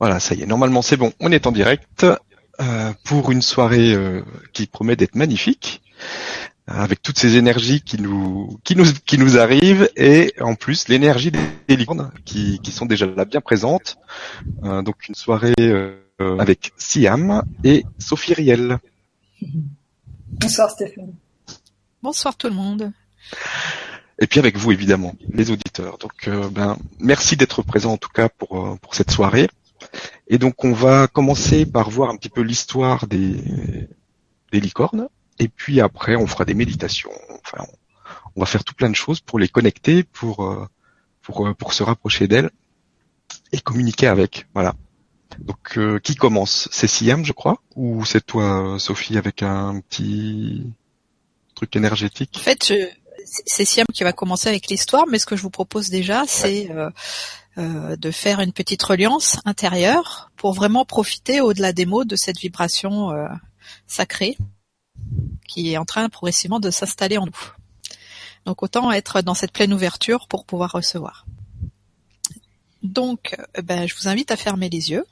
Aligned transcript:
Voilà, 0.00 0.20
ça 0.20 0.34
y 0.34 0.42
est, 0.42 0.46
normalement 0.46 0.82
c'est 0.82 0.96
bon, 0.96 1.12
on 1.20 1.32
est 1.32 1.46
en 1.46 1.52
direct 1.52 2.04
euh, 2.60 2.92
pour 3.04 3.30
une 3.30 3.42
soirée 3.42 3.94
euh, 3.94 4.22
qui 4.52 4.66
promet 4.66 4.96
d'être 4.96 5.14
magnifique, 5.14 5.82
avec 6.66 7.02
toutes 7.02 7.18
ces 7.18 7.36
énergies 7.36 7.82
qui 7.82 8.00
nous 8.00 8.58
qui 8.64 8.74
nous 8.74 8.86
qui 9.06 9.18
nous 9.18 9.38
arrivent 9.38 9.90
et 9.96 10.32
en 10.40 10.54
plus 10.54 10.88
l'énergie 10.88 11.30
des 11.30 11.76
licornes 11.76 12.10
qui, 12.24 12.58
qui 12.60 12.72
sont 12.72 12.86
déjà 12.86 13.06
là 13.06 13.24
bien 13.24 13.40
présentes. 13.40 13.98
Euh, 14.64 14.82
donc 14.82 15.08
une 15.08 15.14
soirée 15.14 15.52
euh, 15.58 16.38
avec 16.38 16.72
Siam 16.76 17.42
et 17.64 17.84
Sophie 17.98 18.34
Riel. 18.34 18.78
Bonsoir 20.40 20.70
Stéphane. 20.70 21.12
Bonsoir 22.02 22.36
tout 22.36 22.48
le 22.48 22.54
monde. 22.54 22.92
Et 24.20 24.26
puis 24.26 24.38
avec 24.38 24.56
vous 24.56 24.70
évidemment, 24.70 25.14
les 25.28 25.50
auditeurs. 25.50 25.98
Donc 25.98 26.28
euh, 26.28 26.48
ben 26.50 26.76
merci 26.98 27.36
d'être 27.36 27.62
présents 27.62 27.92
en 27.92 27.96
tout 27.96 28.10
cas 28.10 28.28
pour 28.28 28.58
euh, 28.58 28.76
pour 28.80 28.94
cette 28.94 29.10
soirée. 29.10 29.48
Et 30.28 30.38
donc 30.38 30.64
on 30.64 30.72
va 30.72 31.06
commencer 31.06 31.66
par 31.66 31.90
voir 31.90 32.10
un 32.10 32.16
petit 32.16 32.28
peu 32.30 32.40
l'histoire 32.42 33.06
des, 33.06 33.88
des 34.52 34.60
licornes, 34.60 35.08
et 35.38 35.48
puis 35.48 35.80
après 35.80 36.16
on 36.16 36.26
fera 36.26 36.44
des 36.44 36.54
méditations. 36.54 37.10
Enfin, 37.30 37.64
on, 38.36 38.40
va 38.40 38.46
faire 38.46 38.64
tout 38.64 38.74
plein 38.74 38.90
de 38.90 38.96
choses 38.96 39.20
pour 39.20 39.38
les 39.38 39.48
connecter, 39.48 40.02
pour 40.02 40.44
euh, 40.44 40.66
pour 41.22 41.46
euh, 41.46 41.54
pour 41.54 41.72
se 41.72 41.82
rapprocher 41.82 42.28
d'elles 42.28 42.50
et 43.52 43.60
communiquer 43.60 44.06
avec. 44.06 44.46
Voilà. 44.54 44.74
Donc 45.38 45.78
euh, 45.78 45.98
qui 45.98 46.14
commence? 46.14 46.68
C'est 46.70 46.86
Siam, 46.86 47.24
je 47.24 47.32
crois, 47.32 47.60
ou 47.74 48.04
c'est 48.04 48.24
toi, 48.24 48.76
Sophie, 48.78 49.18
avec 49.18 49.42
un 49.42 49.80
petit 49.80 50.64
truc 51.54 51.74
énergétique? 51.76 52.36
En 52.36 52.40
fait, 52.40 52.66
je- 52.66 52.88
c'est 53.46 53.64
Siam 53.64 53.86
qui 53.92 54.04
va 54.04 54.12
commencer 54.12 54.48
avec 54.48 54.68
l'histoire, 54.68 55.04
mais 55.08 55.18
ce 55.18 55.26
que 55.26 55.34
je 55.36 55.42
vous 55.42 55.50
propose 55.50 55.88
déjà, 55.90 56.24
c'est 56.26 56.70
euh, 56.70 56.90
euh, 57.56 57.96
de 57.96 58.10
faire 58.10 58.40
une 58.40 58.52
petite 58.52 58.82
reliance 58.82 59.38
intérieure 59.44 60.30
pour 60.36 60.52
vraiment 60.52 60.84
profiter 60.84 61.40
au-delà 61.40 61.72
des 61.72 61.86
mots 61.86 62.04
de 62.04 62.16
cette 62.16 62.38
vibration 62.38 63.12
euh, 63.12 63.28
sacrée 63.86 64.36
qui 65.48 65.72
est 65.72 65.76
en 65.76 65.84
train 65.84 66.08
progressivement 66.08 66.60
de 66.60 66.70
s'installer 66.70 67.18
en 67.18 67.26
nous. 67.26 67.52
Donc 68.44 68.62
autant 68.62 68.90
être 68.90 69.22
dans 69.22 69.34
cette 69.34 69.52
pleine 69.52 69.72
ouverture 69.72 70.26
pour 70.28 70.44
pouvoir 70.44 70.72
recevoir. 70.72 71.26
Donc, 72.82 73.36
euh, 73.38 73.62
ben, 73.62 73.88
je 73.88 73.94
vous 73.94 74.08
invite 74.08 74.30
à 74.30 74.36
fermer 74.36 74.68
les 74.68 74.90
yeux 74.90 75.06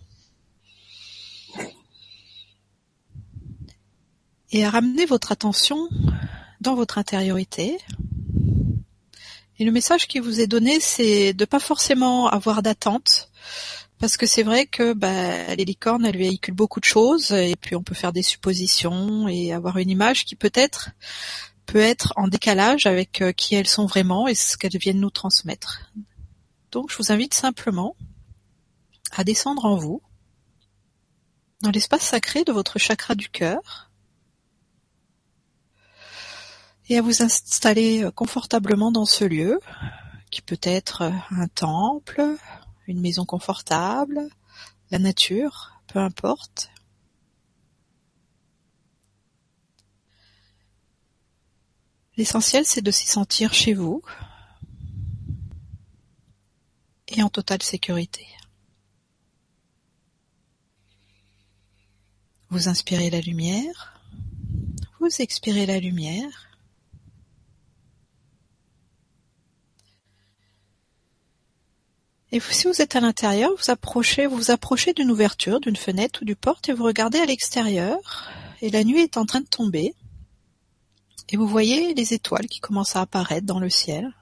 et 4.51 4.65
à 4.65 4.71
ramener 4.71 5.07
votre 5.07 5.33
attention 5.33 5.89
dans 6.61 6.75
votre 6.75 6.99
intériorité. 6.99 7.79
Et 9.59 9.65
le 9.65 9.73
message 9.73 10.07
qui 10.09 10.19
vous 10.19 10.41
est 10.41 10.47
donné, 10.47 10.81
c'est 10.81 11.33
de 11.35 11.45
pas 11.45 11.61
forcément 11.61 12.27
avoir 12.29 12.63
d'attente, 12.63 13.31
parce 13.99 14.17
que 14.17 14.27
c'est 14.27 14.43
vrai 14.43 14.67
que 14.67 14.95
bah, 14.95 15.55
les 15.55 15.65
licornes, 15.65 16.05
elles 16.05 16.17
véhiculent 16.17 16.55
beaucoup 16.55 16.81
de 16.81 16.85
choses, 16.85 17.31
et 17.33 17.55
puis 17.61 17.77
on 17.77 17.83
peut 17.83 17.95
faire 17.95 18.13
des 18.13 18.23
suppositions 18.23 19.29
et 19.29 19.53
avoir 19.53 19.79
une 19.79 19.91
image 19.91 20.25
qui 20.25 20.35
peut-être 20.35 20.91
peut 21.67 21.79
être 21.79 22.13
en 22.17 22.29
décalage 22.29 22.87
avec 22.87 23.23
euh, 23.23 23.33
qui 23.33 23.55
elles 23.55 23.69
sont 23.69 23.87
vraiment 23.87 24.27
et 24.27 24.35
ce 24.35 24.57
qu'elles 24.57 24.77
viennent 24.77 25.01
nous 25.01 25.11
transmettre. 25.11 25.93
Donc 26.71 26.91
je 26.91 26.97
vous 26.97 27.13
invite 27.13 27.35
simplement 27.35 27.97
à 29.13 29.25
descendre 29.25 29.65
en 29.65 29.77
vous, 29.77 30.03
dans 31.61 31.71
l'espace 31.71 32.03
sacré 32.03 32.45
de 32.45 32.53
votre 32.53 32.79
chakra 32.79 33.15
du 33.15 33.29
cœur, 33.29 33.92
et 36.89 36.99
à 36.99 37.03
vous 37.03 37.23
installer 37.23 38.05
euh, 38.05 38.11
confortablement 38.11 38.91
dans 38.91 39.07
ce 39.07 39.25
lieu, 39.25 39.61
qui 40.31 40.43
peut 40.43 40.61
être 40.63 41.03
euh, 41.03 41.11
un 41.31 41.49
temple, 41.49 42.37
une 42.87 43.01
maison 43.01 43.25
confortable, 43.25 44.29
la 44.91 44.99
nature, 44.99 45.81
peu 45.87 45.99
importe. 45.99 46.71
L'essentiel, 52.17 52.67
c'est 52.67 52.83
de 52.83 52.91
s'y 52.91 53.07
sentir 53.07 53.55
chez 53.55 53.73
vous 53.73 54.03
et 57.09 57.23
en 57.23 57.29
totale 57.29 57.63
sécurité. 57.63 58.27
Vous 62.51 62.69
inspirez 62.69 63.09
la 63.09 63.21
lumière, 63.21 63.99
vous 65.01 65.09
expirez 65.21 65.65
la 65.65 65.81
lumière. 65.81 66.52
Et 72.35 72.41
si 72.41 72.67
vous 72.67 72.81
êtes 72.81 72.97
à 72.97 73.01
l'intérieur, 73.01 73.51
vous 73.59 73.71
approchez, 73.71 74.27
vous 74.27 74.37
vous 74.37 74.51
approchez 74.51 74.95
d'une 74.95 75.11
ouverture, 75.11 75.61
d'une 75.61 75.77
fenêtre 75.77 76.23
ou 76.23 76.25
du 76.25 76.35
porte 76.35 76.71
et 76.71 76.73
vous 76.73 76.85
regardez 76.85 77.19
à 77.19 77.27
l'extérieur. 77.27 77.99
Et 78.63 78.71
la 78.71 78.85
nuit 78.85 79.01
est 79.01 79.19
en 79.19 79.27
train 79.27 79.43
de 79.43 79.47
tomber. 79.47 79.95
Et 81.29 81.37
vous 81.37 81.47
voyez 81.47 81.93
les 81.93 82.15
étoiles 82.15 82.47
qui 82.47 82.61
commencent 82.61 82.97
à 82.97 83.03
apparaître 83.03 83.47
dans 83.47 83.61
le 83.61 83.69
ciel. 83.69 84.15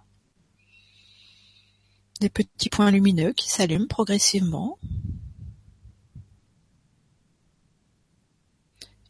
Des 2.20 2.28
petits 2.28 2.69
points 2.69 2.91
lumineux 2.91 3.32
qui 3.32 3.49
s'allument 3.49 3.87
progressivement. 3.87 4.76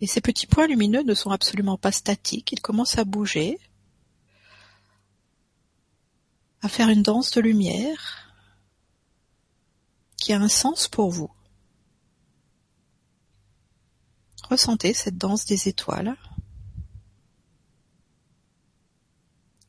Et 0.03 0.07
ces 0.07 0.21
petits 0.21 0.47
points 0.47 0.67
lumineux 0.67 1.03
ne 1.03 1.15
sont 1.15 1.31
absolument 1.31 1.79
pas 1.79 1.93
statiques, 1.93 2.53
ils 2.53 2.61
commencent 2.61 2.99
à 2.99 3.05
bouger, 3.05 3.59
à 6.61 6.69
faire 6.69 6.91
une 6.91 7.03
danse 7.03 7.31
de 7.33 7.41
lumière 7.41 8.30
qui 10.21 10.33
a 10.33 10.39
un 10.39 10.49
sens 10.49 10.87
pour 10.87 11.11
vous. 11.11 11.31
Ressentez 14.49 14.95
cette 14.95 15.19
danse 15.19 15.47
des 15.47 15.69
étoiles 15.69 16.17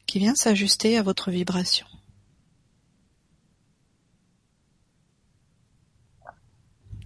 qui 0.05 0.19
vient 0.19 0.35
s'ajuster 0.35 0.97
à 0.97 1.03
votre 1.03 1.31
vibration. 1.31 1.87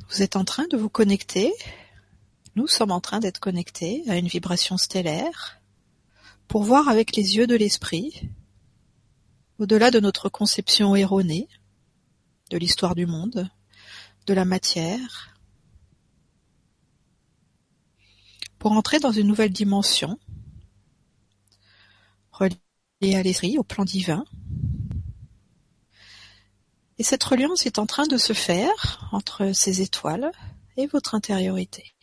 Vous 0.09 0.21
êtes 0.21 0.35
en 0.35 0.45
train 0.45 0.65
de 0.67 0.77
vous 0.77 0.89
connecter, 0.89 1.53
nous 2.55 2.67
sommes 2.67 2.91
en 2.91 3.01
train 3.01 3.19
d'être 3.19 3.39
connectés 3.39 4.03
à 4.07 4.17
une 4.17 4.27
vibration 4.27 4.77
stellaire 4.77 5.61
pour 6.47 6.63
voir 6.63 6.89
avec 6.89 7.15
les 7.15 7.35
yeux 7.35 7.47
de 7.47 7.55
l'esprit, 7.55 8.29
au-delà 9.59 9.91
de 9.91 9.99
notre 9.99 10.29
conception 10.29 10.95
erronée, 10.95 11.47
de 12.55 12.59
l'histoire 12.59 12.95
du 12.95 13.05
monde, 13.05 13.49
de 14.27 14.33
la 14.33 14.45
matière, 14.45 15.35
pour 18.57 18.71
entrer 18.71 18.99
dans 18.99 19.11
une 19.11 19.27
nouvelle 19.27 19.51
dimension, 19.51 20.17
reliée 22.31 23.15
à 23.15 23.23
l'esprit, 23.23 23.57
au 23.57 23.63
plan 23.63 23.83
divin. 23.83 24.23
Et 26.97 27.03
cette 27.03 27.25
reliance 27.25 27.65
est 27.65 27.77
en 27.77 27.85
train 27.85 28.07
de 28.07 28.15
se 28.15 28.31
faire 28.31 29.09
entre 29.11 29.51
ces 29.51 29.81
étoiles 29.81 30.31
et 30.77 30.87
votre 30.87 31.13
intériorité. 31.13 31.94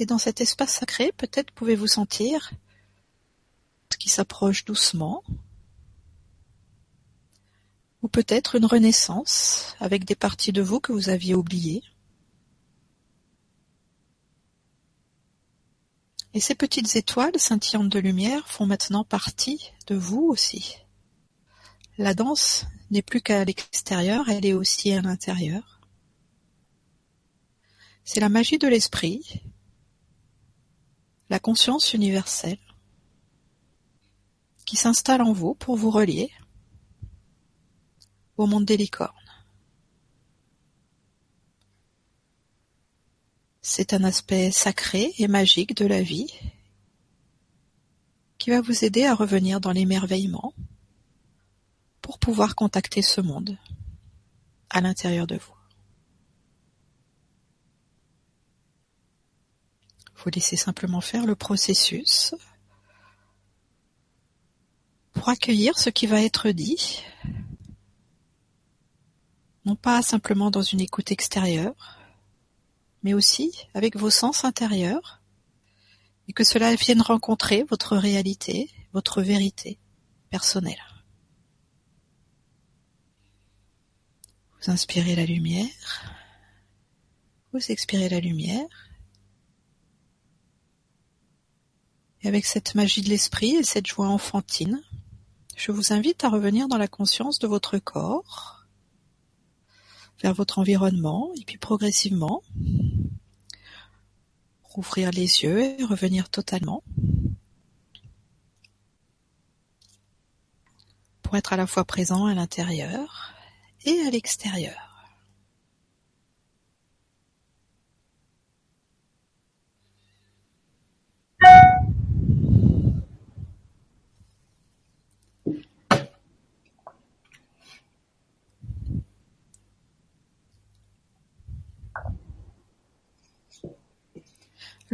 Et 0.00 0.06
dans 0.06 0.16
cet 0.16 0.40
espace 0.40 0.72
sacré, 0.72 1.12
peut-être 1.12 1.50
pouvez-vous 1.52 1.86
sentir 1.86 2.52
ce 3.92 3.98
qui 3.98 4.08
s'approche 4.08 4.64
doucement, 4.64 5.22
ou 8.00 8.08
peut-être 8.08 8.56
une 8.56 8.64
renaissance 8.64 9.76
avec 9.78 10.06
des 10.06 10.14
parties 10.14 10.52
de 10.52 10.62
vous 10.62 10.80
que 10.80 10.92
vous 10.92 11.10
aviez 11.10 11.34
oubliées. 11.34 11.82
Et 16.32 16.40
ces 16.40 16.54
petites 16.54 16.96
étoiles 16.96 17.38
scintillantes 17.38 17.90
de 17.90 17.98
lumière 17.98 18.48
font 18.48 18.64
maintenant 18.64 19.04
partie 19.04 19.70
de 19.86 19.96
vous 19.96 20.22
aussi. 20.22 20.78
La 21.98 22.14
danse 22.14 22.64
n'est 22.90 23.02
plus 23.02 23.20
qu'à 23.20 23.44
l'extérieur, 23.44 24.30
elle 24.30 24.46
est 24.46 24.54
aussi 24.54 24.94
à 24.94 25.02
l'intérieur. 25.02 25.78
C'est 28.04 28.20
la 28.20 28.30
magie 28.30 28.56
de 28.56 28.66
l'esprit, 28.66 29.42
la 31.30 31.38
conscience 31.38 31.94
universelle, 31.94 32.58
qui 34.66 34.76
s'installe 34.76 35.22
en 35.22 35.32
vous 35.32 35.54
pour 35.54 35.76
vous 35.76 35.90
relier 35.90 36.30
au 38.36 38.46
monde 38.46 38.64
des 38.64 38.76
licornes. 38.76 39.14
C'est 43.62 43.94
un 43.94 44.02
aspect 44.02 44.50
sacré 44.50 45.12
et 45.18 45.28
magique 45.28 45.76
de 45.76 45.86
la 45.86 46.02
vie 46.02 46.32
qui 48.38 48.50
va 48.50 48.60
vous 48.60 48.84
aider 48.84 49.04
à 49.04 49.14
revenir 49.14 49.60
dans 49.60 49.70
l'émerveillement 49.70 50.52
pour 52.00 52.18
pouvoir 52.18 52.56
contacter 52.56 53.02
ce 53.02 53.20
monde 53.20 53.56
à 54.70 54.80
l'intérieur 54.80 55.26
de 55.26 55.36
vous. 55.36 55.59
Vous 60.22 60.30
laissez 60.34 60.56
simplement 60.56 61.00
faire 61.00 61.24
le 61.24 61.34
processus 61.34 62.34
pour 65.12 65.30
accueillir 65.30 65.78
ce 65.78 65.88
qui 65.88 66.06
va 66.06 66.20
être 66.20 66.50
dit, 66.50 67.02
non 69.64 69.76
pas 69.76 70.02
simplement 70.02 70.50
dans 70.50 70.60
une 70.60 70.80
écoute 70.80 71.10
extérieure, 71.10 71.98
mais 73.02 73.14
aussi 73.14 73.66
avec 73.72 73.96
vos 73.96 74.10
sens 74.10 74.44
intérieurs, 74.44 75.22
et 76.28 76.34
que 76.34 76.44
cela 76.44 76.74
vienne 76.74 77.00
rencontrer 77.00 77.64
votre 77.64 77.96
réalité, 77.96 78.70
votre 78.92 79.22
vérité 79.22 79.78
personnelle. 80.28 80.84
Vous 84.60 84.70
inspirez 84.70 85.16
la 85.16 85.24
lumière, 85.24 86.12
vous 87.54 87.72
expirez 87.72 88.10
la 88.10 88.20
lumière, 88.20 88.89
et 92.22 92.28
avec 92.28 92.44
cette 92.44 92.74
magie 92.74 93.02
de 93.02 93.08
l'esprit 93.08 93.56
et 93.56 93.62
cette 93.62 93.86
joie 93.86 94.08
enfantine, 94.08 94.82
je 95.56 95.72
vous 95.72 95.92
invite 95.92 96.24
à 96.24 96.28
revenir 96.28 96.68
dans 96.68 96.78
la 96.78 96.88
conscience 96.88 97.38
de 97.38 97.46
votre 97.46 97.78
corps, 97.78 98.66
vers 100.22 100.34
votre 100.34 100.58
environnement, 100.58 101.32
et 101.38 101.44
puis 101.44 101.58
progressivement, 101.58 102.42
rouvrir 104.62 105.10
les 105.10 105.42
yeux 105.42 105.60
et 105.62 105.84
revenir 105.84 106.28
totalement. 106.28 106.82
Pour 111.22 111.36
être 111.36 111.52
à 111.52 111.56
la 111.56 111.66
fois 111.66 111.84
présent 111.84 112.26
à 112.26 112.34
l'intérieur 112.34 113.34
et 113.84 114.00
à 114.00 114.10
l'extérieur. 114.10 114.89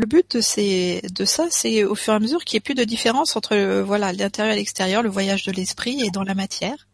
Le 0.06 0.08
but 0.08 0.37
de, 0.37 0.41
ces, 0.41 1.03
de 1.12 1.25
ça, 1.25 1.49
c'est 1.50 1.82
au 1.82 1.97
fur 1.97 2.12
et 2.12 2.17
à 2.17 2.20
mesure 2.20 2.44
qu'il 2.44 2.56
n'y 2.56 2.58
ait 2.58 2.61
plus 2.61 2.75
de 2.75 2.85
différence 2.85 3.35
entre 3.35 3.81
voilà 3.81 4.12
l'intérieur 4.12 4.55
et 4.55 4.56
l'extérieur, 4.56 5.03
le 5.03 5.08
voyage 5.08 5.43
de 5.43 5.50
l'esprit 5.50 6.00
et 6.05 6.11
dans 6.11 6.23
la 6.23 6.37
matière, 6.37 6.87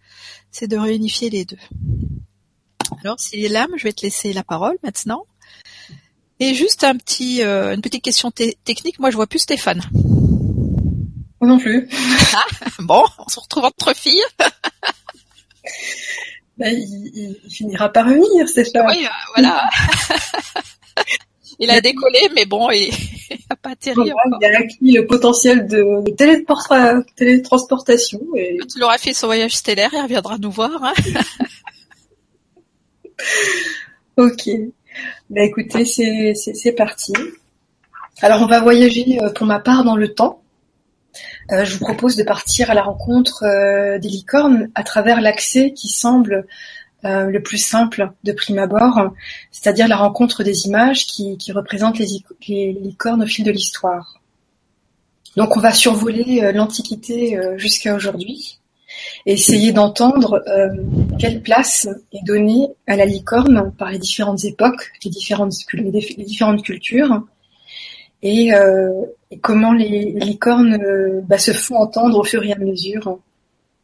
c'est 0.51 0.67
de 0.67 0.79
réunifier 0.79 1.29
les 1.29 1.45
deux. 1.45 1.59
Alors, 3.05 3.21
s'il 3.21 3.45
est 3.45 3.51
là, 3.51 3.67
je 3.77 3.83
vais 3.83 3.93
te 3.93 4.01
laisser 4.01 4.33
la 4.33 4.43
parole 4.43 4.79
maintenant. 4.83 5.27
Et 6.41 6.55
juste 6.55 6.85
un 6.85 6.97
petit, 6.97 7.43
euh, 7.43 7.75
une 7.75 7.83
petite 7.83 8.03
question 8.03 8.31
technique. 8.31 8.99
Moi, 8.99 9.11
je 9.11 9.17
vois 9.17 9.27
plus 9.27 9.41
Stéphane. 9.41 9.83
Moi 11.39 11.51
non 11.51 11.59
plus. 11.59 11.91
Ah, 12.35 12.47
bon, 12.79 13.05
on 13.19 13.29
se 13.29 13.41
retrouve 13.41 13.67
entre 13.67 13.95
filles. 13.95 14.25
Ben, 16.57 16.75
il, 16.75 17.39
il, 17.45 17.51
finira 17.51 17.91
par 17.91 18.07
revenir, 18.07 18.49
Stéphane. 18.49 18.87
Oui, 18.87 19.05
euh, 19.05 19.09
voilà. 19.35 19.69
il 21.59 21.71
a 21.71 21.81
décollé, 21.81 22.31
mais 22.35 22.45
bon, 22.45 22.71
il 22.71 22.91
n'a 23.51 23.57
pas 23.57 23.71
atterri 23.71 24.01
Il 24.41 24.47
a 24.47 24.59
acquis 24.59 24.93
le 24.93 25.07
potentiel 25.07 25.67
de, 25.67 25.83
télétransportation. 27.17 28.21
Et... 28.37 28.57
Quand 28.59 28.75
il 28.77 28.83
aura 28.83 28.99
fait 28.99 29.13
son 29.13 29.27
voyage 29.27 29.57
stellaire, 29.57 29.91
il 29.93 30.03
reviendra 30.03 30.39
nous 30.39 30.51
voir. 30.51 30.83
Hein. 30.83 30.95
ok. 34.17 34.51
Bah 35.31 35.43
écoutez, 35.43 35.85
c'est 35.85 36.73
parti. 36.73 37.13
Alors 38.21 38.43
on 38.43 38.47
va 38.47 38.61
voyager 38.61 39.19
euh, 39.23 39.31
pour 39.31 39.47
ma 39.47 39.59
part 39.59 39.85
dans 39.85 39.97
le 39.97 40.15
temps. 40.15 40.43
Euh, 41.51 41.65
je 41.65 41.77
vous 41.77 41.85
propose 41.85 42.17
de 42.17 42.23
partir 42.23 42.71
à 42.71 42.75
la 42.75 42.83
rencontre 42.83 43.45
euh, 43.45 43.99
des 43.99 44.09
licornes 44.09 44.71
à 44.75 44.83
travers 44.83 45.21
l'accès 45.21 45.73
qui 45.73 45.89
semble 45.89 46.47
euh, 47.05 47.25
le 47.25 47.43
plus 47.43 47.59
simple 47.59 48.13
de 48.23 48.31
prime 48.31 48.61
abord, 48.61 49.11
c'est-à-dire 49.51 49.89
la 49.89 49.97
rencontre 49.97 50.45
des 50.45 50.67
images 50.67 51.05
qui, 51.05 51.37
représentent 51.53 51.99
les, 51.99 52.73
licornes 52.73 53.25
au 53.25 53.27
fil 53.27 53.45
de 53.45 53.51
l'histoire. 53.51 54.21
Donc 55.37 55.57
on 55.57 55.61
va 55.61 55.73
survoler 55.73 56.43
euh, 56.45 56.53
l'Antiquité 56.53 57.37
euh, 57.37 57.59
jusqu'à 57.59 57.97
aujourd'hui 57.97 58.61
et 59.27 59.33
essayer 59.33 59.73
d'entendre 59.73 60.45
quelle 61.19 61.41
place 61.41 61.89
est 62.13 62.25
donnée 62.25 62.69
à 62.87 62.95
la 62.95 63.07
licorne 63.07 63.73
par 63.79 63.91
les 63.91 63.99
différentes 63.99 64.45
époques, 64.45 64.93
les 65.03 65.11
différentes, 65.11 65.55
cultures, 66.63 67.27
et, 68.23 68.51
comment 69.41 69.73
les, 69.73 70.13
licornes 70.13 71.23
bah, 71.27 71.39
se 71.39 71.53
font 71.53 71.77
entendre 71.77 72.19
au 72.19 72.25
fur 72.25 72.45
et 72.45 72.53
à 72.53 72.59
mesure 72.59 73.19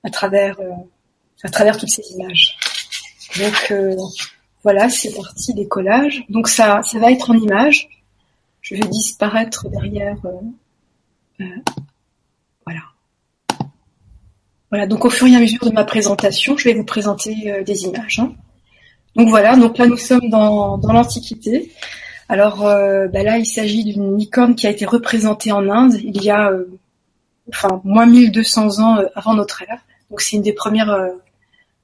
à 0.04 0.10
travers 0.10 0.58
toutes 1.78 1.90
ces 1.90 2.12
images. 2.12 2.58
Donc 3.38 3.70
euh, 3.70 3.96
voilà, 4.62 4.88
c'est 4.88 5.14
parti 5.14 5.54
des 5.54 5.68
collages. 5.68 6.24
Donc 6.28 6.48
ça, 6.48 6.80
va 6.94 7.12
être 7.12 7.30
en 7.30 7.34
image. 7.34 7.88
Je 8.60 8.74
vais 8.74 8.80
disparaître 8.80 9.68
derrière. 9.68 10.16
Euh, 10.24 11.42
euh, 11.42 11.72
voilà. 12.66 12.80
Voilà. 14.70 14.86
Donc 14.86 15.04
au 15.04 15.10
fur 15.10 15.26
et 15.26 15.36
à 15.36 15.40
mesure 15.40 15.64
de 15.64 15.70
ma 15.70 15.84
présentation, 15.84 16.56
je 16.56 16.64
vais 16.64 16.74
vous 16.74 16.84
présenter 16.84 17.62
des 17.64 17.84
images. 17.84 18.18
Hein. 18.18 18.32
Donc 19.16 19.28
voilà. 19.28 19.56
Donc 19.56 19.78
là, 19.78 19.86
nous 19.86 19.96
sommes 19.96 20.28
dans, 20.28 20.78
l'Antiquité. 20.78 21.72
Alors 22.28 22.58
bah 22.58 23.22
là, 23.22 23.38
il 23.38 23.46
s'agit 23.46 23.84
d'une 23.84 24.18
licorne 24.18 24.54
qui 24.54 24.66
a 24.66 24.70
été 24.70 24.84
représentée 24.84 25.52
en 25.52 25.68
Inde 25.70 25.94
il 26.02 26.22
y 26.22 26.30
a, 26.30 26.52
moins 27.84 28.06
1200 28.06 28.80
ans 28.80 28.98
avant 29.14 29.34
notre 29.34 29.62
ère. 29.62 29.80
Donc 30.10 30.20
c'est 30.20 30.36
une 30.36 30.42
des 30.42 30.52
premières 30.52 31.10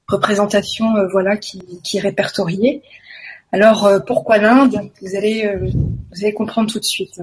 représentation 0.07 0.95
euh, 0.95 1.07
voilà 1.11 1.37
qui, 1.37 1.61
qui, 1.83 1.97
est 1.97 2.01
répertoriée. 2.01 2.81
Alors 3.51 3.85
euh, 3.85 3.99
pourquoi 3.99 4.37
l'Inde? 4.37 4.89
Vous 5.01 5.15
allez 5.15 5.45
euh, 5.45 5.57
vous 5.57 6.23
allez 6.23 6.33
comprendre 6.33 6.71
tout 6.71 6.79
de 6.79 6.85
suite. 6.85 7.21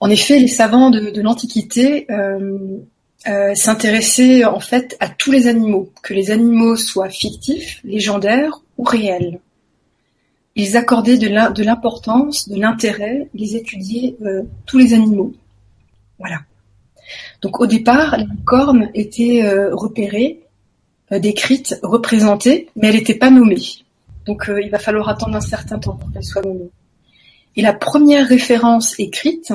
En 0.00 0.10
effet, 0.10 0.38
les 0.38 0.48
savants 0.48 0.90
de, 0.90 1.20
l'Antiquité 1.20 2.06
s'intéressaient 3.54 4.44
en 4.44 4.60
fait 4.60 4.96
à 5.00 5.08
tous 5.08 5.32
les 5.32 5.46
animaux, 5.46 5.90
que 6.02 6.12
les 6.12 6.30
animaux 6.30 6.76
soient 6.76 7.08
fictifs, 7.08 7.80
légendaires 7.84 8.60
ou 8.76 8.82
réels. 8.82 9.40
Ils 10.56 10.76
accordaient 10.76 11.16
de 11.16 11.62
l'importance, 11.62 12.48
de 12.48 12.60
l'intérêt, 12.60 13.28
ils 13.34 13.56
étudiaient 13.56 14.16
tous 14.66 14.78
les 14.78 14.92
animaux. 14.92 15.32
Voilà. 16.18 16.40
Donc 17.40 17.60
au 17.60 17.66
départ, 17.66 18.18
les 18.18 18.26
cornes 18.44 18.90
étaient 18.94 19.48
repérées 19.72 20.40
euh, 20.40 20.43
décrite, 21.18 21.78
représentée, 21.82 22.68
mais 22.76 22.88
elle 22.88 22.96
n'était 22.96 23.14
pas 23.14 23.30
nommée. 23.30 23.62
Donc 24.26 24.48
euh, 24.48 24.60
il 24.62 24.70
va 24.70 24.78
falloir 24.78 25.08
attendre 25.08 25.36
un 25.36 25.40
certain 25.40 25.78
temps 25.78 25.96
pour 25.96 26.10
qu'elle 26.12 26.24
soit 26.24 26.42
nommée. 26.42 26.70
Et 27.56 27.62
la 27.62 27.72
première 27.72 28.26
référence 28.26 28.94
écrite 28.98 29.52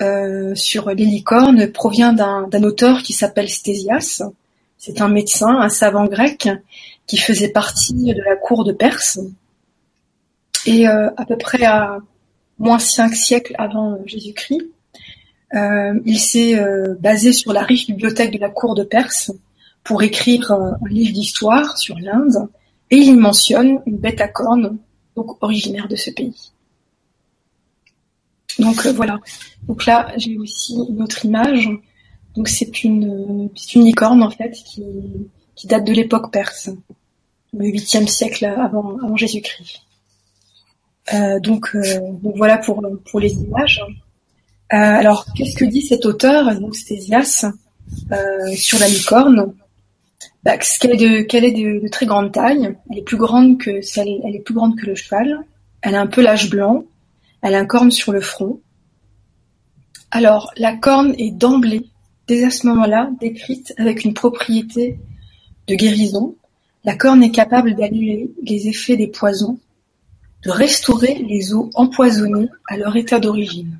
euh, 0.00 0.54
sur 0.54 0.90
les 0.90 1.24
provient 1.72 2.12
d'un 2.12 2.62
auteur 2.62 3.02
qui 3.02 3.12
s'appelle 3.12 3.48
Stésias. 3.48 4.22
C'est 4.78 5.00
un 5.00 5.08
médecin, 5.08 5.60
un 5.60 5.68
savant 5.68 6.06
grec 6.06 6.48
qui 7.06 7.16
faisait 7.16 7.48
partie 7.48 7.94
de 7.94 8.22
la 8.22 8.36
cour 8.36 8.64
de 8.64 8.72
Perse. 8.72 9.18
Et 10.66 10.86
à 10.86 11.24
peu 11.26 11.36
près 11.36 11.64
à 11.64 11.98
moins 12.58 12.78
cinq 12.78 13.14
siècles 13.14 13.54
avant 13.58 13.98
Jésus-Christ, 14.06 14.62
il 15.52 16.18
s'est 16.18 16.58
basé 17.00 17.32
sur 17.32 17.52
la 17.52 17.62
riche 17.62 17.86
bibliothèque 17.86 18.32
de 18.32 18.38
la 18.38 18.48
cour 18.48 18.74
de 18.74 18.82
Perse 18.82 19.32
pour 19.84 20.02
écrire 20.02 20.50
un 20.50 20.78
livre 20.88 21.12
d'histoire 21.12 21.76
sur 21.76 21.98
l'Inde, 21.98 22.48
et 22.90 22.96
il 22.96 23.18
mentionne 23.18 23.80
une 23.86 23.98
bête 23.98 24.20
à 24.20 24.28
cornes, 24.28 24.78
donc 25.14 25.42
originaire 25.42 25.88
de 25.88 25.96
ce 25.96 26.10
pays. 26.10 26.52
Donc 28.58 28.86
euh, 28.86 28.92
voilà. 28.92 29.18
Donc 29.66 29.86
là, 29.86 30.12
j'ai 30.16 30.38
aussi 30.38 30.74
une 30.74 31.02
autre 31.02 31.24
image. 31.24 31.68
Donc 32.36 32.48
c'est 32.48 32.82
une, 32.84 33.50
une 33.74 33.84
licorne 33.84 34.22
en 34.22 34.30
fait 34.30 34.52
qui, 34.52 34.84
date 35.64 35.84
de 35.84 35.92
l'époque 35.92 36.32
perse, 36.32 36.70
le 37.52 37.66
8e 37.66 38.06
siècle 38.06 38.44
avant, 38.44 39.16
Jésus-Christ. 39.16 39.80
Euh, 41.12 41.38
donc, 41.38 41.70
euh, 41.74 42.00
donc 42.22 42.36
voilà 42.36 42.58
pour, 42.58 43.20
les 43.20 43.32
images. 43.34 43.82
Alors 44.70 45.26
qu'est-ce 45.34 45.56
que 45.56 45.64
dit 45.64 45.82
cet 45.82 46.06
auteur, 46.06 46.58
donc 46.60 46.74
Stésias, 46.74 47.46
sur 48.56 48.78
la 48.78 48.88
licorne? 48.88 49.54
Bah, 50.44 50.58
qu'elle 50.58 50.92
est 50.92 50.96
de, 50.96 51.22
qu'elle 51.22 51.44
est 51.44 51.52
de, 51.52 51.88
très 51.88 52.06
grande 52.06 52.32
taille. 52.32 52.76
Elle 52.90 52.98
est 52.98 53.02
plus 53.02 53.16
grande 53.16 53.58
que 53.58 53.80
celle, 53.80 54.20
elle 54.24 54.36
est 54.36 54.40
plus 54.40 54.54
grande 54.54 54.78
que 54.78 54.86
le 54.86 54.94
cheval. 54.94 55.44
Elle 55.80 55.94
a 55.94 56.00
un 56.00 56.06
pelage 56.06 56.50
blanc. 56.50 56.84
Elle 57.40 57.54
a 57.54 57.58
un 57.58 57.66
corne 57.66 57.90
sur 57.90 58.12
le 58.12 58.20
front. 58.20 58.60
Alors, 60.10 60.52
la 60.56 60.76
corne 60.76 61.14
est 61.18 61.32
d'emblée, 61.32 61.88
dès 62.26 62.44
à 62.44 62.50
ce 62.50 62.66
moment-là, 62.68 63.10
décrite 63.20 63.74
avec 63.78 64.04
une 64.04 64.14
propriété 64.14 64.98
de 65.66 65.74
guérison. 65.74 66.36
La 66.84 66.94
corne 66.94 67.22
est 67.22 67.30
capable 67.30 67.74
d'annuler 67.74 68.30
les 68.42 68.68
effets 68.68 68.96
des 68.96 69.08
poisons, 69.08 69.58
de 70.44 70.50
restaurer 70.50 71.14
les 71.26 71.54
eaux 71.54 71.70
empoisonnées 71.74 72.48
à 72.68 72.76
leur 72.76 72.94
état 72.96 73.18
d'origine. 73.18 73.78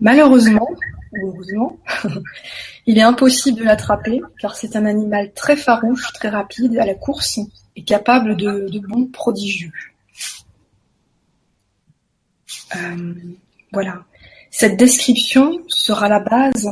Malheureusement, 0.00 0.68
heureusement. 1.14 1.78
Il 2.86 2.98
est 2.98 3.02
impossible 3.02 3.58
de 3.58 3.64
l'attraper 3.64 4.20
car 4.38 4.56
c'est 4.56 4.76
un 4.76 4.86
animal 4.86 5.32
très 5.32 5.56
farouche, 5.56 6.12
très 6.14 6.28
rapide 6.28 6.78
à 6.78 6.86
la 6.86 6.94
course 6.94 7.38
et 7.76 7.84
capable 7.84 8.36
de, 8.36 8.68
de 8.70 8.78
bonds 8.80 9.06
prodigieux. 9.06 9.72
Euh, 12.76 13.14
voilà. 13.72 14.04
Cette 14.50 14.76
description 14.76 15.60
sera 15.68 16.08
la 16.08 16.20
base 16.20 16.68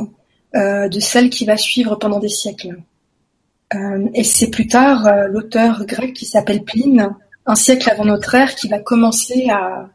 euh, 0.55 0.87
de 0.87 0.99
celle 0.99 1.29
qui 1.29 1.45
va 1.45 1.57
suivre 1.57 1.95
pendant 1.95 2.19
des 2.19 2.29
siècles. 2.29 2.77
Euh, 3.73 4.09
et 4.13 4.23
c'est 4.23 4.49
plus 4.49 4.67
tard 4.67 5.09
l'auteur 5.29 5.85
grec 5.85 6.13
qui 6.13 6.25
s'appelle 6.25 6.63
Pline, 6.63 7.15
un 7.45 7.55
siècle 7.55 7.89
avant 7.89 8.05
notre 8.05 8.35
ère, 8.35 8.55
qui 8.55 8.67
va 8.67 8.79
commencer 8.79 9.47
à, 9.49 9.89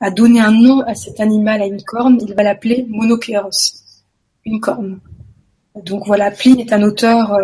à 0.00 0.10
donner 0.10 0.40
un 0.40 0.52
nom 0.52 0.80
à 0.82 0.94
cet 0.94 1.20
animal 1.20 1.62
à 1.62 1.66
une 1.66 1.82
corne. 1.82 2.18
Il 2.20 2.34
va 2.34 2.42
l'appeler 2.42 2.86
Monokéros, 2.88 3.81
une 4.44 4.60
corne. 4.60 5.00
Donc 5.74 6.06
voilà, 6.06 6.30
Pline 6.30 6.60
est 6.60 6.72
un 6.72 6.82
auteur 6.82 7.38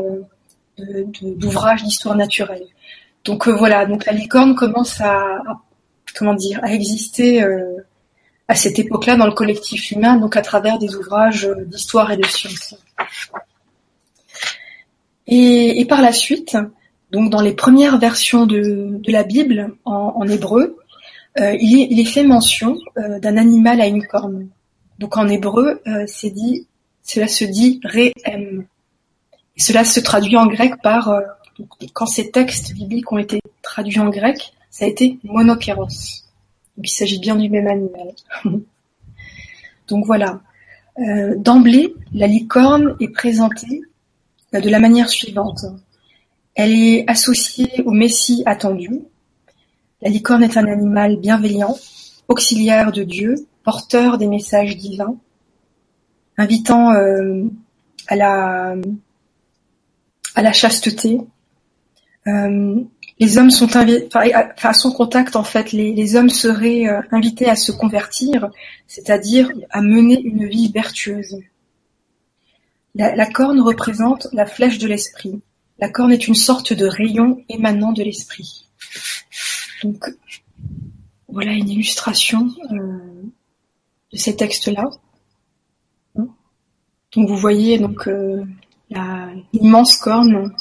euh, 0.80 1.04
d'ouvrages 1.22 1.82
d'histoire 1.82 2.14
naturelle. 2.14 2.66
Donc 3.24 3.48
euh, 3.48 3.52
voilà, 3.52 3.86
donc 3.86 4.06
la 4.06 4.12
licorne 4.12 4.54
commence 4.54 5.00
à, 5.00 5.40
comment 6.16 6.34
dire 6.34 6.60
à 6.62 6.72
exister 6.72 7.42
euh, 7.42 7.78
à 8.46 8.54
cette 8.54 8.78
époque-là 8.78 9.16
dans 9.16 9.26
le 9.26 9.32
collectif 9.32 9.90
humain, 9.90 10.16
donc 10.16 10.36
à 10.36 10.42
travers 10.42 10.78
des 10.78 10.94
ouvrages 10.94 11.48
d'histoire 11.66 12.12
et 12.12 12.16
de 12.16 12.26
science. 12.26 12.76
Et, 15.26 15.84
par 15.86 16.00
la 16.00 16.12
suite, 16.12 16.56
donc 17.12 17.28
dans 17.28 17.42
les 17.42 17.52
premières 17.52 17.98
versions 17.98 18.46
de, 18.46 19.00
la 19.06 19.24
Bible 19.24 19.74
en, 19.84 20.26
hébreu, 20.26 20.78
il, 21.36 22.00
est, 22.00 22.04
fait 22.06 22.22
mention 22.22 22.78
d'un 22.96 23.36
animal 23.36 23.82
à 23.82 23.86
une 23.86 24.06
corne. 24.06 24.48
Donc 24.98 25.18
en 25.18 25.28
hébreu, 25.28 25.82
c'est 26.06 26.30
dit, 26.30 26.66
cela 27.08 27.26
se 27.26 27.44
dit 27.44 27.80
re'em. 27.84 28.66
Et 29.56 29.60
cela 29.60 29.84
se 29.84 29.98
traduit 29.98 30.36
en 30.36 30.46
grec 30.46 30.74
par, 30.82 31.08
euh, 31.08 31.22
quand 31.94 32.06
ces 32.06 32.30
textes 32.30 32.74
bibliques 32.74 33.10
ont 33.10 33.18
été 33.18 33.40
traduits 33.62 33.98
en 33.98 34.10
grec, 34.10 34.52
ça 34.70 34.84
a 34.84 34.88
été 34.88 35.18
monokéros. 35.24 36.24
Il 36.76 36.88
s'agit 36.88 37.18
bien 37.18 37.34
du 37.34 37.48
même 37.48 37.66
animal. 37.66 38.12
Donc 39.88 40.04
voilà. 40.04 40.40
Euh, 40.98 41.34
D'emblée, 41.36 41.94
la 42.12 42.26
licorne 42.26 42.94
est 43.00 43.08
présentée 43.08 43.80
euh, 44.54 44.60
de 44.60 44.68
la 44.68 44.78
manière 44.78 45.08
suivante. 45.08 45.64
Elle 46.54 46.72
est 46.72 47.04
associée 47.08 47.82
au 47.86 47.92
Messie 47.92 48.42
attendu. 48.44 49.00
La 50.02 50.10
licorne 50.10 50.42
est 50.42 50.58
un 50.58 50.66
animal 50.66 51.16
bienveillant, 51.16 51.76
auxiliaire 52.28 52.92
de 52.92 53.02
Dieu, 53.02 53.46
porteur 53.64 54.18
des 54.18 54.26
messages 54.26 54.76
divins, 54.76 55.16
invitant 56.38 56.92
euh, 56.92 57.44
à 58.06 58.16
la 58.16 58.76
à 60.34 60.52
chasteté, 60.52 61.18
euh, 62.28 62.80
les 63.18 63.38
hommes 63.38 63.50
sont 63.50 63.74
invités, 63.76 64.08
à 64.14 64.72
son 64.72 64.92
contact 64.92 65.34
en 65.34 65.42
fait, 65.42 65.72
les, 65.72 66.16
hommes 66.16 66.30
seraient 66.30 66.86
euh, 66.86 67.00
invités 67.10 67.48
à 67.48 67.56
se 67.56 67.72
convertir, 67.72 68.48
c'est-à-dire 68.86 69.50
à 69.70 69.82
mener 69.82 70.20
une 70.20 70.46
vie 70.46 70.70
vertueuse. 70.72 71.40
La, 72.94 73.26
corne 73.26 73.60
représente 73.60 74.28
la 74.32 74.46
flèche 74.46 74.78
de 74.78 74.88
l'esprit. 74.88 75.40
La 75.78 75.88
corne 75.88 76.12
est 76.12 76.26
une 76.26 76.34
sorte 76.34 76.72
de 76.72 76.86
rayon 76.86 77.44
émanant 77.48 77.92
de 77.92 78.02
l'esprit. 78.02 78.68
Donc 79.84 80.04
voilà 81.28 81.52
une 81.52 81.68
illustration 81.68 82.48
de 84.12 84.16
ces 84.16 84.34
textes-là. 84.34 84.90
Donc 87.12 87.28
vous 87.28 87.36
voyez 87.36 87.78
donc 87.78 88.06
euh, 88.06 88.44
l'immense 89.52 89.96
corne 89.96 90.54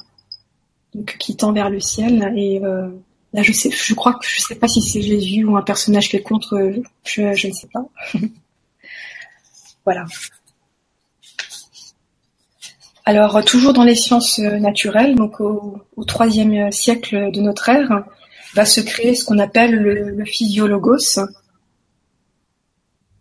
qui 1.19 1.35
tend 1.35 1.51
vers 1.51 1.69
le 1.69 1.79
ciel. 1.79 2.33
Et 2.35 2.59
euh, 2.63 2.87
là, 3.33 3.41
je 3.41 3.51
sais, 3.51 3.69
je 3.69 3.93
crois 3.93 4.13
que 4.13 4.25
je 4.25 4.41
sais 4.41 4.55
pas 4.55 4.67
si 4.67 4.81
c'est 4.81 5.01
Jésus 5.01 5.43
ou 5.43 5.57
un 5.57 5.61
personnage 5.61 6.09
quelconque, 6.09 6.45
euh, 6.53 6.81
je, 7.03 7.33
je 7.33 7.47
ne 7.47 7.53
sais 7.53 7.67
pas. 7.71 7.85
voilà. 9.85 10.05
Alors, 13.05 13.43
toujours 13.45 13.71
dans 13.71 13.85
les 13.85 13.95
sciences 13.95 14.39
naturelles, 14.39 15.15
donc 15.15 15.39
au, 15.39 15.81
troisième 16.05 16.71
siècle 16.73 17.31
de 17.31 17.39
notre 17.39 17.69
ère, 17.69 18.03
va 18.53 18.65
se 18.65 18.81
créer 18.81 19.15
ce 19.15 19.23
qu'on 19.23 19.39
appelle 19.39 19.75
le, 19.75 20.09
le 20.09 20.25
physiologos. 20.25 21.19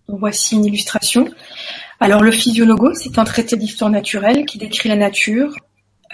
Donc, 0.09 0.19
voici 0.19 0.57
une 0.57 0.65
illustration. 0.65 1.29
Alors, 2.01 2.23
le 2.23 2.31
physiologos, 2.31 2.95
c'est 2.95 3.19
un 3.19 3.25
traité 3.25 3.57
d'histoire 3.57 3.91
naturelle 3.91 4.45
qui 4.45 4.59
décrit 4.59 4.89
la 4.89 4.97
nature, 4.97 5.55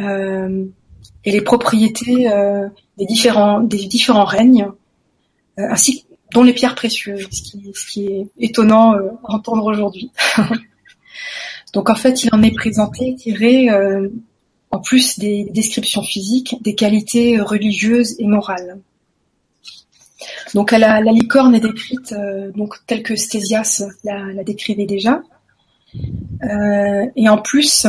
euh, 0.00 0.66
et 1.24 1.30
les 1.30 1.40
propriétés 1.40 2.30
euh, 2.30 2.68
des 2.98 3.06
différents 3.06 4.24
règnes, 4.24 4.68
euh, 5.58 5.62
ainsi 5.70 6.04
dont 6.32 6.42
les 6.42 6.52
pierres 6.52 6.74
précieuses, 6.74 7.28
ce 7.30 7.86
qui, 7.86 8.06
est 8.06 8.26
étonnant 8.38 8.94
euh, 8.94 9.10
à 9.24 9.34
entendre 9.34 9.64
aujourd'hui. 9.66 10.10
Donc 11.74 11.90
en 11.90 11.94
fait, 11.94 12.24
il 12.24 12.30
en 12.32 12.42
est 12.42 12.54
présenté 12.54 13.14
tiré 13.14 13.68
en 14.70 14.78
plus 14.78 15.18
des 15.18 15.44
descriptions 15.44 16.02
physiques, 16.02 16.56
des 16.60 16.74
qualités 16.74 17.40
religieuses 17.40 18.14
et 18.18 18.26
morales. 18.26 18.78
Donc 20.52 20.70
la, 20.72 21.00
licorne 21.00 21.54
est 21.54 21.60
décrite 21.60 22.14
donc 22.54 22.74
telle 22.86 23.02
que 23.02 23.16
Stésias 23.16 23.82
la, 24.04 24.18
la 24.34 24.44
décrivait 24.44 24.84
déjà. 24.84 25.22
Euh, 25.94 27.06
et 27.16 27.28
en 27.28 27.38
plus, 27.38 27.86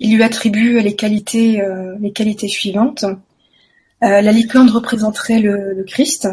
il 0.00 0.16
lui 0.16 0.22
attribue 0.22 0.80
les 0.80 0.96
qualités, 0.96 1.60
euh, 1.60 1.96
les 2.00 2.12
qualités 2.12 2.48
suivantes. 2.48 3.04
Euh, 3.04 4.20
la 4.20 4.32
licorne 4.32 4.70
représenterait 4.70 5.40
le, 5.40 5.84
Christ, 5.86 6.28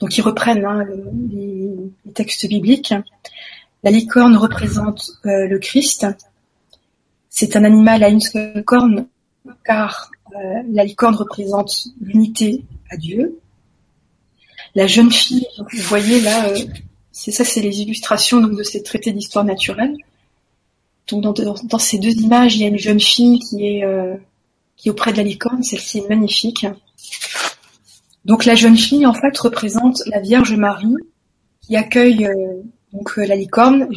donc 0.00 0.16
ils 0.16 0.22
reprennent 0.22 0.64
hein, 0.64 0.84
le, 0.84 1.04
les, 1.32 2.12
textes 2.12 2.46
bibliques. 2.48 2.94
La 3.82 3.90
licorne 3.90 4.36
représente 4.36 5.10
le 5.24 5.56
Christ. 5.58 6.06
C'est 7.28 7.56
un 7.56 7.64
animal 7.64 8.02
à 8.02 8.08
une 8.08 8.20
seule 8.20 8.62
corne, 8.64 9.06
car 9.64 10.10
la 10.70 10.84
licorne 10.84 11.14
représente 11.14 11.88
l'unité 12.00 12.64
à 12.90 12.96
Dieu. 12.96 13.38
La 14.74 14.86
jeune 14.86 15.10
fille, 15.10 15.46
vous 15.58 15.82
voyez 15.82 16.20
là, 16.20 16.52
c'est 17.10 17.32
ça, 17.32 17.44
c'est 17.44 17.60
les 17.60 17.80
illustrations 17.80 18.40
donc, 18.40 18.56
de 18.56 18.62
ces 18.62 18.82
traités 18.82 19.12
d'histoire 19.12 19.44
naturelle. 19.44 19.96
Donc 21.12 21.40
dans, 21.40 21.78
ces 21.78 21.98
deux 21.98 22.12
images, 22.12 22.56
il 22.56 22.62
y 22.62 22.64
a 22.64 22.68
une 22.68 22.78
jeune 22.78 23.00
fille 23.00 23.38
qui 23.38 23.66
est, 23.66 23.84
euh, 23.84 24.14
qui 24.76 24.90
auprès 24.90 25.12
de 25.12 25.16
la 25.16 25.22
licorne, 25.22 25.62
celle-ci 25.62 25.98
est 25.98 26.08
magnifique. 26.08 26.66
Donc 28.24 28.44
la 28.44 28.54
jeune 28.54 28.76
fille 28.76 29.06
en 29.06 29.14
fait 29.14 29.36
représente 29.38 30.02
la 30.06 30.20
Vierge 30.20 30.54
Marie 30.54 30.94
qui 31.62 31.76
accueille 31.76 32.26
euh, 32.26 32.62
donc 32.92 33.16
la 33.16 33.36
licorne 33.36 33.88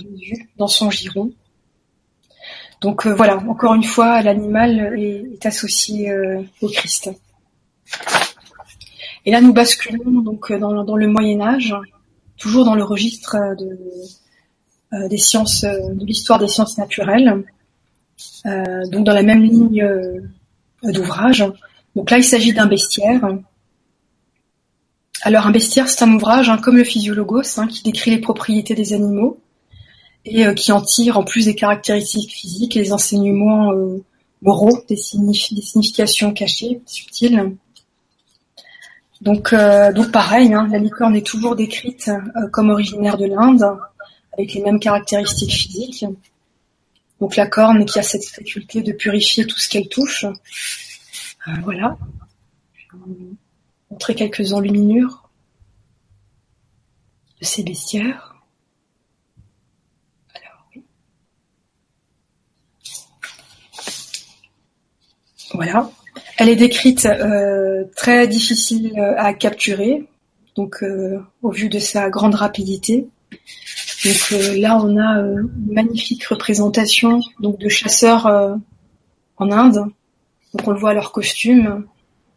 dans 0.57 0.67
son 0.67 0.89
giron. 0.89 1.31
Donc 2.83 3.07
euh, 3.07 3.15
voilà, 3.15 3.37
encore 3.37 3.75
une 3.75 3.83
fois, 3.83 4.21
l'animal 4.21 4.93
est, 4.99 5.23
est, 5.33 5.45
associé 5.45 6.09
euh, 6.09 6.41
au 6.61 6.67
Christ. 6.67 7.09
Et 9.25 9.31
là, 9.31 9.39
nous 9.39 9.53
basculons 9.53 10.19
donc 10.19 10.51
dans, 10.51 10.83
dans 10.83 10.97
le 10.97 11.07
Moyen 11.07 11.39
Âge, 11.39 11.73
toujours 12.37 12.65
dans 12.65 12.75
le 12.75 12.83
registre 12.83 13.37
de, 13.57 13.65
euh, 13.65 14.05
des 15.09 15.17
sciences, 15.17 15.63
euh, 15.63 15.93
de 15.93 16.05
l'histoire 16.05 16.39
des 16.39 16.47
sciences 16.47 16.77
naturelles, 16.77 17.43
euh, 18.45 18.85
donc 18.91 19.05
dans 19.05 19.13
la 19.13 19.23
même 19.23 19.41
ligne 19.41 19.87
d'ouvrage. 20.83 21.45
Donc 21.95 22.09
là, 22.09 22.17
il 22.17 22.23
s'agit 22.23 22.53
d'un 22.53 22.67
bestiaire. 22.67 23.21
Alors 25.21 25.47
un 25.47 25.51
bestiaire, 25.51 25.87
c'est 25.87 26.03
un 26.03 26.13
ouvrage 26.13 26.49
hein, 26.49 26.57
comme 26.57 26.77
le 26.77 26.83
Physiologos, 26.83 27.57
hein, 27.57 27.67
qui 27.67 27.83
décrit 27.83 28.11
les 28.11 28.19
propriétés 28.19 28.75
des 28.75 28.93
animaux 28.93 29.39
et 30.25 30.45
euh, 30.45 30.53
qui 30.53 30.71
en 30.71 30.81
tire 30.81 31.17
en 31.17 31.23
plus 31.23 31.45
des 31.45 31.55
caractéristiques 31.55 32.31
physiques 32.31 32.73
des 32.73 32.93
enseignements 32.93 33.71
euh, 33.73 34.03
moraux, 34.41 34.83
des, 34.87 34.95
significations 34.95 36.33
cachées, 36.33 36.81
subtiles. 36.85 37.55
Donc, 39.21 39.53
euh, 39.53 39.93
donc 39.93 40.11
pareil, 40.11 40.53
hein, 40.53 40.67
la 40.69 40.79
licorne 40.79 41.15
est 41.15 41.25
toujours 41.25 41.55
décrite 41.55 42.11
comme 42.51 42.69
originaire 42.69 43.17
de 43.17 43.25
l'Inde, 43.25 43.65
avec 44.33 44.53
les 44.53 44.61
mêmes 44.61 44.79
caractéristiques 44.79 45.53
physiques. 45.53 46.05
Donc 47.19 47.35
la 47.35 47.47
corne 47.47 47.85
qui 47.85 47.99
a 47.99 48.03
cette 48.03 48.25
faculté 48.25 48.81
de 48.81 48.91
purifier 48.91 49.45
tout 49.45 49.57
ce 49.57 49.69
qu'elle 49.69 49.87
touche. 49.87 50.25
Euh, 51.47 51.51
voilà. 51.63 51.97
Je 52.73 52.97
vais 52.97 53.15
montrer 53.91 54.15
quelques 54.15 54.53
enluminures 54.53 55.29
de 57.39 57.45
ces 57.45 57.63
bestiaires. 57.63 58.29
Voilà. 65.53 65.91
Elle 66.37 66.49
est 66.49 66.55
décrite 66.55 67.05
euh, 67.05 67.83
très 67.95 68.27
difficile 68.27 68.99
à 69.17 69.35
capturer, 69.35 70.07
donc 70.55 70.81
euh, 70.81 71.23
au 71.43 71.51
vu 71.51 71.69
de 71.69 71.77
sa 71.77 72.09
grande 72.09 72.33
rapidité. 72.33 73.07
Donc 74.05 74.33
euh, 74.33 74.57
là, 74.59 74.77
on 74.77 74.97
a 74.97 75.19
une 75.19 75.49
magnifique 75.71 76.25
représentation 76.25 77.21
donc 77.39 77.59
de 77.59 77.69
chasseurs 77.69 78.25
en 79.37 79.51
Inde. 79.51 79.85
Donc 80.53 80.67
on 80.67 80.71
le 80.71 80.79
voit 80.79 80.91
à 80.91 80.93
leur 80.93 81.11
costume. 81.11 81.85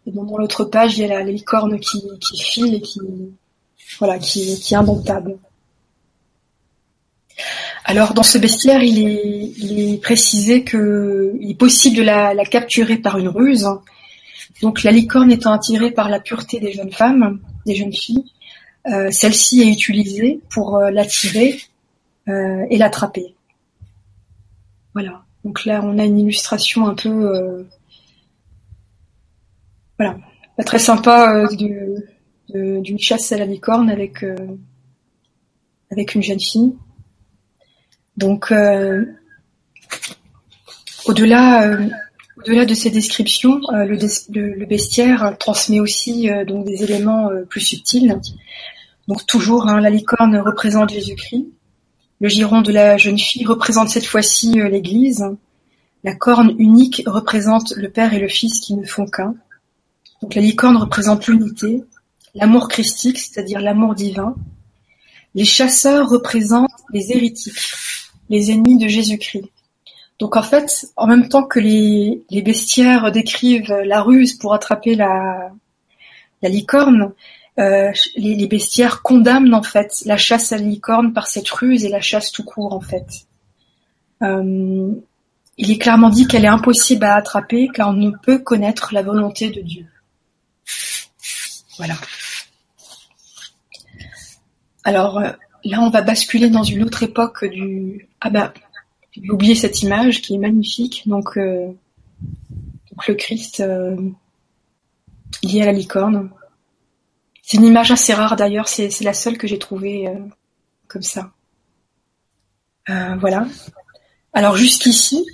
Et 0.06 0.12
dans 0.12 0.24
l'autre 0.36 0.64
page, 0.64 0.98
il 0.98 1.02
y 1.02 1.04
a 1.04 1.18
la, 1.18 1.22
licorne 1.24 1.80
qui, 1.80 2.02
qui 2.20 2.40
file 2.40 2.74
et 2.74 2.80
qui 2.80 3.00
voilà, 3.98 4.18
qui, 4.18 4.58
qui 4.60 4.74
est 4.74 4.76
indomptable. 4.76 5.38
Alors 7.84 8.14
dans 8.14 8.22
ce 8.22 8.38
bestiaire, 8.38 8.82
il 8.82 9.06
est, 9.06 9.52
il 9.58 9.94
est 9.94 10.02
précisé 10.02 10.64
qu'il 10.64 11.38
est 11.48 11.58
possible 11.58 11.96
de 11.96 12.02
la, 12.02 12.34
capturer 12.44 12.96
par 12.96 13.18
une 13.18 13.28
ruse. 13.28 13.68
Donc 14.62 14.82
la 14.82 14.90
licorne 14.90 15.30
étant 15.30 15.52
attirée 15.52 15.90
par 15.90 16.08
la 16.08 16.18
pureté 16.18 16.60
des 16.60 16.72
jeunes 16.72 16.92
femmes, 16.92 17.40
des 17.66 17.74
jeunes 17.74 17.92
filles, 17.92 18.24
euh, 18.24 18.35
celle-ci 19.10 19.62
est 19.62 19.70
utilisée 19.70 20.40
pour 20.50 20.76
euh, 20.76 20.90
l'attirer 20.90 21.60
euh, 22.28 22.66
et 22.70 22.78
l'attraper. 22.78 23.34
Voilà. 24.94 25.24
Donc 25.44 25.64
là, 25.64 25.80
on 25.84 25.98
a 25.98 26.04
une 26.04 26.18
illustration 26.18 26.86
un 26.86 26.94
peu, 26.94 27.08
euh, 27.08 27.62
voilà, 29.98 30.16
très 30.64 30.78
sympa 30.78 31.46
d'une 31.52 32.98
chasse 32.98 33.30
à 33.32 33.38
la 33.38 33.44
licorne 33.44 33.90
avec 33.90 34.24
avec 35.90 36.14
une 36.14 36.22
jeune 36.22 36.40
fille. 36.40 36.74
Donc, 38.16 38.52
au-delà 41.04 41.78
au-delà 42.38 42.64
de 42.64 42.74
ces 42.74 42.90
descriptions, 42.90 43.60
le, 43.70 43.96
le, 44.56 44.66
bestiaire 44.66 45.36
transmet 45.38 45.78
aussi 45.78 46.28
donc 46.46 46.66
des 46.66 46.82
éléments 46.82 47.30
plus 47.48 47.60
subtils 47.60 48.18
donc 49.08 49.24
toujours, 49.26 49.68
hein, 49.68 49.80
la 49.80 49.90
licorne 49.90 50.36
représente 50.38 50.90
Jésus-Christ. 50.90 51.46
Le 52.20 52.28
giron 52.28 52.62
de 52.62 52.72
la 52.72 52.96
jeune 52.96 53.18
fille 53.18 53.46
représente 53.46 53.90
cette 53.90 54.06
fois-ci 54.06 54.60
euh, 54.60 54.68
l'Église. 54.68 55.24
La 56.02 56.14
corne 56.14 56.54
unique 56.58 57.02
représente 57.06 57.72
le 57.76 57.90
Père 57.90 58.14
et 58.14 58.18
le 58.18 58.28
Fils 58.28 58.60
qui 58.60 58.74
ne 58.74 58.84
font 58.84 59.06
qu'un. 59.06 59.34
Donc 60.22 60.34
la 60.34 60.42
licorne 60.42 60.76
représente 60.76 61.26
l'unité, 61.26 61.84
l'amour 62.34 62.68
christique, 62.68 63.18
c'est-à-dire 63.18 63.60
l'amour 63.60 63.94
divin. 63.94 64.34
Les 65.34 65.44
chasseurs 65.44 66.08
représentent 66.08 66.70
les 66.92 67.12
hérétiques, 67.12 67.58
les 68.28 68.50
ennemis 68.50 68.78
de 68.78 68.88
Jésus-Christ. 68.88 69.50
Donc 70.18 70.36
en 70.36 70.42
fait, 70.42 70.86
en 70.96 71.06
même 71.06 71.28
temps 71.28 71.44
que 71.44 71.60
les, 71.60 72.24
bestiaires 72.42 73.12
décrivent 73.12 73.70
la 73.84 74.00
ruse 74.00 74.34
pour 74.34 74.54
attraper 74.54 74.94
la 74.94 75.52
licorne, 76.42 77.12
euh, 77.58 77.90
les, 78.16 78.46
bestiaires 78.46 79.00
condamnent 79.00 79.54
en 79.54 79.62
fait 79.62 80.02
la 80.04 80.18
chasse 80.18 80.52
à 80.52 80.58
la 80.58 80.64
licorne 80.64 81.14
par 81.14 81.26
cette 81.26 81.48
ruse 81.48 81.86
et 81.86 81.88
la 81.88 82.02
chasse 82.02 82.30
tout 82.30 82.44
court 82.44 82.74
en 82.74 82.82
fait. 82.82 83.06
Euh, 84.22 84.92
il 85.56 85.70
est 85.70 85.78
clairement 85.78 86.10
dit 86.10 86.26
qu'elle 86.26 86.44
est 86.44 86.48
impossible 86.48 87.04
à 87.04 87.14
attraper 87.14 87.68
car 87.72 87.88
on 87.88 87.94
ne 87.94 88.10
peut 88.10 88.38
connaître 88.38 88.92
la 88.92 89.02
volonté 89.02 89.48
de 89.48 89.62
Dieu. 89.62 89.86
Voilà. 91.78 91.94
Alors 94.84 95.18
euh, 95.18 95.32
là, 95.64 95.80
on 95.80 95.88
va 95.88 96.02
basculer 96.02 96.50
dans 96.50 96.62
une 96.62 96.82
autre 96.82 97.04
époque 97.04 97.46
du. 97.46 98.06
Ah 98.20 98.28
bah, 98.28 98.52
j'ai 99.12 99.30
oublié 99.30 99.54
cette 99.54 99.82
image 99.82 100.20
qui 100.20 100.34
est 100.34 100.38
magnifique. 100.38 101.04
Donc, 101.06 101.38
donc 101.38 103.06
le 103.08 103.14
Christ 103.14 103.64
lié 105.42 105.62
à 105.62 105.66
la 105.66 105.72
licorne. 105.72 106.30
C'est 107.46 107.58
une 107.58 107.64
image 107.64 107.92
assez 107.92 108.12
rare 108.12 108.34
d'ailleurs, 108.34 108.66
c'est 108.66 108.90
la 109.02 109.14
seule 109.14 109.38
que 109.38 109.46
j'ai 109.46 109.60
trouvée 109.60 110.08
euh, 110.08 110.18
comme 110.88 111.04
ça. 111.04 111.30
Euh, 112.90 113.14
voilà. 113.20 113.46
Alors 114.32 114.56
jusqu'ici, 114.56 115.24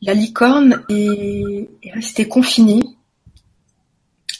la 0.00 0.14
licorne 0.14 0.82
est, 0.88 1.68
restée 1.92 2.26
confinée 2.26 2.80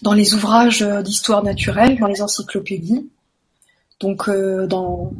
dans 0.00 0.14
les 0.14 0.32
ouvrages 0.32 0.80
d'histoire 0.80 1.42
naturelle, 1.42 1.98
dans 1.98 2.06
les 2.06 2.22
encyclopédies, 2.22 3.10
donc 4.00 4.26
euh, 4.30 4.66
dans, 4.66 5.12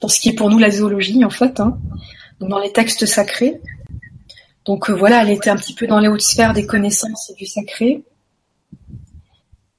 dans 0.00 0.08
ce 0.08 0.18
qui 0.18 0.30
est 0.30 0.34
pour 0.34 0.50
nous 0.50 0.58
la 0.58 0.70
zoologie 0.70 1.24
en 1.24 1.30
fait, 1.30 1.60
hein, 1.60 1.78
donc 2.40 2.50
dans 2.50 2.58
les 2.58 2.72
textes 2.72 3.06
sacrés. 3.06 3.60
Donc 4.64 4.90
voilà, 4.90 5.22
elle 5.22 5.30
était 5.30 5.50
un 5.50 5.56
petit 5.56 5.74
peu 5.74 5.86
dans 5.86 6.00
les 6.00 6.08
hautes 6.08 6.22
sphères 6.22 6.52
des 6.52 6.66
connaissances 6.66 7.30
et 7.30 7.34
du 7.34 7.46
sacré. 7.46 8.02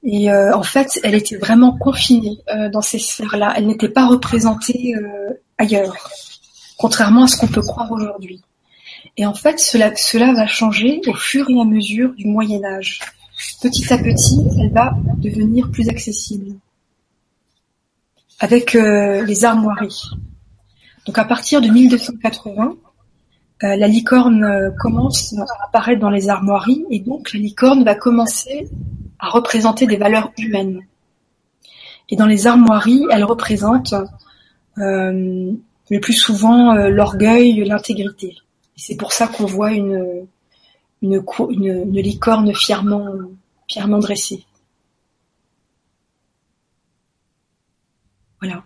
Et 0.04 0.30
euh, 0.30 0.54
en 0.54 0.62
fait, 0.62 1.00
elle 1.02 1.14
était 1.14 1.36
vraiment 1.36 1.76
confinée 1.76 2.38
euh, 2.54 2.68
dans 2.68 2.82
ces 2.82 2.98
sphères-là. 2.98 3.54
Elle 3.56 3.66
n'était 3.66 3.88
pas 3.88 4.06
représentée 4.06 4.94
euh, 4.94 5.34
ailleurs, 5.58 6.10
contrairement 6.76 7.24
à 7.24 7.26
ce 7.26 7.36
qu'on 7.36 7.48
peut 7.48 7.62
croire 7.62 7.90
aujourd'hui. 7.90 8.42
Et 9.16 9.26
en 9.26 9.34
fait, 9.34 9.58
cela, 9.58 9.94
cela 9.96 10.32
va 10.32 10.46
changer 10.46 11.00
au 11.06 11.14
fur 11.14 11.50
et 11.50 11.60
à 11.60 11.64
mesure 11.64 12.14
du 12.14 12.26
Moyen 12.26 12.64
Âge. 12.64 13.00
Petit 13.60 13.92
à 13.92 13.98
petit, 13.98 14.40
elle 14.60 14.72
va 14.72 14.94
devenir 15.16 15.70
plus 15.70 15.88
accessible. 15.88 16.54
Avec 18.40 18.74
les 18.74 19.44
armoiries. 19.44 20.10
Donc 21.06 21.18
à 21.18 21.24
partir 21.24 21.60
de 21.60 21.68
1280, 21.68 22.76
la 23.62 23.88
licorne 23.88 24.72
commence 24.78 25.34
à 25.36 25.66
apparaître 25.66 26.00
dans 26.00 26.10
les 26.10 26.28
armoiries 26.28 26.84
et 26.90 27.00
donc 27.00 27.32
la 27.32 27.40
licorne 27.40 27.82
va 27.82 27.96
commencer 27.96 28.68
à 29.18 29.28
représenter 29.28 29.86
des 29.86 29.96
valeurs 29.96 30.32
humaines. 30.38 30.86
Et 32.08 32.16
dans 32.16 32.26
les 32.26 32.46
armoiries, 32.46 33.04
elles 33.10 33.24
représentent 33.24 33.94
euh, 34.78 35.52
le 35.90 36.00
plus 36.00 36.14
souvent 36.14 36.74
euh, 36.74 36.88
l'orgueil, 36.88 37.64
l'intégrité. 37.64 38.36
C'est 38.76 38.96
pour 38.96 39.12
ça 39.12 39.26
qu'on 39.26 39.44
voit 39.46 39.72
une, 39.72 40.26
licorne 41.02 42.54
fièrement, 42.54 43.98
dressée. 43.98 44.44
Voilà. 48.40 48.62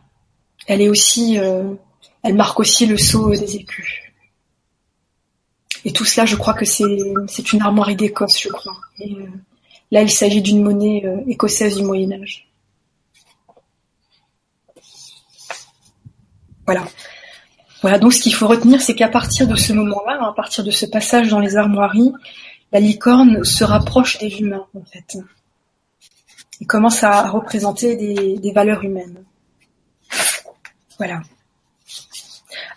Elle 0.67 0.83
est 0.83 0.89
aussi, 0.89 1.39
euh, 1.39 1.75
elle 2.23 2.35
marque 2.35 2.61
aussi 2.61 2.87
le 2.87 2.99
saut 2.99 3.31
des 3.31 3.57
écus. 3.57 4.03
Et 5.85 5.93
tout 5.93 6.05
cela, 6.05 6.27
je 6.27 6.37
crois 6.37 6.55
que 6.55 6.65
c'est, 6.65 7.53
une 7.53 7.63
armoirie 7.63 7.97
d'Écosse, 7.97 8.41
je 8.41 8.49
crois. 8.49 8.77
Euh, 9.01 9.27
Là, 9.93 10.03
il 10.03 10.11
s'agit 10.11 10.41
d'une 10.41 10.63
monnaie 10.63 11.03
euh, 11.05 11.21
écossaise 11.29 11.77
du 11.77 11.85
Moyen 11.85 12.13
Âge. 12.13 12.49
Voilà. 16.65 16.85
Voilà, 17.83 17.99
donc 17.99 18.15
ce 18.15 18.23
qu'il 18.23 18.35
faut 18.35 18.47
retenir, 18.47 18.81
c'est 18.81 18.95
qu'à 18.95 19.09
partir 19.09 19.47
de 19.47 19.55
ce 19.55 19.75
moment-là, 19.75 20.19
à 20.27 20.33
partir 20.33 20.65
de 20.65 20.71
ce 20.71 20.87
passage 20.87 21.29
dans 21.29 21.41
les 21.41 21.57
armoiries, 21.57 22.13
la 22.73 22.81
licorne 22.81 23.45
se 23.45 23.65
rapproche 23.65 24.19
des 24.19 24.41
humains, 24.41 24.67
en 24.75 24.85
fait. 24.85 25.19
Il 26.61 26.67
commence 26.67 27.05
à 27.05 27.29
représenter 27.29 27.95
des, 27.97 28.53
valeurs 28.53 28.85
humaines. 28.85 29.23
Voilà. 30.97 31.21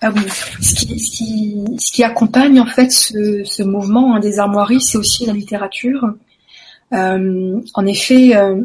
Ah 0.01 0.11
oui, 0.13 0.21
ce 0.59 1.93
qui, 1.93 2.03
accompagne 2.03 2.59
en 2.59 2.65
fait 2.65 2.91
ce, 2.91 3.63
mouvement 3.63 4.15
hein, 4.15 4.19
des 4.19 4.39
armoiries, 4.39 4.81
c'est 4.81 4.97
aussi 4.97 5.25
la 5.25 5.33
littérature. 5.33 6.03
Euh, 6.93 7.61
en 7.73 7.85
effet, 7.85 8.35
euh, 8.35 8.61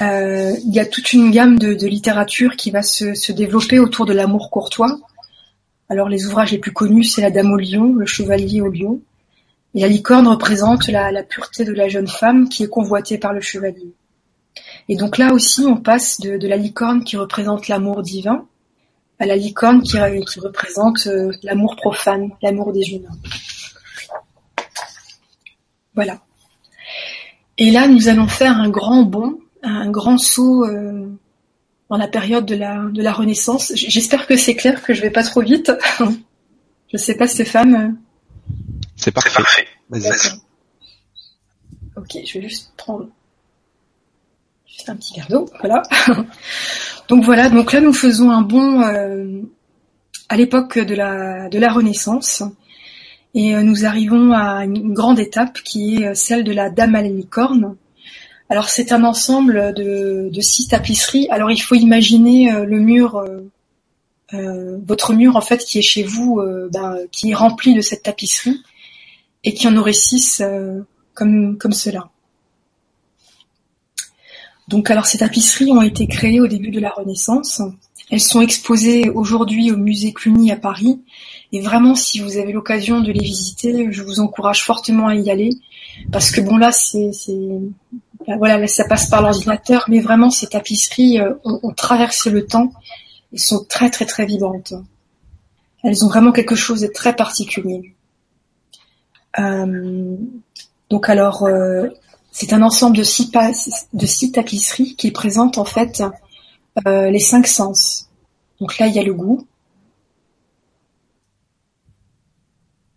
euh, 0.00 0.52
il 0.64 0.72
y 0.72 0.80
a 0.80 0.86
toute 0.86 1.12
une 1.12 1.30
gamme 1.30 1.58
de, 1.58 1.86
littérature 1.86 2.56
qui 2.56 2.70
va 2.70 2.82
se, 2.82 3.32
développer 3.32 3.78
autour 3.78 4.06
de 4.06 4.12
l'amour 4.12 4.50
courtois. 4.50 4.98
Alors 5.88 6.08
les 6.08 6.26
ouvrages 6.26 6.52
les 6.52 6.58
plus 6.58 6.72
connus, 6.72 7.04
c'est 7.04 7.20
La 7.20 7.30
Dame 7.30 7.52
au 7.52 7.56
lion, 7.56 7.94
Le 7.94 8.06
Chevalier 8.06 8.60
au 8.60 8.70
lion. 8.70 9.00
Et 9.74 9.80
la 9.80 9.88
licorne 9.88 10.28
représente 10.28 10.86
la, 10.88 11.22
pureté 11.24 11.64
de 11.64 11.72
la 11.72 11.88
jeune 11.88 12.06
femme 12.06 12.48
qui 12.48 12.62
est 12.62 12.68
convoitée 12.68 13.18
par 13.18 13.32
le 13.32 13.40
chevalier. 13.40 13.92
Et 14.88 14.96
donc 14.96 15.18
là 15.18 15.32
aussi, 15.32 15.64
on 15.64 15.76
passe 15.76 16.20
de, 16.20 16.46
la 16.46 16.56
licorne 16.56 17.02
qui 17.02 17.16
représente 17.16 17.66
l'amour 17.66 18.02
divin 18.02 18.46
à 19.18 19.26
la 19.26 19.36
licorne 19.36 19.82
qui, 19.82 19.96
qui 20.28 20.40
représente 20.40 21.08
l'amour 21.42 21.74
profane, 21.76 22.30
l'amour 22.40 22.72
des 22.72 22.94
humains. 22.94 23.16
Voilà. 25.94 26.20
Et 27.58 27.70
là, 27.70 27.86
nous 27.86 28.08
allons 28.08 28.28
faire 28.28 28.58
un 28.58 28.68
grand 28.68 29.02
bond, 29.02 29.38
un 29.62 29.90
grand 29.90 30.18
saut 30.18 30.64
euh, 30.64 31.06
dans 31.88 31.96
la 31.96 32.08
période 32.08 32.46
de 32.46 32.56
la, 32.56 32.84
de 32.92 33.02
la 33.02 33.12
Renaissance. 33.12 33.72
J'espère 33.74 34.26
que 34.26 34.36
c'est 34.36 34.56
clair, 34.56 34.82
que 34.82 34.94
je 34.94 35.02
vais 35.02 35.10
pas 35.10 35.22
trop 35.22 35.40
vite. 35.40 35.72
je 36.92 36.96
sais 36.96 37.14
pas, 37.14 37.28
Stéphane. 37.28 37.96
C'est 38.96 39.12
parfait. 39.12 39.66
Vas-y. 39.90 40.10
Ok, 41.96 42.16
je 42.26 42.38
vais 42.38 42.48
juste 42.48 42.72
prendre 42.76 43.08
juste 44.74 44.88
un 44.88 44.96
petit 44.96 45.14
verre 45.14 45.28
d'eau, 45.28 45.48
voilà. 45.60 45.82
donc 47.08 47.24
voilà, 47.24 47.48
donc 47.48 47.72
là 47.72 47.80
nous 47.80 47.92
faisons 47.92 48.30
un 48.30 48.42
bond 48.42 48.82
euh, 48.82 49.42
à 50.28 50.36
l'époque 50.36 50.78
de 50.78 50.94
la, 50.94 51.48
de 51.48 51.58
la 51.58 51.72
Renaissance. 51.72 52.42
Et 53.34 53.54
euh, 53.54 53.62
nous 53.62 53.84
arrivons 53.84 54.32
à 54.32 54.64
une 54.64 54.94
grande 54.94 55.18
étape 55.18 55.60
qui 55.62 55.96
est 55.96 56.06
euh, 56.06 56.14
celle 56.14 56.44
de 56.44 56.52
la 56.52 56.70
Dame 56.70 56.94
à 56.94 57.02
la. 57.02 57.10
Alors 58.48 58.68
c'est 58.68 58.92
un 58.92 59.04
ensemble 59.04 59.74
de, 59.74 60.30
de, 60.32 60.40
six 60.40 60.68
tapisseries. 60.68 61.28
Alors 61.30 61.50
il 61.50 61.60
faut 61.60 61.74
imaginer 61.74 62.52
euh, 62.52 62.64
le 62.64 62.80
mur 62.80 63.24
votre 64.86 65.12
mur 65.12 65.36
en 65.36 65.40
fait 65.40 65.58
qui 65.64 65.78
est 65.78 65.82
chez 65.82 66.02
vous, 66.02 66.42
ben, 66.72 66.96
qui 67.12 67.30
est 67.30 67.34
rempli 67.34 67.72
de 67.72 67.80
cette 67.80 68.02
tapisserie 68.02 68.64
et 69.44 69.54
qui 69.54 69.68
en 69.68 69.76
aurait 69.76 69.92
six 69.92 70.42
comme 71.12 71.56
comme 71.56 71.72
cela. 71.72 72.10
Donc 74.66 74.90
alors 74.90 75.06
ces 75.06 75.18
tapisseries 75.18 75.70
ont 75.70 75.82
été 75.82 76.08
créées 76.08 76.40
au 76.40 76.48
début 76.48 76.72
de 76.72 76.80
la 76.80 76.90
Renaissance. 76.90 77.62
Elles 78.10 78.20
sont 78.20 78.40
exposées 78.40 79.08
aujourd'hui 79.08 79.70
au 79.70 79.76
musée 79.76 80.12
Cluny 80.12 80.50
à 80.50 80.56
Paris. 80.56 81.00
Et 81.54 81.60
vraiment, 81.60 81.94
si 81.94 82.18
vous 82.18 82.36
avez 82.36 82.50
l'occasion 82.50 83.00
de 83.00 83.12
les 83.12 83.22
visiter, 83.22 83.86
je 83.92 84.02
vous 84.02 84.18
encourage 84.18 84.64
fortement 84.64 85.06
à 85.06 85.14
y 85.14 85.30
aller. 85.30 85.50
Parce 86.10 86.32
que 86.32 86.40
bon 86.40 86.56
là, 86.56 86.72
c'est, 86.72 87.12
ben 88.26 88.36
voilà, 88.38 88.66
ça 88.66 88.84
passe 88.86 89.08
par 89.08 89.22
l'ordinateur, 89.22 89.84
mais 89.86 90.00
vraiment 90.00 90.30
ces 90.30 90.48
tapisseries 90.48 91.20
euh, 91.20 91.34
ont, 91.44 91.72
traversé 91.72 92.30
le 92.30 92.44
temps 92.44 92.72
et 93.32 93.38
sont 93.38 93.64
très 93.68 93.88
très 93.88 94.04
très 94.04 94.26
vibrantes. 94.26 94.74
Elles 95.84 96.04
ont 96.04 96.08
vraiment 96.08 96.32
quelque 96.32 96.56
chose 96.56 96.80
de 96.80 96.88
très 96.88 97.14
particulier. 97.14 97.94
Euh, 99.38 100.16
donc 100.90 101.08
alors, 101.08 101.44
euh, 101.44 101.86
c'est 102.32 102.52
un 102.52 102.62
ensemble 102.62 102.96
de 102.96 103.04
six, 103.04 103.30
tapisseries 104.32 104.96
qui 104.96 105.12
présentent 105.12 105.58
en 105.58 105.64
fait 105.64 106.02
les 106.84 107.20
cinq 107.20 107.46
sens. 107.46 108.08
Donc 108.60 108.76
là, 108.78 108.88
il 108.88 108.96
y 108.96 108.98
a 108.98 109.04
le 109.04 109.14
goût, 109.14 109.46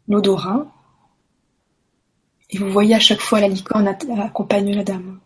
l'odorat, 0.08 0.65
et 2.50 2.58
vous 2.58 2.70
voyez 2.70 2.96
à 2.96 3.00
chaque 3.00 3.20
fois 3.20 3.39
la 3.39 3.48
licorne 3.48 3.88
accompagne 3.88 4.74
la 4.74 4.84
dame. 4.84 5.20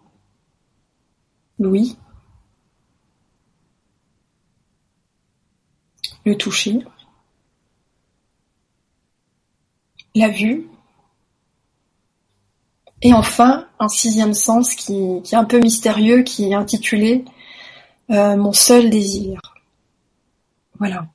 L'ouïe, 1.60 1.98
le 6.26 6.36
toucher, 6.36 6.80
la 10.16 10.30
vue, 10.30 10.68
et 13.04 13.14
enfin, 13.14 13.68
un 13.80 13.88
sixième 13.88 14.34
sens 14.34 14.76
qui, 14.76 14.94
est 14.94 15.34
un 15.34 15.46
peu 15.46 15.60
mystérieux, 15.60 16.22
qui 16.22 16.50
est 16.50 16.54
intitulé 16.54 17.26
euh, 18.12 18.36
Mon 18.36 18.54
seul 18.54 18.90
désir. 18.90 19.40
Voilà. 20.78 21.08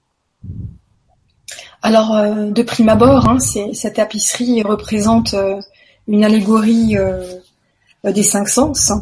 Alors, 1.83 2.17
euh, 2.17 2.51
de 2.51 2.63
prime 2.63 2.89
abord, 2.89 3.29
hein, 3.29 3.39
cette 3.39 3.95
tapisserie 3.95 4.63
représente 4.63 5.35
euh, 5.35 5.61
une 6.09 6.25
allégorie 6.25 6.97
des 8.05 8.23
cinq 8.23 8.49
sens, 8.49 8.93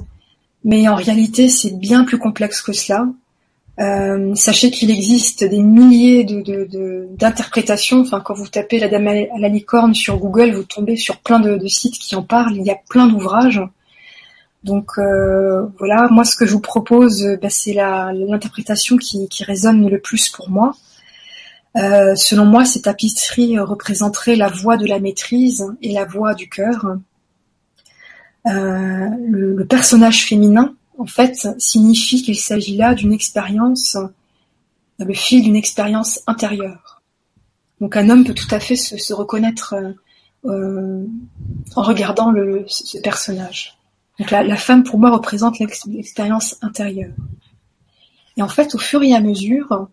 mais 0.64 0.88
en 0.88 0.94
réalité, 0.94 1.48
c'est 1.48 1.78
bien 1.78 2.04
plus 2.04 2.18
complexe 2.18 2.62
que 2.62 2.72
cela. 2.72 3.06
Euh, 3.80 4.34
sachez 4.36 4.70
qu'il 4.70 4.90
existe 4.92 5.42
des 5.42 5.58
milliers 5.58 6.24
de, 6.24 7.08
d'interprétations. 7.16 8.00
Enfin, 8.00 8.20
quand 8.20 8.34
vous 8.34 8.46
tapez 8.46 8.78
la 8.78 8.88
dame 8.88 9.08
à 9.08 9.38
la 9.38 9.48
licorne 9.48 9.94
sur 9.94 10.18
Google, 10.18 10.54
vous 10.54 10.62
tombez 10.62 10.96
sur 10.96 11.18
plein 11.18 11.40
de, 11.40 11.66
sites 11.66 11.98
qui 11.98 12.14
en 12.14 12.22
parlent. 12.22 12.56
Il 12.56 12.64
y 12.64 12.70
a 12.70 12.78
plein 12.88 13.08
d'ouvrages. 13.08 13.62
Donc 14.62 14.92
euh, 14.98 15.66
voilà, 15.78 16.08
moi 16.10 16.24
ce 16.24 16.36
que 16.36 16.46
je 16.46 16.52
vous 16.52 16.60
propose, 16.60 17.36
bah, 17.42 17.50
c'est 17.50 17.74
l'interprétation 17.74 18.96
qui, 18.96 19.28
résonne 19.40 19.88
le 19.88 19.98
plus 19.98 20.30
pour 20.30 20.48
moi. 20.48 20.74
Euh, 21.76 22.14
selon 22.14 22.44
moi, 22.44 22.64
cette 22.64 22.84
tapisserie 22.84 23.58
représenterait 23.58 24.36
la 24.36 24.48
voix 24.48 24.76
de 24.76 24.86
la 24.86 25.00
maîtrise 25.00 25.64
et 25.82 25.92
la 25.92 26.04
voix 26.04 26.34
du 26.34 26.48
cœur. 26.48 26.96
le, 28.44 29.64
personnage 29.64 30.24
féminin 30.24 30.74
en 30.98 31.06
fait, 31.06 31.48
signifie 31.58 32.22
qu'il 32.22 32.38
s'agit 32.38 32.76
là 32.76 32.94
d'une 32.94 33.12
expérience, 33.12 33.96
le 34.98 35.14
fil 35.14 35.42
d'une 35.42 35.56
expérience 35.56 36.20
intérieure. 36.26 37.02
Donc 37.80 37.96
un 37.96 38.08
homme 38.08 38.24
peut 38.24 38.34
tout 38.34 38.52
à 38.54 38.60
fait 38.60 38.76
se, 38.76 39.12
reconnaître 39.12 39.74
euh, 40.44 41.04
en 41.74 41.82
regardant 41.82 42.30
le, 42.30 42.64
ce 42.68 42.98
personnage. 42.98 43.76
Donc 44.18 44.30
la, 44.30 44.56
femme, 44.56 44.84
pour 44.84 44.98
moi, 44.98 45.10
représente 45.10 45.58
l'expérience 45.58 46.56
intérieure. 46.62 47.14
Et 48.36 48.42
en 48.42 48.48
fait, 48.48 48.74
au 48.74 48.78
fur 48.78 49.02
et 49.02 49.12
à 49.12 49.20
mesure, 49.20 49.88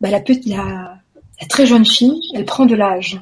bah, 0.00 0.10
la, 0.10 0.20
la, 0.46 0.46
la, 0.46 0.99
très 1.48 1.66
jeune 1.66 1.86
fille, 1.86 2.20
elle 2.34 2.44
prend 2.44 2.66
de 2.66 2.74
l'âge. 2.74 3.20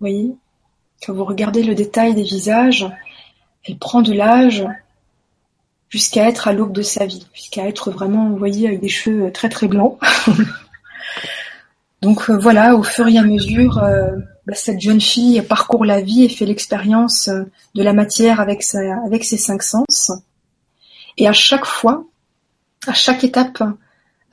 Voyez 0.00 0.34
Quand 1.04 1.12
vous 1.12 1.24
regardez 1.24 1.62
le 1.62 1.74
détail 1.74 2.14
des 2.14 2.22
visages, 2.22 2.86
elle 3.64 3.78
prend 3.78 4.02
de 4.02 4.12
l'âge, 4.12 4.64
jusqu'à 5.88 6.28
être 6.28 6.48
à 6.48 6.52
l'aube 6.52 6.72
de 6.72 6.82
sa 6.82 7.06
vie, 7.06 7.26
jusqu'à 7.32 7.68
être 7.68 7.90
vraiment, 7.90 8.28
vous 8.28 8.36
voyez, 8.36 8.66
avec 8.66 8.80
des 8.80 8.88
cheveux 8.88 9.30
très 9.32 9.48
très 9.48 9.68
blancs. 9.68 9.98
Donc 12.02 12.28
euh, 12.28 12.36
voilà, 12.36 12.74
au 12.74 12.82
fur 12.82 13.06
et 13.08 13.16
à 13.16 13.22
mesure, 13.22 13.78
euh, 13.78 14.10
bah, 14.44 14.54
cette 14.54 14.80
jeune 14.80 15.00
fille 15.00 15.40
parcourt 15.42 15.84
la 15.84 16.00
vie 16.00 16.24
et 16.24 16.28
fait 16.28 16.46
l'expérience 16.46 17.28
euh, 17.28 17.44
de 17.74 17.82
la 17.82 17.92
matière 17.92 18.40
avec 18.40 18.62
ses 18.62 19.38
cinq 19.38 19.62
sens. 19.62 20.12
Et 21.16 21.28
à 21.28 21.32
chaque 21.32 21.64
fois, 21.64 22.04
à 22.86 22.92
chaque 22.92 23.24
étape, 23.24 23.62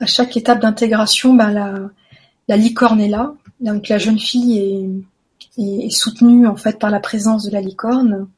à 0.00 0.06
chaque 0.06 0.36
étape 0.36 0.60
d'intégration, 0.60 1.34
bah, 1.34 1.50
la, 1.50 2.56
licorne 2.56 3.00
est 3.00 3.08
là. 3.08 3.34
Donc 3.60 3.88
la 3.88 3.98
jeune 3.98 4.18
fille 4.18 4.58
est, 4.58 5.84
est, 5.84 5.90
soutenue 5.90 6.46
en 6.46 6.56
fait 6.56 6.78
par 6.78 6.90
la 6.90 7.00
présence 7.00 7.44
de 7.44 7.50
la 7.50 7.60
licorne. 7.60 8.28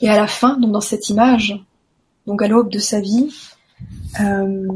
Et 0.00 0.08
à 0.08 0.16
la 0.16 0.26
fin, 0.26 0.56
donc 0.58 0.72
dans 0.72 0.80
cette 0.80 1.08
image, 1.10 1.62
donc 2.26 2.42
à 2.42 2.48
l'aube 2.48 2.70
de 2.70 2.78
sa 2.78 3.00
vie, 3.00 3.28
euh, 4.20 4.68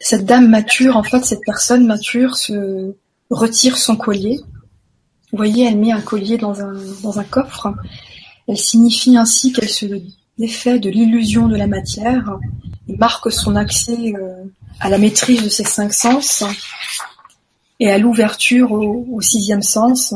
cette 0.00 0.24
dame 0.24 0.48
mature, 0.48 0.96
en 0.96 1.02
fait, 1.02 1.24
cette 1.24 1.44
personne 1.44 1.86
mature 1.86 2.36
se 2.36 2.94
retire 3.30 3.76
son 3.76 3.96
collier. 3.96 4.40
Vous 5.32 5.36
voyez, 5.36 5.66
elle 5.66 5.78
met 5.78 5.92
un 5.92 6.00
collier 6.00 6.38
dans 6.38 6.60
un, 6.60 6.74
dans 7.02 7.18
un 7.18 7.24
coffre. 7.24 7.74
Elle 8.48 8.56
signifie 8.56 9.16
ainsi 9.16 9.52
qu'elle 9.52 9.68
se 9.68 9.86
défait 10.38 10.78
de 10.78 10.88
l'illusion 10.88 11.48
de 11.48 11.56
la 11.56 11.66
matière 11.66 12.38
et 12.88 12.96
marque 12.96 13.32
son 13.32 13.56
accès 13.56 14.14
euh, 14.14 14.44
à 14.80 14.88
la 14.88 14.98
maîtrise 14.98 15.42
de 15.42 15.48
ses 15.48 15.64
cinq 15.64 15.92
sens 15.92 16.44
et 17.80 17.90
à 17.90 17.98
l'ouverture 17.98 18.72
au, 18.72 19.20
sixième 19.20 19.62
sens, 19.62 20.14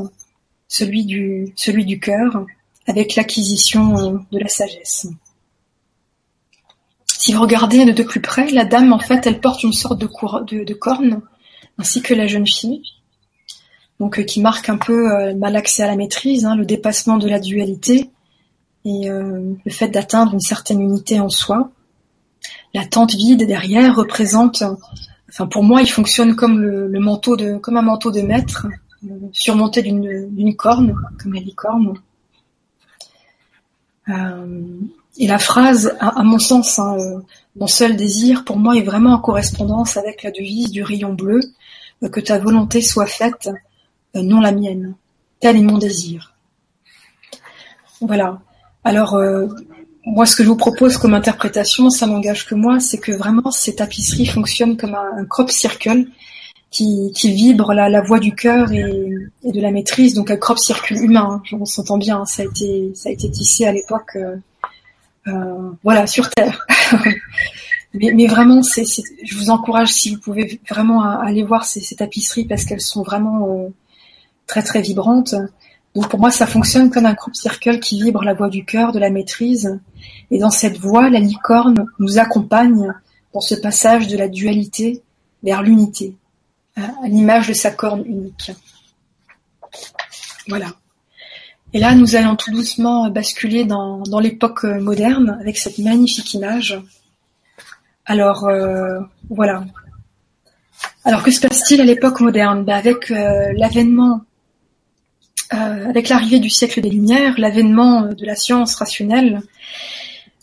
celui 0.69 1.05
du, 1.05 1.53
celui 1.57 1.85
du 1.85 2.01
cœur, 2.01 2.47
avec 2.87 3.17
l'acquisition 3.17 3.97
euh, 3.99 4.19
de 4.33 4.39
la 4.39 4.49
sagesse. 4.49 5.07
Si 7.07 7.33
vous 7.33 7.43
regardez 7.43 7.85
de 7.85 8.03
plus 8.03 8.21
près, 8.21 8.51
la 8.51 8.65
dame, 8.65 8.93
en 8.93 8.99
fait, 8.99 9.27
elle 9.27 9.41
porte 9.41 9.63
une 9.63 9.75
sorte 9.75 10.01
de, 10.01 10.07
corne, 10.75 11.21
ainsi 11.79 12.01
que 12.01 12.15
la 12.15 12.27
jeune 12.27 12.47
fille, 12.47 12.83
donc 13.99 14.19
euh, 14.19 14.23
qui 14.23 14.41
marque 14.41 14.71
un 14.71 14.79
peu 14.79 15.13
euh, 15.13 15.35
mal 15.35 15.55
accès 15.57 15.83
à 15.83 15.87
la 15.87 15.97
maîtrise, 15.97 16.47
hein, 16.47 16.57
le 16.57 16.65
dépassement 16.65 17.19
de 17.19 17.29
la 17.29 17.39
dualité 17.39 18.11
et 18.87 19.11
le 19.11 19.71
fait 19.71 19.89
d'atteindre 19.89 20.33
une 20.33 20.41
certaine 20.41 20.81
unité 20.81 21.21
en 21.21 21.29
soi. 21.29 21.71
La 22.75 22.87
tente 22.87 23.15
vide 23.15 23.47
derrière 23.47 23.97
représente, 23.97 24.63
enfin 25.29 25.47
pour 25.47 25.65
moi, 25.65 25.83
il 25.83 25.91
fonctionne 25.91 26.37
comme 26.37 26.61
le, 26.61 27.01
manteau 27.01 27.37
de, 27.37 27.57
comme 27.59 27.77
un 27.77 27.83
manteau 27.83 28.11
de 28.11 28.21
maître, 28.21 28.67
surmonté 29.33 29.83
d'une 29.83 30.57
corne, 30.57 30.95
comme 31.21 31.35
la 31.35 31.41
licorne. 31.41 31.95
Et 35.17 35.27
la 35.27 35.39
phrase, 35.39 35.97
à, 36.01 36.23
mon 36.23 36.39
sens, 36.39 36.79
hein, 36.79 36.97
euh, 36.99 37.21
mon 37.57 37.67
seul 37.67 37.97
désir, 37.97 38.45
pour 38.45 38.59
moi, 38.59 38.77
est 38.77 38.83
vraiment 38.83 39.15
en 39.15 39.19
correspondance 39.19 39.97
avec 39.97 40.23
la 40.23 40.31
devise 40.31 40.71
du 40.71 40.83
rayon 40.83 41.15
bleu, 41.15 41.41
euh, 42.03 42.09
que 42.09 42.21
ta 42.21 42.39
volonté 42.39 42.81
soit 42.81 43.07
faite, 43.07 43.51
euh, 44.17 44.23
non 44.23 44.41
la 44.41 44.53
mienne. 44.53 44.95
Tel 45.41 45.57
est 45.57 45.63
mon 45.63 45.79
désir. 45.79 46.35
Voilà. 48.01 48.41
Alors, 48.85 49.21
moi, 50.05 50.27
ce 50.27 50.35
que 50.35 50.43
je 50.43 50.49
vous 50.49 50.57
propose 50.57 50.97
comme 50.97 51.15
interprétation, 51.15 51.91
ça 51.91 52.07
n'engage 52.07 52.47
que 52.47 52.55
moi, 52.55 52.81
c'est 52.81 52.99
que 52.99 53.13
vraiment 53.13 53.51
ces 53.51 53.77
tapisseries 53.77 54.27
fonctionnent 54.27 54.77
comme 54.77 54.95
un, 54.95 55.25
crop 55.27 55.51
circle 55.51 56.07
qui, 56.71 57.13
vibre 57.25 57.75
la, 57.75 57.89
la 57.89 58.01
voix 58.01 58.19
du 58.19 58.35
cœur 58.35 58.73
et, 58.73 58.85
de 59.45 59.61
la 59.61 59.71
maîtrise, 59.71 60.15
donc 60.15 60.31
un 60.31 60.37
crop 60.37 60.59
circle 60.59 60.95
humain. 60.95 61.43
Hein, 61.53 61.57
on 61.61 61.65
s'entend 61.65 61.99
bien, 61.99 62.25
ça 62.25 62.43
a 62.43 62.47
été 62.47 62.93
ça 62.95 63.09
a 63.09 63.13
été 63.13 63.31
tissé 63.31 63.67
à 63.67 63.73
l'époque 63.73 64.17
euh, 65.29 65.71
voilà, 65.83 66.07
sur 66.07 66.31
Terre. 66.31 66.67
mais, 67.95 68.27
vraiment, 68.27 68.63
c'est, 68.63 68.85
je 68.85 69.37
vous 69.37 69.51
encourage 69.51 69.89
si 69.89 70.15
vous 70.15 70.21
pouvez 70.21 70.61
vraiment 70.69 71.03
aller 71.03 71.43
voir 71.43 71.65
ces, 71.65 71.95
tapisseries 71.95 72.47
parce 72.47 72.65
qu'elles 72.65 72.81
sont 72.81 73.03
vraiment 73.03 73.49
euh, 73.49 73.69
très 74.47 74.63
très 74.63 74.81
vibrantes. 74.81 75.35
Donc 75.95 76.09
pour 76.09 76.21
moi, 76.21 76.31
ça 76.31 76.47
fonctionne 76.47 76.91
comme 76.91 77.07
un 77.07 77.15
crop 77.15 77.35
circle 77.35 77.81
qui 77.81 78.03
vibre 78.03 78.23
la 78.23 78.35
voix 78.35 78.49
du 78.49 78.65
cœur, 78.65 78.93
de 78.93 78.99
la 78.99 79.11
maîtrise. 79.11 79.81
Et 80.31 80.39
dans 80.39 80.51
cette 80.51 80.79
voix, 80.79 81.11
la 81.11 81.21
licorne 81.21 81.87
nous 81.99 82.19
accompagne 82.19 82.93
dans 83.33 83.41
ce 83.41 83.55
passage 83.55 84.09
de 84.09 84.17
la 84.17 84.29
dualité 84.29 85.03
vers 85.43 85.63
l'unité, 85.63 86.17
à 86.77 87.09
l'image 87.09 87.49
de 87.49 87.55
sa 87.55 87.71
corne 87.71 88.05
unique. 88.05 88.53
Voilà. 90.49 90.73
Et 91.73 91.79
là, 91.79 91.95
nous 91.95 92.17
allons 92.17 92.35
tout 92.35 92.51
doucement 92.51 93.09
basculer 93.11 93.65
dans, 93.65 94.03
l'époque 94.21 94.65
moderne 94.65 95.39
avec 95.41 95.57
cette 95.57 95.79
magnifique 95.79 96.35
image. 96.35 96.81
Alors, 98.07 98.49
euh, 98.49 98.99
voilà. 99.29 99.65
Alors 101.05 101.23
que 101.23 101.31
se 101.31 101.41
passe-t-il 101.41 101.81
à 101.81 101.85
l'époque 101.85 102.21
moderne? 102.21 102.65
Ben, 102.65 102.75
Avec 102.75 103.11
euh, 103.11 103.53
l'avènement, 103.57 104.23
avec 105.51 106.09
l'arrivée 106.09 106.39
du 106.39 106.51
siècle 106.51 106.81
des 106.81 106.91
Lumières, 106.91 107.35
l'avènement 107.39 108.03
de 108.03 108.25
la 108.25 108.37
science 108.37 108.75
rationnelle, 108.77 109.43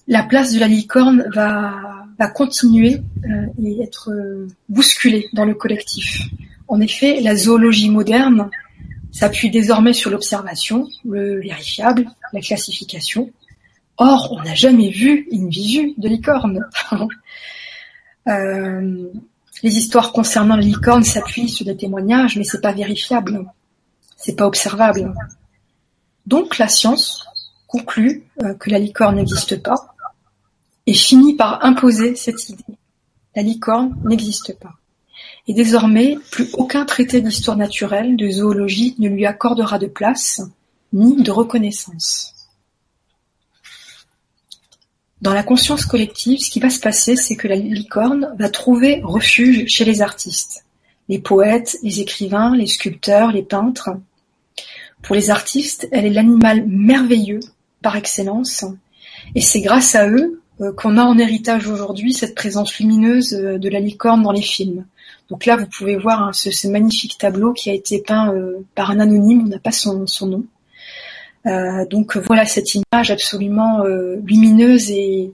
la 0.08 0.24
place 0.24 0.54
de 0.54 0.60
la 0.60 0.68
licorne 0.68 1.30
va, 1.34 2.06
va 2.18 2.28
continuer 2.28 3.02
euh, 3.26 3.46
et 3.62 3.82
être 3.82 4.12
bousculée 4.70 5.28
dans 5.34 5.46
le 5.46 5.54
collectif. 5.54 6.22
En 6.68 6.82
effet, 6.82 7.22
la 7.22 7.36
zoologie 7.36 7.90
moderne 7.90 8.50
s'appuie 9.12 9.50
désormais 9.50 9.94
sur 9.94 10.12
l'observation, 10.12 10.88
le 11.06 11.40
vérifiable, 11.42 12.08
la 12.34 12.42
classification. 12.42 13.32
Or, 13.98 14.32
on 14.38 14.44
n'a 14.44 14.54
jamais 14.54 14.90
vu 14.90 15.28
une 15.32 15.50
visu 15.50 15.94
de 15.98 16.08
licorne. 16.08 16.68
euh, 18.28 19.10
les 19.64 19.78
histoires 19.78 20.12
concernant 20.12 20.56
la 20.56 20.62
licorne 20.62 21.04
s'appuient 21.04 21.50
sur 21.50 21.66
des 21.66 21.76
témoignages, 21.76 22.38
mais 22.38 22.44
c'est 22.44 22.62
pas 22.62 22.74
vérifiable, 22.74 23.44
c'est 24.18 24.36
pas 24.36 24.48
observable. 24.48 25.14
Donc 26.26 26.58
la 26.58 26.68
science 26.68 27.26
conclut 27.68 28.26
euh, 28.44 28.54
que 28.56 28.70
la 28.70 28.80
licorne 28.80 29.16
n'existe 29.16 29.62
pas 29.64 29.96
et 30.86 30.94
finit 30.94 31.36
par 31.36 31.64
imposer 31.64 32.16
cette 32.16 32.50
idée. 32.50 32.64
La 33.36 33.44
licorne 33.44 33.96
n'existe 34.04 34.58
pas. 34.60 34.74
Et 35.48 35.54
désormais, 35.54 36.18
plus 36.32 36.50
aucun 36.54 36.86
traité 36.86 37.22
d'histoire 37.22 37.56
naturelle, 37.56 38.18
de 38.18 38.30
zoologie 38.30 38.96
ne 39.00 39.08
lui 39.08 39.26
accordera 39.26 39.80
de 39.80 39.88
place, 39.88 40.42
ni 40.92 41.22
de 41.22 41.32
reconnaissance. 41.32 42.34
Dans 45.22 45.34
la 45.34 45.44
conscience 45.44 45.86
collective, 45.86 46.40
ce 46.40 46.52
qui 46.52 46.60
va 46.60 46.70
se 46.70 46.80
passer, 46.80 47.16
c'est 47.16 47.36
que 47.36 47.48
la 47.48 47.56
licorne 47.56 48.36
va 48.38 48.50
trouver 48.50 49.02
refuge 49.04 49.68
chez 49.68 49.86
les 49.86 50.02
artistes, 50.02 50.66
les 51.10 51.20
poètes, 51.20 51.78
les 51.84 52.02
écrivains, 52.02 52.56
les 52.56 52.68
sculpteurs, 52.68 53.32
les 53.32 53.44
peintres. 53.44 53.90
Pour 55.02 55.16
les 55.16 55.30
artistes, 55.30 55.88
elle 55.92 56.06
est 56.06 56.12
l'animal 56.12 56.66
merveilleux 56.68 57.40
par 57.82 57.96
excellence, 57.96 58.66
et 59.36 59.42
c'est 59.42 59.62
grâce 59.62 59.96
à 59.96 60.10
eux 60.10 60.42
euh, 60.60 60.74
qu'on 60.74 60.98
a 60.98 61.04
en 61.04 61.18
héritage 61.20 61.68
aujourd'hui 61.68 62.14
cette 62.14 62.34
présence 62.34 62.78
lumineuse 62.80 63.34
euh, 63.34 63.60
de 63.60 63.70
la 63.70 63.80
licorne 63.80 64.24
dans 64.24 64.32
les 64.32 64.42
films. 64.42 64.86
Donc 65.30 65.46
là, 65.46 65.56
vous 65.56 65.68
pouvez 65.68 65.98
voir 65.98 66.24
hein, 66.24 66.34
ce, 66.34 66.68
magnifique 66.68 67.18
tableau 67.20 67.54
qui 67.54 67.70
a 67.70 67.74
été 67.74 68.02
peint 68.02 68.34
euh, 68.34 68.66
par 68.74 68.90
un 68.90 69.00
anonyme, 69.00 69.44
on 69.46 69.50
n'a 69.50 69.60
pas 69.60 69.72
son, 69.72 70.06
nom. 70.22 70.44
donc 71.92 72.18
voilà 72.18 72.46
cette 72.46 72.74
image 72.74 73.12
absolument 73.12 73.84
lumineuse 74.26 74.90
et, 74.92 75.32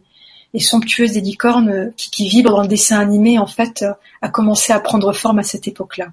somptueuse 0.59 1.13
des 1.13 1.21
licornes 1.21 1.91
qui, 1.97 2.11
qui, 2.11 2.29
vibre 2.29 2.51
dans 2.51 2.61
le 2.61 2.67
dessin 2.67 2.99
animé, 2.99 3.39
en 3.39 3.47
fait, 3.47 3.85
a 4.21 4.29
commencé 4.29 4.71
à 4.73 4.79
prendre 4.79 5.11
forme 5.13 5.39
à 5.39 5.43
cette 5.43 5.67
époque-là. 5.67 6.11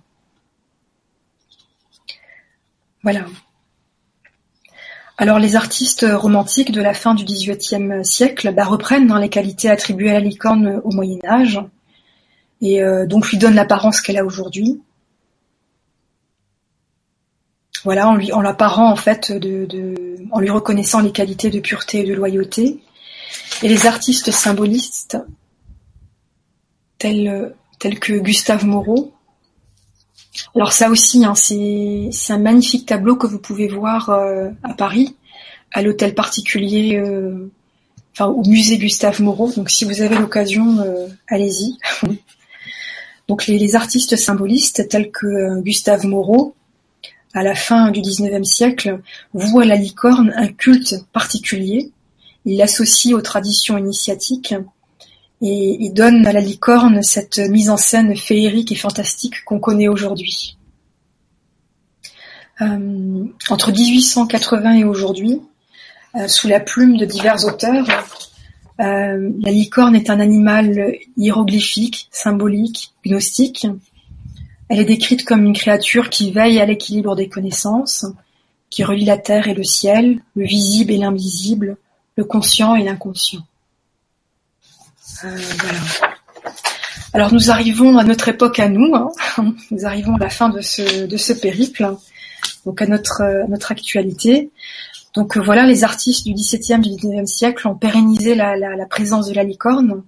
Voilà. 3.02 3.24
Alors 5.20 5.38
les 5.38 5.54
artistes 5.54 6.06
romantiques 6.10 6.72
de 6.72 6.80
la 6.80 6.94
fin 6.94 7.14
du 7.14 7.26
XVIIIe 7.26 8.04
siècle 8.04 8.54
bah, 8.54 8.64
reprennent 8.64 9.06
dans 9.06 9.18
les 9.18 9.28
qualités 9.28 9.68
attribuées 9.68 10.08
à 10.08 10.14
la 10.14 10.20
licorne 10.20 10.80
au 10.82 10.92
Moyen 10.92 11.18
Âge 11.26 11.60
et 12.62 12.82
euh, 12.82 13.06
donc 13.06 13.28
lui 13.28 13.36
donnent 13.36 13.54
l'apparence 13.54 14.00
qu'elle 14.00 14.16
a 14.16 14.24
aujourd'hui. 14.24 14.80
Voilà, 17.84 18.08
en 18.08 18.14
lui 18.14 18.32
en 18.32 18.40
l'apparent 18.40 18.90
en 18.90 18.96
fait 18.96 19.30
de, 19.30 20.16
en 20.30 20.40
lui 20.40 20.48
reconnaissant 20.48 21.00
les 21.00 21.12
qualités 21.12 21.50
de 21.50 21.60
pureté 21.60 22.00
et 22.00 22.04
de 22.04 22.14
loyauté. 22.14 22.80
Et 23.62 23.68
les 23.68 23.86
artistes 23.86 24.30
symbolistes 24.30 25.18
tels 26.98 27.54
que 27.98 28.18
Gustave 28.18 28.66
Moreau. 28.66 29.12
Alors 30.54 30.72
ça 30.72 30.90
aussi, 30.90 31.24
hein, 31.24 31.34
c'est 31.34 32.10
un 32.32 32.38
magnifique 32.38 32.86
tableau 32.86 33.16
que 33.16 33.26
vous 33.26 33.38
pouvez 33.38 33.68
voir 33.68 34.10
euh, 34.10 34.50
à 34.62 34.74
Paris, 34.74 35.16
à 35.72 35.82
l'hôtel 35.82 36.14
particulier, 36.14 36.96
euh, 36.96 37.50
enfin 38.12 38.26
au 38.26 38.46
musée 38.46 38.78
Gustave 38.78 39.20
Moreau. 39.22 39.50
Donc 39.52 39.70
si 39.70 39.84
vous 39.84 40.02
avez 40.02 40.16
l'occasion, 40.16 40.80
euh, 40.80 41.08
allez-y. 41.28 41.76
Donc 43.28 43.46
les, 43.46 43.76
artistes 43.76 44.16
symbolistes 44.16 44.88
tels 44.88 45.12
que 45.12 45.60
Gustave 45.60 46.04
Moreau, 46.04 46.54
à 47.32 47.44
la 47.44 47.54
fin 47.54 47.92
du 47.92 48.00
XIXe 48.00 48.48
siècle, 48.48 49.00
voient 49.32 49.64
la 49.64 49.76
licorne 49.76 50.32
un 50.34 50.48
culte 50.48 50.96
particulier. 51.12 51.92
Il 52.44 52.58
l'associe 52.58 53.14
aux 53.14 53.20
traditions 53.20 53.76
initiatiques 53.78 54.54
et 55.42 55.90
donne 55.94 56.26
à 56.26 56.32
la 56.32 56.40
licorne 56.40 57.02
cette 57.02 57.38
mise 57.38 57.70
en 57.70 57.76
scène 57.76 58.14
féerique 58.16 58.72
et 58.72 58.76
fantastique 58.76 59.44
qu'on 59.44 59.58
connaît 59.58 59.88
aujourd'hui. 59.88 60.56
Euh, 62.60 63.24
entre 63.48 63.72
1880 63.72 64.74
et 64.74 64.84
aujourd'hui, 64.84 65.40
euh, 66.14 66.28
sous 66.28 66.46
la 66.46 66.60
plume 66.60 66.98
de 66.98 67.06
divers 67.06 67.44
auteurs, 67.46 67.86
euh, 68.80 69.30
la 69.40 69.50
licorne 69.50 69.96
est 69.96 70.10
un 70.10 70.20
animal 70.20 70.94
hiéroglyphique, 71.16 72.08
symbolique, 72.10 72.92
gnostique. 73.04 73.66
Elle 74.68 74.80
est 74.80 74.84
décrite 74.84 75.24
comme 75.24 75.44
une 75.44 75.54
créature 75.54 76.10
qui 76.10 76.32
veille 76.32 76.60
à 76.60 76.66
l'équilibre 76.66 77.16
des 77.16 77.28
connaissances, 77.28 78.04
qui 78.68 78.84
relie 78.84 79.04
la 79.06 79.18
terre 79.18 79.48
et 79.48 79.54
le 79.54 79.64
ciel, 79.64 80.20
le 80.36 80.44
visible 80.44 80.92
et 80.92 80.98
l'invisible, 80.98 81.76
le 82.20 82.26
conscient 82.26 82.74
et 82.74 82.84
l'inconscient. 82.84 83.40
Euh, 85.24 85.38
Alors 87.14 87.32
nous 87.32 87.50
arrivons 87.50 87.96
à 87.96 88.04
notre 88.04 88.28
époque 88.28 88.58
à 88.58 88.68
nous, 88.68 88.94
hein. 88.94 89.08
nous 89.70 89.86
arrivons 89.86 90.16
à 90.16 90.18
la 90.18 90.28
fin 90.28 90.50
de 90.50 90.60
ce, 90.60 91.32
périple, 91.32 91.96
donc 92.66 92.82
à 92.82 92.86
notre, 92.86 93.22
notre 93.48 93.72
actualité. 93.72 94.50
Donc 95.14 95.38
euh, 95.38 95.40
voilà, 95.40 95.64
les 95.64 95.82
artistes 95.82 96.26
du 96.26 96.34
XVIIe, 96.34 96.80
du 96.80 96.94
XIXe 96.94 97.30
siècle 97.30 97.66
ont 97.66 97.74
pérennisé 97.74 98.34
la, 98.34 98.54
la, 98.56 98.86
présence 98.86 99.26
de 99.26 99.34
la 99.34 99.42
licorne 99.42 100.02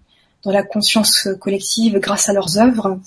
dans 0.44 0.52
la 0.52 0.62
conscience 0.62 1.28
collective 1.40 1.98
grâce 1.98 2.28
à 2.28 2.34
leurs 2.34 2.58
œuvres. 2.58 3.00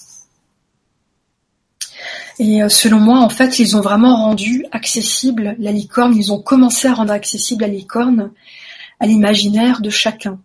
Et 2.39 2.63
euh, 2.63 2.69
selon 2.69 2.99
moi, 2.99 3.19
en 3.19 3.29
fait, 3.29 3.59
ils 3.59 3.77
ont 3.77 3.81
vraiment 3.81 4.15
rendu 4.15 4.65
accessible 4.71 5.55
la 5.59 5.71
licorne, 5.71 6.15
ils 6.15 6.33
ont 6.33 6.41
commencé 6.41 6.87
à 6.87 6.95
rendre 6.95 7.13
accessible 7.13 7.61
la 7.61 7.69
licorne 7.69 8.31
à 8.99 9.07
l'imaginaire 9.07 9.81
de 9.81 9.89
chacun. 9.89 10.39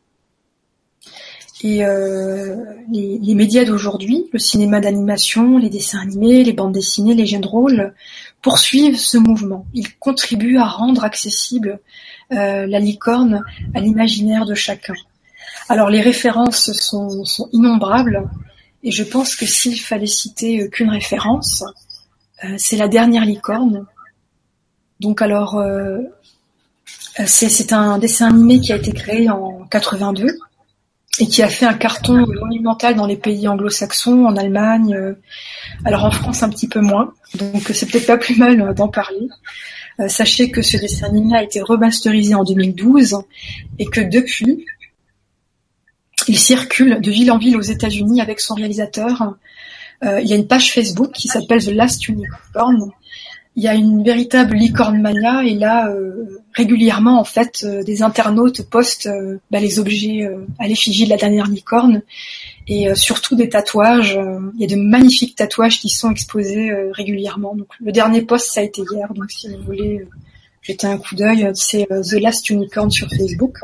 Et 1.63 1.85
euh, 1.85 2.57
les, 2.91 3.35
médias 3.35 3.65
d'aujourd'hui, 3.65 4.27
le 4.33 4.39
cinéma 4.39 4.81
d'animation, 4.81 5.59
les 5.59 5.69
dessins 5.69 6.01
animés, 6.01 6.43
les 6.43 6.55
bandes 6.55 6.73
dessinées, 6.73 7.15
les 7.15 7.27
jeux 7.27 7.39
de 7.39 7.47
rôle, 7.47 7.95
poursuivent 8.41 8.99
ce 8.99 9.19
mouvement. 9.19 9.67
Ils 9.75 9.95
contribuent 9.99 10.57
à 10.57 10.65
rendre 10.65 11.05
accessible 11.05 11.81
euh, 12.33 12.67
la 12.67 12.79
licorne 12.79 13.43
à 13.75 13.81
l'imaginaire 13.81 14.47
de 14.47 14.55
chacun. 14.55 14.95
Alors 15.69 15.91
les 15.91 16.01
références 16.01 16.73
sont, 16.73 17.25
innombrables, 17.53 18.31
et 18.83 18.91
je 18.91 19.05
pense 19.05 19.37
que 19.37 19.45
s'il 19.45 19.79
fallait 19.79 20.07
citer 20.07 20.71
qu'une 20.71 20.89
référence, 20.89 21.63
euh, 22.45 22.55
c'est 22.57 22.79
la 22.79 22.89
dernière 22.89 23.27
licorne. 23.27 23.85
Donc 24.99 25.21
alors, 25.21 25.63
c'est 27.27 27.73
un 27.73 27.99
dessin 27.99 28.29
animé 28.29 28.61
qui 28.61 28.73
a 28.73 28.77
été 28.77 28.93
créé 28.93 29.29
en 29.29 29.67
82 29.71 30.27
et 31.19 31.27
qui 31.27 31.43
a 31.43 31.49
fait 31.49 31.67
un 31.67 31.75
carton 31.75 32.27
monumental 32.27 32.95
dans 32.95 33.07
les 33.07 33.17
pays 33.17 33.47
anglo-saxons, 33.49 34.25
en 34.25 34.37
Allemagne, 34.37 34.95
euh, 34.95 35.15
alors 35.85 36.05
en 36.05 36.11
France 36.11 36.43
un 36.43 36.49
petit 36.49 36.69
peu 36.69 36.81
moins, 36.81 37.13
donc 37.35 37.63
c'est 37.75 37.91
peut-être 37.91 38.07
pas 38.07 38.17
plus 38.17 38.37
mal 38.37 38.61
euh, 38.61 38.73
d'en 38.73 38.89
parler. 38.89 39.29
Euh, 39.99 40.09
sachez 40.09 40.51
que 40.51 40.63
ce 40.63 40.77
dessin 40.79 41.09
animé 41.09 41.37
a 41.37 41.43
été 41.43 41.61
remasterisé 41.61 42.35
en 42.35 42.45
2012 42.45 43.19
et 43.79 43.87
que 43.87 44.01
depuis, 44.01 44.65
il 46.29 46.39
circule 46.39 47.01
de 47.01 47.11
ville 47.11 47.33
en 47.33 47.39
ville 47.39 47.57
aux 47.57 47.63
États-Unis 47.63 48.21
avec 48.21 48.41
son 48.41 48.55
réalisateur. 48.55 49.35
il 50.03 50.27
y 50.27 50.33
a 50.33 50.37
une 50.37 50.47
page 50.47 50.73
Facebook 50.73 51.13
qui 51.13 51.29
s'appelle 51.29 51.65
The 51.65 51.73
Last 51.73 52.09
Unicorn 52.09 52.93
il 53.57 53.65
y 53.65 53.69
a 53.69 53.75
une 53.75 54.03
véritable 54.03 54.57
licorne 54.57 55.01
mania 55.01 55.43
et 55.45 55.55
là 55.55 55.89
euh, 55.89 56.40
régulièrement 56.53 57.21
en 57.21 57.25
fait 57.25 57.65
euh, 57.65 57.83
des 57.83 58.03
internautes 58.03 58.63
postent 58.69 59.07
euh, 59.07 59.39
bah, 59.51 59.61
les 59.61 59.79
objets 59.79 60.29
à 60.59 60.67
l'effigie 60.67 61.05
de 61.05 61.11
la 61.11 61.17
dernière 61.17 61.47
licorne 61.47 62.03
et 62.67 62.95
surtout 62.95 63.35
des 63.35 63.49
tatouages. 63.49 64.17
il 64.55 64.61
y 64.61 64.65
a 64.65 64.69
de 64.69 64.81
magnifiques 64.81 65.35
tatouages 65.35 65.81
qui 65.81 65.89
sont 65.89 66.11
exposés 66.11 66.71
régulièrement. 66.93 67.57
Donc 67.57 67.69
le 67.81 67.91
dernier 67.91 68.23
post 68.23 68.53
ça 68.53 68.61
a 68.61 68.63
été 68.63 68.83
hier, 68.89 69.13
donc 69.13 69.29
si 69.31 69.49
vous 69.49 69.61
voulez 69.65 70.07
jeter 70.63 70.87
un 70.87 70.99
coup 70.99 71.17
d'œil, 71.17 71.51
c'est 71.55 71.89
The 71.89 72.21
Last 72.21 72.49
Unicorn 72.49 72.89
sur 72.91 73.09
Facebook. 73.09 73.57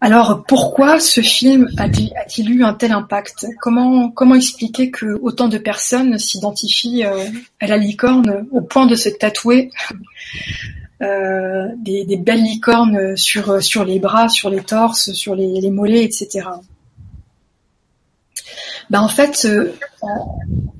Alors 0.00 0.44
pourquoi 0.46 1.00
ce 1.00 1.20
film 1.20 1.68
a-t-il 1.76 2.50
eu 2.50 2.62
un 2.62 2.72
tel 2.72 2.92
impact? 2.92 3.46
Comment 3.60 4.10
comment 4.10 4.36
expliquer 4.36 4.90
que 4.92 5.18
autant 5.20 5.48
de 5.48 5.58
personnes 5.58 6.18
s'identifient 6.18 7.04
euh, 7.04 7.24
à 7.58 7.66
la 7.66 7.76
licorne 7.76 8.46
au 8.52 8.60
point 8.60 8.86
de 8.86 8.94
se 8.94 9.08
tatouer? 9.08 9.70
Euh, 11.00 11.68
des, 11.76 12.16
belles 12.16 12.42
licornes 12.42 13.16
sur 13.16 13.62
sur 13.62 13.84
les 13.84 13.98
bras, 13.98 14.28
sur 14.28 14.50
les 14.50 14.62
torses, 14.62 15.12
sur 15.12 15.34
les, 15.34 15.70
mollets, 15.70 16.04
etc. 16.04 16.48
bah 18.90 19.02
en 19.02 19.08
fait, 19.08 19.44
euh, 19.44 19.72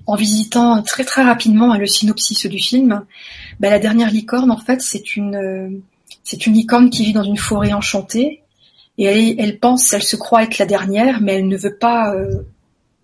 en, 0.07 0.15
visitant 0.17 0.83
très 0.83 1.05
très 1.05 1.23
rapidement 1.23 1.77
le 1.77 1.87
synopsis 1.87 2.47
du 2.47 2.59
film, 2.59 3.05
bah, 3.61 3.71
la 3.71 3.79
dernière 3.79 4.11
licorne, 4.11 4.51
en 4.51 4.59
fait, 4.59 4.81
c'est 4.81 5.17
une 5.17 5.37
euh, 5.37 5.69
c'est 6.25 6.47
une 6.47 6.55
licorne 6.55 6.91
qui 6.91 7.05
vit 7.05 7.13
dans 7.13 7.23
une 7.23 7.37
forêt 7.37 7.73
enchantée 7.73 8.43
et 8.97 9.05
elle, 9.05 9.35
elle 9.39 9.59
pense, 9.59 9.93
elle 9.93 10.03
se 10.03 10.17
croit 10.17 10.43
être 10.43 10.59
la 10.59 10.67
dernière, 10.67 11.21
mais 11.21 11.35
elle 11.35 11.49
ne 11.49 11.57
veut 11.57 11.77
pas, 11.77 12.15
euh, 12.15 12.43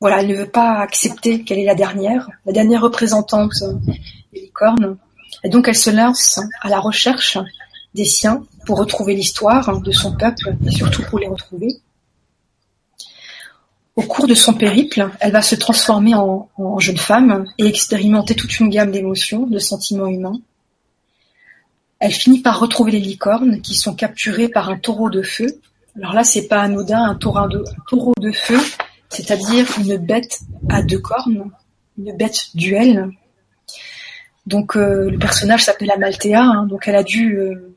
voilà, 0.00 0.20
elle 0.20 0.28
ne 0.28 0.34
veut 0.34 0.50
pas 0.50 0.78
accepter 0.78 1.42
qu'elle 1.42 1.58
est 1.58 1.64
la 1.64 1.74
dernière, 1.74 2.28
la 2.46 2.52
dernière 2.52 2.82
représentante 2.82 3.62
des 4.32 4.40
licornes. 4.40 4.96
Et 5.44 5.50
donc 5.50 5.68
elle 5.68 5.76
se 5.76 5.90
lance 5.90 6.40
à 6.62 6.68
la 6.68 6.80
recherche 6.80 7.38
des 7.94 8.04
siens 8.04 8.44
pour 8.66 8.78
retrouver 8.78 9.14
l'histoire 9.14 9.80
de 9.80 9.92
son 9.92 10.16
peuple 10.16 10.56
et 10.66 10.70
surtout 10.70 11.02
pour 11.02 11.18
les 11.18 11.28
retrouver. 11.28 11.68
Au 13.96 14.02
cours 14.02 14.26
de 14.26 14.34
son 14.34 14.54
périple, 14.54 15.08
elle 15.20 15.30
va 15.30 15.42
se 15.42 15.54
transformer 15.54 16.14
en, 16.14 16.48
jeune 16.78 16.96
femme 16.96 17.46
et 17.58 17.66
expérimenter 17.66 18.34
toute 18.34 18.58
une 18.58 18.68
gamme 18.68 18.90
d'émotions, 18.90 19.46
de 19.46 19.58
sentiments 19.60 20.08
humains. 20.08 20.40
Elle 22.00 22.10
finit 22.10 22.40
par 22.40 22.58
retrouver 22.58 22.90
les 22.90 23.00
licornes 23.00 23.60
qui 23.60 23.74
sont 23.74 23.94
capturées 23.94 24.48
par 24.48 24.68
un 24.68 24.78
taureau 24.78 25.10
de 25.10 25.22
feu. 25.22 25.60
Alors 25.96 26.12
là, 26.12 26.24
c'est 26.24 26.48
pas 26.48 26.60
anodin, 26.60 27.04
un 27.04 27.14
taureau 27.14 27.46
de, 27.46 27.64
taureau 27.88 28.14
de 28.18 28.32
feu, 28.32 28.58
c'est-à-dire 29.10 29.66
une 29.78 29.96
bête 29.96 30.40
à 30.68 30.82
deux 30.82 30.98
cornes, 30.98 31.52
une 31.96 32.16
bête 32.16 32.48
duel. 32.56 33.12
Donc 34.46 34.76
euh, 34.76 35.10
le 35.10 35.18
personnage 35.18 35.64
s'appelle 35.64 35.90
Amalthea, 35.90 36.42
hein, 36.42 36.66
donc 36.66 36.86
elle 36.86 36.96
a 36.96 37.02
dû 37.02 37.38
euh, 37.38 37.74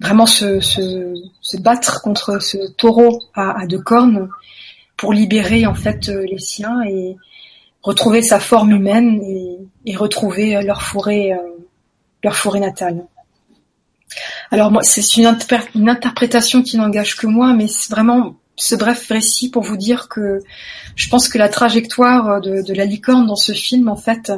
vraiment 0.00 0.26
se, 0.26 1.58
battre 1.58 2.00
contre 2.02 2.40
ce 2.40 2.70
taureau 2.72 3.22
à 3.34 3.66
deux 3.66 3.80
cornes 3.80 4.28
pour 4.96 5.12
libérer 5.12 5.66
en 5.66 5.74
fait 5.74 6.08
euh, 6.08 6.24
les 6.30 6.38
siens 6.38 6.82
et 6.84 7.16
retrouver 7.82 8.22
sa 8.22 8.40
forme 8.40 8.72
humaine 8.72 9.20
et, 9.84 9.96
retrouver 9.96 10.60
leur 10.62 10.82
forêt, 10.82 11.30
leur 12.24 12.34
forêt 12.34 12.58
natale. 12.58 13.06
Alors 14.50 14.72
moi, 14.72 14.82
c'est 14.82 15.16
une, 15.16 15.26
interprétation 15.26 16.62
qui 16.62 16.76
n'engage 16.76 17.16
que 17.16 17.28
moi, 17.28 17.52
mais 17.52 17.68
c'est 17.68 17.90
vraiment 17.92 18.34
ce 18.56 18.74
bref 18.74 19.08
récit 19.08 19.50
pour 19.50 19.62
vous 19.62 19.76
dire 19.76 20.08
que 20.08 20.40
je 20.94 21.08
pense 21.08 21.28
que 21.28 21.38
la 21.38 21.48
trajectoire 21.48 22.40
de, 22.40 22.72
la 22.72 22.84
licorne 22.84 23.26
dans 23.26 23.36
ce 23.36 23.52
film, 23.52 23.88
en 23.88 23.96
fait, 23.96 24.32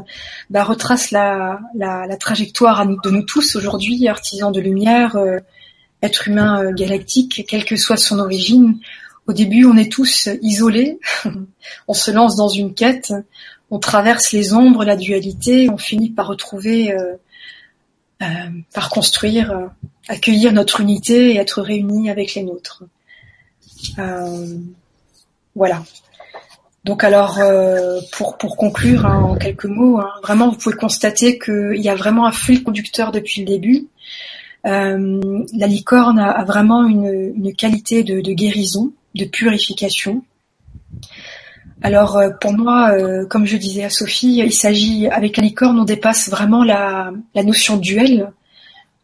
bah, 0.51 0.65
retrace 0.65 1.11
la, 1.11 1.61
trajectoire 2.19 2.85
de 2.87 3.11
nous 3.11 3.23
tous 3.23 3.57
aujourd'hui, 3.57 4.09
artisans 4.09 4.53
de 4.53 4.61
lumière, 4.61 5.17
êtres 6.03 6.29
humains 6.29 6.73
galactiques, 6.73 7.47
quelle 7.49 7.65
que 7.65 7.77
soit 7.77 7.97
son 7.97 8.19
origine, 8.19 8.79
au 9.29 9.35
début, 9.35 9.67
on 9.67 9.77
est 9.77 9.93
tous 9.93 10.31
isolés, 10.41 10.99
on 11.89 11.93
se 11.93 12.11
lance 12.11 12.35
dans 12.35 12.49
une 12.49 12.73
quête, 12.73 13.13
on 13.71 13.79
traverse 13.79 14.33
les 14.33 14.55
ombres, 14.55 14.85
la 14.85 14.97
dualité, 14.97 15.69
on 15.69 15.77
finit 15.77 16.09
par 16.09 16.29
retrouver, 16.29 16.93
euh, 16.93 17.15
euh, 18.23 18.27
par 18.73 18.89
construire, 18.89 19.53
euh, 19.53 19.67
accueillir 20.09 20.55
notre 20.55 20.81
unité 20.81 21.33
et 21.33 21.37
être 21.37 21.61
réunis 21.61 22.09
avec 22.09 22.35
les 22.35 22.43
nôtres. 22.43 22.85
Voilà. 25.55 25.83
Donc 26.85 27.05
alors, 27.05 27.38
pour, 28.12 28.38
pour 28.38 28.57
conclure 28.57 29.05
hein, 29.05 29.23
en 29.23 29.35
quelques 29.37 29.67
mots, 29.67 29.99
hein, 29.99 30.11
vraiment, 30.23 30.51
vous 30.51 30.57
pouvez 30.57 30.77
constater 30.77 31.38
qu'il 31.38 31.81
y 31.81 31.88
a 31.88 31.95
vraiment 31.95 32.27
un 32.27 32.33
fil 32.33 32.62
conducteur 32.62 33.12
depuis 33.12 33.41
le 33.43 33.47
début. 33.47 33.87
la 34.64 35.67
licorne 35.67 36.19
a, 36.19 36.45
vraiment 36.45 36.87
une, 36.87 37.55
qualité 37.55 38.05
de 38.05 38.33
guérison 38.33 38.93
de 39.14 39.25
purification. 39.25 40.23
Alors 41.83 42.17
euh, 42.17 42.31
pour 42.41 42.53
moi, 42.53 42.91
euh, 42.93 43.27
comme 43.27 43.47
je 43.47 43.57
disais 43.57 43.85
à 43.85 43.91
Sophie, 43.91 44.43
il 44.45 44.53
s'agit 44.53 45.07
avec 45.09 45.37
la 45.37 45.45
licorne, 45.45 45.79
on 45.79 45.85
dépasse 45.85 46.29
vraiment 46.29 46.64
la, 46.64 47.12
notion 47.37 47.77
de 47.77 47.83
duel, 47.83 48.33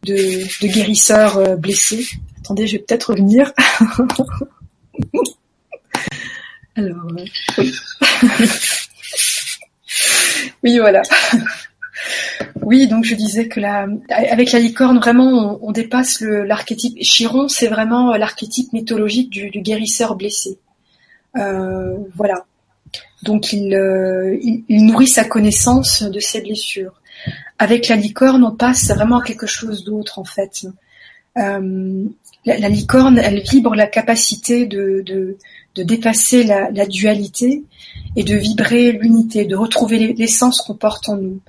de, 0.03 0.67
guérisseur 0.67 1.37
euh, 1.37 1.55
blessé. 1.55 2.05
Attendez, 2.39 2.67
je 2.67 2.73
vais 2.73 2.83
peut-être 2.83 3.11
revenir. 3.11 3.53
Alors, 6.75 7.07
oui. 7.15 7.31
oui, 10.63 10.79
voilà. 10.79 11.01
Oui, 12.61 12.87
donc 12.87 13.05
je 13.05 13.15
disais 13.15 13.47
que 13.47 13.59
la, 13.59 13.87
avec 14.09 14.51
la 14.51 14.59
licorne, 14.59 14.97
vraiment, 14.97 15.59
on, 15.61 15.71
dépasse 15.71 16.21
l'archétype. 16.21 16.97
Chiron, 16.99 17.47
c'est 17.47 17.67
vraiment 17.67 18.15
l'archétype 18.15 18.73
mythologique 18.73 19.29
du, 19.29 19.49
guérisseur 19.61 20.15
blessé. 20.15 20.57
Euh, 21.37 21.95
voilà. 22.15 22.45
Donc 23.23 23.53
euh, 23.53 24.37
il, 24.41 24.63
il, 24.67 24.85
nourrit 24.85 25.07
sa 25.07 25.23
connaissance 25.23 26.03
de 26.03 26.19
ses 26.19 26.41
blessures. 26.41 26.93
Avec 27.59 27.87
la 27.87 27.95
licorne, 27.95 28.43
on 28.43 28.55
passe 28.55 28.89
vraiment 28.89 29.19
à 29.19 29.23
quelque 29.23 29.47
chose 29.47 29.83
d'autre 29.83 30.19
en 30.19 30.25
fait. 30.25 30.65
Euh, 31.37 32.05
la, 32.45 32.69
licorne, 32.69 33.17
elle 33.17 33.41
vibre 33.41 33.75
la 33.75 33.87
capacité 33.87 34.65
de, 34.65 35.01
de, 35.05 35.37
de 35.75 35.83
dépasser 35.83 36.43
la, 36.43 36.69
la, 36.71 36.85
dualité 36.85 37.63
et 38.15 38.23
de 38.23 38.35
vibrer 38.35 38.91
l'unité, 38.91 39.45
de 39.45 39.55
retrouver 39.55 40.13
l'essence 40.13 40.61
qu'on 40.61 40.75
porte 40.75 41.09
en 41.09 41.17
nous. 41.17 41.39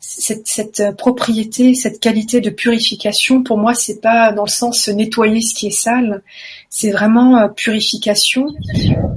Cette, 0.00 0.46
cette, 0.46 0.96
propriété, 0.96 1.74
cette 1.74 2.00
qualité 2.00 2.40
de 2.40 2.50
purification, 2.50 3.42
pour 3.42 3.58
moi, 3.58 3.74
c'est 3.74 4.00
pas 4.00 4.32
dans 4.32 4.44
le 4.44 4.50
sens 4.50 4.88
nettoyer 4.88 5.40
ce 5.42 5.54
qui 5.54 5.66
est 5.66 5.78
sale, 5.78 6.22
c'est 6.70 6.90
vraiment 6.90 7.38
euh, 7.38 7.48
purification, 7.48 8.46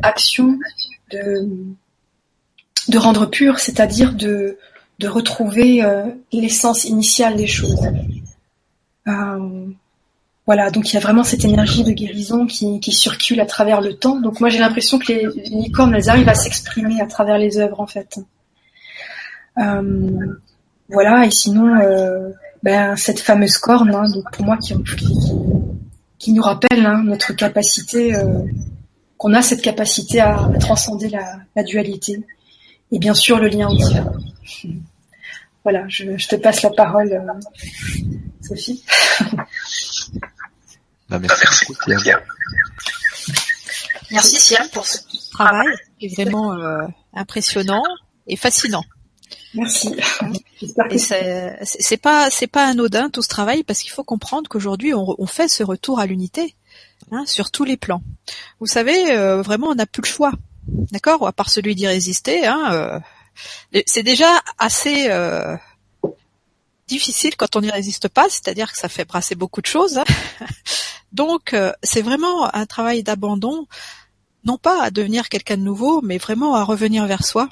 action 0.01 0.57
de, 1.11 1.47
de 2.89 2.97
rendre 2.97 3.27
pur, 3.27 3.59
c'est-à-dire 3.59 4.13
de, 4.13 4.57
de 4.99 5.07
retrouver 5.07 5.83
euh, 5.83 6.05
l'essence 6.31 6.85
initiale 6.85 7.35
des 7.35 7.47
choses. 7.47 7.87
Euh, 9.07 9.67
voilà, 10.47 10.71
donc 10.71 10.89
il 10.89 10.93
y 10.93 10.97
a 10.97 11.01
vraiment 11.01 11.25
cette 11.25 11.43
énergie 11.43 11.83
de 11.83 11.91
guérison 11.91 12.47
qui, 12.47 12.79
circule 12.93 13.41
à 13.41 13.45
travers 13.45 13.81
le 13.81 13.97
temps. 13.97 14.21
Donc 14.21 14.39
moi 14.39 14.47
j'ai 14.47 14.59
l'impression 14.59 14.97
que 14.97 15.11
les, 15.11 15.27
licornes, 15.49 15.93
elles 15.93 16.09
arrivent 16.09 16.29
à 16.29 16.35
s'exprimer 16.35 17.01
à 17.01 17.05
travers 17.05 17.37
les 17.37 17.57
œuvres 17.57 17.81
en 17.81 17.85
fait. 17.85 18.17
Euh, 19.57 20.37
voilà, 20.87 21.25
et 21.25 21.31
sinon, 21.31 21.75
euh, 21.75 22.29
ben, 22.63 22.95
cette 22.95 23.19
fameuse 23.19 23.57
corne, 23.57 23.93
hein, 23.93 24.05
donc 24.09 24.31
pour 24.31 24.45
moi 24.45 24.57
qui, 24.57 24.73
qui, 26.17 26.31
nous 26.31 26.41
rappelle 26.41 26.85
hein, 26.85 27.03
notre 27.03 27.33
capacité, 27.33 28.15
euh, 28.15 28.39
qu'on 29.17 29.33
a 29.33 29.41
cette 29.41 29.61
capacité 29.61 30.21
à, 30.21 30.49
transcender 30.61 31.09
la, 31.09 31.63
dualité, 31.63 32.23
et 32.93 32.99
bien 32.99 33.13
sûr 33.13 33.37
le 33.39 33.49
lien 33.49 33.69
divin. 33.69 34.11
Voilà, 35.63 35.83
je, 35.89 36.15
je, 36.15 36.29
te 36.29 36.37
passe 36.37 36.61
la 36.61 36.69
parole, 36.69 37.21
Sophie. 38.41 38.85
Bah, 41.09 41.19
merci, 41.19 41.45
merci 44.11 44.35
Siam. 44.35 44.67
pour 44.73 44.85
ce 44.85 44.97
travail 45.31 45.67
qui 45.99 46.07
est 46.07 46.23
vraiment 46.23 46.53
euh, 46.53 46.85
impressionnant 47.13 47.83
et 48.27 48.35
fascinant. 48.35 48.83
Merci. 49.53 49.95
Et 50.91 50.97
c'est 50.97 51.97
pas 51.97 52.29
c'est 52.29 52.47
pas 52.47 52.67
anodin 52.67 53.09
tout 53.09 53.21
ce 53.21 53.29
travail 53.29 53.63
parce 53.63 53.79
qu'il 53.79 53.91
faut 53.91 54.03
comprendre 54.03 54.49
qu'aujourd'hui 54.49 54.93
on, 54.93 55.15
on, 55.17 55.27
fait 55.27 55.47
ce 55.47 55.63
retour 55.63 55.99
à 55.99 56.05
l'unité 56.05 56.55
hein, 57.11 57.23
sur 57.25 57.51
tous 57.51 57.63
les 57.63 57.77
plans. 57.77 58.01
Vous 58.59 58.67
savez, 58.67 59.11
euh, 59.11 59.41
vraiment 59.41 59.67
on 59.67 59.75
n'a 59.75 59.85
plus 59.85 60.01
le 60.01 60.07
choix, 60.07 60.33
d'accord, 60.91 61.25
à 61.25 61.31
part 61.31 61.49
celui 61.49 61.75
d'y 61.75 61.87
résister. 61.87 62.45
Hein, 62.45 62.69
euh, 62.73 62.99
c'est 63.85 64.03
déjà 64.03 64.41
assez 64.57 65.09
difficile 66.87 67.35
quand 67.35 67.55
on 67.55 67.61
n'y 67.61 67.71
résiste 67.71 68.07
pas, 68.07 68.27
c'est-à-dire 68.29 68.71
que 68.71 68.77
ça 68.77 68.89
fait 68.89 69.05
brasser 69.05 69.35
beaucoup 69.35 69.61
de 69.61 69.67
choses. 69.67 69.97
Hein. 69.97 70.05
Donc 71.11 71.53
euh, 71.53 71.71
c'est 71.83 72.01
vraiment 72.01 72.53
un 72.53 72.65
travail 72.65 73.03
d'abandon, 73.03 73.67
non 74.43 74.57
pas 74.57 74.83
à 74.83 74.91
devenir 74.91 75.29
quelqu'un 75.29 75.57
de 75.57 75.63
nouveau, 75.63 76.01
mais 76.01 76.17
vraiment 76.17 76.55
à 76.55 76.63
revenir 76.63 77.05
vers 77.07 77.25
soi. 77.25 77.49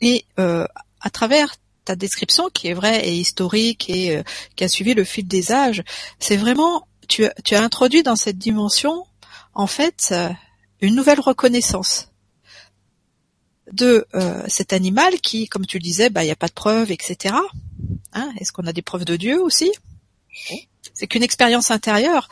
Et 0.00 0.24
euh, 0.38 0.66
à 1.00 1.10
travers 1.10 1.56
ta 1.84 1.96
description 1.96 2.48
qui 2.50 2.68
est 2.68 2.74
vraie 2.74 3.06
et 3.06 3.14
historique 3.14 3.90
et 3.90 4.16
euh, 4.16 4.22
qui 4.56 4.64
a 4.64 4.68
suivi 4.68 4.94
le 4.94 5.04
fil 5.04 5.26
des 5.26 5.52
âges, 5.52 5.82
c'est 6.18 6.36
vraiment 6.36 6.86
tu, 7.08 7.26
as 7.26 7.62
introduit 7.62 8.02
dans 8.02 8.16
cette 8.16 8.38
dimension 8.38 9.04
en 9.52 9.66
fait 9.66 10.14
une 10.80 10.94
nouvelle 10.94 11.20
reconnaissance 11.20 12.08
de 13.70 14.06
cet 14.48 14.72
animal 14.72 15.20
qui, 15.20 15.48
comme 15.48 15.66
tu 15.66 15.78
le 15.78 15.82
disais, 15.82 16.08
bah 16.08 16.22
il 16.22 16.26
n'y 16.26 16.32
a 16.32 16.36
pas 16.36 16.48
de 16.48 16.52
preuves, 16.52 16.90
etc. 16.90 17.34
Hein 18.14 18.32
Est-ce 18.40 18.52
qu'on 18.52 18.66
a 18.66 18.72
des 18.72 18.82
preuves 18.82 19.04
de 19.04 19.16
Dieu 19.16 19.40
aussi? 19.40 19.70
C'est 20.92 21.06
qu'une 21.06 21.22
expérience 21.22 21.70
intérieure, 21.70 22.28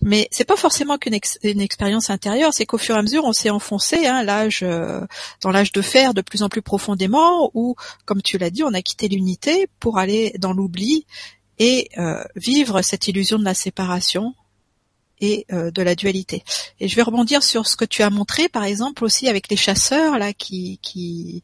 mais 0.00 0.28
c'est 0.30 0.44
pas 0.44 0.56
forcément 0.56 0.98
qu'une 0.98 1.14
expérience 1.14 2.10
intérieure, 2.10 2.52
c'est 2.52 2.66
qu'au 2.66 2.78
fur 2.78 2.94
et 2.96 2.98
à 2.98 3.02
mesure 3.02 3.24
on 3.24 3.32
s'est 3.32 3.50
enfoncé, 3.50 4.06
hein, 4.06 4.22
l'âge, 4.22 4.60
euh, 4.62 5.00
dans 5.42 5.50
l'âge 5.50 5.72
de 5.72 5.82
fer 5.82 6.14
de 6.14 6.20
plus 6.22 6.42
en 6.42 6.48
plus 6.48 6.62
profondément, 6.62 7.50
où, 7.54 7.74
comme 8.04 8.22
tu 8.22 8.38
l'as 8.38 8.50
dit, 8.50 8.62
on 8.62 8.74
a 8.74 8.82
quitté 8.82 9.08
l'unité 9.08 9.68
pour 9.80 9.98
aller 9.98 10.34
dans 10.38 10.52
l'oubli 10.52 11.06
et 11.58 11.88
euh, 11.98 12.22
vivre 12.36 12.82
cette 12.82 13.08
illusion 13.08 13.38
de 13.38 13.44
la 13.44 13.54
séparation 13.54 14.34
et 15.20 15.46
euh, 15.52 15.70
de 15.70 15.82
la 15.82 15.94
dualité. 15.94 16.44
Et 16.80 16.88
je 16.88 16.96
vais 16.96 17.02
rebondir 17.02 17.42
sur 17.42 17.66
ce 17.66 17.76
que 17.76 17.84
tu 17.84 18.02
as 18.02 18.10
montré, 18.10 18.48
par 18.48 18.64
exemple 18.64 19.04
aussi 19.04 19.28
avec 19.28 19.48
les 19.48 19.56
chasseurs 19.56 20.18
là 20.18 20.32
qui 20.32 20.78
qui 20.82 21.42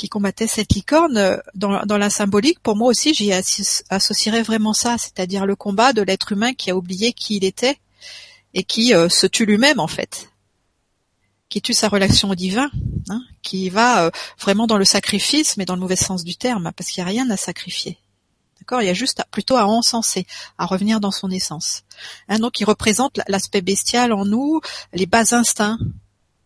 qui 0.00 0.08
combattaient 0.08 0.46
cette 0.46 0.72
licorne 0.72 1.42
dans, 1.54 1.84
dans 1.84 1.98
la 1.98 2.08
symbolique. 2.08 2.58
Pour 2.60 2.74
moi 2.74 2.88
aussi, 2.88 3.12
j'y 3.12 3.34
associerais 3.34 4.42
vraiment 4.42 4.72
ça, 4.72 4.96
c'est-à-dire 4.96 5.44
le 5.44 5.56
combat 5.56 5.92
de 5.92 6.00
l'être 6.00 6.32
humain 6.32 6.54
qui 6.54 6.70
a 6.70 6.76
oublié 6.76 7.12
qui 7.12 7.36
il 7.36 7.44
était 7.44 7.76
et 8.54 8.64
qui 8.64 8.94
euh, 8.94 9.10
se 9.10 9.26
tue 9.26 9.44
lui-même 9.44 9.78
en 9.78 9.88
fait, 9.88 10.30
qui 11.50 11.60
tue 11.60 11.74
sa 11.74 11.88
relation 11.88 12.30
au 12.30 12.34
divin, 12.34 12.70
hein, 13.10 13.20
qui 13.42 13.68
va 13.68 14.06
euh, 14.06 14.10
vraiment 14.40 14.66
dans 14.66 14.78
le 14.78 14.86
sacrifice, 14.86 15.58
mais 15.58 15.66
dans 15.66 15.74
le 15.74 15.82
mauvais 15.82 15.96
sens 15.96 16.24
du 16.24 16.34
terme, 16.34 16.72
parce 16.74 16.88
qu'il 16.88 17.04
n'y 17.04 17.10
a 17.10 17.12
rien 17.12 17.28
à 17.28 17.36
sacrifier. 17.36 17.98
D'accord? 18.58 18.80
Il 18.80 18.86
y 18.86 18.90
a 18.90 18.94
juste 18.94 19.22
plutôt 19.30 19.56
à 19.56 19.66
encenser, 19.66 20.26
à 20.56 20.64
revenir 20.64 21.00
dans 21.00 21.10
son 21.10 21.30
essence. 21.30 21.82
Hein, 22.30 22.38
donc 22.38 22.58
il 22.58 22.64
représente 22.64 23.20
l'aspect 23.28 23.60
bestial 23.60 24.14
en 24.14 24.24
nous, 24.24 24.62
les 24.94 25.04
bas 25.04 25.34
instincts, 25.34 25.78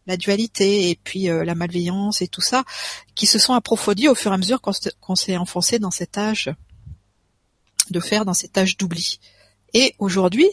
la 0.06 0.16
dualité 0.16 0.90
et 0.90 0.98
puis 1.02 1.28
euh, 1.28 1.44
la 1.44 1.54
malveillance 1.54 2.22
et 2.22 2.28
tout 2.28 2.40
ça, 2.40 2.64
qui 3.14 3.26
se 3.26 3.38
sont 3.38 3.54
approfondis 3.54 4.08
au 4.08 4.14
fur 4.14 4.30
et 4.30 4.34
à 4.34 4.38
mesure 4.38 4.60
qu'on 4.60 5.16
s'est 5.16 5.36
enfoncé 5.36 5.78
dans 5.78 5.90
cet 5.90 6.18
âge 6.18 6.50
de 7.90 8.00
faire, 8.00 8.24
dans 8.24 8.34
cet 8.34 8.56
âge 8.58 8.76
d'oubli. 8.76 9.20
Et 9.72 9.94
aujourd'hui, 9.98 10.48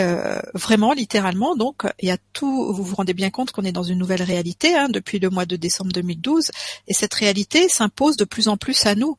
euh, 0.00 0.40
vraiment 0.54 0.94
littéralement 0.94 1.54
donc 1.54 1.82
il 2.00 2.08
y 2.08 2.10
a 2.10 2.16
tout 2.32 2.72
vous 2.72 2.82
vous 2.82 2.94
rendez 2.94 3.12
bien 3.12 3.28
compte 3.28 3.52
qu'on 3.52 3.62
est 3.62 3.72
dans 3.72 3.82
une 3.82 3.98
nouvelle 3.98 4.22
réalité 4.22 4.74
hein, 4.74 4.88
depuis 4.88 5.18
le 5.18 5.28
mois 5.28 5.44
de 5.44 5.54
décembre 5.54 5.92
2012 5.92 6.50
et 6.88 6.94
cette 6.94 7.12
réalité 7.12 7.68
s'impose 7.68 8.16
de 8.16 8.24
plus 8.24 8.48
en 8.48 8.56
plus 8.56 8.86
à 8.86 8.94
nous 8.94 9.18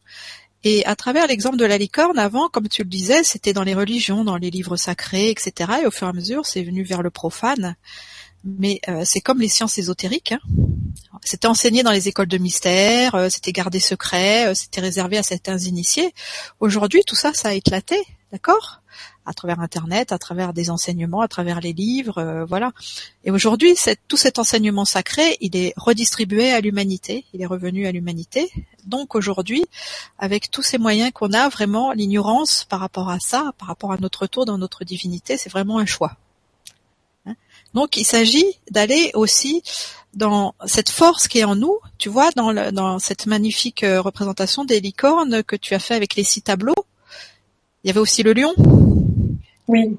et 0.64 0.86
à 0.86 0.96
travers 0.96 1.28
l'exemple 1.28 1.58
de 1.58 1.66
la 1.66 1.78
licorne, 1.78 2.18
avant, 2.18 2.48
comme 2.48 2.70
tu 2.70 2.84
le 2.84 2.90
disais, 2.90 3.24
c'était 3.24 3.52
dans 3.52 3.64
les 3.64 3.74
religions, 3.74 4.24
dans 4.24 4.38
les 4.38 4.50
livres 4.50 4.78
sacrés, 4.78 5.30
etc. 5.30 5.72
Et 5.84 5.86
au 5.86 5.92
fur 5.92 6.08
et 6.08 6.10
à 6.10 6.14
mesure, 6.14 6.46
c'est 6.46 6.64
venu 6.64 6.84
vers 6.84 7.02
le 7.02 7.10
profane. 7.10 7.76
Mais 8.44 8.82
euh, 8.90 9.04
c'est 9.06 9.22
comme 9.22 9.40
les 9.40 9.48
sciences 9.48 9.78
ésotériques. 9.78 10.34
Hein. 10.34 10.40
C'était 11.24 11.48
enseigné 11.48 11.84
dans 11.84 11.92
les 11.92 12.10
écoles 12.10 12.28
de 12.28 12.38
mystère, 12.38 13.16
euh, 13.16 13.30
c'était 13.30 13.54
gardé 13.54 13.80
secret, 13.80 14.48
euh, 14.48 14.54
c'était 14.54 14.82
réservé 14.82 15.18
à 15.18 15.24
certains 15.24 15.58
initiés. 15.58 16.14
Aujourd'hui, 16.60 17.02
tout 17.08 17.16
ça, 17.16 17.34
ça 17.34 17.50
a 17.50 17.54
éclaté, 17.54 17.96
d'accord? 18.34 18.82
À 19.26 19.34
travers 19.34 19.62
Internet, 19.62 20.12
à 20.12 20.18
travers 20.18 20.52
des 20.52 20.70
enseignements, 20.70 21.22
à 21.22 21.30
travers 21.30 21.62
les 21.62 21.72
livres, 21.72 22.46
voilà. 22.48 22.74
Et 23.24 23.32
aujourd'hui, 23.32 23.74
tout 24.10 24.18
cet 24.18 24.38
enseignement 24.38 24.84
sacré, 24.84 25.38
il 25.40 25.56
est 25.56 25.74
redistribué 25.78 26.52
à 26.52 26.60
l'humanité, 26.60 27.26
il 27.34 27.42
est 27.42 27.46
revenu 27.46 27.88
à 27.88 27.94
l'humanité. 27.94 28.52
Donc 28.86 29.16
aujourd'hui, 29.16 29.66
avec 30.20 30.52
tous 30.52 30.62
ces 30.62 30.78
moyens 30.78 31.12
qu'on 31.14 31.32
a, 31.32 31.48
vraiment, 31.48 31.94
l'ignorance 31.94 32.66
par 32.66 32.82
rapport 32.82 33.10
à 33.10 33.20
ça, 33.20 33.54
par 33.58 33.70
rapport 33.70 33.94
à 33.94 33.98
notre 33.98 34.24
retour 34.24 34.46
dans 34.46 34.58
notre 34.58 34.84
divinité, 34.84 35.38
c'est 35.38 35.50
vraiment 35.50 35.80
un 35.80 35.86
choix. 35.86 36.18
Hein 37.74 37.80
Donc 37.80 37.98
il 37.98 38.06
s'agit 38.06 38.60
d'aller 38.72 39.12
aussi 39.14 39.64
dans 40.14 40.54
cette 40.66 40.90
force 40.90 41.28
qui 41.28 41.40
est 41.40 41.44
en 41.44 41.56
nous, 41.56 41.80
tu 41.98 42.10
vois, 42.10 42.30
dans, 42.36 42.72
dans 42.72 43.00
cette 43.00 43.26
magnifique 43.26 43.84
euh, 43.84 44.00
représentation 44.00 44.64
des 44.64 44.80
licornes 44.80 45.44
que 45.44 45.56
tu 45.56 45.74
as 45.74 45.80
fait 45.80 45.96
avec 45.96 46.16
les 46.16 46.24
six 46.24 46.44
tableaux. 46.44 46.76
Il 47.84 47.88
y 47.88 47.90
avait 47.90 48.00
aussi 48.00 48.24
le 48.24 48.34
lion, 48.34 48.54
oui. 49.68 49.98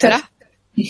Voilà. 0.00 0.20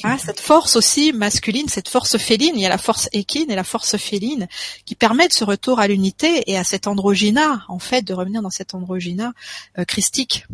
Ah, 0.04 0.16
cette 0.16 0.38
force 0.38 0.76
aussi 0.76 1.12
masculine, 1.12 1.68
cette 1.68 1.88
force 1.88 2.16
féline, 2.16 2.52
il 2.54 2.62
y 2.62 2.66
a 2.66 2.68
la 2.68 2.78
force 2.78 3.08
équine 3.12 3.50
et 3.50 3.56
la 3.56 3.64
force 3.64 3.96
féline 3.96 4.46
qui 4.84 4.94
permettent 4.94 5.32
ce 5.32 5.42
retour 5.42 5.80
à 5.80 5.88
l'unité 5.88 6.44
et 6.46 6.56
à 6.56 6.62
cet 6.62 6.86
androgyna, 6.86 7.64
en 7.68 7.80
fait, 7.80 8.02
de 8.02 8.14
revenir 8.14 8.42
dans 8.42 8.50
cet 8.50 8.74
androgyna 8.74 9.32
euh, 9.78 9.84
christique. 9.84 10.46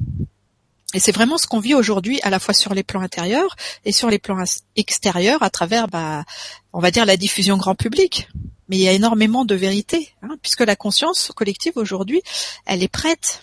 Et 0.94 1.00
c'est 1.00 1.12
vraiment 1.12 1.36
ce 1.36 1.46
qu'on 1.46 1.60
vit 1.60 1.74
aujourd'hui, 1.74 2.18
à 2.22 2.30
la 2.30 2.38
fois 2.38 2.54
sur 2.54 2.72
les 2.72 2.82
plans 2.82 3.02
intérieurs 3.02 3.56
et 3.84 3.92
sur 3.92 4.08
les 4.08 4.18
plans 4.18 4.42
extérieurs, 4.74 5.42
à 5.42 5.50
travers, 5.50 5.86
bah, 5.86 6.24
on 6.72 6.80
va 6.80 6.90
dire, 6.90 7.04
la 7.04 7.18
diffusion 7.18 7.58
grand 7.58 7.74
public. 7.74 8.28
Mais 8.68 8.76
il 8.76 8.82
y 8.82 8.88
a 8.88 8.92
énormément 8.92 9.44
de 9.44 9.54
vérité, 9.54 10.14
hein, 10.22 10.36
puisque 10.40 10.60
la 10.60 10.76
conscience 10.76 11.30
collective 11.34 11.74
aujourd'hui, 11.76 12.22
elle 12.64 12.82
est 12.82 12.88
prête 12.88 13.42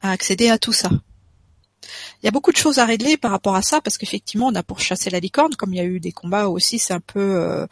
à 0.00 0.12
accéder 0.12 0.48
à 0.48 0.58
tout 0.58 0.72
ça. 0.72 0.90
Il 2.22 2.26
y 2.26 2.28
a 2.28 2.30
beaucoup 2.30 2.52
de 2.52 2.56
choses 2.56 2.78
à 2.78 2.86
régler 2.86 3.16
par 3.16 3.30
rapport 3.30 3.54
à 3.54 3.62
ça, 3.62 3.82
parce 3.82 3.98
qu'effectivement, 3.98 4.46
on 4.46 4.54
a 4.54 4.62
pourchassé 4.62 5.10
la 5.10 5.20
licorne, 5.20 5.54
comme 5.56 5.74
il 5.74 5.76
y 5.76 5.80
a 5.80 5.84
eu 5.84 6.00
des 6.00 6.12
combats 6.12 6.48
aussi, 6.48 6.78
c'est 6.78 6.94
un 6.94 7.00
peu, 7.00 7.20
euh, 7.20 7.66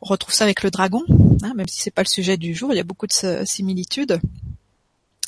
on 0.00 0.06
retrouve 0.06 0.34
ça 0.34 0.44
avec 0.44 0.62
le 0.62 0.70
dragon, 0.70 1.02
hein, 1.42 1.52
même 1.54 1.68
si 1.68 1.80
c'est 1.80 1.90
pas 1.90 2.02
le 2.02 2.08
sujet 2.08 2.36
du 2.36 2.54
jour, 2.54 2.72
il 2.72 2.76
y 2.76 2.80
a 2.80 2.84
beaucoup 2.84 3.06
de 3.06 3.44
similitudes. 3.44 4.20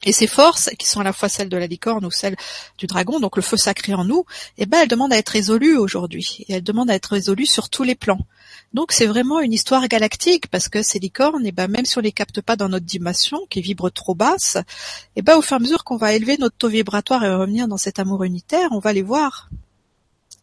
Et 0.04 0.12
ces 0.12 0.26
forces, 0.26 0.70
qui 0.78 0.86
sont 0.86 1.00
à 1.00 1.04
la 1.04 1.12
fois 1.12 1.28
celles 1.28 1.48
de 1.48 1.56
la 1.56 1.66
licorne 1.66 2.04
ou 2.04 2.10
celles 2.10 2.36
du 2.78 2.86
dragon, 2.86 3.18
donc 3.18 3.36
le 3.36 3.42
feu 3.42 3.56
sacré 3.56 3.94
en 3.94 4.04
nous, 4.04 4.24
eh 4.58 4.66
ben, 4.66 4.80
elles 4.82 4.88
demandent 4.88 5.12
à 5.12 5.16
être 5.16 5.30
résolues 5.30 5.76
aujourd'hui. 5.76 6.44
Et 6.48 6.54
elles 6.54 6.62
demandent 6.62 6.90
à 6.90 6.94
être 6.94 7.12
résolues 7.12 7.46
sur 7.46 7.70
tous 7.70 7.82
les 7.82 7.94
plans. 7.94 8.20
Donc 8.74 8.92
c'est 8.92 9.06
vraiment 9.06 9.40
une 9.40 9.52
histoire 9.52 9.88
galactique 9.88 10.48
parce 10.48 10.68
que 10.68 10.82
ces 10.82 10.98
licornes, 10.98 11.46
eh 11.46 11.52
ben 11.52 11.68
même 11.68 11.84
si 11.84 11.96
on 11.98 12.00
les 12.00 12.12
capte 12.12 12.40
pas 12.40 12.56
dans 12.56 12.68
notre 12.68 12.84
dimension, 12.84 13.40
qui 13.48 13.62
vibre 13.62 13.90
trop 13.90 14.14
basse, 14.14 14.58
eh 15.16 15.22
ben 15.22 15.36
au 15.36 15.42
fur 15.42 15.54
et 15.54 15.56
à 15.56 15.60
mesure 15.60 15.82
qu'on 15.82 15.96
va 15.96 16.12
élever 16.12 16.36
notre 16.38 16.56
taux 16.56 16.68
vibratoire 16.68 17.24
et 17.24 17.34
revenir 17.34 17.68
dans 17.68 17.78
cet 17.78 17.98
amour 17.98 18.24
unitaire, 18.24 18.68
on 18.72 18.78
va 18.78 18.92
les 18.92 19.02
voir. 19.02 19.48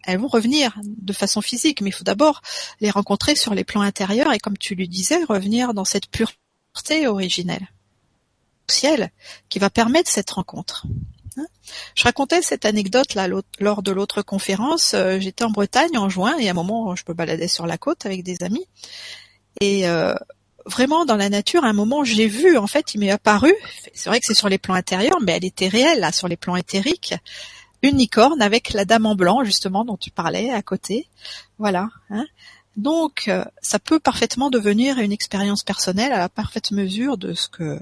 Elles 0.05 0.19
vont 0.19 0.27
revenir 0.27 0.77
de 0.83 1.13
façon 1.13 1.41
physique, 1.41 1.81
mais 1.81 1.89
il 1.89 1.93
faut 1.93 2.03
d'abord 2.03 2.41
les 2.81 2.89
rencontrer 2.89 3.35
sur 3.35 3.53
les 3.53 3.63
plans 3.63 3.81
intérieurs 3.81 4.33
et 4.33 4.39
comme 4.39 4.57
tu 4.57 4.75
lui 4.75 4.89
disais, 4.89 5.23
revenir 5.23 5.73
dans 5.73 5.85
cette 5.85 6.07
pureté 6.07 7.07
originelle 7.07 7.72
qui 9.49 9.59
va 9.59 9.69
permettre 9.69 10.09
cette 10.09 10.31
rencontre. 10.31 10.85
Hein. 11.37 11.45
Je 11.95 12.03
racontais 12.03 12.41
cette 12.41 12.65
anecdote 12.65 13.13
là 13.13 13.27
lors 13.59 13.83
de 13.83 13.91
l'autre 13.91 14.21
conférence. 14.21 14.93
Euh, 14.93 15.19
j'étais 15.19 15.43
en 15.43 15.49
Bretagne 15.49 15.97
en 15.97 16.09
juin 16.09 16.37
et 16.37 16.47
à 16.47 16.51
un 16.51 16.55
moment 16.55 16.95
je 16.95 17.03
me 17.07 17.13
baladais 17.13 17.47
sur 17.47 17.65
la 17.65 17.77
côte 17.77 18.05
avec 18.05 18.23
des 18.23 18.43
amis 18.43 18.67
et 19.61 19.87
euh, 19.87 20.15
vraiment 20.65 21.05
dans 21.05 21.15
la 21.15 21.29
nature, 21.29 21.63
à 21.63 21.67
un 21.67 21.73
moment 21.73 22.03
j'ai 22.03 22.27
vu 22.27 22.57
en 22.57 22.67
fait, 22.67 22.93
il 22.93 22.99
m'est 22.99 23.11
apparu. 23.11 23.53
C'est 23.93 24.09
vrai 24.09 24.19
que 24.19 24.25
c'est 24.25 24.33
sur 24.33 24.49
les 24.49 24.57
plans 24.57 24.75
intérieurs, 24.75 25.19
mais 25.21 25.33
elle 25.33 25.45
était 25.45 25.67
réelle 25.67 25.99
là 25.99 26.11
sur 26.11 26.27
les 26.27 26.37
plans 26.37 26.55
éthériques. 26.55 27.15
Une 27.81 27.97
licorne 27.97 28.41
avec 28.41 28.71
la 28.73 28.85
dame 28.85 29.05
en 29.05 29.15
blanc 29.15 29.43
justement 29.43 29.83
dont 29.83 29.97
tu 29.97 30.09
parlais 30.09 30.51
à 30.51 30.61
côté. 30.61 31.07
Voilà. 31.59 31.89
Hein. 32.09 32.25
Donc 32.77 33.27
euh, 33.27 33.43
ça 33.61 33.77
peut 33.77 33.99
parfaitement 33.99 34.49
devenir 34.49 34.97
une 34.99 35.11
expérience 35.11 35.63
personnelle 35.63 36.11
à 36.11 36.17
la 36.17 36.29
parfaite 36.29 36.71
mesure 36.71 37.17
de 37.17 37.33
ce 37.33 37.49
que 37.49 37.79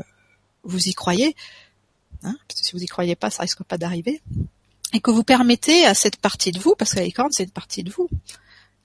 vous 0.63 0.87
y 0.87 0.93
croyez 0.93 1.35
Hein, 2.23 2.35
parce 2.47 2.61
que 2.61 2.67
si 2.67 2.73
vous 2.73 2.83
y 2.83 2.87
croyez 2.87 3.15
pas, 3.15 3.29
ça 3.29 3.43
risque 3.43 3.63
pas 3.63 3.77
d'arriver, 3.77 4.21
et 4.93 4.99
que 4.99 5.11
vous 5.11 5.23
permettez 5.23 5.85
à 5.85 5.93
cette 5.93 6.17
partie 6.17 6.51
de 6.51 6.59
vous, 6.59 6.75
parce 6.75 6.91
que 6.91 6.99
la 6.99 7.05
licorne 7.05 7.31
c'est 7.31 7.43
une 7.43 7.51
partie 7.51 7.83
de 7.83 7.91
vous, 7.91 8.09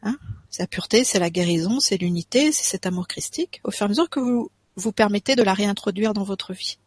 hein, 0.02 0.16
c'est 0.50 0.62
la 0.62 0.66
pureté, 0.66 1.04
c'est 1.04 1.18
la 1.18 1.30
guérison, 1.30 1.80
c'est 1.80 1.98
l'unité, 1.98 2.52
c'est 2.52 2.64
cet 2.64 2.86
amour 2.86 3.06
christique, 3.08 3.60
au 3.64 3.70
fur 3.70 3.82
et 3.82 3.86
à 3.86 3.88
mesure 3.88 4.08
que 4.08 4.20
vous 4.20 4.50
vous 4.76 4.92
permettez 4.92 5.36
de 5.36 5.42
la 5.42 5.54
réintroduire 5.54 6.14
dans 6.14 6.24
votre 6.24 6.52
vie. 6.52 6.78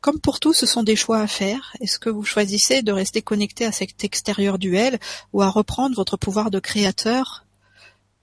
Comme 0.00 0.20
pour 0.20 0.38
tout, 0.38 0.52
ce 0.52 0.66
sont 0.66 0.82
des 0.82 0.96
choix 0.96 1.20
à 1.20 1.26
faire. 1.28 1.74
Est-ce 1.80 1.98
que 1.98 2.10
vous 2.10 2.24
choisissez 2.24 2.82
de 2.82 2.92
rester 2.92 3.22
connecté 3.22 3.64
à 3.64 3.72
cet 3.72 4.02
extérieur 4.04 4.58
duel 4.58 4.98
ou 5.32 5.42
à 5.42 5.48
reprendre 5.48 5.94
votre 5.94 6.16
pouvoir 6.16 6.50
de 6.50 6.58
créateur 6.58 7.46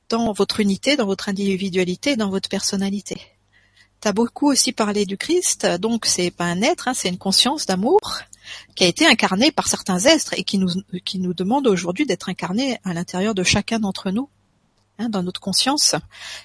dans 0.09 0.33
votre 0.33 0.59
unité, 0.59 0.97
dans 0.97 1.05
votre 1.05 1.29
individualité, 1.29 2.17
dans 2.17 2.29
votre 2.29 2.49
personnalité? 2.49 3.21
Tu 4.01 4.07
as 4.07 4.13
beaucoup 4.13 4.49
aussi 4.49 4.71
parlé 4.71 5.05
du 5.05 5.17
Christ, 5.17 5.65
donc 5.65 6.05
c'est 6.05 6.31
pas 6.31 6.45
un 6.45 6.61
être, 6.61 6.87
hein, 6.87 6.93
c'est 6.93 7.09
une 7.09 7.17
conscience 7.17 7.65
d'amour 7.65 7.99
qui 8.75 8.83
a 8.83 8.87
été 8.87 9.05
incarnée 9.05 9.51
par 9.51 9.67
certains 9.67 9.99
êtres 9.99 10.33
et 10.37 10.43
qui 10.43 10.57
nous, 10.57 10.69
qui 11.05 11.19
nous 11.19 11.33
demande 11.33 11.67
aujourd'hui 11.67 12.05
d'être 12.05 12.29
incarné 12.29 12.79
à 12.83 12.93
l'intérieur 12.93 13.35
de 13.35 13.43
chacun 13.43 13.79
d'entre 13.79 14.11
nous, 14.11 14.29
hein, 14.97 15.09
dans 15.09 15.23
notre 15.23 15.41
conscience. 15.41 15.95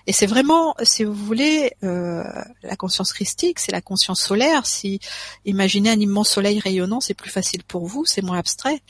Et 0.06 0.12
c'est 0.12 0.26
vraiment, 0.26 0.74
si 0.82 1.04
vous 1.04 1.14
voulez, 1.14 1.74
euh, 1.82 2.24
la 2.62 2.76
conscience 2.76 3.12
christique, 3.12 3.58
c'est 3.58 3.72
la 3.72 3.80
conscience 3.80 4.20
solaire. 4.20 4.66
Si 4.66 5.00
imaginez 5.44 5.90
un 5.90 6.00
immense 6.00 6.30
soleil 6.30 6.58
rayonnant, 6.58 7.00
c'est 7.00 7.14
plus 7.14 7.30
facile 7.30 7.62
pour 7.64 7.86
vous, 7.86 8.04
c'est 8.04 8.22
moins 8.22 8.38
abstrait. 8.38 8.82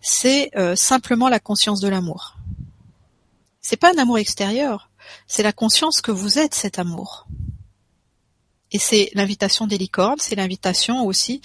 C'est 0.00 0.50
euh, 0.56 0.76
simplement 0.76 1.28
la 1.28 1.40
conscience 1.40 1.80
de 1.80 1.88
l'amour. 1.88 2.36
C'est 3.62 3.76
pas 3.76 3.92
un 3.92 3.98
amour 3.98 4.18
extérieur, 4.18 4.90
c'est 5.26 5.42
la 5.42 5.52
conscience 5.52 6.00
que 6.00 6.10
vous 6.10 6.38
êtes 6.38 6.54
cet 6.54 6.78
amour. 6.78 7.26
Et 8.72 8.78
c'est 8.78 9.10
l'invitation 9.14 9.66
des 9.66 9.78
licornes, 9.78 10.18
c'est 10.20 10.36
l'invitation 10.36 11.04
aussi 11.04 11.40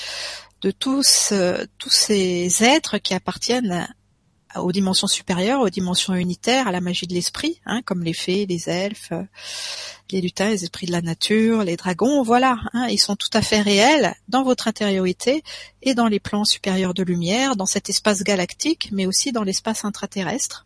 de 0.62 0.72
tous, 0.72 1.30
euh, 1.32 1.66
tous 1.78 1.90
ces 1.90 2.64
êtres 2.64 2.98
qui 2.98 3.14
appartiennent 3.14 3.88
aux 4.56 4.72
dimensions 4.72 5.08
supérieures, 5.08 5.62
aux 5.62 5.70
dimensions 5.70 6.14
unitaires, 6.14 6.68
à 6.68 6.72
la 6.72 6.82
magie 6.82 7.08
de 7.08 7.14
l'esprit, 7.14 7.60
hein, 7.66 7.82
comme 7.84 8.04
les 8.04 8.14
fées, 8.14 8.46
les 8.46 8.70
elfes, 8.70 9.12
les 10.12 10.22
lutins, 10.22 10.50
les 10.50 10.64
esprits 10.64 10.86
de 10.86 10.92
la 10.92 11.02
nature, 11.02 11.64
les 11.64 11.76
dragons, 11.76 12.24
voilà, 12.24 12.58
hein, 12.74 12.88
ils 12.90 13.00
sont 13.00 13.16
tout 13.16 13.30
à 13.34 13.42
fait 13.42 13.62
réels 13.62 14.16
dans 14.28 14.44
votre 14.44 14.68
intériorité 14.68 15.44
et 15.82 15.94
dans 15.94 16.08
les 16.08 16.20
plans 16.20 16.46
supérieurs 16.46 16.94
de 16.94 17.04
lumière, 17.04 17.56
dans 17.56 17.66
cet 17.66 17.90
espace 17.90 18.24
galactique, 18.24 18.90
mais 18.92 19.06
aussi 19.06 19.32
dans 19.32 19.44
l'espace 19.44 19.84
intraterrestre, 19.84 20.66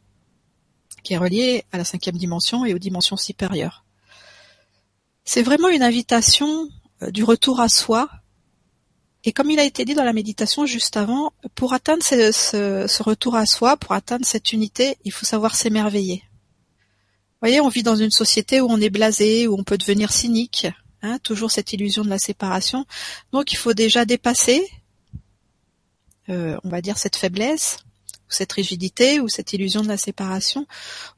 qui 1.03 1.13
est 1.13 1.17
relié 1.17 1.63
à 1.71 1.77
la 1.77 1.85
cinquième 1.85 2.17
dimension 2.17 2.65
et 2.65 2.73
aux 2.73 2.79
dimensions 2.79 3.17
supérieures. 3.17 3.85
C'est 5.31 5.43
vraiment 5.43 5.69
une 5.69 5.83
invitation 5.83 6.67
euh, 7.03 7.11
du 7.11 7.23
retour 7.23 7.59
à 7.59 7.69
soi, 7.69 8.09
Et 9.23 9.31
comme 9.31 9.51
il 9.51 9.59
a 9.59 9.63
été 9.63 9.85
dit 9.85 9.93
dans 9.93 10.03
la 10.03 10.11
méditation 10.11 10.65
juste 10.65 10.97
avant, 10.97 11.33
pour 11.53 11.73
atteindre 11.73 12.01
ce, 12.01 13.03
retour 13.03 13.35
à 13.35 13.45
soi, 13.45 13.77
pour 13.77 13.91
atteindre 13.91 14.25
cette 14.25 14.53
unité, 14.53 14.97
il 15.05 15.11
faut 15.11 15.27
savoir 15.27 15.53
s'émerveiller. 15.53 16.23
Vous 16.23 17.41
voyez, 17.43 17.61
on 17.61 17.69
vit 17.69 17.83
dans 17.83 17.95
une 17.95 18.09
société 18.09 18.59
où 18.59 18.65
on 18.71 18.81
est 18.81 18.89
blasé, 18.89 19.47
où 19.47 19.53
on 19.53 19.63
peut 19.63 19.77
devenir 19.77 20.11
cynique, 20.11 20.65
hein, 21.03 21.19
toujours 21.19 21.51
cette 21.51 21.73
illusion 21.73 22.03
de 22.03 22.09
la 22.09 22.17
séparation. 22.17 22.87
Donc 23.31 23.51
il 23.53 23.57
faut 23.57 23.75
déjà 23.75 24.05
dépasser, 24.05 24.67
euh, 26.29 26.57
on 26.63 26.69
va 26.69 26.81
dire, 26.81 26.97
cette 26.97 27.17
faiblesse, 27.17 27.77
cette 28.29 28.53
rigidité, 28.53 29.19
ou 29.19 29.29
cette 29.29 29.53
illusion 29.53 29.81
de 29.81 29.89
la 29.89 29.97
séparation, 29.97 30.65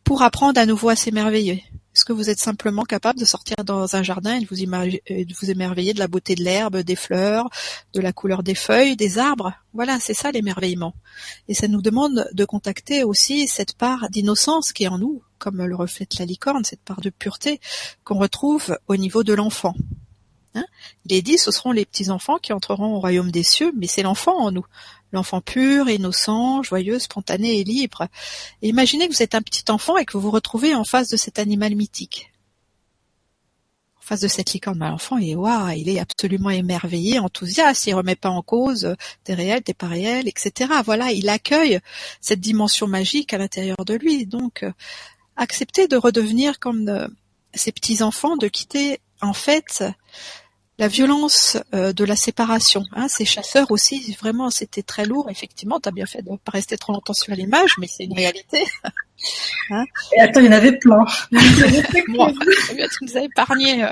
pour 0.03 0.21
apprendre 0.21 0.59
à 0.59 0.65
nouveau 0.65 0.89
à 0.89 0.97
s'émerveiller. 0.97 1.63
Est-ce 1.93 2.05
que 2.05 2.13
vous 2.13 2.29
êtes 2.29 2.39
simplement 2.39 2.83
capable 2.83 3.19
de 3.19 3.25
sortir 3.25 3.57
dans 3.65 3.95
un 3.97 4.03
jardin 4.03 4.35
et 4.35 4.41
de 4.41 4.47
vous, 5.35 5.51
émerveiller 5.51 5.93
de 5.93 5.99
la 5.99 6.07
beauté 6.07 6.35
de 6.35 6.43
l'herbe, 6.43 6.77
des 6.77 6.95
fleurs, 6.95 7.49
de 7.93 7.99
la 7.99 8.13
couleur 8.13 8.43
des 8.43 8.55
feuilles, 8.55 8.95
des 8.95 9.19
arbres? 9.19 9.53
Voilà, 9.73 9.99
c'est 9.99 10.13
ça 10.13 10.31
l'émerveillement. 10.31 10.93
Et 11.49 11.53
ça 11.53 11.67
nous 11.67 11.81
demande 11.81 12.29
de 12.31 12.45
contacter 12.45 13.03
aussi 13.03 13.47
cette 13.47 13.73
part 13.73 14.09
d'innocence 14.09 14.71
qui 14.71 14.85
est 14.85 14.87
en 14.87 14.99
nous, 14.99 15.21
comme 15.37 15.65
le 15.65 15.75
reflète 15.75 16.17
la 16.17 16.25
licorne, 16.25 16.63
cette 16.63 16.81
part 16.81 17.01
de 17.01 17.09
pureté 17.09 17.59
qu'on 18.05 18.19
retrouve 18.19 18.77
au 18.87 18.95
niveau 18.95 19.23
de 19.23 19.33
l'enfant. 19.33 19.75
Hein? 20.55 20.65
Il 21.05 21.13
est 21.13 21.21
dit, 21.21 21.37
ce 21.37 21.51
seront 21.51 21.71
les 21.71 21.85
petits-enfants 21.85 22.37
qui 22.37 22.53
entreront 22.53 22.95
au 22.95 22.99
royaume 22.99 23.31
des 23.31 23.43
cieux, 23.43 23.71
mais 23.75 23.87
c'est 23.87 24.03
l'enfant 24.03 24.37
en 24.37 24.51
nous. 24.51 24.65
L'enfant 25.11 25.41
pur, 25.41 25.89
innocent, 25.89 26.63
joyeux, 26.63 26.99
spontané 26.99 27.59
et 27.59 27.63
libre. 27.63 28.07
imaginez 28.61 29.07
que 29.07 29.13
vous 29.13 29.23
êtes 29.23 29.35
un 29.35 29.41
petit 29.41 29.69
enfant 29.69 29.97
et 29.97 30.05
que 30.05 30.13
vous 30.13 30.21
vous 30.21 30.31
retrouvez 30.31 30.73
en 30.73 30.83
face 30.83 31.09
de 31.09 31.17
cet 31.17 31.39
animal 31.39 31.75
mythique. 31.75 32.31
En 33.97 34.01
face 34.01 34.21
de 34.21 34.27
cette 34.27 34.53
licorne, 34.53 34.79
l'enfant, 34.79 35.17
il 35.17 35.31
est 35.31 35.35
waouh, 35.35 35.69
il 35.69 35.89
est 35.89 35.99
absolument 35.99 36.49
émerveillé, 36.49 37.19
enthousiaste, 37.19 37.85
il 37.87 37.93
remet 37.93 38.15
pas 38.15 38.29
en 38.29 38.41
cause 38.41 38.95
t'es 39.23 39.33
réel, 39.33 39.61
t'es 39.61 39.73
pas 39.73 39.87
réel, 39.87 40.27
etc. 40.27 40.71
Voilà, 40.83 41.11
il 41.11 41.29
accueille 41.29 41.79
cette 42.19 42.39
dimension 42.39 42.87
magique 42.87 43.33
à 43.33 43.37
l'intérieur 43.37 43.85
de 43.85 43.93
lui. 43.93 44.25
Donc, 44.25 44.65
accepter 45.35 45.87
de 45.87 45.97
redevenir 45.97 46.59
comme 46.59 46.87
euh, 46.87 47.07
ces 47.53 47.71
petits 47.71 48.01
enfants, 48.01 48.37
de 48.37 48.47
quitter 48.47 48.99
en 49.21 49.33
fait 49.33 49.83
la 50.81 50.87
violence 50.87 51.59
euh, 51.75 51.93
de 51.93 52.03
la 52.03 52.15
séparation. 52.15 52.83
Hein, 52.93 53.07
ces 53.07 53.23
chasseurs 53.23 53.69
aussi, 53.69 54.17
vraiment, 54.19 54.49
c'était 54.49 54.81
très 54.81 55.05
lourd. 55.05 55.29
Effectivement, 55.29 55.79
tu 55.79 55.87
as 55.87 55.91
bien 55.91 56.07
fait 56.07 56.23
de 56.23 56.31
ne 56.31 56.37
pas 56.37 56.53
rester 56.53 56.75
trop 56.75 56.91
longtemps 56.91 57.13
sur 57.13 57.35
l'image, 57.35 57.75
mais 57.77 57.85
c'est 57.85 58.05
une 58.05 58.15
réalité. 58.15 58.65
hein 59.69 59.85
Et 60.17 60.21
attends, 60.21 60.39
il 60.39 60.47
y 60.47 60.49
en 60.49 60.53
avait 60.53 60.79
plein. 60.79 61.05
bon, 62.07 62.33
tu 62.69 63.03
nous 63.03 63.15
as 63.15 63.21
épargné. 63.21 63.85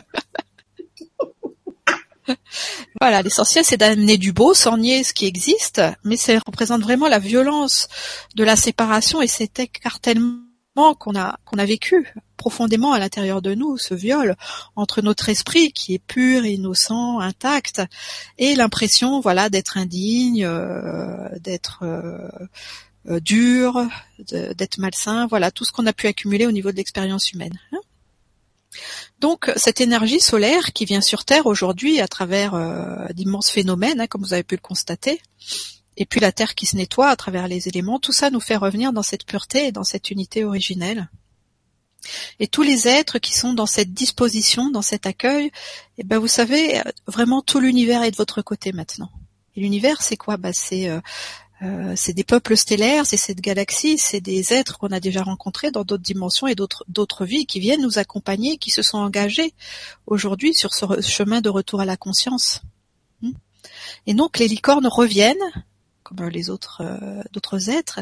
voilà, 3.00 3.22
l'essentiel 3.22 3.64
c'est 3.64 3.78
d'amener 3.78 4.18
du 4.18 4.34
beau 4.34 4.56
sans 4.56 4.78
nier 4.78 5.04
ce 5.04 5.14
qui 5.14 5.28
existe, 5.28 5.84
mais 6.04 6.18
ça 6.18 6.40
représente 6.44 6.82
vraiment 6.82 7.08
la 7.08 7.20
violence 7.20 7.88
de 8.34 8.44
la 8.44 8.56
séparation 8.56 9.22
et 9.22 9.28
cet 9.28 9.60
écartèlement 9.60 10.49
qu'on 10.98 11.16
a 11.16 11.66
vécu 11.66 12.14
profondément 12.40 12.94
à 12.94 13.00
l'intérieur 13.00 13.44
de 13.44 13.54
nous, 13.54 13.78
ce 13.78 13.94
viol 13.94 14.36
entre 14.76 15.02
notre 15.04 15.30
esprit 15.30 15.72
qui 15.72 15.94
est 15.94 16.00
pur, 16.00 16.46
innocent, 16.46 17.20
intact, 17.20 17.84
et 18.40 18.56
l'impression, 18.56 19.20
voilà, 19.20 19.50
d'être 19.50 19.78
indigne, 19.78 20.46
euh, 20.46 21.28
d'être 21.40 21.84
euh, 21.84 22.30
euh, 23.10 23.20
dur, 23.20 23.86
d'être 24.32 24.78
malsain, 24.80 25.28
voilà, 25.28 25.52
tout 25.52 25.66
ce 25.66 25.72
qu'on 25.72 25.86
a 25.86 25.94
pu 25.94 26.08
accumuler 26.08 26.48
au 26.48 26.52
niveau 26.52 26.72
de 26.72 26.78
l'expérience 26.78 27.32
humaine. 27.32 27.60
Hein. 27.72 27.82
donc 29.20 29.52
cette 29.56 29.82
énergie 29.82 30.20
solaire 30.20 30.74
qui 30.74 30.86
vient 30.86 31.02
sur 31.02 31.26
Terre 31.26 31.48
aujourd'hui 31.48 32.00
à 32.00 32.08
travers 32.08 32.52
d'immenses 33.14 33.52
phénomènes, 33.52 34.00
hein, 34.00 34.08
comme 34.08 34.24
vous 34.24 34.34
avez 34.34 34.44
pu 34.44 34.56
le 34.56 34.62
constater, 34.62 35.22
et 36.00 36.06
puis 36.06 36.22
la 36.22 36.32
terre 36.32 36.56
qui 36.56 36.66
se 36.66 36.78
nettoie 36.78 37.10
à 37.10 37.16
travers 37.18 37.48
les 37.48 37.68
éléments, 37.68 38.00
tout 38.00 38.14
ça 38.14 38.32
nous 38.32 38.40
fait 38.40 38.56
revenir 38.56 38.94
dans 38.94 39.04
cette 39.04 39.26
pureté 39.26 39.68
et 39.68 39.72
dans 39.72 39.84
cette 39.84 40.10
unité 40.10 40.46
originelle. 40.46 41.10
Et 42.40 42.48
tous 42.48 42.62
les 42.62 42.88
êtres 42.88 43.20
qui 43.20 43.38
sont 43.38 43.54
dans 43.54 43.66
cette 43.66 43.94
disposition, 43.94 44.72
dans 44.72 44.82
cet 44.82 45.06
accueil, 45.06 45.52
eh 45.98 46.04
ben 46.04 46.18
vous 46.18 46.30
savez, 46.30 46.82
vraiment 47.06 47.42
tout 47.42 47.60
l'univers 47.60 48.04
est 48.04 48.12
de 48.12 48.16
votre 48.16 48.42
côté 48.42 48.72
maintenant. 48.72 49.12
Et 49.58 49.60
l'univers, 49.60 50.02
c'est 50.02 50.16
quoi? 50.16 50.38
Bah, 50.38 50.54
c'est 50.54 50.88
euh, 50.88 51.02
euh, 51.64 51.96
des 52.08 52.24
peuples 52.24 52.56
stellaires, 52.56 53.06
c'est 53.06 53.18
cette 53.18 53.42
galaxie, 53.42 53.98
c'est 53.98 54.22
des 54.22 54.54
êtres 54.54 54.78
qu'on 54.78 54.94
a 54.94 55.02
déjà 55.02 55.24
rencontrés 55.24 55.72
dans 55.72 55.84
d'autres 55.84 56.04
dimensions 56.04 56.48
et 56.48 56.56
d'autres 56.56 56.86
d'autres 56.88 57.26
vies 57.26 57.46
qui 57.46 57.60
viennent 57.60 57.82
nous 57.82 58.00
accompagner, 58.00 58.58
qui 58.58 58.70
se 58.70 58.82
sont 58.82 59.00
engagés 59.00 59.54
aujourd'hui 60.08 60.54
sur 60.54 60.74
ce 60.74 61.02
chemin 61.02 61.42
de 61.42 61.50
retour 61.50 61.82
à 61.82 61.86
la 61.86 61.98
conscience. 61.98 62.62
Hmm. 63.22 63.34
Et 64.08 64.14
donc 64.14 64.40
les 64.40 64.48
licornes 64.48 64.88
reviennent 64.88 65.36
comme 66.10 66.28
les 66.28 66.50
autres 66.50 66.82
euh, 66.82 67.22
d'autres 67.32 67.70
êtres, 67.70 68.00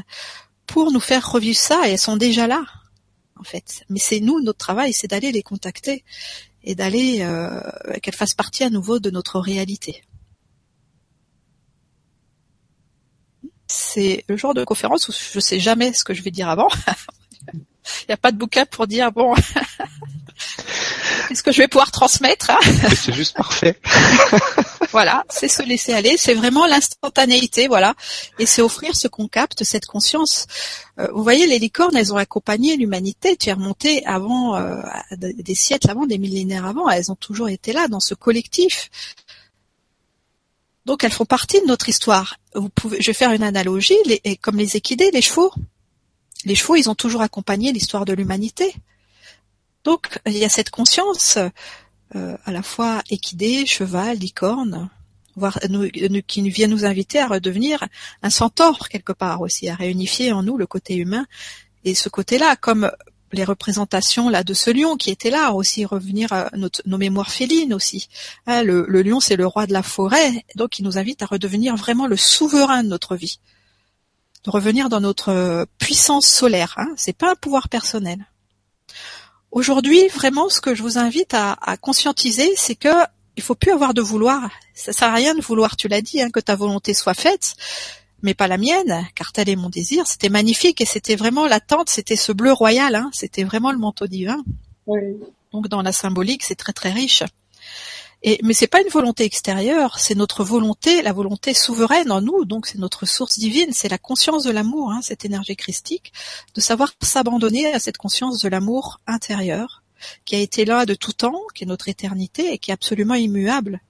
pour 0.65 0.91
nous 0.91 0.99
faire 0.99 1.31
revivre 1.31 1.57
ça 1.57 1.87
et 1.87 1.91
elles 1.91 1.99
sont 1.99 2.17
déjà 2.17 2.47
là 2.47 2.63
en 3.39 3.43
fait. 3.43 3.83
Mais 3.89 3.99
c'est 3.99 4.19
nous 4.19 4.41
notre 4.41 4.57
travail, 4.57 4.93
c'est 4.93 5.07
d'aller 5.07 5.31
les 5.31 5.43
contacter 5.43 6.03
et 6.63 6.75
d'aller 6.75 7.19
euh, 7.21 7.61
qu'elles 8.01 8.15
fassent 8.15 8.33
partie 8.33 8.63
à 8.63 8.69
nouveau 8.69 8.99
de 8.99 9.09
notre 9.09 9.39
réalité. 9.39 10.03
C'est 13.67 14.23
le 14.27 14.37
genre 14.37 14.53
de 14.53 14.63
conférence 14.63 15.09
où 15.09 15.11
je 15.11 15.39
sais 15.39 15.59
jamais 15.59 15.93
ce 15.93 16.03
que 16.03 16.13
je 16.13 16.21
vais 16.21 16.31
dire 16.31 16.49
avant. 16.49 16.69
Il 17.53 18.07
n'y 18.09 18.13
a 18.13 18.17
pas 18.17 18.31
de 18.31 18.37
bouquin 18.37 18.65
pour 18.65 18.87
dire 18.87 19.11
bon 19.11 19.33
qu'est-ce 21.27 21.43
que 21.43 21.51
je 21.51 21.61
vais 21.61 21.67
pouvoir 21.67 21.91
transmettre. 21.91 22.49
Hein? 22.49 22.59
C'est 22.95 23.13
juste 23.13 23.35
parfait. 23.35 23.79
voilà, 24.91 25.25
c'est 25.29 25.47
se 25.47 25.63
laisser 25.63 25.93
aller, 25.93 26.15
c'est 26.17 26.33
vraiment 26.33 26.65
l'instantanéité, 26.65 27.67
voilà, 27.67 27.95
et 28.39 28.45
c'est 28.45 28.61
offrir 28.61 28.95
ce 28.95 29.07
qu'on 29.07 29.27
capte, 29.27 29.63
cette 29.63 29.85
conscience. 29.85 30.47
Euh, 30.99 31.07
vous 31.13 31.23
voyez, 31.23 31.47
les 31.47 31.59
licornes, 31.59 31.95
elles 31.95 32.13
ont 32.13 32.17
accompagné 32.17 32.77
l'humanité, 32.77 33.37
tu 33.37 33.49
es 33.49 33.53
remonté 33.53 34.05
avant 34.05 34.55
euh, 34.55 34.81
des 35.17 35.55
siècles 35.55 35.89
avant, 35.89 36.05
des 36.05 36.17
millénaires 36.17 36.65
avant, 36.65 36.89
elles 36.89 37.11
ont 37.11 37.15
toujours 37.15 37.49
été 37.49 37.73
là 37.73 37.87
dans 37.87 37.99
ce 37.99 38.13
collectif. 38.13 38.89
Donc 40.85 41.03
elles 41.03 41.11
font 41.11 41.25
partie 41.25 41.59
de 41.59 41.65
notre 41.65 41.89
histoire. 41.89 42.37
Vous 42.55 42.69
pouvez, 42.69 43.01
je 43.01 43.07
vais 43.07 43.13
faire 43.13 43.33
une 43.33 43.43
analogie, 43.43 43.97
comme 44.41 44.55
les 44.55 44.77
équidés, 44.77 45.11
les 45.11 45.21
chevaux. 45.21 45.51
Les 46.45 46.55
chevaux, 46.55 46.77
ils 46.77 46.89
ont 46.89 46.95
toujours 46.95 47.21
accompagné 47.21 47.73
l'histoire 47.73 48.05
de 48.05 48.13
l'humanité. 48.13 48.73
Donc 49.83 50.19
il 50.25 50.37
y 50.37 50.45
a 50.45 50.49
cette 50.49 50.69
conscience 50.69 51.37
euh, 52.15 52.37
à 52.45 52.51
la 52.51 52.63
fois 52.63 53.01
équidé, 53.09 53.65
cheval, 53.65 54.17
licorne, 54.17 54.89
voire 55.35 55.59
nous, 55.69 55.89
qui 56.25 56.49
vient 56.49 56.67
nous 56.67 56.85
inviter 56.85 57.19
à 57.19 57.27
redevenir 57.27 57.85
un 58.23 58.29
centaure 58.29 58.89
quelque 58.89 59.13
part 59.13 59.41
aussi, 59.41 59.69
à 59.69 59.75
réunifier 59.75 60.31
en 60.31 60.43
nous 60.43 60.57
le 60.57 60.65
côté 60.65 60.95
humain 60.95 61.25
et 61.83 61.95
ce 61.95 62.09
côté-là, 62.09 62.55
comme 62.55 62.91
les 63.33 63.43
représentations 63.43 64.29
là 64.29 64.43
de 64.43 64.53
ce 64.53 64.69
lion 64.71 64.95
qui 64.95 65.09
était 65.09 65.29
là 65.29 65.51
aussi 65.51 65.85
revenir 65.85 66.31
à 66.31 66.49
nos 66.53 66.97
mémoires 66.97 67.29
félines 67.29 67.73
aussi. 67.73 68.07
Hein, 68.45 68.63
le, 68.63 68.85
lion 69.01 69.19
c'est 69.19 69.35
le 69.35 69.45
roi 69.45 69.67
de 69.67 69.73
la 69.73 69.83
forêt, 69.83 70.45
donc 70.55 70.79
il 70.79 70.83
nous 70.83 70.97
invite 70.97 71.21
à 71.23 71.25
redevenir 71.25 71.75
vraiment 71.75 72.07
le 72.07 72.17
souverain 72.17 72.83
de 72.83 72.89
notre 72.89 73.15
vie, 73.15 73.39
de 74.45 74.49
revenir 74.49 74.89
dans 74.89 75.01
notre 75.01 75.67
puissance 75.77 76.25
solaire. 76.25 76.73
Hein, 76.77 76.93
c'est 76.95 77.17
pas 77.17 77.31
un 77.31 77.35
pouvoir 77.35 77.69
personnel. 77.69 78.25
Aujourd'hui, 79.51 80.07
vraiment, 80.09 80.49
ce 80.49 80.61
que 80.61 80.75
je 80.75 80.83
vous 80.83 80.97
invite 80.97 81.33
à, 81.33 81.77
conscientiser, 81.79 82.53
c'est 82.55 82.75
que 82.75 82.89
il 83.35 83.43
faut 83.43 83.55
plus 83.55 83.71
avoir 83.71 83.93
de 83.93 84.01
vouloir. 84.01 84.49
Ça 84.73 84.93
sert 84.93 85.09
à 85.09 85.13
rien 85.13 85.35
de 85.35 85.41
vouloir, 85.41 85.77
tu 85.77 85.87
l'as 85.87 86.01
dit, 86.01 86.21
hein, 86.21 86.29
que 86.31 86.39
ta 86.39 86.55
volonté 86.55 86.93
soit 86.93 87.13
faite, 87.13 87.55
mais 88.23 88.33
pas 88.33 88.47
la 88.47 88.57
mienne, 88.57 89.07
car 89.13 89.31
tel 89.31 89.47
est 89.47 89.55
mon 89.55 89.69
désir. 89.69 90.07
C'était 90.07 90.29
magnifique 90.29 90.81
et 90.81 90.85
c'était 90.85 91.15
vraiment 91.15 91.45
l'attente, 91.45 91.89
c'était 91.89 92.15
ce 92.15 92.31
bleu 92.31 92.51
royal, 92.51 92.95
hein, 92.95 93.09
c'était 93.13 93.43
vraiment 93.43 93.71
le 93.71 93.77
manteau 93.77 94.07
divin. 94.07 94.43
Donc 95.51 95.67
dans 95.67 95.81
la 95.81 95.91
symbolique, 95.91 96.43
c'est 96.43 96.55
très 96.55 96.73
très 96.73 96.91
riche. 96.91 97.23
Et, 98.23 98.39
mais 98.43 98.53
c'est 98.53 98.67
pas 98.67 98.81
une 98.81 98.89
volonté 98.89 99.25
extérieure, 99.25 99.99
c'est 99.99 100.15
notre 100.15 100.43
volonté, 100.43 101.01
la 101.03 101.13
volonté 101.13 101.53
souveraine 101.53 102.11
en 102.11 102.21
nous, 102.21 102.45
donc 102.45 102.65
c'est 102.65 102.79
notre 102.79 103.05
source 103.05 103.37
divine, 103.37 103.71
c'est 103.73 103.89
la 103.89 103.99
conscience 103.99 104.43
de 104.43 104.51
l'amour, 104.51 104.91
hein, 104.91 105.01
cette 105.03 105.23
énergie 105.23 105.55
christique, 105.55 106.11
de 106.55 106.61
savoir 106.61 106.93
s'abandonner 107.01 107.71
à 107.71 107.79
cette 107.79 107.97
conscience 107.97 108.39
de 108.41 108.49
l'amour 108.49 108.99
intérieur, 109.05 109.83
qui 110.25 110.35
a 110.35 110.39
été 110.39 110.65
là 110.65 110.85
de 110.85 110.95
tout 110.95 111.13
temps, 111.13 111.41
qui 111.53 111.63
est 111.63 111.67
notre 111.67 111.89
éternité 111.89 112.53
et 112.53 112.57
qui 112.57 112.71
est 112.71 112.73
absolument 112.73 113.15
immuable. 113.15 113.81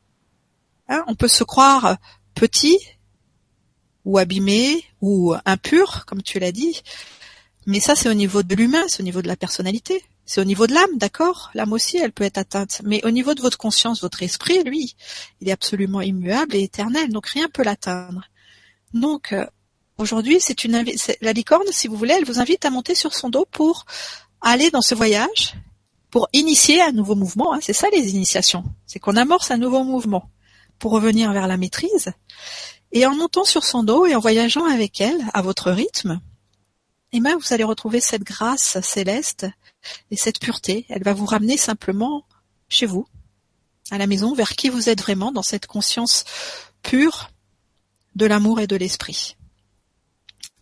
Hein, 0.90 1.04
on 1.08 1.16
peut 1.16 1.28
se 1.28 1.44
croire 1.44 1.98
petit 2.36 2.80
ou 4.04 4.18
abîmé 4.18 4.84
ou 5.02 5.36
impur, 5.46 6.06
comme 6.06 6.22
tu 6.22 6.40
l'as 6.40 6.52
dit, 6.52 6.82
mais 7.66 7.80
ça 7.80 7.96
c'est 7.96 8.10
au 8.10 8.14
niveau 8.14 8.44
de 8.44 8.56
l'humain, 8.56 8.84
c'est 8.88 9.02
au 9.02 9.06
niveau 9.06 9.22
de 9.22 9.28
la 9.28 9.36
personnalité. 9.36 10.04
C'est 10.28 10.42
au 10.42 10.44
niveau 10.44 10.68
de 10.68 10.74
l'âme, 10.74 10.98
d'accord? 10.98 11.50
L'âme 11.54 11.72
aussi, 11.72 11.98
elle 11.98 12.12
peut 12.12 12.26
être 12.26 12.38
atteinte. 12.38 12.82
Mais 12.84 13.04
au 13.06 13.12
niveau 13.12 13.34
de 13.34 13.42
votre 13.42 13.58
conscience, 13.58 14.02
votre 14.02 14.22
esprit, 14.22 14.62
lui, 14.64 14.96
il 15.40 15.48
est 15.48 15.54
absolument 15.54 16.02
immuable 16.02 16.54
et 16.54 16.64
éternel. 16.64 17.10
Donc 17.14 17.28
rien 17.28 17.48
peut 17.48 17.64
l'atteindre. 17.64 18.24
Donc 18.94 19.32
euh, 19.32 19.46
aujourd'hui, 19.98 20.42
c'est 20.42 21.18
la 21.22 21.32
licorne, 21.32 21.66
si 21.72 21.88
vous 21.88 21.96
voulez, 21.96 22.14
elle 22.14 22.26
vous 22.26 22.42
invite 22.42 22.66
à 22.66 22.70
monter 22.70 22.94
sur 22.94 23.14
son 23.14 23.30
dos 23.30 23.46
pour 23.50 23.86
aller 24.42 24.70
dans 24.70 24.82
ce 24.82 24.96
voyage, 24.96 25.56
pour 26.12 26.28
initier 26.34 26.82
un 26.82 26.92
nouveau 26.92 27.16
mouvement. 27.16 27.54
Hein. 27.54 27.60
C'est 27.62 27.72
ça 27.72 27.88
les 27.94 28.10
initiations. 28.10 28.66
C'est 28.86 29.00
qu'on 29.00 29.16
amorce 29.16 29.50
un 29.50 29.58
nouveau 29.58 29.86
mouvement 29.86 30.30
pour 30.78 30.92
revenir 30.92 31.32
vers 31.32 31.48
la 31.48 31.56
maîtrise. 31.56 32.12
Et 32.92 33.06
en 33.06 33.16
montant 33.16 33.46
sur 33.46 33.64
son 33.64 33.82
dos 33.82 34.06
et 34.06 34.14
en 34.14 34.20
voyageant 34.20 34.66
avec 34.66 35.00
elle 35.00 35.22
à 35.34 35.42
votre 35.42 35.72
rythme, 35.72 36.20
eh 37.14 37.22
bien, 37.22 37.38
vous 37.38 37.54
allez 37.54 37.64
retrouver 37.64 38.02
cette 38.02 38.24
grâce 38.24 38.82
céleste 38.82 39.48
et 40.12 40.18
cette 40.18 40.40
pureté. 40.40 40.86
Elle 40.90 41.04
va 41.04 41.14
vous 41.14 41.26
ramener 41.26 41.58
simplement 41.58 42.26
chez 42.70 42.86
vous, 42.86 43.08
à 43.92 43.98
la 43.98 44.08
maison, 44.08 44.34
vers 44.34 44.56
qui 44.56 44.70
vous 44.70 44.90
êtes 44.90 45.02
vraiment 45.02 45.32
dans 45.32 45.44
cette 45.44 45.68
conscience 45.68 46.26
pure 46.82 47.30
de 48.16 48.26
l'amour 48.26 48.60
et 48.60 48.68
de 48.68 48.76
l'esprit. 48.76 49.38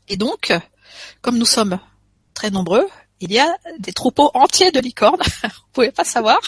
Et 0.07 0.17
donc, 0.17 0.53
comme 1.21 1.37
nous 1.37 1.45
sommes 1.45 1.79
très 2.33 2.51
nombreux, 2.51 2.87
il 3.19 3.31
y 3.31 3.39
a 3.39 3.57
des 3.79 3.93
troupeaux 3.93 4.29
entiers 4.33 4.71
de 4.71 4.79
licornes, 4.79 5.21
vous 5.43 5.71
pouvez 5.73 5.91
pas 5.91 6.03
savoir, 6.03 6.39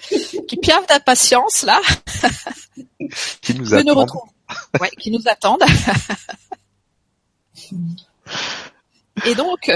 qui 0.48 0.56
piavent 0.56 0.86
d'impatience 0.86 1.62
là, 1.62 1.80
qui 3.42 3.54
nous 3.54 3.74
attendent, 3.74 4.10
ouais, 4.80 4.90
qui 4.98 5.10
nous 5.10 5.22
attendent. 5.26 5.64
Et 9.24 9.34
donc, 9.34 9.70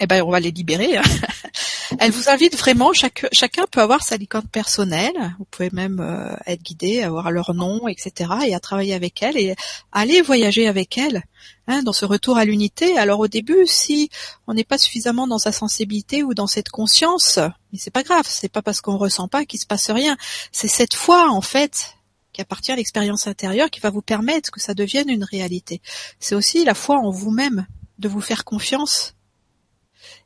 eh 0.00 0.06
ben, 0.06 0.22
on 0.22 0.30
va 0.30 0.40
les 0.40 0.50
libérer. 0.50 0.96
Hein. 0.96 1.02
Elle 1.98 2.12
vous 2.12 2.28
invite 2.28 2.56
vraiment, 2.56 2.92
chacun 2.94 3.64
peut 3.70 3.80
avoir 3.80 4.02
sa 4.02 4.16
licorne 4.16 4.46
personnelle. 4.46 5.34
Vous 5.38 5.44
pouvez 5.44 5.70
même 5.72 6.00
euh, 6.00 6.34
être 6.46 6.62
guidé, 6.62 7.02
avoir 7.02 7.30
leur 7.30 7.52
nom, 7.52 7.88
etc. 7.88 8.30
et 8.46 8.54
à 8.54 8.60
travailler 8.60 8.94
avec 8.94 9.22
elle 9.22 9.36
et 9.36 9.56
aller 9.90 10.22
voyager 10.22 10.68
avec 10.68 10.96
elle 10.96 11.24
hein, 11.66 11.82
dans 11.82 11.92
ce 11.92 12.04
retour 12.04 12.38
à 12.38 12.44
l'unité. 12.44 12.96
Alors 12.96 13.18
au 13.18 13.28
début, 13.28 13.66
si 13.66 14.08
on 14.46 14.54
n'est 14.54 14.64
pas 14.64 14.78
suffisamment 14.78 15.26
dans 15.26 15.38
sa 15.38 15.52
sensibilité 15.52 16.22
ou 16.22 16.32
dans 16.32 16.46
cette 16.46 16.68
conscience, 16.68 17.40
mais 17.72 17.78
c'est 17.78 17.90
pas 17.90 18.04
grave, 18.04 18.24
c'est 18.28 18.52
pas 18.52 18.62
parce 18.62 18.80
qu'on 18.80 18.96
ressent 18.96 19.28
pas 19.28 19.44
qu'il 19.44 19.60
se 19.60 19.66
passe 19.66 19.90
rien. 19.90 20.16
C'est 20.52 20.68
cette 20.68 20.94
foi, 20.94 21.28
en 21.28 21.40
fait, 21.40 21.96
qui 22.32 22.40
appartient 22.40 22.72
à 22.72 22.76
l'expérience 22.76 23.26
intérieure 23.26 23.68
qui 23.68 23.80
va 23.80 23.90
vous 23.90 24.02
permettre 24.02 24.52
que 24.52 24.60
ça 24.60 24.74
devienne 24.74 25.10
une 25.10 25.24
réalité. 25.24 25.82
C'est 26.20 26.36
aussi 26.36 26.64
la 26.64 26.74
foi 26.74 26.98
en 26.98 27.10
vous-même, 27.10 27.66
de 27.98 28.08
vous 28.08 28.20
faire 28.20 28.44
confiance 28.44 29.14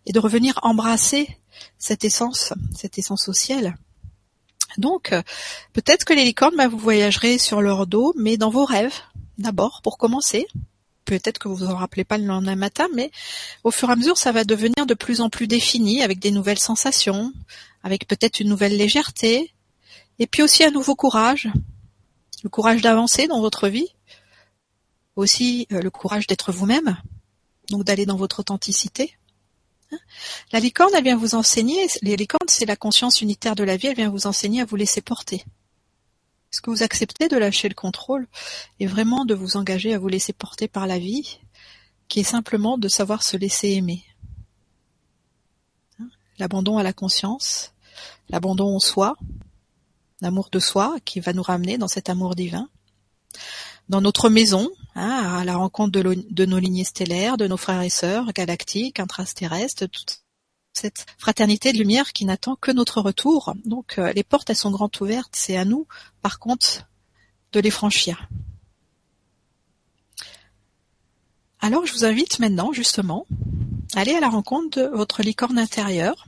et 0.07 0.13
de 0.13 0.21
revenir 0.21 0.59
embrasser 0.63 1.39
cette 1.79 2.05
essence, 2.05 2.53
cette 2.77 2.99
essence 2.99 3.29
au 3.29 3.33
ciel. 3.33 3.77
Donc, 4.77 5.13
euh, 5.13 5.23
peut-être 5.73 6.05
que 6.05 6.13
les 6.13 6.25
licornes, 6.25 6.57
bah, 6.57 6.69
vous 6.69 6.79
voyagerez 6.79 7.39
sur 7.39 7.61
leur 7.61 7.87
dos, 7.87 8.13
mais 8.17 8.37
dans 8.37 8.51
vos 8.51 8.65
rêves, 8.65 9.01
d'abord, 9.39 9.81
pour 9.83 9.99
commencer. 9.99 10.47
Peut-être 11.05 11.39
que 11.39 11.49
vous 11.49 11.57
vous 11.57 11.67
en 11.67 11.77
rappelez 11.77 12.05
pas 12.05 12.19
le 12.19 12.25
lendemain 12.25 12.57
matin, 12.57 12.89
mais 12.95 13.11
au 13.63 13.71
fur 13.71 13.89
et 13.89 13.93
à 13.93 13.97
mesure, 13.97 14.17
ça 14.17 14.33
va 14.33 14.45
devenir 14.45 14.87
de 14.87 14.95
plus 14.95 15.21
en 15.21 15.29
plus 15.29 15.47
défini, 15.47 16.03
avec 16.03 16.19
des 16.19 16.31
nouvelles 16.31 16.59
sensations, 16.59 17.33
avec 17.83 18.09
peut-être 18.09 18.41
une 18.41 18.49
nouvelle 18.49 18.77
légèreté, 18.77 19.53
et 20.19 20.27
puis 20.27 20.43
aussi 20.43 20.65
un 20.65 20.71
nouveau 20.71 20.95
courage, 20.95 21.49
le 22.43 22.49
courage 22.49 22.81
d'avancer 22.81 23.27
dans 23.27 23.41
votre 23.41 23.69
vie, 23.69 23.89
aussi 25.17 25.67
euh, 25.73 25.81
le 25.81 25.91
courage 25.91 26.27
d'être 26.27 26.53
vous-même, 26.53 26.97
donc 27.71 27.85
d'aller 27.85 28.07
dans 28.07 28.17
votre 28.17 28.41
authenticité. 28.41 29.17
La 30.53 30.61
licorne, 30.61 30.93
elle 30.97 31.05
vient 31.05 31.17
vous 31.17 31.35
enseigner, 31.35 31.87
les 32.03 32.17
licornes, 32.17 32.49
c'est 32.49 32.67
la 32.67 32.77
conscience 32.77 33.21
unitaire 33.21 33.55
de 33.55 33.65
la 33.65 33.77
vie, 33.77 33.89
elle 33.89 33.97
vient 33.97 34.11
vous 34.11 34.27
enseigner 34.27 34.61
à 34.61 34.65
vous 34.65 34.77
laisser 34.77 35.01
porter. 35.01 35.45
Est-ce 36.53 36.61
que 36.61 36.71
vous 36.71 36.83
acceptez 36.83 37.29
de 37.29 37.37
lâcher 37.37 37.69
le 37.69 37.75
contrôle 37.75 38.29
et 38.79 38.87
vraiment 38.87 39.25
de 39.25 39.35
vous 39.35 39.57
engager 39.57 39.93
à 39.93 39.99
vous 39.99 40.09
laisser 40.09 40.33
porter 40.33 40.69
par 40.69 40.87
la 40.87 40.99
vie, 40.99 41.41
qui 42.07 42.21
est 42.21 42.25
simplement 42.25 42.79
de 42.79 42.89
savoir 42.89 43.23
se 43.23 43.37
laisser 43.37 43.71
aimer 43.71 44.05
hein? 45.99 46.09
L'abandon 46.39 46.79
à 46.79 46.85
la 46.85 46.93
conscience, 46.93 47.73
l'abandon 48.29 48.77
au 48.77 48.81
soi, 48.81 49.17
l'amour 50.21 50.49
de 50.53 50.61
soi 50.61 50.97
qui 51.05 51.21
va 51.21 51.33
nous 51.33 51.43
ramener 51.43 51.77
dans 51.77 51.89
cet 51.89 52.09
amour 52.09 52.35
divin. 52.35 52.69
Dans 53.89 54.01
notre 54.01 54.29
maison, 54.29 54.71
Hein, 54.97 55.39
à 55.39 55.45
la 55.45 55.57
rencontre 55.57 55.91
de, 55.91 56.45
nos 56.45 56.59
lignées 56.59 56.85
stellaires, 56.85 57.37
de 57.37 57.49
nos 57.49 57.57
frères 57.57 57.83
et 57.83 57.91
sœurs 57.91 58.33
galactiques, 58.33 59.01
intraterrestres, 59.01 59.89
toute 59.89 60.21
cette 60.73 61.07
fraternité 61.19 61.73
de 61.73 61.79
lumière 61.79 62.13
qui 62.13 62.25
n'attend 62.25 62.55
que 62.55 62.71
notre 62.71 63.01
retour. 63.01 63.55
Donc 63.65 63.99
euh, 63.99 64.13
les 64.13 64.23
portes 64.23 64.51
elles 64.51 64.57
sont 64.57 64.71
grandes 64.71 64.97
ouvertes, 65.01 65.33
c'est 65.35 65.57
à 65.57 65.65
nous 65.65 65.89
par 66.23 66.39
contre 66.39 66.89
de 67.53 67.61
les 67.61 67.71
franchir. 67.71 68.29
Alors 71.59 71.87
je 71.87 71.93
vous 71.93 72.05
invite 72.05 72.39
maintenant 72.39 72.73
justement 72.73 73.27
à 73.97 74.01
aller 74.01 74.15
à 74.15 74.21
la 74.21 74.29
rencontre 74.29 74.79
de 74.79 74.87
votre 74.87 75.23
licorne 75.23 75.59
intérieure 75.59 76.27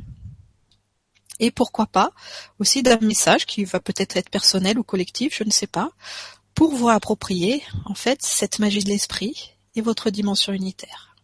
et 1.39 1.51
pourquoi 1.51 1.87
pas 1.87 2.11
aussi 2.59 2.83
d'un 2.83 2.99
message 3.01 3.47
qui 3.47 3.65
va 3.65 3.79
peut-être 3.79 4.17
être 4.17 4.31
personnel 4.31 4.79
ou 4.79 4.83
collectif, 4.83 5.37
je 5.37 5.45
ne 5.45 5.51
sais 5.51 5.67
pas, 5.67 5.91
pour 6.57 6.75
vous 6.75 6.89
approprier 6.89 7.63
en 7.85 7.95
fait 7.95 8.23
cette 8.23 8.59
magie 8.59 8.83
de 8.83 8.89
l'esprit 8.89 9.53
et 9.77 9.83
votre 9.83 10.11
dimension 10.11 10.55
unitaire. 10.55 11.15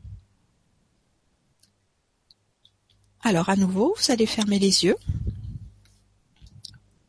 Alors 3.22 3.48
à 3.48 3.56
nouveau, 3.56 3.96
vous 3.96 4.12
allez 4.12 4.26
fermer 4.26 4.58
les 4.58 4.84
yeux 4.84 4.96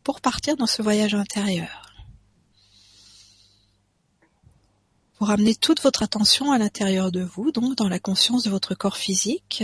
pour 0.04 0.22
partir 0.22 0.56
dans 0.56 0.68
ce 0.68 0.82
voyage 0.82 1.14
intérieur. 1.14 1.94
Vous 5.20 5.26
ramenez 5.26 5.56
toute 5.56 5.82
votre 5.82 6.02
attention 6.02 6.52
à 6.52 6.58
l'intérieur 6.58 7.12
de 7.12 7.22
vous, 7.22 7.52
donc 7.52 7.76
dans 7.76 7.90
la 7.90 8.00
conscience 8.00 8.44
de 8.44 8.50
votre 8.50 8.74
corps 8.74 8.98
physique, 8.98 9.64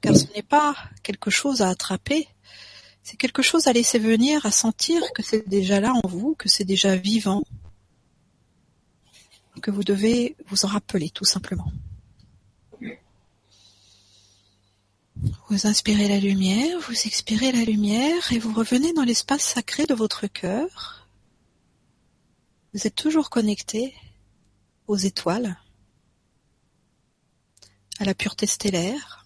car 0.00 0.16
ce 0.16 0.26
n'est 0.34 0.42
pas 0.42 0.76
quelque 1.04 1.30
chose 1.30 1.62
à 1.62 1.68
attraper, 1.68 2.28
c'est 3.02 3.16
quelque 3.16 3.42
chose 3.42 3.68
à 3.68 3.72
laisser 3.72 4.00
venir, 4.00 4.44
à 4.44 4.50
sentir 4.50 5.00
que 5.14 5.22
c'est 5.22 5.48
déjà 5.48 5.80
là 5.80 5.92
en 5.92 6.06
vous, 6.08 6.34
que 6.34 6.48
c'est 6.48 6.64
déjà 6.64 6.96
vivant, 6.96 7.42
que 9.62 9.70
vous 9.70 9.84
devez 9.84 10.36
vous 10.48 10.64
en 10.64 10.68
rappeler 10.68 11.10
tout 11.10 11.24
simplement. 11.24 11.72
Vous 15.48 15.66
inspirez 15.66 16.08
la 16.08 16.18
lumière, 16.18 16.78
vous 16.80 17.06
expirez 17.06 17.52
la 17.52 17.64
lumière 17.64 18.32
et 18.32 18.38
vous 18.38 18.52
revenez 18.52 18.92
dans 18.92 19.04
l'espace 19.04 19.42
sacré 19.42 19.86
de 19.86 19.94
votre 19.94 20.26
cœur. 20.26 21.08
Vous 22.74 22.86
êtes 22.86 22.94
toujours 22.94 23.30
connecté 23.30 23.94
aux 24.86 24.96
étoiles, 24.96 25.56
à 27.98 28.04
la 28.04 28.14
pureté 28.14 28.46
stellaire, 28.46 29.25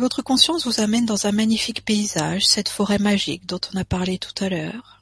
votre 0.00 0.22
conscience 0.22 0.66
vous 0.66 0.80
amène 0.80 1.06
dans 1.06 1.26
un 1.26 1.32
magnifique 1.32 1.84
paysage, 1.84 2.46
cette 2.46 2.68
forêt 2.68 2.98
magique 2.98 3.46
dont 3.46 3.60
on 3.72 3.76
a 3.76 3.84
parlé 3.84 4.18
tout 4.18 4.34
à 4.42 4.48
l'heure. 4.48 5.00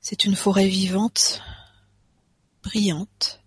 C'est 0.00 0.24
une 0.24 0.36
forêt 0.36 0.68
vivante, 0.68 1.42
brillante, 2.62 3.42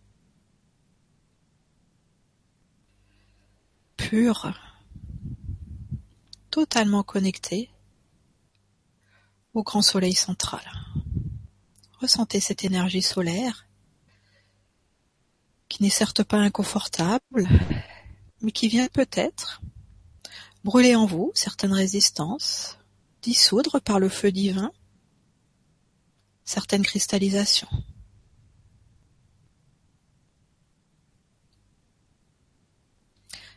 pure, 3.97 4.53
totalement 6.49 7.03
connectée 7.03 7.69
au 9.53 9.63
grand 9.63 9.82
soleil 9.82 10.15
central. 10.15 10.61
Ressentez 11.99 12.39
cette 12.39 12.63
énergie 12.63 13.01
solaire 13.01 13.67
qui 15.72 15.84
n'est 15.84 15.89
certes 15.89 16.24
pas 16.24 16.38
inconfortable, 16.38 17.47
mais 18.41 18.51
qui 18.51 18.67
vient 18.67 18.89
peut-être 18.89 19.61
brûler 20.65 20.95
en 20.95 21.05
vous 21.05 21.32
certaines 21.34 21.72
résistances, 21.72 22.78
dissoudre 23.22 23.80
par 23.80 23.97
le 23.97 24.09
feu 24.09 24.34
divin 24.34 24.74
certaines 26.43 26.84
cristallisations. 26.84 27.69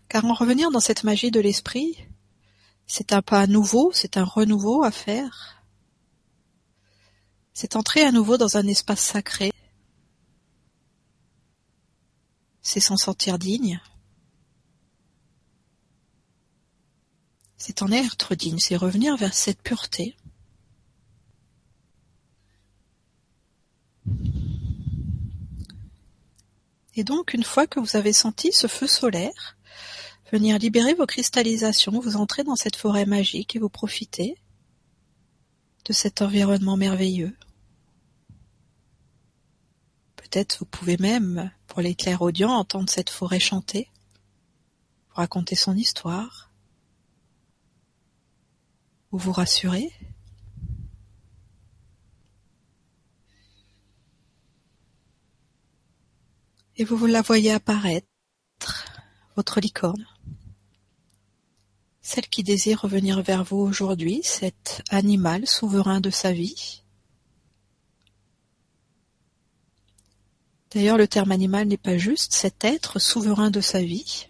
Car 0.08 0.24
en 0.24 0.34
revenir 0.34 0.70
dans 0.70 0.78
cette 0.78 1.02
magie 1.02 1.32
de 1.32 1.40
l'esprit, 1.40 1.98
c'est 2.86 3.12
un 3.12 3.22
pas 3.22 3.48
nouveau, 3.48 3.90
c'est 3.92 4.16
un 4.16 4.24
renouveau 4.24 4.84
à 4.84 4.92
faire. 4.92 5.64
C'est 7.54 7.74
entrer 7.74 8.02
à 8.02 8.12
nouveau 8.12 8.36
dans 8.36 8.56
un 8.56 8.68
espace 8.68 9.00
sacré, 9.00 9.50
c'est 12.64 12.80
s'en 12.80 12.96
sentir 12.96 13.38
digne. 13.38 13.80
C'est 17.56 17.82
en 17.82 17.92
être 17.92 18.34
digne, 18.34 18.58
c'est 18.58 18.74
revenir 18.74 19.16
vers 19.16 19.34
cette 19.34 19.62
pureté. 19.62 20.16
Et 26.96 27.04
donc, 27.04 27.34
une 27.34 27.44
fois 27.44 27.66
que 27.66 27.80
vous 27.80 27.96
avez 27.96 28.12
senti 28.12 28.52
ce 28.52 28.66
feu 28.66 28.86
solaire, 28.86 29.56
venir 30.32 30.58
libérer 30.58 30.94
vos 30.94 31.06
cristallisations, 31.06 32.00
vous 32.00 32.16
entrez 32.16 32.44
dans 32.44 32.56
cette 32.56 32.76
forêt 32.76 33.06
magique 33.06 33.56
et 33.56 33.58
vous 33.58 33.68
profitez 33.68 34.36
de 35.84 35.92
cet 35.92 36.22
environnement 36.22 36.76
merveilleux. 36.76 37.36
Peut-être 40.25 40.59
vous 40.61 40.66
pouvez 40.66 40.97
même, 40.97 41.51
pour 41.66 41.83
les 41.83 41.95
clairs 41.95 42.22
audients, 42.22 42.53
entendre 42.53 42.89
cette 42.89 43.11
forêt 43.11 43.41
chanter. 43.41 43.91
vous 45.11 45.16
raconter 45.16 45.55
son 45.55 45.77
histoire, 45.77 46.51
ou 49.12 49.18
vous 49.18 49.33
rassurer. 49.33 49.93
Et 56.77 56.85
vous 56.85 57.07
la 57.07 57.22
voyez 57.22 57.53
apparaître, 57.53 58.09
votre 59.37 59.61
licorne, 59.61 60.07
celle 62.01 62.29
qui 62.29 62.43
désire 62.43 62.81
revenir 62.81 63.22
vers 63.22 63.45
vous 63.45 63.59
aujourd'hui, 63.59 64.22
cet 64.25 64.83
animal 64.91 65.47
souverain 65.47 66.01
de 66.01 66.11
sa 66.11 66.33
vie. 66.33 66.84
D'ailleurs, 70.75 70.99
le 70.99 71.07
terme 71.07 71.31
animal 71.31 71.68
n'est 71.68 71.77
pas 71.77 71.99
juste, 71.99 72.33
cet 72.33 72.64
être 72.64 72.99
souverain 72.99 73.53
de 73.53 73.61
sa 73.61 73.81
vie, 73.81 74.27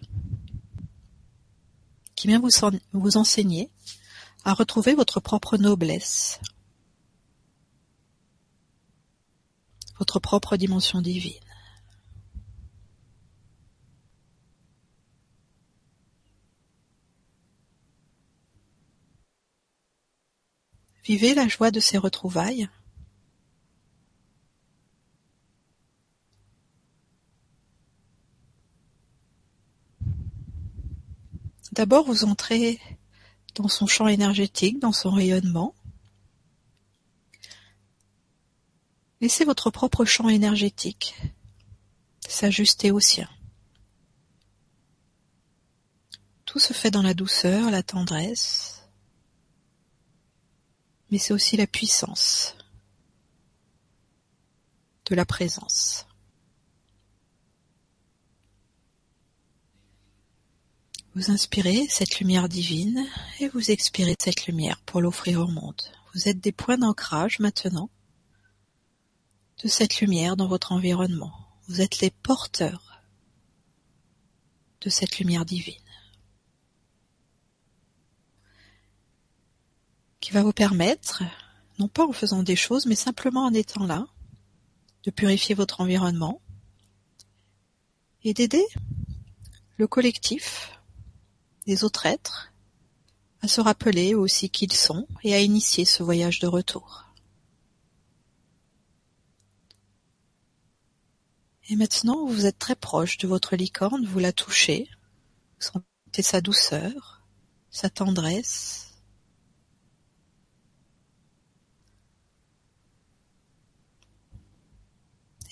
qui 2.15 2.27
vient 2.27 2.39
vous, 2.39 3.17
enseigner 3.17 3.71
à 4.43 4.53
retrouver 4.53 4.93
votre 4.93 5.19
propre 5.19 5.57
noblesse, 5.57 6.39
votre 9.97 10.19
propre 10.19 10.55
dimension 10.55 11.01
divine. 11.01 11.33
Vivez 21.03 21.33
la 21.33 21.47
joie 21.47 21.71
de 21.71 21.79
ces 21.79 21.97
retrouvailles. 21.97 22.69
D'abord, 31.75 32.05
vous 32.05 32.23
entrez 32.23 32.79
dans 33.55 33.67
son 33.67 33.85
champ 33.85 34.07
énergétique, 34.07 34.79
dans 34.79 34.93
son 34.93 35.11
rayonnement. 35.11 35.75
Laissez 39.19 39.43
votre 39.43 39.69
propre 39.71 40.05
champ 40.05 40.29
énergétique 40.29 41.15
s'ajuster 42.25 42.91
au 42.91 43.01
sien. 43.01 43.29
Tout 46.45 46.59
se 46.59 46.71
fait 46.71 46.91
dans 46.91 47.01
la 47.01 47.13
douceur, 47.13 47.69
la 47.69 47.83
tendresse, 47.83 48.87
mais 51.11 51.17
c'est 51.17 51.33
aussi 51.33 51.57
la 51.57 51.67
puissance 51.67 52.55
de 55.07 55.15
la 55.15 55.25
présence. 55.25 56.07
Vous 61.15 61.31
inspirez 61.31 61.87
cette 61.87 62.19
lumière 62.19 62.49
divine 62.49 63.07
et 63.39 63.47
vous 63.47 63.71
expirez 63.71 64.17
cette 64.19 64.47
lumière 64.47 64.81
pour 64.81 64.99
l'offrir 64.99 65.39
au 65.39 65.47
monde. 65.47 65.81
Vous 66.13 66.27
êtes 66.27 66.41
des 66.41 66.51
points 66.51 66.77
d'ancrage 66.77 67.39
maintenant 67.39 67.89
de 69.63 69.69
cette 69.69 70.01
lumière 70.01 70.35
dans 70.35 70.47
votre 70.49 70.73
environnement. 70.73 71.31
Vous 71.69 71.79
êtes 71.79 72.01
les 72.01 72.11
porteurs 72.11 73.01
de 74.81 74.89
cette 74.89 75.17
lumière 75.17 75.45
divine. 75.45 75.79
qui 80.25 80.31
va 80.31 80.41
vous 80.41 80.53
permettre, 80.53 81.21
non 81.77 81.87
pas 81.87 82.03
en 82.03 82.11
faisant 82.11 82.41
des 82.41 82.55
choses, 82.55 82.87
mais 82.87 82.95
simplement 82.95 83.45
en 83.45 83.53
étant 83.53 83.85
là, 83.85 84.07
de 85.03 85.11
purifier 85.11 85.53
votre 85.53 85.81
environnement 85.81 86.41
et 88.23 88.33
d'aider 88.33 88.65
le 89.77 89.85
collectif, 89.85 90.74
les 91.65 91.83
autres 91.83 92.05
êtres, 92.05 92.53
à 93.41 93.47
se 93.47 93.61
rappeler 93.61 94.15
aussi 94.15 94.49
qui 94.49 94.65
ils 94.65 94.73
sont 94.73 95.07
et 95.23 95.33
à 95.33 95.39
initier 95.39 95.85
ce 95.85 96.03
voyage 96.03 96.39
de 96.39 96.47
retour. 96.47 97.05
Et 101.69 101.75
maintenant, 101.75 102.25
vous 102.27 102.45
êtes 102.45 102.59
très 102.59 102.75
proche 102.75 103.17
de 103.17 103.27
votre 103.27 103.55
licorne, 103.55 104.05
vous 104.05 104.19
la 104.19 104.31
touchez, 104.31 104.87
vous 105.59 105.65
sentez 105.65 106.21
sa 106.21 106.39
douceur, 106.39 107.23
sa 107.71 107.89
tendresse, 107.89 108.85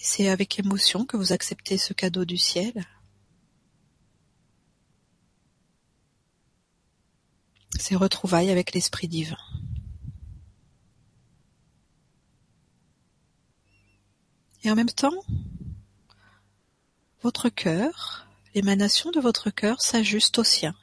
c'est 0.04 0.30
avec 0.30 0.60
émotion 0.60 1.06
que 1.06 1.18
vous 1.18 1.32
acceptez 1.32 1.78
ce 1.78 1.94
cadeau 1.94 2.26
du 2.26 2.38
ciel. 2.38 2.86
Ces 7.86 7.98
retrouvailles 7.98 8.50
avec 8.50 8.74
l'Esprit 8.74 9.10
divin. 9.10 9.36
Et 14.64 14.72
en 14.72 14.76
même 14.76 14.90
temps, 14.90 15.22
votre 17.24 17.50
cœur, 17.50 18.26
l'émanation 18.56 19.12
de 19.12 19.20
votre 19.20 19.50
cœur 19.50 19.82
s'ajuste 19.82 20.40
au 20.40 20.46
sien. 20.46 20.74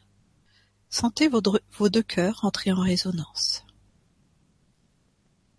Sentez 0.90 1.28
vos 1.28 1.88
deux 1.88 2.02
cœurs 2.02 2.44
entrer 2.44 2.70
en 2.70 2.82
résonance. 2.82 3.64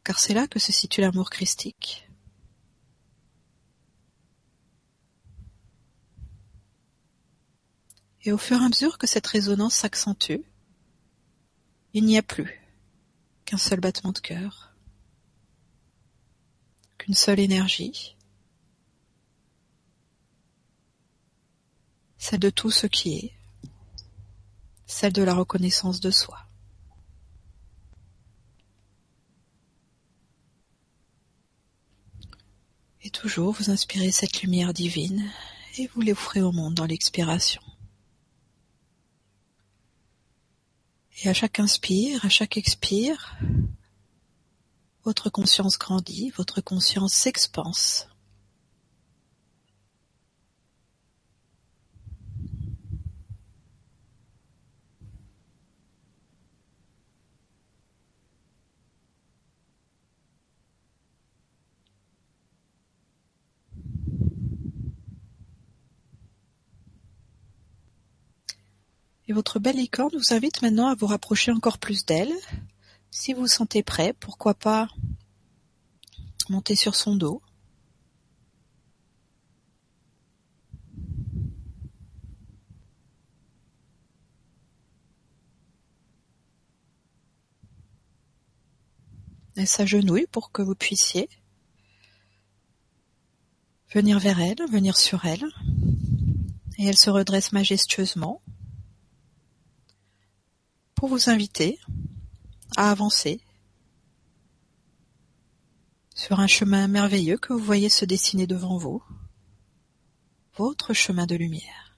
Car 0.04 0.20
c'est 0.20 0.36
là 0.36 0.46
que 0.48 0.60
se 0.60 0.72
situe 0.72 1.02
l'amour 1.02 1.32
christique. 1.32 2.08
Et 8.26 8.32
au 8.32 8.38
fur 8.38 8.62
et 8.62 8.64
à 8.64 8.70
mesure 8.70 9.00
que 9.00 9.08
cette 9.08 9.26
résonance 9.26 9.74
s'accentue, 9.74 10.42
il 11.94 12.06
n'y 12.06 12.18
a 12.18 12.24
plus 12.24 12.62
qu'un 13.46 13.58
seul 13.58 13.80
battement 13.80 14.14
de 14.14 14.20
cœur, 14.20 14.74
qu'une 16.98 17.14
seule 17.14 17.40
énergie, 17.40 18.16
celle 22.18 22.40
de 22.40 22.50
tout 22.50 22.72
ce 22.72 22.88
qui 22.88 23.14
est, 23.16 23.34
celle 24.86 25.14
de 25.14 25.24
la 25.24 25.34
reconnaissance 25.34 26.00
de 26.00 26.12
soi. 26.12 26.38
Et 33.04 33.10
toujours 33.10 33.54
vous 33.54 33.72
inspirez 33.72 34.12
cette 34.12 34.44
lumière 34.44 34.74
divine 34.74 35.30
et 35.78 35.88
vous 35.88 36.02
l'offrez 36.02 36.42
au 36.42 36.52
monde 36.52 36.76
dans 36.76 36.86
l'expiration. 36.86 37.62
Et 41.24 41.30
à 41.30 41.34
chaque 41.34 41.60
inspire, 41.60 42.26
à 42.26 42.30
chaque 42.30 42.58
expire, 42.58 43.38
votre 45.04 45.30
conscience 45.30 45.78
grandit, 45.78 46.32
votre 46.32 46.62
conscience 46.62 47.14
s'expanse. 47.14 48.08
Et 69.32 69.34
votre 69.34 69.60
belle 69.60 69.78
licorne 69.78 70.12
vous 70.14 70.34
invite 70.34 70.62
maintenant 70.62 70.90
à 70.90 70.96
vous 70.96 71.06
rapprocher 71.06 71.54
encore 71.54 71.78
plus 71.78 72.06
d'elle. 72.06 72.34
Si 73.12 73.32
vous 73.32 73.44
vous 73.44 73.48
sentez 73.48 73.82
prêt, 73.82 74.12
pourquoi 74.12 74.54
pas 74.54 74.90
monter 76.50 76.76
sur 76.76 76.96
son 76.96 77.16
dos. 77.16 77.42
Elle 89.56 89.66
s'agenouille 89.66 90.28
pour 90.30 90.52
que 90.52 90.62
vous 90.62 90.76
puissiez 90.76 91.30
venir 93.94 94.20
vers 94.20 94.42
elle, 94.42 94.70
venir 94.70 94.98
sur 94.98 95.24
elle. 95.24 95.46
Et 96.78 96.86
elle 96.86 96.98
se 96.98 97.10
redresse 97.10 97.54
majestueusement 97.54 98.42
pour 101.02 101.10
vous 101.10 101.32
inviter 101.32 101.80
à 102.78 102.92
avancer 102.92 103.42
sur 106.14 106.40
un 106.40 106.46
chemin 106.46 106.88
merveilleux 106.88 107.40
que 107.40 107.54
vous 107.54 107.64
voyez 107.66 107.90
se 107.90 108.06
dessiner 108.06 108.46
devant 108.46 108.78
vous, 108.78 109.04
votre 110.58 110.94
chemin 110.94 111.26
de 111.26 111.34
lumière. 111.34 111.98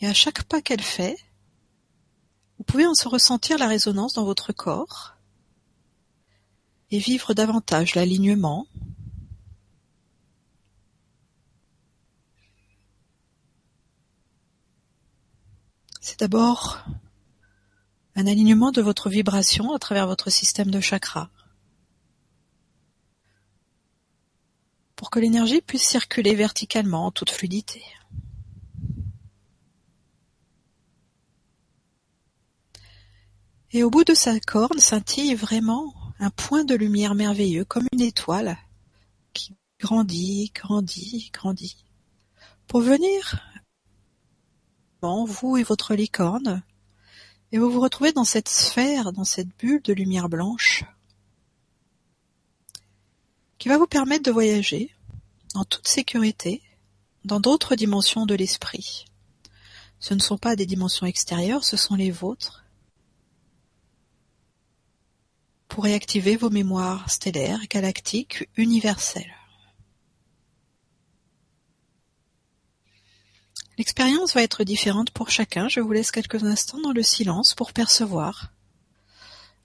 Et 0.00 0.08
à 0.08 0.12
chaque 0.12 0.42
pas 0.42 0.60
qu'elle 0.60 0.82
fait, 0.82 1.16
vous 2.58 2.64
pouvez 2.64 2.84
en 2.84 2.94
se 2.94 3.06
ressentir 3.06 3.58
la 3.58 3.68
résonance 3.68 4.14
dans 4.14 4.24
votre 4.24 4.52
corps 4.52 5.14
et 6.90 6.98
vivre 6.98 7.32
davantage 7.32 7.94
l'alignement 7.94 8.66
c'est 16.04 16.20
d'abord 16.20 16.84
un 18.14 18.26
alignement 18.26 18.72
de 18.72 18.82
votre 18.82 19.08
vibration 19.08 19.72
à 19.72 19.78
travers 19.78 20.06
votre 20.06 20.28
système 20.28 20.70
de 20.70 20.78
chakras. 20.78 21.30
Pour 24.96 25.08
que 25.08 25.18
l'énergie 25.18 25.62
puisse 25.62 25.82
circuler 25.82 26.34
verticalement 26.34 27.06
en 27.06 27.10
toute 27.10 27.30
fluidité. 27.30 27.82
Et 33.70 33.82
au 33.82 33.88
bout 33.88 34.04
de 34.04 34.12
sa 34.12 34.38
corne 34.40 34.80
scintille 34.80 35.34
vraiment 35.34 35.94
un 36.18 36.28
point 36.28 36.64
de 36.64 36.74
lumière 36.74 37.14
merveilleux, 37.14 37.64
comme 37.64 37.86
une 37.94 38.02
étoile, 38.02 38.58
qui 39.32 39.56
grandit, 39.80 40.52
grandit, 40.54 41.30
grandit, 41.32 41.82
pour 42.66 42.82
venir 42.82 43.40
vous 45.24 45.56
et 45.56 45.62
votre 45.62 45.94
licorne, 45.94 46.62
et 47.52 47.58
vous 47.58 47.70
vous 47.70 47.80
retrouvez 47.80 48.12
dans 48.12 48.24
cette 48.24 48.48
sphère, 48.48 49.12
dans 49.12 49.24
cette 49.24 49.48
bulle 49.58 49.82
de 49.82 49.92
lumière 49.92 50.28
blanche, 50.28 50.84
qui 53.58 53.68
va 53.68 53.78
vous 53.78 53.86
permettre 53.86 54.24
de 54.24 54.30
voyager 54.30 54.94
en 55.54 55.64
toute 55.64 55.86
sécurité 55.86 56.62
dans 57.24 57.40
d'autres 57.40 57.76
dimensions 57.76 58.26
de 58.26 58.34
l'esprit. 58.34 59.04
Ce 60.00 60.14
ne 60.14 60.20
sont 60.20 60.38
pas 60.38 60.56
des 60.56 60.66
dimensions 60.66 61.06
extérieures, 61.06 61.64
ce 61.64 61.76
sont 61.76 61.94
les 61.94 62.10
vôtres, 62.10 62.64
pour 65.68 65.84
réactiver 65.84 66.36
vos 66.36 66.50
mémoires 66.50 67.10
stellaires, 67.10 67.66
galactiques, 67.68 68.48
universelles. 68.56 69.34
L'expérience 73.76 74.34
va 74.34 74.42
être 74.42 74.62
différente 74.62 75.10
pour 75.10 75.30
chacun, 75.30 75.68
je 75.68 75.80
vous 75.80 75.90
laisse 75.90 76.12
quelques 76.12 76.44
instants 76.44 76.80
dans 76.80 76.92
le 76.92 77.02
silence 77.02 77.54
pour 77.54 77.72
percevoir 77.72 78.52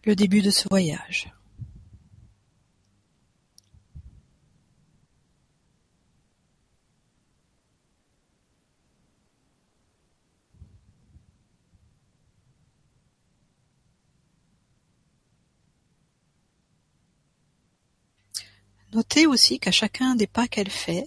le 0.04 0.16
début 0.16 0.42
de 0.42 0.50
ce 0.50 0.68
voyage. 0.68 1.32
Notez 18.94 19.28
aussi 19.28 19.60
qu'à 19.60 19.72
chacun 19.72 20.16
des 20.16 20.26
pas 20.26 20.48
qu'elle 20.48 20.72
fait, 20.72 21.06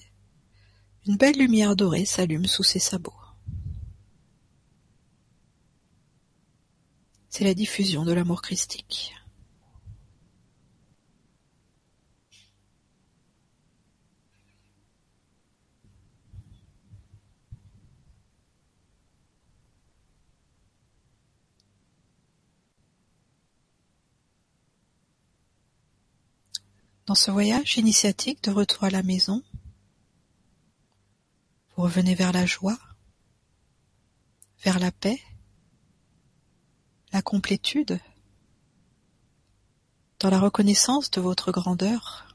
une 1.07 1.17
belle 1.17 1.37
lumière 1.37 1.75
dorée 1.75 2.05
s'allume 2.05 2.47
sous 2.47 2.63
ses 2.63 2.79
sabots. 2.79 3.13
C'est 7.29 7.45
la 7.45 7.55
diffusion 7.55 8.05
de 8.05 8.13
l'amour 8.13 8.43
christique. 8.43 9.15
Dans 27.07 27.17
ce 27.17 27.31
voyage 27.31 27.77
initiatique 27.79 28.45
de 28.45 28.53
retour 28.53 28.85
à 28.85 28.91
la 28.91 29.03
maison, 29.03 29.43
revenez 31.83 32.15
vers 32.15 32.31
la 32.31 32.47
joie, 32.47 32.79
vers 34.63 34.79
la 34.79 34.93
paix, 34.93 35.21
la 37.13 37.23
complétude, 37.23 37.99
dans 40.21 40.31
la 40.31 40.39
reconnaissance 40.39 41.11
de 41.11 41.21
votre 41.21 41.51
grandeur. 41.51 42.29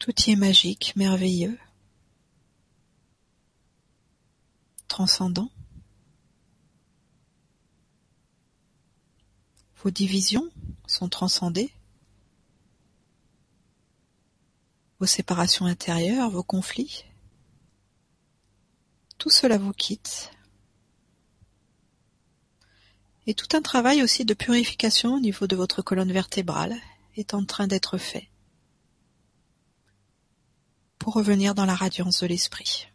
Tout 0.00 0.12
y 0.26 0.32
est 0.32 0.36
magique, 0.36 0.96
merveilleux, 0.96 1.56
transcendant. 4.88 5.48
Vos 9.82 9.90
divisions 9.90 10.48
sont 10.86 11.08
transcendées, 11.08 11.72
vos 15.00 15.06
séparations 15.06 15.66
intérieures, 15.66 16.30
vos 16.30 16.44
conflits, 16.44 17.04
tout 19.18 19.30
cela 19.30 19.58
vous 19.58 19.72
quitte. 19.72 20.30
Et 23.26 23.34
tout 23.34 23.56
un 23.56 23.62
travail 23.62 24.02
aussi 24.02 24.24
de 24.24 24.34
purification 24.34 25.14
au 25.14 25.20
niveau 25.20 25.48
de 25.48 25.56
votre 25.56 25.82
colonne 25.82 26.12
vertébrale 26.12 26.76
est 27.16 27.34
en 27.34 27.44
train 27.44 27.66
d'être 27.66 27.98
fait 27.98 28.28
pour 30.98 31.14
revenir 31.14 31.56
dans 31.56 31.66
la 31.66 31.74
radiance 31.74 32.20
de 32.20 32.28
l'esprit. 32.28 32.91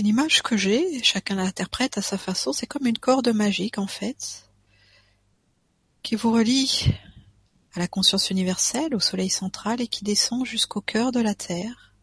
L'image 0.00 0.42
que 0.42 0.56
j'ai, 0.56 1.02
chacun 1.02 1.34
l'interprète 1.34 1.98
à 1.98 2.02
sa 2.02 2.16
façon, 2.16 2.54
c'est 2.54 2.66
comme 2.66 2.86
une 2.86 2.96
corde 2.96 3.28
magique 3.28 3.76
en 3.76 3.86
fait, 3.86 4.48
qui 6.02 6.16
vous 6.16 6.32
relie 6.32 6.86
à 7.74 7.80
la 7.80 7.86
conscience 7.86 8.30
universelle, 8.30 8.94
au 8.94 8.98
soleil 8.98 9.28
central 9.28 9.82
et 9.82 9.88
qui 9.88 10.02
descend 10.02 10.46
jusqu'au 10.46 10.80
cœur 10.80 11.12
de 11.12 11.20
la 11.20 11.34
Terre. 11.34 11.94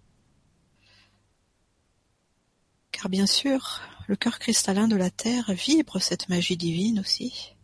Car 2.91 3.09
bien 3.09 3.25
sûr, 3.25 3.81
le 4.07 4.15
cœur 4.15 4.37
cristallin 4.37 4.87
de 4.87 4.95
la 4.95 5.09
Terre 5.09 5.51
vibre 5.53 5.99
cette 5.99 6.29
magie 6.29 6.55
divine 6.55 6.99
aussi. 6.99 7.55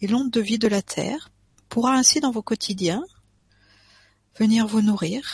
Et 0.00 0.06
l'onde 0.06 0.30
de 0.30 0.40
vie 0.40 0.60
de 0.60 0.68
la 0.68 0.82
Terre 0.82 1.32
pourra 1.68 1.94
ainsi 1.94 2.20
dans 2.20 2.30
vos 2.30 2.42
quotidiens 2.42 3.04
venir 4.38 4.68
vous 4.68 4.82
nourrir 4.82 5.24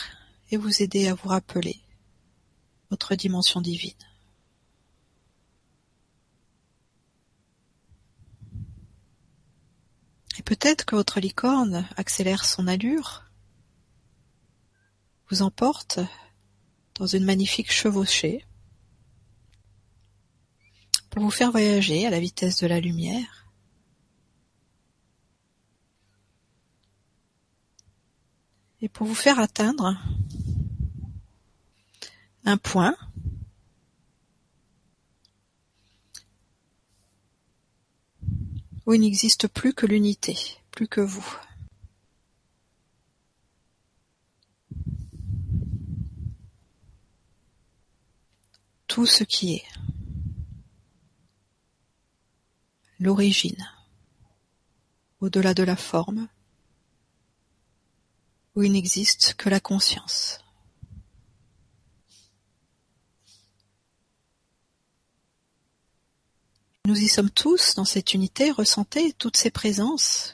et 0.49 0.57
vous 0.57 0.81
aider 0.81 1.07
à 1.07 1.13
vous 1.13 1.29
rappeler 1.29 1.79
votre 2.89 3.15
dimension 3.15 3.61
divine. 3.61 3.93
Et 10.37 10.43
peut-être 10.43 10.85
que 10.85 10.95
votre 10.95 11.19
licorne 11.19 11.87
accélère 11.97 12.45
son 12.45 12.67
allure, 12.67 13.25
vous 15.29 15.41
emporte 15.41 15.99
dans 16.95 17.07
une 17.07 17.25
magnifique 17.25 17.71
chevauchée 17.71 18.45
pour 21.09 21.23
vous 21.23 21.31
faire 21.31 21.51
voyager 21.51 22.05
à 22.05 22.09
la 22.09 22.19
vitesse 22.19 22.57
de 22.57 22.67
la 22.67 22.79
lumière. 22.79 23.47
Et 28.81 28.87
pour 28.87 29.05
vous 29.05 29.15
faire 29.15 29.39
atteindre 29.39 29.97
un 32.49 32.57
point 32.57 32.97
où 38.85 38.93
il 38.93 39.01
n'existe 39.01 39.47
plus 39.47 39.73
que 39.73 39.85
l'unité, 39.85 40.35
plus 40.71 40.87
que 40.87 40.99
vous. 40.99 41.37
Tout 48.87 49.05
ce 49.05 49.23
qui 49.23 49.53
est 49.53 49.63
l'origine, 52.99 53.69
au-delà 55.21 55.53
de 55.53 55.61
la 55.61 55.75
forme, 55.75 56.27
où 58.55 58.63
il 58.63 58.71
n'existe 58.71 59.35
que 59.35 59.49
la 59.49 59.59
conscience. 59.59 60.39
Nous 66.85 66.97
y 66.99 67.07
sommes 67.07 67.29
tous 67.29 67.75
dans 67.75 67.85
cette 67.85 68.13
unité, 68.13 68.51
ressentez 68.51 69.13
toutes 69.13 69.37
ces 69.37 69.51
présences 69.51 70.33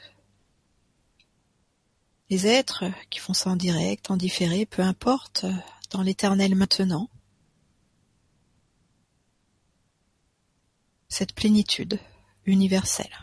les 2.29 2.47
êtres 2.47 2.85
qui 3.09 3.19
font 3.19 3.33
ça 3.33 3.51
en 3.51 3.55
direct, 3.55 4.09
en 4.09 4.17
différé, 4.17 4.65
peu 4.65 4.81
importe, 4.81 5.45
dans 5.91 6.01
l'éternel 6.01 6.55
maintenant. 6.55 7.09
Cette 11.07 11.33
plénitude 11.33 11.99
universelle. 12.45 13.15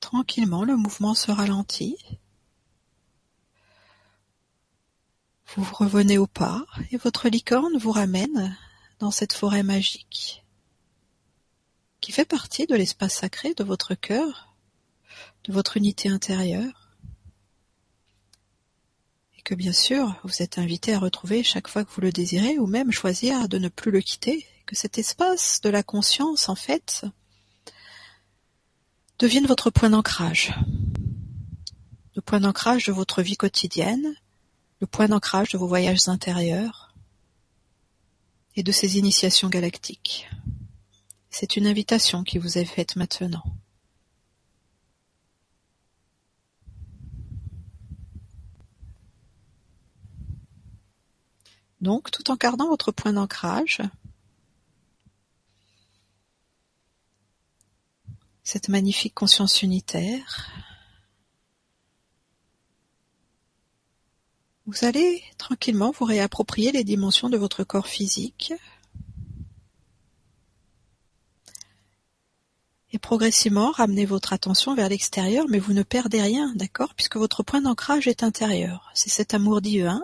Tranquillement, 0.00 0.64
le 0.64 0.76
mouvement 0.76 1.14
se 1.14 1.30
ralentit. 1.30 1.96
Vous 5.56 5.74
revenez 5.74 6.16
au 6.16 6.26
pas 6.26 6.64
et 6.92 6.96
votre 6.96 7.28
licorne 7.28 7.76
vous 7.76 7.92
ramène 7.92 8.56
dans 9.00 9.10
cette 9.10 9.34
forêt 9.34 9.62
magique 9.62 10.42
qui 12.00 12.10
fait 12.10 12.24
partie 12.24 12.66
de 12.66 12.74
l'espace 12.74 13.16
sacré 13.16 13.52
de 13.52 13.62
votre 13.62 13.94
cœur, 13.94 14.56
de 15.44 15.52
votre 15.52 15.76
unité 15.76 16.08
intérieure. 16.08 16.90
Et 19.36 19.42
que 19.42 19.54
bien 19.54 19.74
sûr 19.74 20.18
vous 20.24 20.40
êtes 20.40 20.56
invité 20.56 20.94
à 20.94 20.98
retrouver 20.98 21.42
chaque 21.42 21.68
fois 21.68 21.84
que 21.84 21.92
vous 21.92 22.00
le 22.00 22.12
désirez 22.12 22.58
ou 22.58 22.66
même 22.66 22.90
choisir 22.90 23.46
de 23.46 23.58
ne 23.58 23.68
plus 23.68 23.90
le 23.90 24.00
quitter, 24.00 24.46
que 24.64 24.74
cet 24.74 24.96
espace 24.96 25.60
de 25.60 25.68
la 25.68 25.82
conscience 25.82 26.48
en 26.48 26.54
fait 26.54 27.04
devienne 29.18 29.46
votre 29.46 29.68
point 29.68 29.90
d'ancrage, 29.90 30.54
le 32.16 32.22
point 32.22 32.40
d'ancrage 32.40 32.86
de 32.86 32.92
votre 32.92 33.20
vie 33.20 33.36
quotidienne, 33.36 34.16
le 34.82 34.88
point 34.88 35.06
d'ancrage 35.06 35.50
de 35.50 35.58
vos 35.58 35.68
voyages 35.68 36.08
intérieurs 36.08 36.92
et 38.56 38.64
de 38.64 38.72
ces 38.72 38.98
initiations 38.98 39.48
galactiques. 39.48 40.28
C'est 41.30 41.56
une 41.56 41.68
invitation 41.68 42.24
qui 42.24 42.38
vous 42.38 42.58
est 42.58 42.64
faite 42.64 42.96
maintenant. 42.96 43.44
Donc, 51.80 52.10
tout 52.10 52.28
en 52.32 52.34
gardant 52.34 52.66
votre 52.66 52.90
point 52.90 53.12
d'ancrage, 53.12 53.82
cette 58.42 58.68
magnifique 58.68 59.14
conscience 59.14 59.62
unitaire, 59.62 60.50
Vous 64.66 64.84
allez 64.84 65.22
tranquillement 65.38 65.90
vous 65.90 66.04
réapproprier 66.04 66.70
les 66.70 66.84
dimensions 66.84 67.28
de 67.28 67.36
votre 67.36 67.64
corps 67.64 67.88
physique 67.88 68.52
et 72.92 72.98
progressivement 72.98 73.72
ramener 73.72 74.04
votre 74.04 74.32
attention 74.32 74.74
vers 74.76 74.88
l'extérieur, 74.88 75.46
mais 75.48 75.58
vous 75.58 75.72
ne 75.72 75.82
perdez 75.82 76.22
rien, 76.22 76.54
d'accord? 76.54 76.94
Puisque 76.94 77.16
votre 77.16 77.42
point 77.42 77.60
d'ancrage 77.60 78.06
est 78.06 78.22
intérieur. 78.22 78.90
C'est 78.94 79.10
cet 79.10 79.34
amour 79.34 79.62
divin 79.62 80.02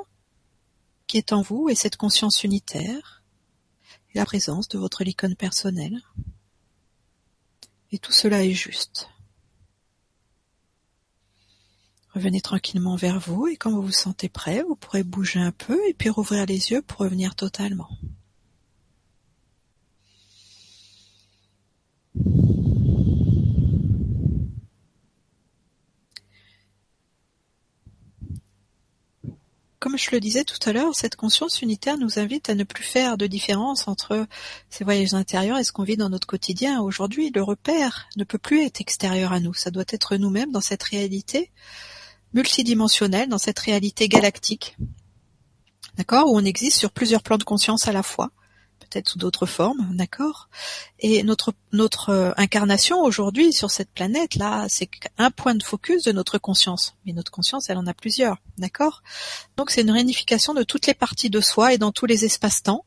qui 1.06 1.18
est 1.18 1.32
en 1.32 1.42
vous 1.42 1.68
et 1.68 1.74
cette 1.76 1.96
conscience 1.96 2.42
unitaire 2.42 3.22
et 4.12 4.18
la 4.18 4.24
présence 4.24 4.68
de 4.68 4.78
votre 4.78 5.06
icône 5.06 5.36
personnelle. 5.36 6.00
Et 7.92 7.98
tout 7.98 8.12
cela 8.12 8.44
est 8.44 8.52
juste. 8.52 9.08
Revenez 12.18 12.40
tranquillement 12.40 12.96
vers 12.96 13.20
vous 13.20 13.46
et 13.46 13.56
quand 13.56 13.70
vous 13.70 13.80
vous 13.80 13.92
sentez 13.92 14.28
prêt, 14.28 14.64
vous 14.66 14.74
pourrez 14.74 15.04
bouger 15.04 15.38
un 15.38 15.52
peu 15.52 15.78
et 15.88 15.94
puis 15.94 16.08
rouvrir 16.08 16.46
les 16.46 16.72
yeux 16.72 16.82
pour 16.82 16.98
revenir 16.98 17.36
totalement. 17.36 17.88
Comme 29.78 29.96
je 29.96 30.10
le 30.10 30.18
disais 30.18 30.42
tout 30.42 30.58
à 30.68 30.72
l'heure, 30.72 30.96
cette 30.96 31.14
conscience 31.14 31.62
unitaire 31.62 31.98
nous 31.98 32.18
invite 32.18 32.50
à 32.50 32.56
ne 32.56 32.64
plus 32.64 32.82
faire 32.82 33.16
de 33.16 33.28
différence 33.28 33.86
entre 33.86 34.26
ces 34.70 34.82
voyages 34.82 35.14
intérieurs 35.14 35.58
et 35.58 35.62
ce 35.62 35.70
qu'on 35.70 35.84
vit 35.84 35.96
dans 35.96 36.08
notre 36.10 36.26
quotidien. 36.26 36.80
Aujourd'hui, 36.80 37.30
le 37.32 37.44
repère 37.44 38.08
ne 38.16 38.24
peut 38.24 38.38
plus 38.38 38.64
être 38.64 38.80
extérieur 38.80 39.32
à 39.32 39.38
nous, 39.38 39.54
ça 39.54 39.70
doit 39.70 39.84
être 39.86 40.16
nous-mêmes 40.16 40.50
dans 40.50 40.60
cette 40.60 40.82
réalité 40.82 41.52
multidimensionnelle, 42.32 43.28
dans 43.28 43.38
cette 43.38 43.58
réalité 43.58 44.08
galactique, 44.08 44.76
d'accord, 45.96 46.30
où 46.30 46.36
on 46.36 46.44
existe 46.44 46.78
sur 46.78 46.90
plusieurs 46.90 47.22
plans 47.22 47.38
de 47.38 47.44
conscience 47.44 47.88
à 47.88 47.92
la 47.92 48.02
fois, 48.02 48.30
peut-être 48.78 49.08
sous 49.08 49.18
d'autres 49.18 49.46
formes, 49.46 49.94
d'accord? 49.94 50.48
Et 51.00 51.22
notre 51.22 51.52
notre 51.72 52.10
euh, 52.10 52.32
incarnation 52.36 53.02
aujourd'hui 53.02 53.52
sur 53.52 53.70
cette 53.70 53.90
planète 53.90 54.34
là, 54.34 54.66
c'est 54.68 54.88
un 55.18 55.30
point 55.30 55.54
de 55.54 55.62
focus 55.62 56.04
de 56.04 56.12
notre 56.12 56.38
conscience. 56.38 56.96
Mais 57.04 57.12
notre 57.12 57.30
conscience, 57.30 57.68
elle 57.68 57.78
en 57.78 57.86
a 57.86 57.94
plusieurs, 57.94 58.38
d'accord? 58.56 59.02
Donc 59.56 59.70
c'est 59.70 59.82
une 59.82 59.90
réunification 59.90 60.54
de 60.54 60.62
toutes 60.62 60.86
les 60.86 60.94
parties 60.94 61.30
de 61.30 61.40
soi 61.40 61.74
et 61.74 61.78
dans 61.78 61.92
tous 61.92 62.06
les 62.06 62.24
espaces-temps. 62.24 62.84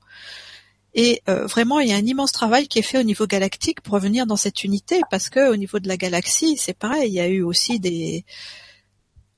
Et 0.94 1.22
euh, 1.30 1.46
vraiment, 1.46 1.80
il 1.80 1.88
y 1.88 1.94
a 1.94 1.96
un 1.96 2.06
immense 2.06 2.34
travail 2.34 2.68
qui 2.68 2.80
est 2.80 2.84
fait 2.84 2.98
au 2.98 3.04
niveau 3.04 3.26
galactique 3.26 3.82
pour 3.82 3.94
revenir 3.94 4.26
dans 4.26 4.36
cette 4.36 4.64
unité, 4.64 5.00
parce 5.10 5.30
que 5.30 5.50
au 5.50 5.56
niveau 5.56 5.80
de 5.80 5.88
la 5.88 5.96
galaxie, 5.96 6.58
c'est 6.58 6.74
pareil. 6.74 7.10
Il 7.10 7.14
y 7.14 7.22
a 7.22 7.28
eu 7.28 7.44
aussi 7.44 7.80
des 7.80 8.26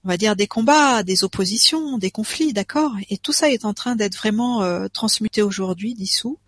on 0.03 0.09
va 0.09 0.17
dire 0.17 0.35
des 0.35 0.47
combats, 0.47 1.03
des 1.03 1.23
oppositions, 1.23 1.97
des 1.97 2.11
conflits, 2.11 2.53
d'accord? 2.53 2.93
Et 3.09 3.17
tout 3.17 3.31
ça 3.31 3.49
est 3.49 3.65
en 3.65 3.73
train 3.73 3.95
d'être 3.95 4.17
vraiment 4.17 4.61
euh, 4.61 4.87
transmuté 4.87 5.41
aujourd'hui, 5.41 5.93
dissous, 5.93 6.39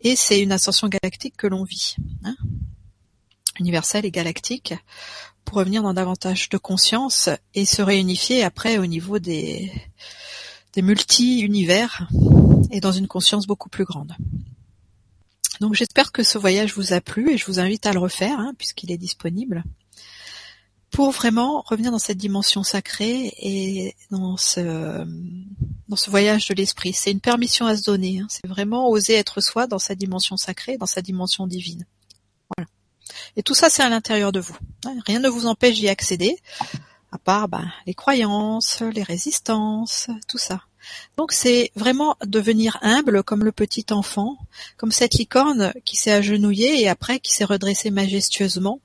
et 0.00 0.16
c'est 0.16 0.40
une 0.40 0.52
ascension 0.52 0.88
galactique 0.88 1.36
que 1.36 1.46
l'on 1.46 1.64
vit, 1.64 1.96
hein. 2.24 2.36
Universelle 3.58 4.06
et 4.06 4.10
galactique, 4.10 4.74
pour 5.44 5.58
revenir 5.58 5.82
dans 5.82 5.92
davantage 5.92 6.48
de 6.48 6.58
conscience 6.58 7.28
et 7.54 7.64
se 7.64 7.82
réunifier 7.82 8.42
après 8.42 8.78
au 8.78 8.86
niveau 8.86 9.18
des, 9.18 9.70
des 10.72 10.82
multi-univers 10.82 12.08
et 12.70 12.80
dans 12.80 12.92
une 12.92 13.08
conscience 13.08 13.46
beaucoup 13.46 13.68
plus 13.68 13.84
grande. 13.84 14.14
Donc 15.60 15.74
j'espère 15.74 16.12
que 16.12 16.22
ce 16.22 16.38
voyage 16.38 16.74
vous 16.74 16.94
a 16.94 17.00
plu 17.02 17.32
et 17.32 17.36
je 17.36 17.44
vous 17.46 17.60
invite 17.60 17.84
à 17.84 17.92
le 17.92 17.98
refaire 17.98 18.38
hein, 18.38 18.54
puisqu'il 18.56 18.90
est 18.92 18.96
disponible 18.96 19.62
pour 20.90 21.10
vraiment 21.10 21.62
revenir 21.66 21.92
dans 21.92 21.98
cette 21.98 22.18
dimension 22.18 22.62
sacrée 22.62 23.32
et 23.38 23.94
dans 24.10 24.36
ce 24.36 25.06
dans 25.88 25.96
ce 25.96 26.08
voyage 26.08 26.46
de 26.48 26.54
l'esprit. 26.54 26.92
C'est 26.92 27.10
une 27.10 27.20
permission 27.20 27.66
à 27.66 27.76
se 27.76 27.82
donner. 27.82 28.20
Hein. 28.20 28.26
C'est 28.28 28.46
vraiment 28.46 28.88
oser 28.88 29.14
être 29.14 29.40
soi 29.40 29.66
dans 29.66 29.80
sa 29.80 29.96
dimension 29.96 30.36
sacrée, 30.36 30.78
dans 30.78 30.86
sa 30.86 31.02
dimension 31.02 31.48
divine. 31.48 31.84
Voilà. 32.56 32.68
Et 33.36 33.42
tout 33.42 33.54
ça, 33.54 33.68
c'est 33.70 33.82
à 33.82 33.88
l'intérieur 33.88 34.30
de 34.30 34.38
vous. 34.38 34.56
Hein. 34.86 34.94
Rien 35.04 35.18
ne 35.18 35.28
vous 35.28 35.46
empêche 35.46 35.74
d'y 35.76 35.88
accéder, 35.88 36.36
à 37.10 37.18
part 37.18 37.48
ben, 37.48 37.72
les 37.86 37.94
croyances, 37.94 38.82
les 38.94 39.02
résistances, 39.02 40.08
tout 40.28 40.38
ça. 40.38 40.62
Donc 41.16 41.32
c'est 41.32 41.72
vraiment 41.74 42.16
devenir 42.24 42.78
humble 42.82 43.22
comme 43.22 43.44
le 43.44 43.52
petit 43.52 43.86
enfant, 43.90 44.38
comme 44.76 44.92
cette 44.92 45.14
licorne 45.14 45.72
qui 45.84 45.96
s'est 45.96 46.12
agenouillée 46.12 46.80
et 46.80 46.88
après 46.88 47.20
qui 47.20 47.32
s'est 47.32 47.44
redressée 47.44 47.90
majestueusement 47.90 48.80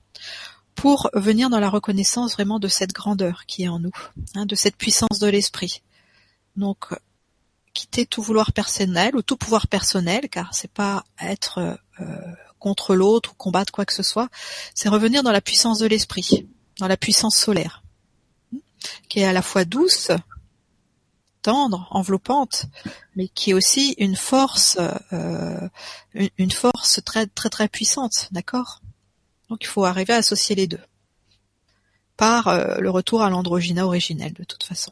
pour 0.75 1.09
venir 1.13 1.49
dans 1.49 1.59
la 1.59 1.69
reconnaissance 1.69 2.33
vraiment 2.33 2.59
de 2.59 2.67
cette 2.67 2.93
grandeur 2.93 3.45
qui 3.47 3.63
est 3.63 3.67
en 3.69 3.79
nous, 3.79 3.91
hein, 4.35 4.45
de 4.45 4.55
cette 4.55 4.75
puissance 4.75 5.19
de 5.19 5.27
l'esprit. 5.27 5.81
Donc 6.55 6.93
quitter 7.73 8.05
tout 8.05 8.21
vouloir 8.21 8.53
personnel 8.53 9.15
ou 9.15 9.21
tout 9.21 9.37
pouvoir 9.37 9.67
personnel, 9.67 10.29
car 10.29 10.53
c'est 10.53 10.71
pas 10.71 11.03
être 11.19 11.77
euh, 11.99 12.15
contre 12.59 12.95
l'autre 12.95 13.31
ou 13.31 13.35
combattre 13.35 13.71
quoi 13.71 13.85
que 13.85 13.93
ce 13.93 14.03
soit, 14.03 14.29
c'est 14.73 14.89
revenir 14.89 15.23
dans 15.23 15.31
la 15.31 15.41
puissance 15.41 15.79
de 15.79 15.85
l'esprit, 15.85 16.47
dans 16.79 16.87
la 16.87 16.97
puissance 16.97 17.35
solaire, 17.35 17.83
qui 19.09 19.19
est 19.19 19.25
à 19.25 19.33
la 19.33 19.41
fois 19.41 19.65
douce, 19.65 20.11
tendre, 21.41 21.87
enveloppante, 21.91 22.65
mais 23.15 23.27
qui 23.27 23.51
est 23.51 23.53
aussi 23.53 23.93
une 23.99 24.15
force, 24.15 24.77
euh, 25.13 25.69
une 26.13 26.51
force 26.51 27.01
très 27.05 27.27
très 27.27 27.49
très 27.49 27.67
puissante, 27.67 28.29
d'accord? 28.31 28.81
Donc 29.49 29.59
il 29.61 29.67
faut 29.67 29.85
arriver 29.85 30.13
à 30.13 30.17
associer 30.17 30.55
les 30.55 30.67
deux 30.67 30.81
par 32.17 32.47
euh, 32.47 32.77
le 32.79 32.89
retour 32.89 33.21
à 33.21 33.29
l'androgyna 33.29 33.85
originel 33.85 34.33
de 34.33 34.43
toute 34.43 34.63
façon. 34.63 34.91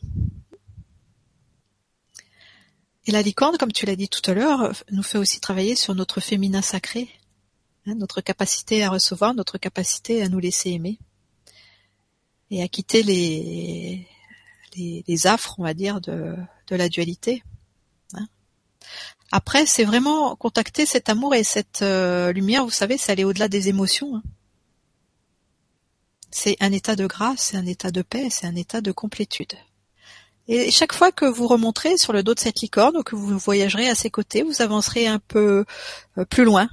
Et 3.06 3.12
la 3.12 3.22
licorne, 3.22 3.58
comme 3.58 3.72
tu 3.72 3.86
l'as 3.86 3.96
dit 3.96 4.08
tout 4.08 4.22
à 4.30 4.34
l'heure, 4.34 4.74
nous 4.92 5.04
fait 5.04 5.18
aussi 5.18 5.40
travailler 5.40 5.76
sur 5.76 5.94
notre 5.94 6.22
féminin 6.22 6.62
sacré, 6.62 7.10
hein, 7.86 7.96
notre 7.96 8.22
capacité 8.22 8.84
à 8.84 8.90
recevoir, 8.90 9.34
notre 9.34 9.58
capacité 9.58 10.22
à 10.22 10.30
nous 10.30 10.40
laisser 10.40 10.72
aimer 10.72 11.00
et 12.50 12.64
à 12.64 12.68
quitter 12.68 13.04
les, 13.04 14.08
affres, 15.28 15.56
on 15.58 15.64
va 15.64 15.74
dire, 15.74 16.00
de, 16.00 16.36
de 16.68 16.76
la 16.76 16.88
dualité. 16.88 17.44
Hein. 18.14 18.28
Après, 19.32 19.66
c'est 19.66 19.84
vraiment 19.84 20.36
contacter 20.36 20.86
cet 20.86 21.10
amour 21.10 21.36
et 21.36 21.44
cette 21.44 21.82
euh, 21.82 22.32
lumière, 22.32 22.64
vous 22.64 22.72
savez, 22.72 22.98
c'est 22.98 23.12
aller 23.12 23.24
au-delà 23.24 23.50
des 23.50 23.68
émotions. 23.68 24.16
Hein. 24.16 24.24
C'est 26.36 26.58
un 26.62 26.72
état 26.72 26.96
de 26.96 27.06
grâce, 27.06 27.42
c'est 27.52 27.58
un 27.58 27.66
état 27.68 27.92
de 27.92 28.02
paix, 28.02 28.28
c'est 28.32 28.48
un 28.48 28.56
état 28.56 28.82
de 28.82 28.92
complétude. 28.92 29.54
Et 30.48 30.72
chaque 30.72 30.92
fois 30.92 31.12
que 31.12 31.26
vous 31.26 31.48
remonterez 31.48 31.96
sur 31.98 32.12
le 32.12 32.24
dos 32.24 32.34
de 32.34 32.40
cette 32.40 32.60
licorne 32.62 32.98
ou 32.98 33.04
que 33.04 33.16
vous 33.16 33.38
voyagerez 33.38 33.88
à 33.88 33.94
ses 33.94 34.10
côtés, 34.10 34.42
vous 34.42 34.62
avancerez 34.64 35.06
un 35.06 35.20
peu 35.20 35.64
euh, 36.18 36.26
plus 36.26 36.44
loin 36.44 36.68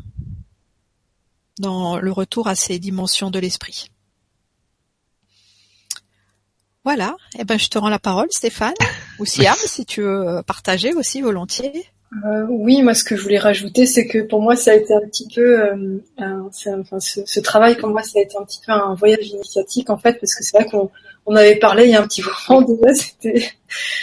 dans 1.59 1.99
le 1.99 2.11
retour 2.11 2.49
à 2.49 2.55
ces 2.55 2.79
dimensions 2.79 3.31
de 3.31 3.39
l'esprit. 3.39 3.91
Voilà. 6.83 7.15
Eh 7.39 7.45
ben, 7.45 7.59
je 7.59 7.69
te 7.69 7.77
rends 7.77 7.91
la 7.91 7.99
parole, 7.99 8.29
Stéphane, 8.31 8.73
ou 9.19 9.27
Siam, 9.27 9.55
si 9.67 9.85
tu 9.85 10.01
veux 10.01 10.27
euh, 10.27 10.43
partager 10.43 10.95
aussi 10.95 11.21
volontiers. 11.21 11.87
Euh, 12.25 12.45
oui, 12.49 12.83
moi, 12.83 12.95
ce 12.95 13.05
que 13.05 13.15
je 13.15 13.23
voulais 13.23 13.39
rajouter, 13.39 13.87
c'est 13.87 14.07
que 14.07 14.19
pour 14.19 14.43
moi, 14.43 14.57
ça 14.57 14.73
a 14.73 14.75
été 14.75 14.93
un 14.93 15.01
petit 15.07 15.29
peu, 15.33 15.61
euh, 15.61 15.99
un, 16.19 16.51
enfin, 16.81 16.99
ce, 16.99 17.21
ce, 17.25 17.39
travail 17.39 17.77
pour 17.77 17.89
moi, 17.89 18.03
ça 18.03 18.19
a 18.19 18.23
été 18.23 18.37
un 18.37 18.45
petit 18.45 18.61
peu 18.67 18.73
un 18.73 18.95
voyage 18.95 19.29
initiatique 19.29 19.91
en 19.91 19.97
fait, 19.97 20.15
parce 20.15 20.35
que 20.35 20.43
c'est 20.43 20.57
vrai 20.57 20.67
qu'on 20.69 20.91
on 21.27 21.37
avait 21.37 21.55
parlé 21.57 21.85
il 21.85 21.91
y 21.91 21.95
a 21.95 22.03
un 22.03 22.07
petit 22.07 22.23
moment 22.49 22.63
déjà. 22.63 22.95
C'était, 22.95 23.53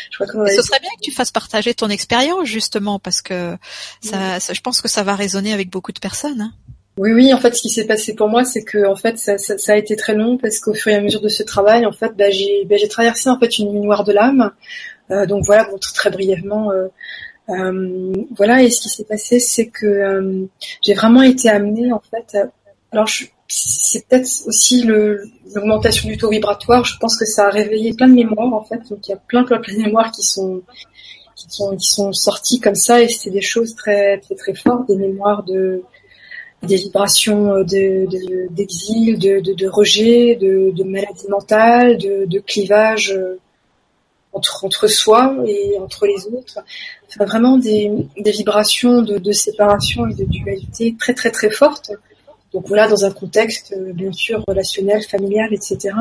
je 0.09 0.15
crois 0.15 0.27
qu'on 0.27 0.39
avait... 0.39 0.55
Ce 0.55 0.61
serait 0.61 0.79
bien 0.79 0.89
que 0.97 1.03
tu 1.03 1.11
fasses 1.11 1.31
partager 1.31 1.73
ton 1.73 1.89
expérience 1.89 2.45
justement, 2.47 2.97
parce 2.97 3.21
que 3.21 3.57
ça, 4.01 4.39
ça, 4.39 4.53
je 4.53 4.61
pense 4.61 4.81
que 4.81 4.87
ça 4.87 5.03
va 5.03 5.13
résonner 5.15 5.51
avec 5.51 5.69
beaucoup 5.69 5.91
de 5.91 5.99
personnes. 5.99 6.39
Hein. 6.39 6.53
Oui, 6.97 7.11
oui. 7.11 7.33
En 7.33 7.39
fait, 7.39 7.55
ce 7.55 7.61
qui 7.61 7.69
s'est 7.69 7.85
passé 7.85 8.15
pour 8.15 8.29
moi, 8.29 8.45
c'est 8.45 8.63
que 8.63 8.87
en 8.87 8.95
fait, 8.95 9.19
ça, 9.19 9.37
ça, 9.37 9.57
ça, 9.57 9.73
a 9.73 9.75
été 9.75 9.95
très 9.95 10.15
long 10.15 10.37
parce 10.37 10.59
qu'au 10.59 10.73
fur 10.73 10.91
et 10.91 10.95
à 10.95 11.01
mesure 11.01 11.21
de 11.21 11.29
ce 11.29 11.43
travail, 11.43 11.85
en 11.85 11.91
fait, 11.91 12.13
bah, 12.17 12.31
j'ai 12.31 12.65
bah, 12.65 12.75
traversé 12.89 13.29
en 13.29 13.37
fait 13.37 13.59
une 13.59 13.71
nuit 13.71 13.81
noire 13.81 14.03
de 14.03 14.13
l'âme. 14.13 14.51
Euh, 15.11 15.25
donc 15.25 15.45
voilà, 15.45 15.65
bon, 15.65 15.77
très, 15.77 16.09
brièvement. 16.09 16.71
Euh, 16.71 16.87
voilà, 17.47 18.61
et 18.63 18.69
ce 18.69 18.81
qui 18.81 18.89
s'est 18.89 19.05
passé, 19.05 19.39
c'est 19.39 19.67
que 19.67 19.85
euh, 19.85 20.45
j'ai 20.81 20.93
vraiment 20.93 21.21
été 21.21 21.49
amenée 21.49 21.91
en 21.91 22.01
fait. 22.01 22.37
alors, 22.91 23.07
c'est 23.47 24.05
peut-être 24.07 24.27
aussi 24.45 24.83
l'augmentation 24.83 26.09
du 26.09 26.17
taux 26.17 26.29
vibratoire. 26.29 26.83
Je 26.83 26.97
pense 26.99 27.17
que 27.17 27.25
ça 27.25 27.47
a 27.47 27.49
réveillé 27.49 27.93
plein 27.93 28.09
de 28.09 28.13
mémoires 28.13 28.53
en 28.53 28.63
fait. 28.63 28.81
Donc 28.89 29.07
il 29.07 29.11
y 29.11 29.13
a 29.13 29.17
plein, 29.17 29.43
plein, 29.43 29.59
plein 29.59 29.77
de 29.77 29.83
mémoires 29.83 30.11
qui 30.11 30.23
sont 30.23 30.61
qui 31.35 31.45
sont 31.49 31.77
qui 31.77 31.87
sont 31.87 32.11
sorties 32.11 32.59
comme 32.59 32.75
ça, 32.75 33.01
et 33.01 33.07
c'était 33.07 33.29
des 33.29 33.41
choses 33.41 33.75
très, 33.75 34.19
très, 34.19 34.35
très 34.35 34.55
fortes, 34.55 34.87
des 34.87 34.97
mémoires 34.97 35.43
de 35.43 35.83
des 36.63 36.75
vibrations 36.75 37.53
euh, 37.53 37.63
d'exil, 37.63 39.19
de, 39.19 39.39
de, 39.39 39.53
de, 39.53 39.67
rejet, 39.67 40.35
de, 40.35 40.71
de 40.71 40.83
maladie 40.83 41.27
mentale, 41.29 41.97
de, 41.97 42.25
de 42.25 42.39
clivage 42.39 43.11
euh, 43.11 43.39
entre, 44.37 44.87
soi 44.87 45.35
et 45.45 45.77
entre 45.79 46.05
les 46.05 46.27
autres. 46.27 46.59
Enfin, 47.09 47.25
vraiment 47.25 47.57
des, 47.57 47.91
vibrations 48.17 49.01
de, 49.01 49.31
séparation 49.31 50.07
et 50.07 50.13
de 50.13 50.25
dualité 50.25 50.95
très 50.99 51.13
très 51.13 51.31
très 51.31 51.49
fortes. 51.49 51.91
Donc 52.53 52.67
voilà, 52.67 52.87
dans 52.87 53.03
un 53.03 53.11
contexte 53.11 53.73
euh, 53.77 53.91
bien 53.93 54.11
sûr 54.13 54.43
relationnel, 54.47 55.03
familial, 55.03 55.53
etc. 55.53 55.93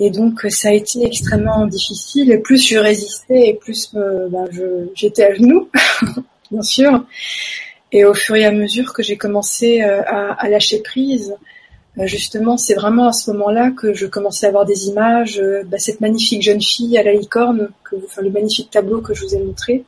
Et 0.00 0.10
donc 0.10 0.40
ça 0.48 0.68
a 0.68 0.72
été 0.72 1.04
extrêmement 1.04 1.66
difficile. 1.66 2.32
Et 2.32 2.38
plus 2.38 2.66
je 2.66 2.78
résistais, 2.78 3.48
et 3.48 3.54
plus 3.54 3.92
euh, 3.94 4.28
ben, 4.28 4.48
j'étais 4.94 5.24
à 5.24 5.34
genoux, 5.34 5.68
bien 6.50 6.62
sûr. 6.62 7.04
Et 7.94 8.04
au 8.04 8.12
fur 8.12 8.34
et 8.34 8.44
à 8.44 8.50
mesure 8.50 8.92
que 8.92 9.04
j'ai 9.04 9.16
commencé 9.16 9.82
euh, 9.82 10.02
à, 10.06 10.48
lâcher 10.48 10.82
prise, 10.82 11.30
euh, 11.30 11.36
justement, 12.02 12.56
c'est 12.56 12.74
vraiment 12.74 13.08
à 13.08 13.12
ce 13.12 13.30
moment-là 13.30 13.70
que 13.70 13.94
je 13.94 14.06
commençais 14.06 14.46
à 14.46 14.48
avoir 14.48 14.64
des 14.64 14.88
images. 14.88 15.38
Euh, 15.38 15.62
bah, 15.64 15.78
cette 15.78 16.00
magnifique 16.00 16.42
jeune 16.42 16.60
fille 16.60 16.98
à 16.98 17.02
la 17.02 17.12
licorne, 17.12 17.70
que, 17.84 17.96
enfin 18.04 18.22
le 18.22 18.30
magnifique 18.30 18.70
tableau 18.70 19.00
que 19.00 19.14
je 19.14 19.24
vous 19.24 19.34
ai 19.34 19.38
montré, 19.38 19.84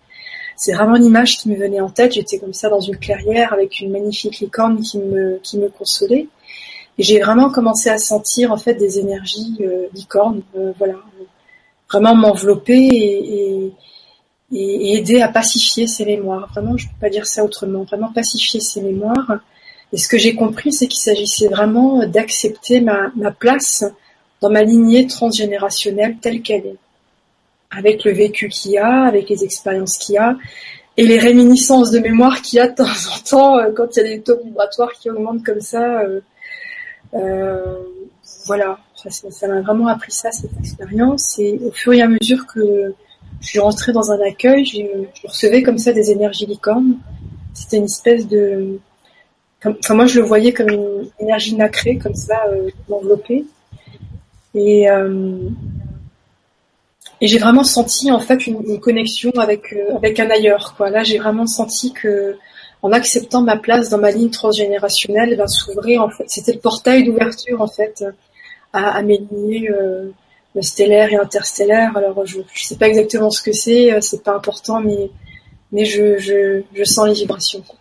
c'est 0.57 0.73
vraiment 0.73 0.97
une 0.97 1.05
image 1.05 1.39
qui 1.39 1.49
me 1.51 1.57
venait 1.57 1.81
en 1.81 1.91
tête. 1.91 2.13
J'étais 2.13 2.39
comme 2.39 2.55
ça 2.55 2.69
dans 2.69 2.81
une 2.81 2.97
clairière 2.97 3.53
avec 3.53 3.81
une 3.81 3.91
magnifique 3.91 4.39
licorne 4.39 4.81
qui 4.81 4.99
me 4.99 5.39
qui 5.43 5.59
me 5.59 5.69
consolait. 5.69 6.29
Et 6.99 7.03
j'ai 7.03 7.21
vraiment 7.21 7.51
commencé 7.51 7.91
à 7.91 7.99
sentir 7.99 8.53
en 8.53 8.57
fait 8.57 8.75
des 8.75 8.99
énergies 8.99 9.57
euh, 9.61 9.87
licornes, 9.93 10.43
voilà, 10.79 10.95
vraiment 11.91 12.15
m'envelopper 12.15 12.79
et, 12.79 13.73
et, 14.53 14.97
aider 14.97 15.21
à 15.21 15.29
pacifier 15.29 15.87
ses 15.87 16.07
mémoires. 16.07 16.49
Vraiment, 16.53 16.77
je 16.77 16.87
peux 16.87 17.01
pas 17.01 17.11
dire 17.11 17.27
ça 17.27 17.45
autrement. 17.45 17.83
Vraiment 17.83 18.13
pacifier 18.13 18.61
ses 18.61 18.81
mémoires. 18.81 19.41
Et 19.93 19.99
ce 19.99 20.09
que 20.09 20.19
j'ai 20.19 20.35
compris, 20.35 20.73
c'est 20.73 20.87
qu'il 20.87 21.01
s'agissait 21.01 21.49
vraiment 21.49 22.07
d'accepter 22.07 22.81
ma, 22.81 23.11
place 23.39 23.85
dans 24.41 24.51
ma 24.51 24.63
lignée 24.63 25.07
transgénérationnelle 25.07 26.17
telle 26.21 26.43
qu'elle 26.43 26.67
est. 26.67 26.77
Avec 27.71 28.05
le 28.05 28.13
vécu 28.13 28.49
qu'il 28.49 28.73
y 28.73 28.79
a, 28.79 29.05
avec 29.05 29.29
les 29.29 29.45
expériences 29.45 29.99
qu'il 29.99 30.17
y 30.17 30.19
a, 30.19 30.37
et 30.97 31.07
les 31.07 31.19
réminiscences 31.19 31.91
de 31.91 31.99
mémoire 31.99 32.41
qu'il 32.43 32.57
y 32.57 32.61
a 32.61 32.69
de 32.69 32.75
temps 32.75 32.85
en 32.85 33.19
temps 33.29 33.59
euh, 33.59 33.71
quand 33.75 33.97
il 33.97 33.99
y 33.99 34.01
a 34.01 34.17
des 34.17 34.21
taux 34.23 34.39
vibratoires 34.43 34.93
qui 34.93 35.11
augmentent 35.11 35.45
comme 35.45 35.61
ça. 35.61 36.01
Euh, 36.01 36.21
euh, 37.15 37.77
voilà, 38.47 38.79
ça 38.95 39.49
m'a 39.49 39.61
vraiment 39.61 39.89
appris 39.89 40.13
ça, 40.13 40.31
cette 40.33 40.57
expérience. 40.59 41.39
Et 41.39 41.61
au 41.65 41.71
fur 41.71 41.93
et 41.93 42.03
à 42.03 42.09
mesure 42.09 42.47
que 42.47 42.95
je 43.41 43.47
suis 43.47 43.59
rentrée 43.59 43.93
dans 43.93 44.11
un 44.11 44.21
accueil, 44.21 44.65
je, 44.65 45.27
recevais 45.27 45.63
comme 45.63 45.79
ça 45.79 45.93
des 45.93 46.11
énergies 46.11 46.47
licornes. 46.47 46.97
C'était 47.55 47.79
une 47.79 47.85
espèce 47.85 48.27
de... 48.27 48.79
enfin 49.67 49.95
moi 49.95 50.07
je 50.07 50.21
le 50.21 50.27
voyais 50.27 50.53
comme 50.53 50.71
une 50.71 51.09
énergie 51.21 51.55
nacrée, 51.55 51.99
comme 51.99 52.15
ça, 52.15 52.45
euh, 52.49 52.71
enveloppée. 52.91 53.45
Et, 54.55 54.91
euh, 54.91 55.37
et 57.21 57.29
j'ai 57.29 57.39
vraiment 57.39 57.65
senti 57.65 58.11
en 58.11 58.21
fait 58.21 58.47
une, 58.47 58.81
connexion 58.81 59.31
avec, 59.39 59.73
euh, 59.73 59.97
avec 59.97 60.19
un 60.21 60.31
ailleurs. 60.31 60.75
Là 60.79 61.03
j'ai 61.03 61.19
vraiment 61.19 61.47
senti 61.47 61.93
que 61.93 62.37
en 62.83 62.93
acceptant 62.93 63.43
ma 63.43 63.57
place 63.57 63.89
dans 63.89 63.99
ma 63.99 64.11
ligne 64.11 64.31
transgénérationnelle, 64.31 65.37
ben, 65.37 65.47
s'ouvrir 65.47 66.03
en 66.03 66.11
fait, 66.11 66.25
c'était 66.29 66.53
le 66.53 66.61
portail 66.61 67.05
d'ouverture 67.05 67.61
en 67.61 67.67
fait 67.67 68.05
à, 68.73 69.03
mes 69.03 69.19
lignées 69.19 69.71
euh, 69.71 70.11
stellaire 70.61 71.13
et 71.13 71.17
interstellaire. 71.17 71.97
Alors 71.97 72.25
je 72.27 72.39
ne 72.39 72.45
sais 72.55 72.77
pas 72.77 72.89
exactement 72.89 73.31
ce 73.31 73.43
que 73.43 73.53
c'est, 73.53 73.99
c'est 74.01 74.23
pas 74.23 74.35
important, 74.35 74.81
mais 75.73 75.85
je 75.85 76.85
sens 76.85 77.09
les 77.09 77.15
vibrations. 77.15 77.65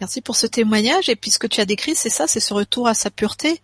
Merci 0.00 0.20
pour 0.20 0.36
ce 0.36 0.46
témoignage. 0.46 1.08
Et 1.08 1.16
puis 1.16 1.30
ce 1.30 1.38
que 1.38 1.46
tu 1.46 1.60
as 1.60 1.64
décrit, 1.64 1.94
c'est 1.94 2.10
ça, 2.10 2.26
c'est 2.26 2.40
ce 2.40 2.54
retour 2.54 2.86
à 2.86 2.94
sa 2.94 3.10
pureté, 3.10 3.60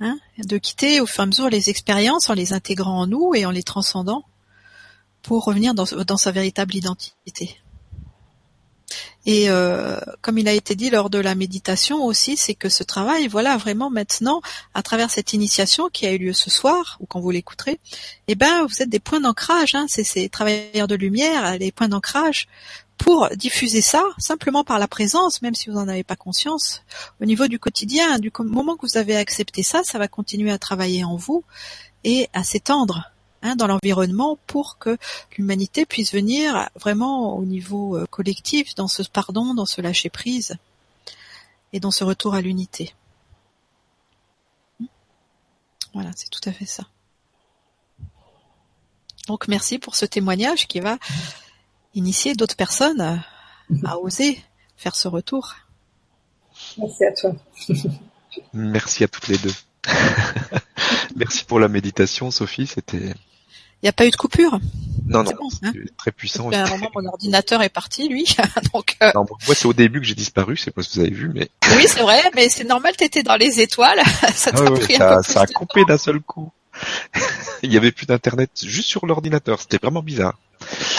hein, 0.00 0.18
de 0.38 0.58
quitter 0.58 1.00
au 1.00 1.06
fur 1.06 1.20
et 1.20 1.24
à 1.24 1.26
mesure 1.26 1.48
les 1.48 1.70
expériences 1.70 2.30
en 2.30 2.34
les 2.34 2.52
intégrant 2.52 3.00
en 3.00 3.06
nous 3.06 3.34
et 3.34 3.44
en 3.46 3.50
les 3.50 3.62
transcendant 3.62 4.24
pour 5.22 5.44
revenir 5.44 5.74
dans, 5.74 6.16
sa 6.16 6.30
véritable 6.30 6.74
identité. 6.74 7.58
Et 9.26 9.50
euh, 9.50 10.00
comme 10.22 10.38
il 10.38 10.48
a 10.48 10.52
été 10.54 10.74
dit 10.74 10.88
lors 10.88 11.10
de 11.10 11.18
la 11.18 11.34
méditation 11.34 12.02
aussi, 12.04 12.38
c'est 12.38 12.54
que 12.54 12.70
ce 12.70 12.82
travail, 12.82 13.28
voilà, 13.28 13.58
vraiment 13.58 13.90
maintenant, 13.90 14.40
à 14.72 14.82
travers 14.82 15.10
cette 15.10 15.34
initiation 15.34 15.90
qui 15.92 16.06
a 16.06 16.12
eu 16.12 16.18
lieu 16.18 16.32
ce 16.32 16.48
soir, 16.48 16.96
ou 17.00 17.06
quand 17.06 17.20
vous 17.20 17.30
l'écouterez, 17.30 17.80
eh 18.28 18.34
ben, 18.34 18.64
vous 18.64 18.80
êtes 18.80 18.88
des 18.88 18.98
points 18.98 19.20
d'ancrage, 19.20 19.74
hein, 19.74 19.84
c'est 19.88 20.04
ces 20.04 20.30
travailleurs 20.30 20.88
de 20.88 20.94
lumière, 20.94 21.58
les 21.58 21.70
points 21.70 21.88
d'ancrage 21.88 22.48
pour 23.00 23.28
diffuser 23.34 23.80
ça 23.80 24.02
simplement 24.18 24.64
par 24.64 24.78
la 24.78 24.88
présence, 24.88 25.42
même 25.42 25.54
si 25.54 25.68
vous 25.68 25.76
n'en 25.76 25.88
avez 25.88 26.04
pas 26.04 26.16
conscience, 26.16 26.82
au 27.20 27.24
niveau 27.24 27.48
du 27.48 27.58
quotidien, 27.58 28.18
du 28.18 28.30
moment 28.38 28.76
que 28.76 28.86
vous 28.86 28.96
avez 28.96 29.16
accepté 29.16 29.62
ça, 29.62 29.82
ça 29.84 29.98
va 29.98 30.08
continuer 30.08 30.50
à 30.52 30.58
travailler 30.58 31.04
en 31.04 31.16
vous 31.16 31.42
et 32.04 32.28
à 32.32 32.44
s'étendre 32.44 33.10
Hein, 33.42 33.56
dans 33.56 33.66
l'environnement 33.66 34.38
pour 34.46 34.76
que 34.76 34.98
l'humanité 35.38 35.86
puisse 35.86 36.12
venir 36.12 36.68
vraiment 36.74 37.38
au 37.38 37.44
niveau 37.46 37.96
euh, 37.96 38.04
collectif 38.04 38.74
dans 38.74 38.88
ce 38.88 39.02
pardon, 39.02 39.54
dans 39.54 39.64
ce 39.64 39.80
lâcher 39.80 40.10
prise 40.10 40.58
et 41.72 41.80
dans 41.80 41.90
ce 41.90 42.04
retour 42.04 42.34
à 42.34 42.42
l'unité. 42.42 42.94
Voilà, 45.94 46.10
c'est 46.14 46.28
tout 46.28 46.46
à 46.46 46.52
fait 46.52 46.66
ça. 46.66 46.84
Donc 49.26 49.48
merci 49.48 49.78
pour 49.78 49.96
ce 49.96 50.04
témoignage 50.04 50.68
qui 50.68 50.80
va 50.80 50.98
initier 51.94 52.34
d'autres 52.34 52.56
personnes 52.56 53.00
à 53.84 53.98
oser 53.98 54.42
faire 54.76 54.96
ce 54.96 55.08
retour. 55.08 55.54
Merci 56.78 57.04
à 57.04 57.12
toi. 57.12 57.32
Merci 58.52 59.04
à 59.04 59.08
toutes 59.08 59.28
les 59.28 59.38
deux. 59.38 59.54
Merci 61.16 61.44
pour 61.44 61.58
la 61.58 61.68
méditation, 61.68 62.30
Sophie. 62.30 62.66
C'était 62.66 63.14
il 63.82 63.86
n'y 63.86 63.88
a 63.88 63.92
pas 63.94 64.06
eu 64.06 64.10
de 64.10 64.16
coupure? 64.16 64.60
Non, 65.06 65.24
non, 65.24 65.32
hein 65.62 65.72
très 65.96 66.12
puissant. 66.12 66.50
À 66.50 66.64
un 66.64 66.68
moment, 66.68 66.90
mon 66.94 67.06
ordinateur 67.06 67.62
est 67.62 67.70
parti, 67.70 68.08
lui. 68.08 68.26
Donc, 68.74 68.96
euh... 69.02 69.10
non, 69.14 69.24
moi, 69.24 69.54
c'est 69.54 69.66
au 69.66 69.72
début 69.72 70.00
que 70.00 70.06
j'ai 70.06 70.14
disparu, 70.14 70.58
c'est 70.58 70.70
pas 70.70 70.82
ce 70.82 70.90
que 70.90 70.94
vous 70.94 71.00
avez 71.00 71.10
vu, 71.10 71.30
mais... 71.34 71.48
oui, 71.76 71.84
c'est 71.86 72.02
vrai, 72.02 72.22
mais 72.34 72.50
c'est 72.50 72.64
normal, 72.64 72.94
t'étais 72.94 73.22
dans 73.22 73.36
les 73.36 73.60
étoiles. 73.60 74.00
ça, 74.34 74.50
ah, 74.54 74.70
ouais, 74.70 74.96
ça, 74.98 75.22
ça 75.22 75.40
a 75.40 75.46
coupé 75.46 75.84
d'un 75.86 75.96
seul 75.96 76.20
coup. 76.20 76.52
Il 77.62 77.72
y 77.72 77.78
avait 77.78 77.90
plus 77.90 78.04
d'internet 78.04 78.50
juste 78.62 78.88
sur 78.88 79.06
l'ordinateur, 79.06 79.58
c'était 79.60 79.78
vraiment 79.78 80.02
bizarre. 80.02 80.38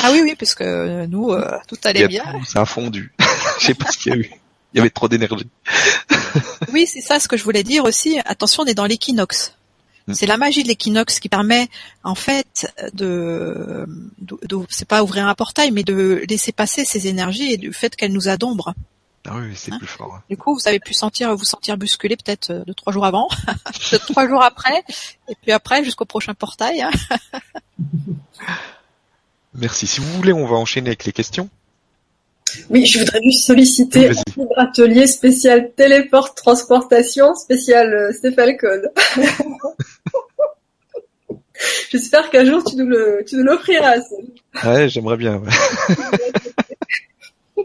Ah 0.04 0.10
oui, 0.12 0.22
oui, 0.24 0.36
parce 0.38 0.56
que 0.56 1.06
nous, 1.06 1.32
euh, 1.32 1.58
tout 1.68 1.78
allait 1.84 2.08
bien. 2.08 2.24
ça 2.46 2.62
a 2.62 2.66
fondu. 2.66 3.14
Je 3.60 3.68
sais 3.68 3.74
pas 3.74 3.92
ce 3.92 3.98
qu'il 3.98 4.12
y 4.12 4.16
a 4.16 4.18
eu. 4.20 4.32
Il 4.74 4.78
y 4.78 4.80
avait 4.80 4.90
trop 4.90 5.08
d'énergie. 5.10 5.48
oui, 6.74 6.88
c'est 6.88 7.02
ça 7.02 7.20
ce 7.20 7.28
que 7.28 7.36
je 7.38 7.44
voulais 7.44 7.64
dire 7.64 7.84
aussi. 7.84 8.20
Attention, 8.26 8.64
on 8.64 8.66
est 8.66 8.74
dans 8.74 8.86
l'équinoxe. 8.86 9.54
Mm. 10.08 10.14
C'est 10.14 10.26
la 10.26 10.38
magie 10.38 10.64
de 10.64 10.70
l'équinoxe 10.70 11.20
qui 11.20 11.28
permet 11.30 11.68
en 12.04 12.16
fait 12.16 12.72
de, 12.94 13.86
de, 14.20 14.58
c'est 14.70 14.88
pas 14.88 15.04
ouvrir 15.04 15.28
un 15.28 15.36
portail, 15.36 15.72
mais 15.72 15.84
de 15.84 16.24
laisser 16.30 16.52
passer 16.54 16.86
ces 16.86 17.08
énergies 17.08 17.52
et 17.54 17.58
du 17.58 17.74
fait 17.74 17.96
qu'elles 17.96 18.14
nous 18.14 18.30
adombrent. 18.30 18.74
Ah 19.30 19.34
oui, 19.36 19.52
c'est 19.56 19.72
Hein 19.74 19.78
plus 19.78 19.88
fort. 19.88 20.16
hein. 20.16 20.24
Du 20.30 20.38
coup, 20.38 20.56
vous 20.56 20.68
avez 20.68 20.80
pu 20.80 20.94
sentir 20.96 21.36
vous 21.36 21.44
sentir 21.44 21.78
bousculé 21.78 22.16
peut-être 22.16 22.50
euh, 22.52 22.64
de 22.66 22.74
trois 22.74 22.92
jours 22.94 23.06
avant, 23.06 23.28
de 23.92 23.98
trois 23.98 24.28
jours 24.28 24.42
après, 24.42 24.84
et 25.30 25.36
puis 25.42 25.52
après 25.52 25.84
jusqu'au 25.84 26.06
prochain 26.06 26.34
portail. 26.34 26.82
hein. 26.82 26.92
Merci. 29.54 29.88
Si 29.88 30.00
vous 30.00 30.12
voulez, 30.14 30.34
on 30.34 30.46
va 30.46 30.56
enchaîner 30.56 30.90
avec 30.90 31.06
les 31.06 31.12
questions. 31.12 31.50
Oui, 32.70 32.86
je 32.86 33.00
voudrais 33.00 33.22
juste 33.24 33.46
solliciter 33.46 34.10
un 34.10 34.12
libre 34.12 34.54
atelier 34.58 35.08
spécial 35.08 35.72
téléport 35.76 36.36
transportation 36.36 37.34
spécial 37.36 37.94
euh, 37.94 38.12
Code. 38.60 38.92
J'espère 41.92 42.30
qu'un 42.30 42.46
jour 42.46 42.64
tu 42.64 42.76
nous 42.76 42.88
le 42.88 43.24
tu 43.28 43.36
nous 43.36 43.44
l'offriras. 43.44 43.96
Ouais, 44.66 44.90
j'aimerais 44.90 45.18
bien. 45.18 45.38
ouais. 45.38 45.50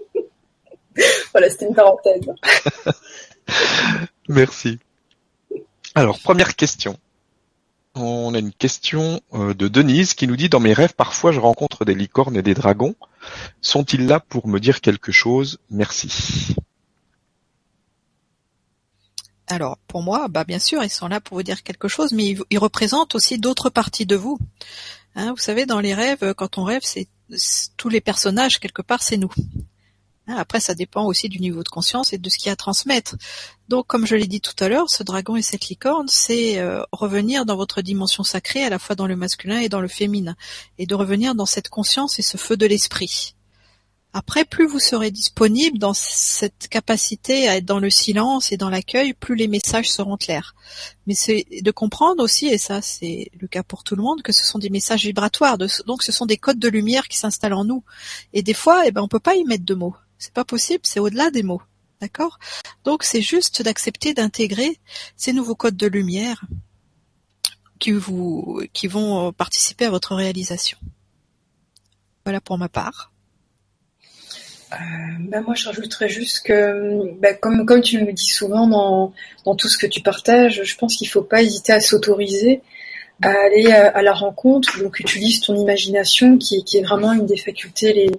Voilà, 1.32 1.50
c'était 1.50 1.66
une 1.66 1.74
parenthèse. 1.74 2.22
Merci. 4.28 4.78
Alors, 5.94 6.18
première 6.20 6.56
question. 6.56 6.98
On 7.98 8.34
a 8.34 8.38
une 8.38 8.52
question 8.52 9.22
euh, 9.32 9.54
de 9.54 9.68
Denise 9.68 10.12
qui 10.12 10.26
nous 10.26 10.36
dit 10.36 10.50
Dans 10.50 10.60
mes 10.60 10.74
rêves, 10.74 10.94
parfois 10.94 11.32
je 11.32 11.40
rencontre 11.40 11.86
des 11.86 11.94
licornes 11.94 12.36
et 12.36 12.42
des 12.42 12.52
dragons. 12.52 12.94
Sont-ils 13.62 14.06
là 14.06 14.20
pour 14.20 14.48
me 14.48 14.60
dire 14.60 14.82
quelque 14.82 15.12
chose? 15.12 15.58
Merci. 15.70 16.54
Alors, 19.46 19.78
pour 19.88 20.02
moi, 20.02 20.28
bah 20.28 20.44
bien 20.44 20.58
sûr, 20.58 20.84
ils 20.84 20.90
sont 20.90 21.08
là 21.08 21.22
pour 21.22 21.38
vous 21.38 21.42
dire 21.42 21.62
quelque 21.62 21.88
chose, 21.88 22.12
mais 22.12 22.36
ils, 22.50 22.58
représentent 22.58 23.14
aussi 23.14 23.38
d'autres 23.38 23.70
parties 23.70 24.04
de 24.04 24.16
vous. 24.16 24.38
Hein, 25.14 25.30
vous 25.30 25.38
savez, 25.38 25.64
dans 25.64 25.80
les 25.80 25.94
rêves, 25.94 26.34
quand 26.34 26.58
on 26.58 26.64
rêve, 26.64 26.82
c'est- 26.84 27.08
tous 27.78 27.88
les 27.88 28.02
personnages 28.02 28.60
quelque 28.60 28.82
part, 28.82 29.02
c'est 29.02 29.16
nous. 29.16 29.32
Hein, 30.28 30.36
après, 30.38 30.60
ça 30.60 30.74
dépend 30.74 31.04
aussi 31.04 31.28
du 31.28 31.38
niveau 31.38 31.62
de 31.62 31.68
conscience 31.68 32.12
et 32.12 32.18
de 32.18 32.28
ce 32.28 32.36
qu'il 32.36 32.46
y 32.46 32.50
a 32.50 32.54
à 32.54 32.56
transmettre. 32.56 33.16
Donc, 33.68 33.86
comme 33.86 34.06
je 34.06 34.16
l'ai 34.16 34.26
dit 34.26 34.40
tout 34.40 34.54
à 34.58 34.68
l'heure, 34.68 34.90
ce 34.90 35.02
dragon 35.02 35.36
et 35.36 35.42
cette 35.42 35.68
licorne, 35.68 36.08
c'est 36.08 36.58
euh, 36.58 36.82
revenir 36.92 37.46
dans 37.46 37.56
votre 37.56 37.82
dimension 37.82 38.24
sacrée, 38.24 38.64
à 38.64 38.70
la 38.70 38.78
fois 38.78 38.96
dans 38.96 39.06
le 39.06 39.16
masculin 39.16 39.60
et 39.60 39.68
dans 39.68 39.80
le 39.80 39.88
féminin, 39.88 40.36
et 40.78 40.86
de 40.86 40.94
revenir 40.94 41.34
dans 41.34 41.46
cette 41.46 41.68
conscience 41.68 42.18
et 42.18 42.22
ce 42.22 42.36
feu 42.36 42.56
de 42.56 42.66
l'esprit. 42.66 43.34
Après, 44.18 44.46
plus 44.46 44.66
vous 44.66 44.78
serez 44.78 45.10
disponible 45.10 45.78
dans 45.78 45.92
cette 45.92 46.68
capacité 46.68 47.48
à 47.48 47.56
être 47.56 47.66
dans 47.66 47.80
le 47.80 47.90
silence 47.90 48.50
et 48.50 48.56
dans 48.56 48.70
l'accueil, 48.70 49.12
plus 49.12 49.36
les 49.36 49.46
messages 49.46 49.90
seront 49.90 50.16
clairs. 50.16 50.54
Mais 51.06 51.14
c'est 51.14 51.46
de 51.60 51.70
comprendre 51.70 52.22
aussi, 52.22 52.46
et 52.46 52.56
ça 52.56 52.80
c'est 52.80 53.30
le 53.38 53.46
cas 53.46 53.62
pour 53.62 53.84
tout 53.84 53.94
le 53.94 54.02
monde, 54.02 54.22
que 54.22 54.32
ce 54.32 54.42
sont 54.42 54.58
des 54.58 54.70
messages 54.70 55.02
vibratoires, 55.02 55.58
donc 55.58 56.02
ce 56.02 56.12
sont 56.12 56.24
des 56.24 56.38
codes 56.38 56.58
de 56.58 56.68
lumière 56.68 57.08
qui 57.08 57.18
s'installent 57.18 57.52
en 57.52 57.66
nous. 57.66 57.84
Et 58.32 58.42
des 58.42 58.54
fois, 58.54 58.86
eh 58.86 58.90
ben, 58.90 59.02
on 59.02 59.08
peut 59.08 59.20
pas 59.20 59.34
y 59.34 59.44
mettre 59.44 59.66
de 59.66 59.74
mots. 59.74 59.94
C'est 60.18 60.32
pas 60.32 60.44
possible, 60.44 60.80
c'est 60.84 61.00
au-delà 61.00 61.30
des 61.30 61.42
mots. 61.42 61.62
D'accord? 62.00 62.38
Donc 62.84 63.04
c'est 63.04 63.22
juste 63.22 63.62
d'accepter 63.62 64.12
d'intégrer 64.12 64.78
ces 65.16 65.32
nouveaux 65.32 65.54
codes 65.54 65.76
de 65.76 65.86
lumière 65.86 66.44
qui 67.78 67.92
vont 67.92 69.32
participer 69.32 69.86
à 69.86 69.90
votre 69.90 70.14
réalisation. 70.14 70.78
Voilà 72.24 72.40
pour 72.40 72.58
ma 72.58 72.68
part. 72.68 73.12
Ben 74.70 75.42
moi, 75.42 75.54
je 75.54 75.66
rajouterais 75.66 76.08
juste 76.08 76.44
que, 76.44 77.14
ben, 77.20 77.36
comme, 77.40 77.64
comme 77.64 77.80
tu 77.80 78.02
me 78.02 78.12
dis 78.12 78.26
souvent 78.26 78.66
dans, 78.66 79.12
dans 79.44 79.54
tout 79.54 79.68
ce 79.68 79.78
que 79.78 79.86
tu 79.86 80.02
partages, 80.02 80.62
je 80.64 80.76
pense 80.76 80.96
qu'il 80.96 81.08
faut 81.08 81.22
pas 81.22 81.42
hésiter 81.42 81.72
à 81.72 81.80
s'autoriser 81.80 82.62
à 83.22 83.30
aller 83.30 83.72
à, 83.72 83.88
à 83.88 84.02
la 84.02 84.12
rencontre. 84.12 84.78
Donc, 84.82 85.00
utilise 85.00 85.40
ton 85.40 85.54
imagination, 85.56 86.38
qui, 86.38 86.62
est 86.74 86.82
vraiment 86.82 87.12
une 87.12 87.26
des 87.26 87.36
facultés 87.36 87.92
les, 87.92 88.10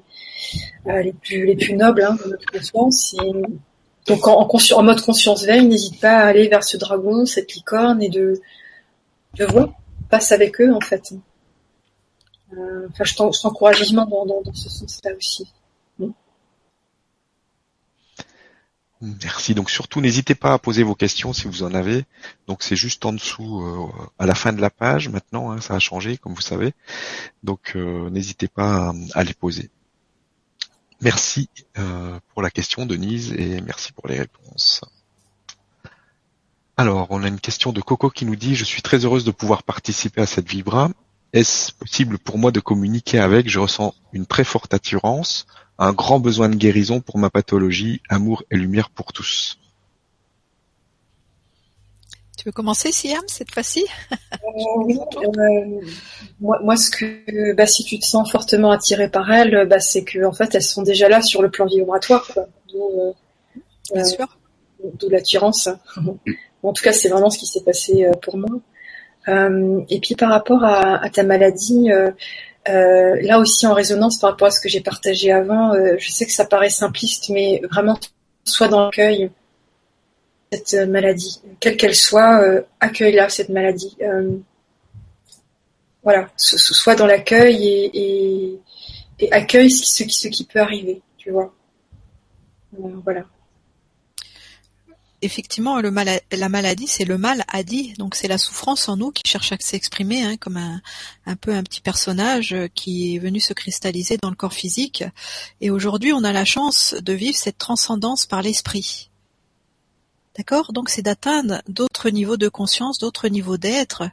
euh, 0.88 1.02
les 1.02 1.14
plus 1.14 1.46
les 1.46 1.56
plus 1.56 1.74
nobles 1.76 2.04
hein, 2.04 2.18
de 2.24 2.32
notre 2.32 2.52
conscience. 2.52 3.16
Donc, 4.08 4.28
en, 4.28 4.84
mode 4.84 5.02
conscience 5.02 5.44
veille, 5.44 5.66
n'hésite 5.68 6.00
pas 6.00 6.18
à 6.20 6.26
aller 6.28 6.48
vers 6.48 6.64
ce 6.64 6.78
dragon, 6.78 7.26
cette 7.26 7.54
licorne, 7.54 8.02
et 8.02 8.10
de 8.10 8.40
de 9.38 9.46
voir, 9.46 9.70
passe 10.10 10.32
avec 10.32 10.60
eux 10.62 10.74
en 10.74 10.82
fait. 10.82 11.14
Euh, 12.54 12.88
Enfin, 12.92 13.04
je 13.04 13.16
t'en- 13.16 13.32
je 13.32 13.42
t'encourage 13.42 13.82
vivement 13.82 14.06
dans, 14.06 14.26
dans, 14.26 14.42
dans 14.42 14.54
ce 14.54 14.70
sens-là 14.70 15.12
aussi. 15.16 15.46
Merci. 19.02 19.54
Donc 19.54 19.70
surtout, 19.70 20.02
n'hésitez 20.02 20.34
pas 20.34 20.54
à 20.54 20.60
poser 20.60 20.84
vos 20.84 20.96
questions 20.96 21.32
si 21.32 21.48
vous 21.48 21.64
en 21.64 21.74
avez. 21.74 22.06
Donc 22.48 22.64
c'est 22.64 22.76
juste 22.76 23.06
en 23.06 23.14
dessous, 23.14 23.62
euh, 23.62 23.88
à 24.18 24.26
la 24.26 24.34
fin 24.34 24.54
de 24.54 24.62
la 24.62 24.70
page 24.70 25.10
maintenant. 25.10 25.52
hein, 25.52 25.62
ça 25.62 25.76
a 25.76 25.80
changé, 25.80 26.18
comme 26.18 26.34
vous 26.34 26.42
savez. 26.42 26.74
Donc 27.44 27.74
euh, 27.76 28.10
n'hésitez 28.10 28.48
pas 28.48 28.94
à, 29.14 29.24
les 29.24 29.34
poser. 29.34 29.70
Merci 31.02 31.50
euh, 31.78 32.20
pour 32.34 32.42
la 32.42 32.50
question, 32.50 32.88
Denise, 32.88 33.34
et 33.34 33.62
merci 33.62 33.92
pour 33.92 34.08
les 34.08 34.18
réponses. 34.18 34.82
Alors, 36.76 37.08
on 37.12 37.24
a 37.24 37.28
une 37.28 37.40
question 37.40 37.72
de 37.72 37.82
Coco 37.82 38.10
qui 38.10 38.26
nous 38.26 38.36
dit 38.36 38.56
Je 38.56 38.64
suis 38.64 38.82
très 38.82 39.06
heureuse 39.06 39.26
de 39.26 39.32
pouvoir 39.32 39.62
participer 39.62 40.22
à 40.22 40.26
cette 40.26 40.50
vibra. 40.50 40.90
Est-ce 41.34 41.72
possible 41.74 42.18
pour 42.18 42.40
moi 42.40 42.52
de 42.52 42.60
communiquer 42.60 43.20
avec? 43.20 43.48
Je 43.50 43.60
ressens 43.60 43.94
une 44.14 44.26
très 44.26 44.44
forte 44.44 44.74
attirance, 44.74 45.46
un 45.80 45.94
grand 45.94 46.20
besoin 46.20 46.50
de 46.50 46.56
guérison 46.56 47.00
pour 47.02 47.18
ma 47.18 47.30
pathologie, 47.30 48.02
amour 48.10 48.44
et 48.52 48.58
lumière 48.58 48.90
pour 48.90 49.14
tous. 49.14 49.60
Tu 52.38 52.46
veux 52.46 52.52
commencer, 52.52 52.92
Siam, 52.92 53.24
cette 53.28 53.52
fois-ci? 53.52 53.86
Oui, 54.78 55.00
euh, 55.18 55.82
moi, 56.40 56.60
moi, 56.64 56.78
ce 56.78 56.90
que, 56.92 57.54
bah, 57.54 57.66
si 57.66 57.84
tu 57.84 57.98
te 58.00 58.06
sens 58.06 58.32
fortement 58.32 58.72
attiré 58.72 59.10
par 59.10 59.32
elles, 59.32 59.68
bah, 59.68 59.80
c'est 59.80 60.04
que 60.04 60.24
en 60.24 60.32
fait, 60.32 60.54
elles 60.54 60.62
sont 60.62 60.84
déjà 60.84 61.10
là 61.10 61.22
sur 61.22 61.42
le 61.42 61.50
plan 61.50 61.66
vibratoire. 61.66 62.32
D'où, 62.72 62.84
euh, 63.00 63.12
Bien 63.94 64.04
euh, 64.04 64.06
sûr. 64.06 64.38
d'où 65.00 65.10
l'attirance. 65.10 65.70
en 66.64 66.74
tout 66.74 66.84
cas, 66.84 66.92
c'est 66.92 67.10
vraiment 67.10 67.30
ce 67.30 67.40
qui 67.40 67.48
s'est 67.48 67.64
passé 67.64 68.06
euh, 68.06 68.12
pour 68.22 68.38
moi. 68.38 68.50
Euh, 69.28 69.82
et 69.90 70.00
puis 70.00 70.16
par 70.16 70.30
rapport 70.30 70.64
à, 70.64 71.04
à 71.04 71.10
ta 71.10 71.24
maladie, 71.24 71.90
euh, 72.70 73.18
là 73.22 73.40
aussi 73.40 73.66
en 73.68 73.74
résonance 73.74 74.20
par 74.20 74.32
rapport 74.32 74.48
à 74.48 74.52
ce 74.52 74.62
que 74.62 74.70
j'ai 74.70 74.82
partagé 74.82 75.32
avant, 75.32 75.74
euh, 75.74 75.96
je 75.98 76.12
sais 76.12 76.26
que 76.26 76.32
ça 76.32 76.46
paraît 76.46 76.70
simpliste, 76.70 77.30
mais 77.30 77.62
vraiment, 77.72 77.98
sois 78.44 78.68
dans 78.68 78.86
l'accueil 78.86 79.30
cette 80.52 80.74
euh, 80.76 80.88
maladie, 80.88 81.42
quelle 81.60 81.78
qu'elle 81.78 81.96
soit, 81.96 82.42
accueille-la 82.80 83.30
cette 83.30 83.50
maladie. 83.50 83.98
Voilà, 86.04 86.30
so- 86.38 86.58
so- 86.58 86.74
sois 86.74 86.96
dans 86.96 87.06
l'accueil 87.06 87.68
et, 87.94 88.60
accueille 89.32 89.70
ce 89.70 90.04
qui, 90.30 90.46
peut 90.46 90.60
arriver, 90.60 91.02
tu 91.18 91.32
vois. 91.32 91.54
Voilà. 93.04 93.26
Effectivement, 95.24 95.80
la 95.80 96.50
maladie, 96.50 96.86
c'est 96.86 97.04
le 97.04 97.18
mal 97.18 97.44
à 97.48 97.64
dit, 97.64 97.94
donc 97.98 98.14
c'est 98.14 98.28
la 98.28 98.38
souffrance 98.38 98.88
en 98.88 98.98
nous 98.98 99.10
qui 99.10 99.24
cherche 99.26 99.52
à 99.52 99.58
s'exprimer, 99.60 100.24
hein, 100.24 100.38
comme 100.38 100.58
un, 100.58 101.36
peu 101.38 101.56
un 101.56 101.64
petit 101.64 101.82
personnage 101.82 102.56
qui 102.76 103.16
est 103.16 103.20
venu 103.20 103.40
se 103.40 103.54
cristalliser 103.54 104.18
dans 104.18 104.30
le 104.30 104.36
corps 104.36 104.54
physique. 104.54 105.04
Et 105.60 105.72
aujourd'hui, 105.72 106.14
on 106.14 106.24
a 106.24 106.32
la 106.32 106.46
chance 106.46 106.94
de 106.94 107.14
vivre 107.14 107.36
cette 107.36 107.58
transcendance 107.58 108.28
par 108.28 108.44
l'esprit. 108.44 109.10
D'accord? 110.38 110.72
Donc 110.72 110.90
c'est 110.90 111.02
d'atteindre 111.02 111.64
d'autres 111.68 112.12
niveaux 112.12 112.38
de 112.38 112.48
conscience, 112.48 113.00
d'autres 113.00 113.28
niveaux 113.28 113.58
d'être, 113.58 114.04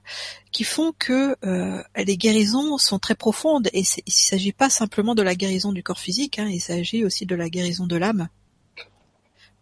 qui 0.53 0.65
font 0.65 0.95
que 0.99 1.37
euh, 1.45 1.83
les 1.97 2.17
guérisons 2.17 2.79
sont 2.79 2.99
très 2.99 3.15
profondes. 3.15 3.69
Et 3.75 3.81
il 3.81 4.03
ne 4.07 4.11
s'agit 4.11 4.53
pas 4.53 4.71
simplement 4.71 5.15
de 5.15 5.21
la 5.21 5.35
guérison 5.35 5.71
du 5.71 5.83
corps 5.83 5.99
physique, 5.99 6.39
hein, 6.39 6.49
il 6.51 6.61
s'agit 6.61 7.05
aussi 7.05 7.27
de 7.27 7.35
la 7.35 7.51
guérison 7.51 7.87
de 7.87 7.97
l'âme, 7.97 8.29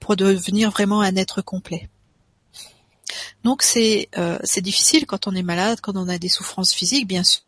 pour 0.02 0.16
devenir 0.16 0.70
vraiment 0.70 1.00
un 1.00 1.16
être 1.16 1.42
complet. 1.42 1.88
Donc 3.44 3.62
c'est 3.62 4.08
euh, 4.18 4.38
difficile 4.58 5.06
quand 5.06 5.26
on 5.26 5.34
est 5.34 5.42
malade, 5.42 5.80
quand 5.80 5.96
on 5.96 6.08
a 6.08 6.18
des 6.18 6.28
souffrances 6.28 6.74
physiques, 6.74 7.06
bien 7.06 7.24
sûr 7.24 7.42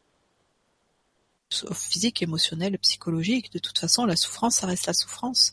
physique, 1.72 2.22
émotionnelle, 2.22 2.78
psychologique. 2.78 3.52
De 3.52 3.59
toute 3.59 3.78
façon, 3.78 4.06
la 4.06 4.16
souffrance, 4.16 4.56
ça 4.56 4.66
reste 4.66 4.86
la 4.86 4.93
souffrance. 4.93 5.52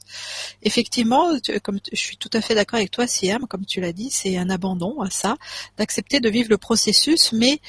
Effectivement, 0.63 1.31
comme 1.63 1.79
je 1.91 1.97
suis 1.97 2.17
tout 2.17 2.29
à 2.33 2.41
fait 2.41 2.55
d'accord 2.55 2.77
avec 2.77 2.91
toi, 2.91 3.05
Siam, 3.07 3.45
comme 3.47 3.65
tu 3.65 3.81
l'as 3.81 3.93
dit, 3.93 4.09
c'est 4.09 4.37
un 4.37 4.49
abandon 4.49 5.01
à 5.01 5.09
ça, 5.09 5.35
d'accepter 5.77 6.19
de 6.19 6.29
vivre 6.29 6.49
le 6.49 6.57
processus, 6.57 7.33
mais 7.33 7.59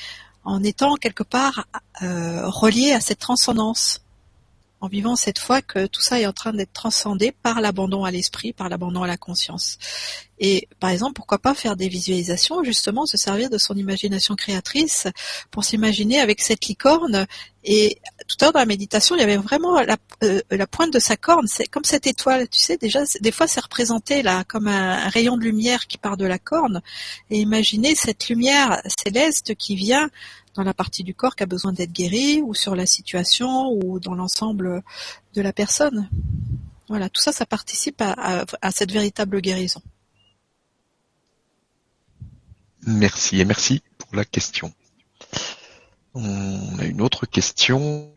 en 0.44 0.62
étant 0.62 0.94
quelque 0.96 1.22
part 1.22 1.66
euh, 2.02 2.48
relié 2.48 2.92
à 2.92 3.00
cette 3.00 3.18
transcendance, 3.18 4.01
en 4.82 4.88
vivant 4.88 5.14
cette 5.14 5.38
fois 5.38 5.62
que 5.62 5.86
tout 5.86 6.02
ça 6.02 6.20
est 6.20 6.26
en 6.26 6.32
train 6.32 6.52
d'être 6.52 6.72
transcendé 6.72 7.30
par 7.30 7.60
l'abandon 7.60 8.04
à 8.04 8.10
l'esprit, 8.10 8.52
par 8.52 8.68
l'abandon 8.68 9.04
à 9.04 9.06
la 9.06 9.16
conscience. 9.16 9.78
Et 10.40 10.68
par 10.80 10.90
exemple, 10.90 11.12
pourquoi 11.12 11.38
pas 11.38 11.54
faire 11.54 11.76
des 11.76 11.88
visualisations, 11.88 12.64
justement, 12.64 13.06
se 13.06 13.16
servir 13.16 13.48
de 13.48 13.58
son 13.58 13.76
imagination 13.76 14.34
créatrice 14.34 15.06
pour 15.52 15.62
s'imaginer 15.62 16.18
avec 16.18 16.40
cette 16.40 16.66
licorne. 16.66 17.28
Et 17.62 18.00
tout 18.26 18.36
à 18.40 18.46
l'heure 18.46 18.52
dans 18.54 18.58
la 18.58 18.66
méditation, 18.66 19.14
il 19.14 19.20
y 19.20 19.22
avait 19.22 19.36
vraiment 19.36 19.80
la, 19.80 19.96
euh, 20.24 20.40
la 20.50 20.66
pointe 20.66 20.92
de 20.92 20.98
sa 20.98 21.16
corne, 21.16 21.46
c'est 21.46 21.68
comme 21.68 21.84
cette 21.84 22.08
étoile, 22.08 22.48
tu 22.48 22.58
sais, 22.58 22.76
déjà, 22.76 23.04
des 23.20 23.30
fois 23.30 23.46
c'est 23.46 23.60
représenté 23.60 24.24
là 24.24 24.42
comme 24.42 24.66
un, 24.66 25.04
un 25.04 25.08
rayon 25.10 25.36
de 25.36 25.44
lumière 25.44 25.86
qui 25.86 25.96
part 25.96 26.16
de 26.16 26.26
la 26.26 26.40
corne. 26.40 26.82
Et 27.30 27.38
imaginez 27.38 27.94
cette 27.94 28.28
lumière 28.28 28.82
céleste 29.04 29.54
qui 29.54 29.76
vient 29.76 30.10
dans 30.54 30.62
la 30.62 30.74
partie 30.74 31.04
du 31.04 31.14
corps 31.14 31.36
qui 31.36 31.42
a 31.42 31.46
besoin 31.46 31.72
d'être 31.72 31.92
guérie, 31.92 32.42
ou 32.42 32.54
sur 32.54 32.76
la 32.76 32.86
situation, 32.86 33.70
ou 33.72 34.00
dans 34.00 34.14
l'ensemble 34.14 34.82
de 35.34 35.42
la 35.42 35.52
personne. 35.52 36.08
Voilà, 36.88 37.08
tout 37.08 37.22
ça, 37.22 37.32
ça 37.32 37.46
participe 37.46 38.02
à, 38.02 38.70
cette 38.70 38.92
véritable 38.92 39.40
guérison. 39.40 39.80
Merci 42.84 43.40
et 43.40 43.44
merci 43.44 43.82
pour 43.98 44.14
la 44.14 44.24
question. 44.24 44.72
On 46.14 46.78
a 46.78 46.84
une 46.84 47.00
autre 47.00 47.24
question. 47.24 48.10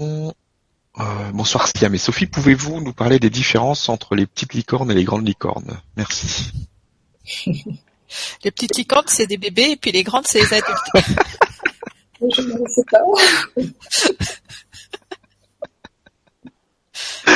Euh, 0.97 1.31
bonsoir 1.33 1.67
Siam 1.67 1.93
et 1.93 1.97
Sophie, 1.97 2.25
pouvez-vous 2.25 2.81
nous 2.81 2.93
parler 2.93 3.19
des 3.19 3.29
différences 3.29 3.89
entre 3.89 4.15
les 4.15 4.25
petites 4.25 4.53
licornes 4.53 4.91
et 4.91 4.95
les 4.95 5.03
grandes 5.03 5.27
licornes? 5.27 5.79
Merci. 5.95 6.51
les 7.45 8.51
petites 8.51 8.75
licornes, 8.75 9.07
c'est 9.07 9.27
des 9.27 9.37
bébés 9.37 9.71
et 9.71 9.77
puis 9.77 9.91
les 9.91 10.03
grandes, 10.03 10.27
c'est 10.27 10.41
les 10.41 10.53
adultes. 10.53 11.07
Je 12.21 12.41
ne 12.41 12.67
sais 12.67 12.83
pas. 12.89 12.99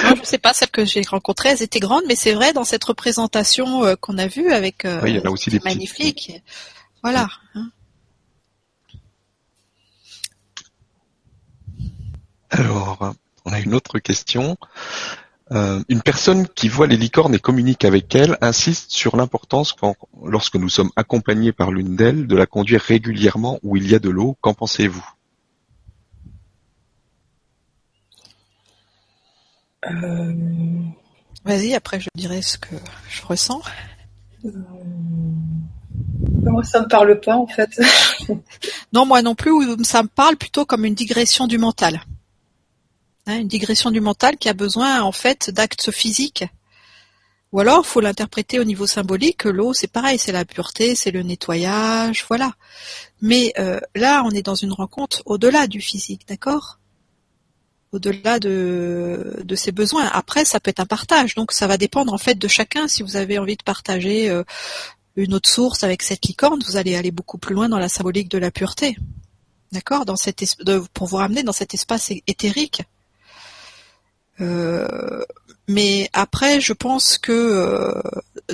non, 0.03 0.15
je 0.15 0.23
sais 0.23 0.37
pas, 0.37 0.53
celles 0.53 0.69
que 0.69 0.85
j'ai 0.85 1.01
rencontrées, 1.01 1.49
elles 1.49 1.63
étaient 1.63 1.79
grandes, 1.79 2.05
mais 2.07 2.15
c'est 2.15 2.33
vrai, 2.33 2.53
dans 2.53 2.63
cette 2.63 2.83
représentation 2.83 3.83
euh, 3.83 3.95
qu'on 3.95 4.17
a 4.17 4.27
vue 4.27 4.51
avec 4.51 4.85
euh, 4.85 5.01
oui, 5.03 5.11
il 5.11 5.17
y 5.17 5.19
en 5.19 5.25
a 5.25 5.29
aussi 5.29 5.49
des 5.49 5.59
magnifique. 5.59 6.41
Voilà. 7.03 7.27
Hein. 7.55 7.69
Alors, 12.49 13.13
on 13.45 13.53
a 13.53 13.59
une 13.59 13.73
autre 13.73 13.99
question. 13.99 14.57
Euh, 15.51 15.81
une 15.89 16.01
personne 16.01 16.47
qui 16.47 16.69
voit 16.69 16.85
les 16.85 16.97
licornes 16.97 17.33
et 17.33 17.39
communique 17.39 17.83
avec 17.83 18.13
elles 18.13 18.37
insiste 18.39 18.91
sur 18.91 19.17
l'importance, 19.17 19.75
lorsque 20.23 20.55
nous 20.55 20.69
sommes 20.69 20.91
accompagnés 20.95 21.51
par 21.51 21.71
l'une 21.71 21.95
d'elles, 21.95 22.27
de 22.27 22.35
la 22.35 22.45
conduire 22.45 22.81
régulièrement 22.81 23.59
où 23.63 23.75
il 23.75 23.89
y 23.89 23.95
a 23.95 23.99
de 23.99 24.09
l'eau. 24.09 24.37
Qu'en 24.41 24.53
pensez-vous? 24.53 25.05
Euh, 29.85 30.33
Vas-y, 31.45 31.73
après 31.73 31.99
je 31.99 32.09
dirai 32.13 32.41
ce 32.41 32.57
que 32.57 32.75
je 33.09 33.25
ressens. 33.25 33.61
Euh... 34.45 34.51
Moi, 36.43 36.63
ça 36.63 36.81
me 36.81 36.87
parle 36.87 37.19
pas 37.19 37.35
en 37.35 37.47
fait. 37.47 37.69
non, 38.93 39.05
moi 39.05 39.21
non 39.21 39.35
plus. 39.35 39.51
Ça 39.83 40.03
me 40.03 40.07
parle 40.07 40.37
plutôt 40.37 40.65
comme 40.65 40.85
une 40.85 40.95
digression 40.95 41.47
du 41.47 41.57
mental. 41.57 42.01
Hein, 43.29 43.41
une 43.41 43.47
digression 43.47 43.91
du 43.91 44.01
mental 44.01 44.37
qui 44.37 44.49
a 44.49 44.53
besoin 44.53 45.01
en 45.03 45.11
fait 45.11 45.51
d'actes 45.51 45.91
physiques. 45.91 46.45
Ou 47.51 47.59
alors, 47.59 47.85
faut 47.85 48.01
l'interpréter 48.01 48.59
au 48.59 48.63
niveau 48.63 48.87
symbolique. 48.87 49.43
L'eau, 49.43 49.71
c'est 49.73 49.87
pareil, 49.87 50.17
c'est 50.17 50.31
la 50.31 50.45
pureté, 50.45 50.95
c'est 50.95 51.11
le 51.11 51.21
nettoyage, 51.21 52.25
voilà. 52.27 52.53
Mais 53.21 53.53
euh, 53.59 53.79
là, 53.93 54.23
on 54.25 54.31
est 54.31 54.41
dans 54.41 54.55
une 54.55 54.73
rencontre 54.73 55.21
au-delà 55.27 55.67
du 55.67 55.79
physique, 55.79 56.27
d'accord? 56.27 56.79
Au-delà 57.91 58.39
de, 58.39 59.41
de 59.43 59.55
ses 59.55 59.71
besoins. 59.71 60.07
Après, 60.07 60.43
ça 60.43 60.59
peut 60.59 60.69
être 60.71 60.79
un 60.79 60.87
partage, 60.87 61.35
donc 61.35 61.51
ça 61.51 61.67
va 61.67 61.77
dépendre 61.77 62.11
en 62.11 62.17
fait 62.17 62.35
de 62.35 62.47
chacun. 62.47 62.87
Si 62.87 63.03
vous 63.03 63.15
avez 63.15 63.37
envie 63.37 63.57
de 63.57 63.63
partager 63.63 64.27
euh, 64.29 64.43
une 65.15 65.35
autre 65.35 65.49
source 65.49 65.83
avec 65.83 66.01
cette 66.01 66.25
licorne, 66.25 66.61
vous 66.65 66.77
allez 66.77 66.95
aller 66.95 67.11
beaucoup 67.11 67.37
plus 67.37 67.53
loin 67.53 67.69
dans 67.69 67.79
la 67.79 67.89
symbolique 67.89 68.29
de 68.31 68.39
la 68.39 68.49
pureté, 68.49 68.97
d'accord, 69.71 70.05
dans 70.05 70.15
pour 70.95 71.05
vous 71.05 71.17
ramener 71.17 71.43
dans 71.43 71.51
cet 71.51 71.75
espace 71.75 72.11
éthérique. 72.25 72.81
Euh, 74.41 75.23
mais 75.67 76.09
après, 76.13 76.61
je 76.61 76.73
pense 76.73 77.17
que 77.17 77.31
euh, 77.31 78.01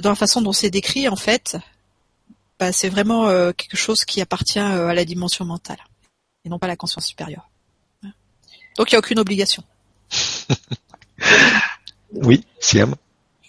dans 0.02 0.10
la 0.10 0.16
façon 0.16 0.42
dont 0.42 0.54
c'est 0.54 0.70
décrit, 0.70 1.08
en 1.08 1.16
fait, 1.16 1.58
bah, 2.60 2.72
c'est 2.72 2.90
vraiment 2.90 3.28
quelque 3.54 3.78
chose 3.78 4.06
qui 4.06 4.22
appartient 4.22 4.60
à 4.60 4.94
la 4.94 5.06
dimension 5.06 5.46
mentale 5.46 5.80
et 6.46 6.50
non 6.50 6.60
pas 6.60 6.68
à 6.68 6.70
la 6.70 6.76
conscience 6.76 7.08
supérieure. 7.08 7.50
Donc 8.78 8.92
il 8.92 8.94
n'y 8.94 8.98
a 8.98 9.00
aucune 9.00 9.20
obligation. 9.20 9.64
oui, 12.14 12.46
Siam. 12.60 12.96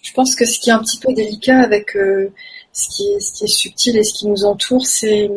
Je 0.02 0.12
pense 0.12 0.36
que 0.36 0.44
ce 0.44 0.58
qui 0.58 0.70
est 0.70 0.72
un 0.72 0.80
petit 0.80 0.98
peu 0.98 1.12
délicat 1.12 1.60
avec 1.60 1.96
euh, 1.96 2.32
ce, 2.76 2.88
qui 2.94 3.08
est, 3.08 3.20
ce 3.20 3.32
qui 3.32 3.44
est 3.44 3.48
subtil 3.48 3.96
et 3.96 4.04
ce 4.04 4.12
qui 4.12 4.26
nous 4.26 4.44
entoure, 4.44 4.84
c'est, 4.84 5.30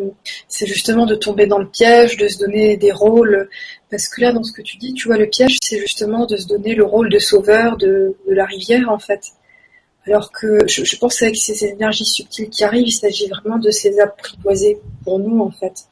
justement 0.50 1.06
de 1.06 1.16
tomber 1.16 1.48
dans 1.48 1.58
le 1.58 1.70
piège, 1.70 2.18
de 2.18 2.28
se 2.28 2.38
donner 2.38 2.76
des 2.76 2.92
rôles. 2.92 3.50
Parce 3.90 4.10
que 4.10 4.20
là, 4.20 4.34
dans 4.34 4.44
ce 4.44 4.52
que 4.52 4.62
tu 4.62 4.76
dis, 4.76 4.94
tu 4.94 5.08
vois, 5.08 5.18
le 5.18 5.28
piège, 5.28 5.58
c'est 5.64 5.80
justement 5.80 6.26
de 6.26 6.36
se 6.36 6.48
donner 6.48 6.76
le 6.76 6.84
rôle 6.84 7.10
de 7.10 7.18
sauveur 7.18 7.78
de, 7.78 8.18
de 8.28 8.34
la 8.34 8.46
rivière, 8.46 8.90
en 8.90 9.00
fait. 9.00 9.22
Alors 10.06 10.32
que 10.34 10.68
je, 10.68 10.84
je 10.84 10.98
pense 10.98 11.18
qu'avec 11.18 11.38
ces 11.38 11.64
énergies 11.64 12.06
subtiles 12.06 12.50
qui 12.50 12.66
arrivent, 12.66 12.88
il 12.88 12.92
s'agit 12.92 13.28
vraiment 13.28 13.58
de 13.58 13.72
ces 13.72 14.00
apprivoiser 14.02 14.82
pour 15.06 15.20
nous, 15.20 15.40
en 15.40 15.52
fait. 15.52 15.86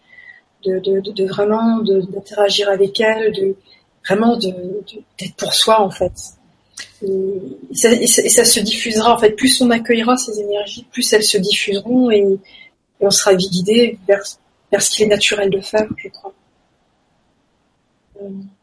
De, 0.65 0.79
de, 0.79 0.99
de, 0.99 1.11
de 1.11 1.25
vraiment 1.25 1.79
d'interagir 1.79 2.67
avec 2.69 2.99
elles, 2.99 3.31
de, 3.31 3.55
vraiment 4.05 4.35
d'être 4.37 5.35
pour 5.37 5.53
soi 5.53 5.81
en 5.81 5.91
fait. 5.91 6.11
Et 7.03 8.29
ça, 8.29 8.45
se 8.45 8.59
diffusera 8.59 9.13
en 9.13 9.17
fait. 9.17 9.31
Plus 9.31 9.61
on 9.61 9.69
accueillera 9.69 10.17
ces 10.17 10.39
énergies, 10.39 10.85
plus 10.91 11.11
elles 11.13 11.23
se 11.23 11.37
diffuseront 11.37 12.11
et, 12.11 12.25
on 12.99 13.11
sera 13.11 13.35
guidé 13.35 13.99
vers, 14.07 14.25
ce 14.25 14.89
qu'il 14.89 15.05
est 15.05 15.09
naturel 15.09 15.51
de 15.51 15.61
faire, 15.61 15.87
je 15.97 16.07
crois. 16.09 16.33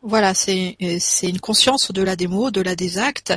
Voilà, 0.03 0.35
c'est 0.35 0.77
une 1.23 1.39
conscience 1.39 1.89
au-delà 1.91 2.17
des 2.17 2.27
mots, 2.27 2.49
au-delà 2.49 2.75
des 2.75 2.99
actes. 2.99 3.33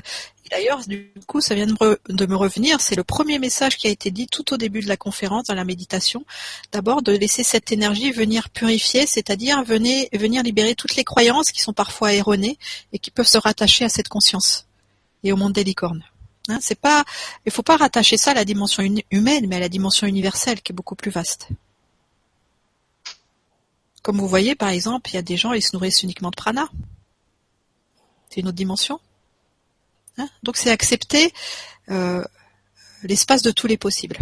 D'ailleurs, 0.50 0.80
du 0.88 1.12
coup, 1.28 1.40
ça 1.40 1.54
vient 1.54 1.68
de 1.68 2.26
me, 2.26 2.36
revenir. 2.36 2.82
C'est 2.82 2.96
le 2.96 3.04
premier 3.04 3.38
message 3.38 3.78
qui 3.78 3.88
a 3.88 3.92
été 3.92 4.10
dit 4.10 4.26
tout 4.26 4.54
au 4.54 4.58
début 4.58 4.82
de 4.82 4.88
la 4.88 4.98
conférence, 4.98 5.46
dans 5.46 5.54
la 5.54 5.66
méditation. 5.66 6.26
D'abord, 6.72 7.04
de 7.04 7.12
laisser 7.12 7.44
cette 7.44 7.72
énergie 7.72 8.12
venir 8.12 8.50
purifier, 8.50 9.06
c'est-à-dire 9.06 9.64
venir 9.64 10.44
libérer 10.44 10.74
toutes 10.74 10.96
les 10.96 11.04
croyances 11.04 11.52
qui 11.52 11.62
sont 11.62 11.74
parfois 11.74 12.14
erronées 12.14 12.58
et 12.94 12.98
qui 12.98 13.12
peuvent 13.12 13.28
se 13.28 13.38
rattacher 13.38 13.86
à 13.86 13.90
cette 13.90 14.08
conscience 14.08 14.67
et 15.24 15.32
au 15.32 15.38
monde 15.38 15.54
des 15.54 15.64
licornes. 15.64 16.04
Hein, 16.50 16.60
c'est 16.62 16.80
pas, 16.80 17.04
il 17.46 17.52
faut 17.52 17.64
pas 17.64 17.78
rattacher 17.78 18.18
ça 18.18 18.32
à 18.32 18.34
la 18.34 18.46
dimension 18.46 18.84
humaine, 19.12 19.48
mais 19.48 19.58
à 19.58 19.60
la 19.60 19.70
dimension 19.70 20.08
universelle 20.08 20.62
qui 20.62 20.72
est 20.72 20.76
beaucoup 20.76 20.96
plus 20.96 21.12
vaste. 21.12 21.50
Comme 24.02 24.20
vous 24.20 24.28
voyez, 24.28 24.56
par 24.56 24.70
exemple, 24.70 25.10
il 25.10 25.16
y 25.16 25.18
a 25.18 25.22
des 25.22 25.36
gens, 25.36 25.52
ils 25.52 25.62
se 25.62 25.76
nourrissent 25.76 26.04
uniquement 26.04 26.30
de 26.30 26.36
prana. 26.36 26.70
C'est 28.30 28.40
une 28.40 28.48
autre 28.48 28.56
dimension. 28.56 29.00
Hein 30.18 30.30
Donc 30.44 30.58
c'est 30.58 30.72
accepter 30.72 31.34
euh, 31.90 32.24
l'espace 33.04 33.42
de 33.42 33.52
tous 33.52 33.68
les 33.68 33.78
possibles. 33.78 34.18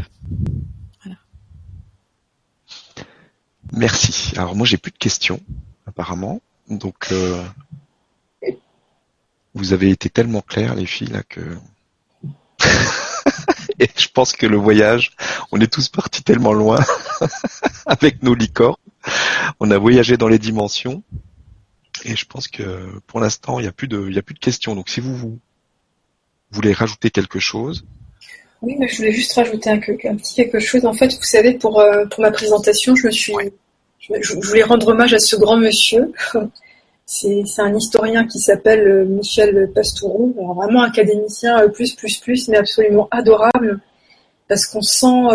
Merci. 3.72 4.34
Alors 4.38 4.56
moi 4.56 4.66
j'ai 4.66 4.78
plus 4.78 4.92
de 4.92 4.98
questions 4.98 5.42
apparemment. 5.86 6.42
Donc 6.70 7.08
euh, 7.12 7.44
vous 9.56 9.74
avez 9.74 9.90
été 9.90 10.10
tellement 10.10 10.42
clairs 10.42 10.76
les 10.76 10.86
filles 10.86 11.08
là 11.08 11.24
que 11.28 11.42
et 13.80 13.90
je 13.98 14.08
pense 14.14 14.34
que 14.34 14.46
le 14.46 14.58
voyage, 14.58 15.12
on 15.52 15.60
est 15.60 15.72
tous 15.72 15.90
partis 15.90 16.24
tellement 16.24 16.54
loin 16.54 16.80
avec 17.86 18.22
nos 18.22 18.36
licornes 18.36 18.76
on 19.60 19.72
a 19.72 19.78
voyagé 19.78 20.18
dans 20.18 20.28
les 20.28 20.40
dimensions. 20.40 21.04
Et 22.04 22.16
je 22.16 22.26
pense 22.26 22.48
que 22.48 23.00
pour 23.08 23.20
l'instant, 23.20 23.60
il 23.60 23.64
n'y 23.64 23.68
a 23.68 23.72
plus 23.72 23.88
de, 23.88 24.08
il 24.10 24.18
a 24.18 24.22
plus 24.22 24.36
de 24.36 24.40
questions. 24.40 24.76
Donc 24.76 24.90
si 24.90 25.00
vous, 25.00 25.40
voulez 26.52 26.74
rajouter 26.74 27.10
quelque 27.10 27.40
chose. 27.40 27.86
Oui, 28.62 28.76
mais 28.80 28.88
je 28.88 28.98
voulais 28.98 29.12
juste 29.12 29.34
rajouter 29.34 29.70
un, 29.70 29.80
petit 29.80 30.36
quelque 30.36 30.60
chose. 30.60 30.86
En 30.86 30.94
fait, 30.94 31.14
vous 31.14 31.24
savez, 31.24 31.54
pour, 31.54 31.80
euh, 31.80 32.06
pour 32.06 32.22
ma 32.22 32.32
présentation, 32.32 32.96
je 32.96 33.08
me 33.08 33.12
suis, 33.12 33.34
je, 34.00 34.34
voulais 34.34 34.64
rendre 34.64 34.88
hommage 34.88 35.14
à 35.14 35.20
ce 35.20 35.36
grand 35.36 35.58
monsieur. 35.58 36.12
C'est, 37.06 37.44
un 37.60 37.76
historien 37.76 38.26
qui 38.26 38.40
s'appelle 38.40 38.88
euh, 38.88 39.06
Michel 39.06 39.72
Pastoureau, 39.74 40.34
vraiment 40.56 40.82
académicien 40.82 41.62
euh, 41.62 41.68
plus 41.70 41.94
plus 41.94 42.18
plus, 42.20 42.48
mais 42.48 42.58
absolument 42.58 43.08
adorable, 43.12 43.80
parce 44.48 44.66
qu'on 44.66 44.82
sent 44.82 45.28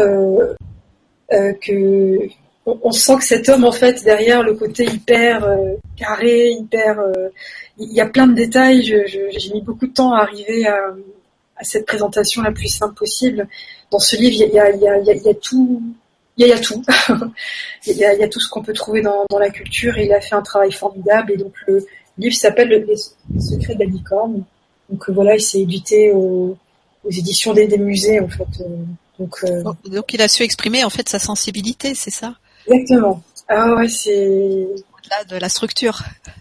que 1.30 2.28
on, 2.66 2.92
sent 2.92 3.16
que 3.16 3.24
cet 3.24 3.48
homme, 3.48 3.64
en 3.64 3.72
fait, 3.72 4.02
derrière 4.04 4.42
le 4.42 4.54
côté 4.54 4.84
hyper 4.84 5.44
euh, 5.44 5.74
carré, 5.96 6.50
hyper, 6.50 6.98
euh, 6.98 7.28
il 7.78 7.92
y 7.92 8.00
a 8.00 8.06
plein 8.06 8.26
de 8.26 8.34
détails. 8.34 8.82
j'ai 8.82 9.52
mis 9.52 9.62
beaucoup 9.62 9.86
de 9.86 9.92
temps 9.92 10.12
à 10.12 10.22
arriver 10.22 10.66
à, 10.66 10.94
cette 11.62 11.86
présentation 11.86 12.40
la 12.40 12.52
plus 12.52 12.68
simple 12.68 12.94
possible. 12.94 13.46
Dans 13.90 13.98
ce 13.98 14.16
livre, 14.16 14.46
il 14.46 14.54
y 14.54 14.58
a, 14.58 14.70
y 14.74 15.28
a, 15.28 15.34
tout, 15.34 15.82
il 16.46 16.48
y 16.48 16.52
a, 16.52 16.58
tout, 16.58 16.82
il 17.86 17.96
y 17.96 18.04
a, 18.04 18.28
tout 18.28 18.40
ce 18.40 18.48
qu'on 18.48 18.62
peut 18.62 18.72
trouver 18.72 19.02
dans, 19.02 19.26
la 19.38 19.50
culture. 19.50 19.96
Et 19.98 20.06
il 20.06 20.12
a 20.12 20.20
fait 20.20 20.34
un 20.34 20.42
travail 20.42 20.72
formidable. 20.72 21.32
Et 21.32 21.36
donc 21.36 21.52
le 21.66 21.86
livre 22.18 22.34
s'appelle 22.34 22.68
Les 22.68 23.40
secrets 23.40 23.74
de 23.74 23.80
la 23.80 23.90
licorne. 23.90 24.44
Donc 24.88 25.08
voilà, 25.10 25.36
il 25.36 25.40
s'est 25.40 25.60
édité 25.60 26.12
aux, 26.12 26.56
éditions 27.10 27.52
des, 27.52 27.78
musées 27.78 28.20
en 28.20 28.28
fait. 28.28 28.46
Donc, 29.18 29.44
donc, 29.84 30.14
il 30.14 30.22
a 30.22 30.28
su 30.28 30.42
exprimer 30.42 30.82
en 30.82 30.90
fait 30.90 31.08
sa 31.08 31.18
sensibilité, 31.18 31.94
c'est 31.94 32.10
ça? 32.10 32.34
Exactement. 32.66 33.22
Ah 33.48 33.74
ouais, 33.74 33.88
c'est 33.88 34.66
au-delà 34.66 35.24
de 35.28 35.36
la 35.36 35.48
structure. 35.48 36.00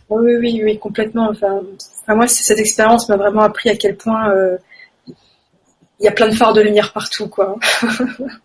Oui, 0.09 0.35
oui, 0.38 0.61
oui, 0.63 0.80
complètement. 0.80 1.30
Enfin, 1.30 1.61
moi, 2.07 2.27
cette 2.27 2.59
expérience 2.59 3.09
m'a 3.09 3.17
vraiment 3.17 3.41
appris 3.41 3.69
à 3.69 3.76
quel 3.76 3.97
point 3.97 4.30
euh, 4.31 4.57
il 5.07 6.05
y 6.05 6.07
a 6.07 6.11
plein 6.11 6.30
de 6.30 6.35
phares 6.35 6.53
de 6.53 6.61
lumière 6.61 6.93
partout, 6.93 7.27
quoi. 7.27 7.57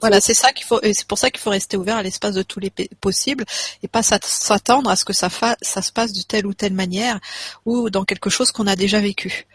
Voilà, 0.00 0.20
c'est 0.20 0.34
ça 0.34 0.52
qu'il 0.52 0.64
faut, 0.64 0.78
c'est 0.82 1.06
pour 1.06 1.18
ça 1.18 1.30
qu'il 1.30 1.40
faut 1.40 1.50
rester 1.50 1.76
ouvert 1.76 1.96
à 1.96 2.02
l'espace 2.02 2.34
de 2.34 2.42
tous 2.42 2.60
les 2.60 2.70
possibles 3.00 3.44
et 3.82 3.88
pas 3.88 4.02
s'attendre 4.02 4.90
à 4.90 4.96
ce 4.96 5.04
que 5.04 5.12
ça, 5.12 5.28
se 5.28 5.92
passe 5.92 6.12
de 6.12 6.22
telle 6.22 6.46
ou 6.46 6.54
telle 6.54 6.72
manière 6.72 7.18
ou 7.64 7.90
dans 7.90 8.04
quelque 8.04 8.30
chose 8.30 8.52
qu'on 8.52 8.68
a 8.68 8.76
déjà 8.76 9.00
vécu. 9.00 9.46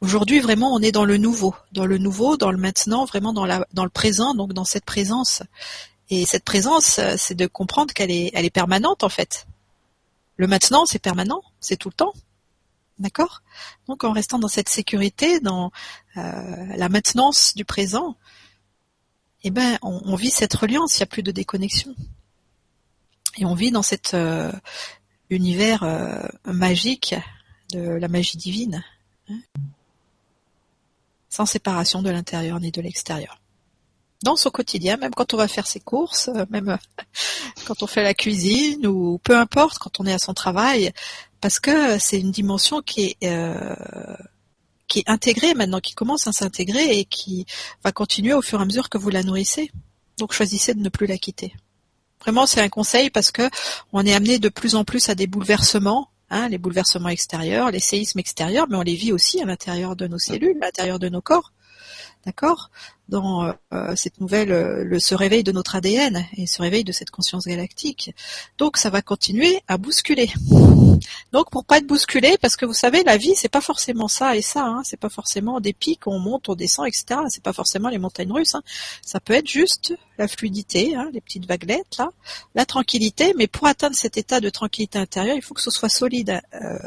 Aujourd'hui, 0.00 0.40
vraiment, 0.40 0.74
on 0.74 0.80
est 0.80 0.92
dans 0.92 1.04
le 1.04 1.18
nouveau, 1.18 1.54
dans 1.72 1.86
le 1.86 1.98
nouveau, 1.98 2.36
dans 2.36 2.50
le 2.50 2.58
maintenant, 2.58 3.04
vraiment 3.04 3.32
dans, 3.32 3.44
le 3.46 3.88
présent, 3.90 4.34
donc 4.34 4.52
dans 4.52 4.64
cette 4.64 4.84
présence. 4.84 5.42
Et 6.08 6.24
cette 6.24 6.44
présence, 6.44 7.00
c'est 7.16 7.34
de 7.34 7.46
comprendre 7.46 7.92
qu'elle 7.92 8.10
est, 8.10 8.30
elle 8.32 8.44
est 8.44 8.50
permanente 8.50 9.04
en 9.04 9.08
fait. 9.08 9.46
Le 10.36 10.46
maintenant, 10.46 10.86
c'est 10.86 10.98
permanent, 10.98 11.42
c'est 11.60 11.76
tout 11.76 11.88
le 11.88 11.94
temps. 11.94 12.12
D'accord? 12.98 13.42
Donc 13.88 14.04
en 14.04 14.12
restant 14.12 14.38
dans 14.38 14.48
cette 14.48 14.70
sécurité, 14.70 15.40
dans 15.40 15.70
euh, 16.16 16.66
la 16.76 16.88
maintenance 16.88 17.54
du 17.54 17.66
présent, 17.66 18.16
eh 19.46 19.50
ben, 19.50 19.78
on, 19.80 20.16
vit 20.16 20.30
cette 20.30 20.54
reliance, 20.54 20.96
il 20.96 21.00
n'y 21.00 21.04
a 21.04 21.06
plus 21.06 21.22
de 21.22 21.30
déconnexion. 21.30 21.94
Et 23.38 23.44
on 23.44 23.54
vit 23.54 23.70
dans 23.70 23.82
cet 23.82 24.12
euh, 24.12 24.50
univers 25.30 25.84
euh, 25.84 26.20
magique 26.46 27.14
de 27.72 27.80
la 27.80 28.08
magie 28.08 28.38
divine, 28.38 28.82
hein, 29.28 29.38
sans 31.28 31.46
séparation 31.46 32.02
de 32.02 32.10
l'intérieur 32.10 32.58
ni 32.58 32.72
de 32.72 32.80
l'extérieur. 32.80 33.40
Dans 34.24 34.34
son 34.34 34.50
quotidien, 34.50 34.96
même 34.96 35.14
quand 35.14 35.32
on 35.32 35.36
va 35.36 35.46
faire 35.46 35.68
ses 35.68 35.78
courses, 35.78 36.28
même 36.50 36.76
quand 37.66 37.84
on 37.84 37.86
fait 37.86 38.02
la 38.02 38.14
cuisine 38.14 38.84
ou 38.84 39.18
peu 39.18 39.36
importe, 39.38 39.78
quand 39.78 40.00
on 40.00 40.06
est 40.06 40.12
à 40.12 40.18
son 40.18 40.34
travail, 40.34 40.92
parce 41.40 41.60
que 41.60 42.00
c'est 42.00 42.18
une 42.18 42.32
dimension 42.32 42.82
qui 42.82 43.16
est 43.20 43.28
euh, 43.30 43.76
qui 44.96 45.00
est 45.00 45.10
intégrée 45.10 45.52
maintenant, 45.52 45.80
qui 45.80 45.94
commence 45.94 46.26
à 46.26 46.32
s'intégrer 46.32 46.98
et 46.98 47.04
qui 47.04 47.44
va 47.84 47.92
continuer 47.92 48.32
au 48.32 48.40
fur 48.40 48.60
et 48.60 48.62
à 48.62 48.64
mesure 48.64 48.88
que 48.88 48.96
vous 48.96 49.10
la 49.10 49.22
nourrissez. 49.22 49.70
Donc 50.16 50.32
choisissez 50.32 50.72
de 50.72 50.80
ne 50.80 50.88
plus 50.88 51.06
la 51.06 51.18
quitter. 51.18 51.54
Vraiment, 52.22 52.46
c'est 52.46 52.62
un 52.62 52.70
conseil 52.70 53.10
parce 53.10 53.30
que 53.30 53.42
on 53.92 54.06
est 54.06 54.14
amené 54.14 54.38
de 54.38 54.48
plus 54.48 54.74
en 54.74 54.84
plus 54.84 55.10
à 55.10 55.14
des 55.14 55.26
bouleversements, 55.26 56.08
hein, 56.30 56.48
les 56.48 56.56
bouleversements 56.56 57.10
extérieurs, 57.10 57.70
les 57.70 57.78
séismes 57.78 58.20
extérieurs, 58.20 58.68
mais 58.70 58.76
on 58.78 58.82
les 58.82 58.94
vit 58.94 59.12
aussi 59.12 59.42
à 59.42 59.44
l'intérieur 59.44 59.96
de 59.96 60.06
nos 60.06 60.18
cellules, 60.18 60.56
à 60.62 60.64
l'intérieur 60.64 60.98
de 60.98 61.10
nos 61.10 61.20
corps. 61.20 61.52
D'accord? 62.24 62.70
Dans 63.08 63.44
euh, 63.44 63.52
euh, 63.72 63.94
cette 63.94 64.20
nouvelle, 64.20 64.50
euh, 64.50 64.82
le, 64.82 64.98
ce 64.98 65.14
réveil 65.14 65.44
de 65.44 65.52
notre 65.52 65.76
ADN 65.76 66.26
et 66.36 66.46
ce 66.46 66.60
réveil 66.60 66.82
de 66.82 66.90
cette 66.90 67.10
conscience 67.10 67.46
galactique. 67.46 68.12
Donc 68.58 68.76
ça 68.76 68.90
va 68.90 69.00
continuer 69.00 69.60
à 69.68 69.78
bousculer. 69.78 70.28
Donc 71.32 71.50
pour 71.50 71.64
pas 71.64 71.78
être 71.78 71.86
bousculé, 71.86 72.36
parce 72.40 72.56
que 72.56 72.66
vous 72.66 72.74
savez, 72.74 73.04
la 73.04 73.16
vie 73.16 73.34
c'est 73.36 73.48
pas 73.48 73.60
forcément 73.60 74.08
ça 74.08 74.36
et 74.36 74.42
ça. 74.42 74.64
Hein, 74.64 74.82
c'est 74.84 74.98
pas 74.98 75.08
forcément 75.08 75.60
des 75.60 75.72
pics, 75.72 76.06
on 76.06 76.18
monte, 76.18 76.48
on 76.48 76.56
descend, 76.56 76.88
etc. 76.88 77.20
C'est 77.28 77.42
pas 77.42 77.52
forcément 77.52 77.90
les 77.90 77.98
montagnes 77.98 78.32
russes. 78.32 78.56
Hein. 78.56 78.62
Ça 79.02 79.20
peut 79.20 79.34
être 79.34 79.48
juste 79.48 79.94
la 80.18 80.26
fluidité, 80.26 80.96
hein, 80.96 81.10
les 81.12 81.20
petites 81.20 81.46
vaguelettes 81.46 81.98
là, 81.98 82.08
la 82.56 82.66
tranquillité. 82.66 83.34
Mais 83.36 83.46
pour 83.46 83.68
atteindre 83.68 83.94
cet 83.94 84.16
état 84.16 84.40
de 84.40 84.50
tranquillité 84.50 84.98
intérieure, 84.98 85.36
il 85.36 85.42
faut 85.42 85.54
que 85.54 85.62
ce 85.62 85.70
soit 85.70 85.90
solide, 85.90 86.40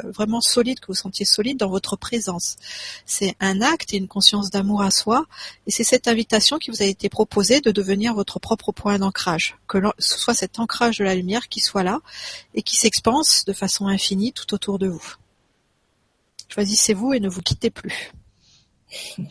vraiment 0.04 0.42
solide, 0.42 0.80
que 0.80 0.88
vous 0.88 0.96
sentiez 0.96 1.26
solide 1.26 1.58
dans 1.58 1.70
votre 1.70 1.96
présence. 1.96 2.58
C'est 3.06 3.36
un 3.40 3.62
acte 3.62 3.94
et 3.94 3.98
une 3.98 4.08
conscience 4.08 4.50
d'amour 4.50 4.82
à 4.82 4.92
soi 4.92 5.26
et 5.68 5.72
c'est 5.72 5.84
cette 5.84 6.09
invitation 6.10 6.58
qui 6.58 6.72
vous 6.72 6.82
a 6.82 6.86
été 6.86 7.10
proposée 7.10 7.62
de 7.62 7.72
devenir 7.72 8.14
votre 8.14 8.40
propre 8.40 8.72
point 8.72 9.00
d'ancrage, 9.00 9.58
que 9.68 9.78
ce 9.98 10.18
soit 10.18 10.34
cet 10.34 10.60
ancrage 10.60 10.98
de 10.98 11.04
la 11.04 11.16
lumière 11.16 11.48
qui 11.48 11.60
soit 11.60 11.84
là 11.84 12.02
et 12.54 12.62
qui 12.62 12.76
s'expanse 12.76 13.46
de 13.46 13.54
façon 13.54 13.88
infinie 13.88 14.34
tout 14.34 14.54
autour 14.54 14.80
de 14.80 14.88
vous. 14.88 15.16
Choisissez-vous 16.50 17.14
et 17.14 17.20
ne 17.20 17.30
vous 17.30 17.42
quittez 17.42 17.70
plus. 17.70 18.12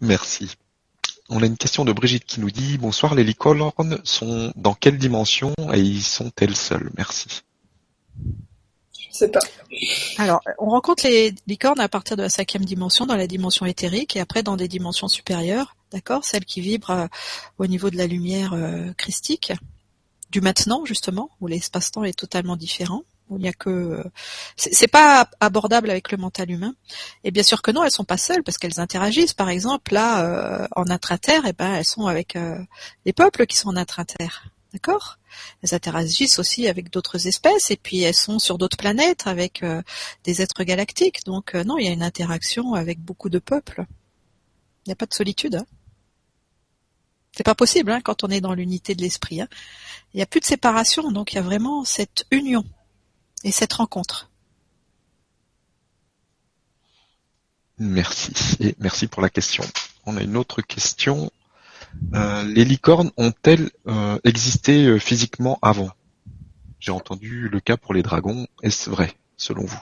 Merci. 0.00 0.50
On 1.30 1.42
a 1.42 1.46
une 1.46 1.56
question 1.56 1.84
de 1.84 1.92
Brigitte 1.92 2.24
qui 2.24 2.40
nous 2.40 2.50
dit 2.50 2.78
Bonsoir, 2.78 3.14
les 3.14 3.24
licornes 3.24 3.70
sont 4.02 4.52
dans 4.56 4.74
quelle 4.74 4.98
dimension 4.98 5.54
et 5.72 5.80
y 5.80 6.00
sont-elles 6.00 6.56
seules? 6.56 6.90
Merci. 6.96 7.42
Alors, 10.18 10.40
on 10.58 10.70
rencontre 10.70 11.06
les 11.06 11.34
licornes 11.46 11.80
à 11.80 11.88
partir 11.88 12.16
de 12.16 12.22
la 12.22 12.28
cinquième 12.28 12.64
dimension, 12.64 13.06
dans 13.06 13.16
la 13.16 13.26
dimension 13.26 13.66
éthérique, 13.66 14.16
et 14.16 14.20
après 14.20 14.42
dans 14.42 14.56
des 14.56 14.68
dimensions 14.68 15.08
supérieures, 15.08 15.76
d'accord, 15.92 16.24
celles 16.24 16.44
qui 16.44 16.60
vibrent 16.60 16.90
euh, 16.90 17.06
au 17.58 17.66
niveau 17.66 17.90
de 17.90 17.96
la 17.96 18.06
lumière 18.06 18.52
euh, 18.52 18.92
christique, 18.94 19.52
du 20.30 20.40
maintenant 20.40 20.84
justement, 20.84 21.30
où 21.40 21.46
l'espace-temps 21.46 22.04
est 22.04 22.18
totalement 22.18 22.56
différent. 22.56 23.02
Où 23.30 23.36
il 23.36 23.42
n'y 23.42 23.48
a 23.48 23.52
que, 23.52 23.68
euh, 23.68 24.04
c'est 24.56 24.88
pas 24.88 25.28
abordable 25.40 25.90
avec 25.90 26.10
le 26.12 26.16
mental 26.16 26.50
humain. 26.50 26.74
Et 27.24 27.30
bien 27.30 27.42
sûr 27.42 27.60
que 27.60 27.70
non, 27.70 27.84
elles 27.84 27.90
sont 27.90 28.04
pas 28.04 28.16
seules 28.16 28.42
parce 28.42 28.56
qu'elles 28.56 28.80
interagissent. 28.80 29.34
Par 29.34 29.50
exemple, 29.50 29.92
là, 29.92 30.66
en 30.74 30.88
intra-terre, 30.88 31.44
et 31.44 31.50
eh 31.50 31.52
ben, 31.52 31.74
elles 31.74 31.84
sont 31.84 32.06
avec 32.06 32.38
les 33.04 33.12
peuples 33.12 33.44
qui 33.44 33.58
sont 33.58 33.68
en 33.68 33.76
intra-terre. 33.76 34.44
D'accord? 34.72 35.17
Elles 35.62 35.74
interagissent 35.74 36.38
aussi 36.38 36.68
avec 36.68 36.90
d'autres 36.90 37.26
espèces 37.26 37.70
et 37.70 37.76
puis 37.76 38.02
elles 38.02 38.14
sont 38.14 38.38
sur 38.38 38.58
d'autres 38.58 38.76
planètes 38.76 39.26
avec 39.26 39.62
euh, 39.62 39.82
des 40.24 40.42
êtres 40.42 40.64
galactiques. 40.64 41.24
Donc 41.24 41.54
euh, 41.54 41.64
non, 41.64 41.78
il 41.78 41.86
y 41.86 41.88
a 41.88 41.92
une 41.92 42.02
interaction 42.02 42.74
avec 42.74 43.00
beaucoup 43.00 43.28
de 43.28 43.38
peuples. 43.38 43.84
Il 44.84 44.90
n'y 44.90 44.92
a 44.92 44.96
pas 44.96 45.06
de 45.06 45.14
solitude. 45.14 45.56
Hein. 45.56 45.66
C'est 47.36 47.44
pas 47.44 47.54
possible 47.54 47.92
hein, 47.92 48.00
quand 48.00 48.24
on 48.24 48.28
est 48.28 48.40
dans 48.40 48.54
l'unité 48.54 48.94
de 48.94 49.02
l'esprit. 49.02 49.40
Hein. 49.40 49.48
Il 50.12 50.16
n'y 50.16 50.22
a 50.22 50.26
plus 50.26 50.40
de 50.40 50.46
séparation, 50.46 51.12
donc 51.12 51.32
il 51.32 51.36
y 51.36 51.38
a 51.38 51.42
vraiment 51.42 51.84
cette 51.84 52.26
union 52.30 52.64
et 53.44 53.52
cette 53.52 53.74
rencontre. 53.74 54.30
Merci 57.78 58.32
et 58.58 58.74
merci 58.80 59.06
pour 59.06 59.22
la 59.22 59.30
question. 59.30 59.64
On 60.04 60.16
a 60.16 60.22
une 60.22 60.36
autre 60.36 60.62
question 60.62 61.30
les 62.12 62.64
licornes 62.64 63.10
ont-elles 63.16 63.70
euh, 63.86 64.18
existé 64.24 64.86
euh, 64.86 64.98
physiquement 64.98 65.58
avant? 65.62 65.90
J'ai 66.80 66.92
entendu 66.92 67.48
le 67.48 67.60
cas 67.60 67.76
pour 67.76 67.94
les 67.94 68.02
dragons. 68.02 68.46
Est-ce 68.62 68.88
vrai, 68.88 69.12
selon 69.36 69.64
vous? 69.64 69.80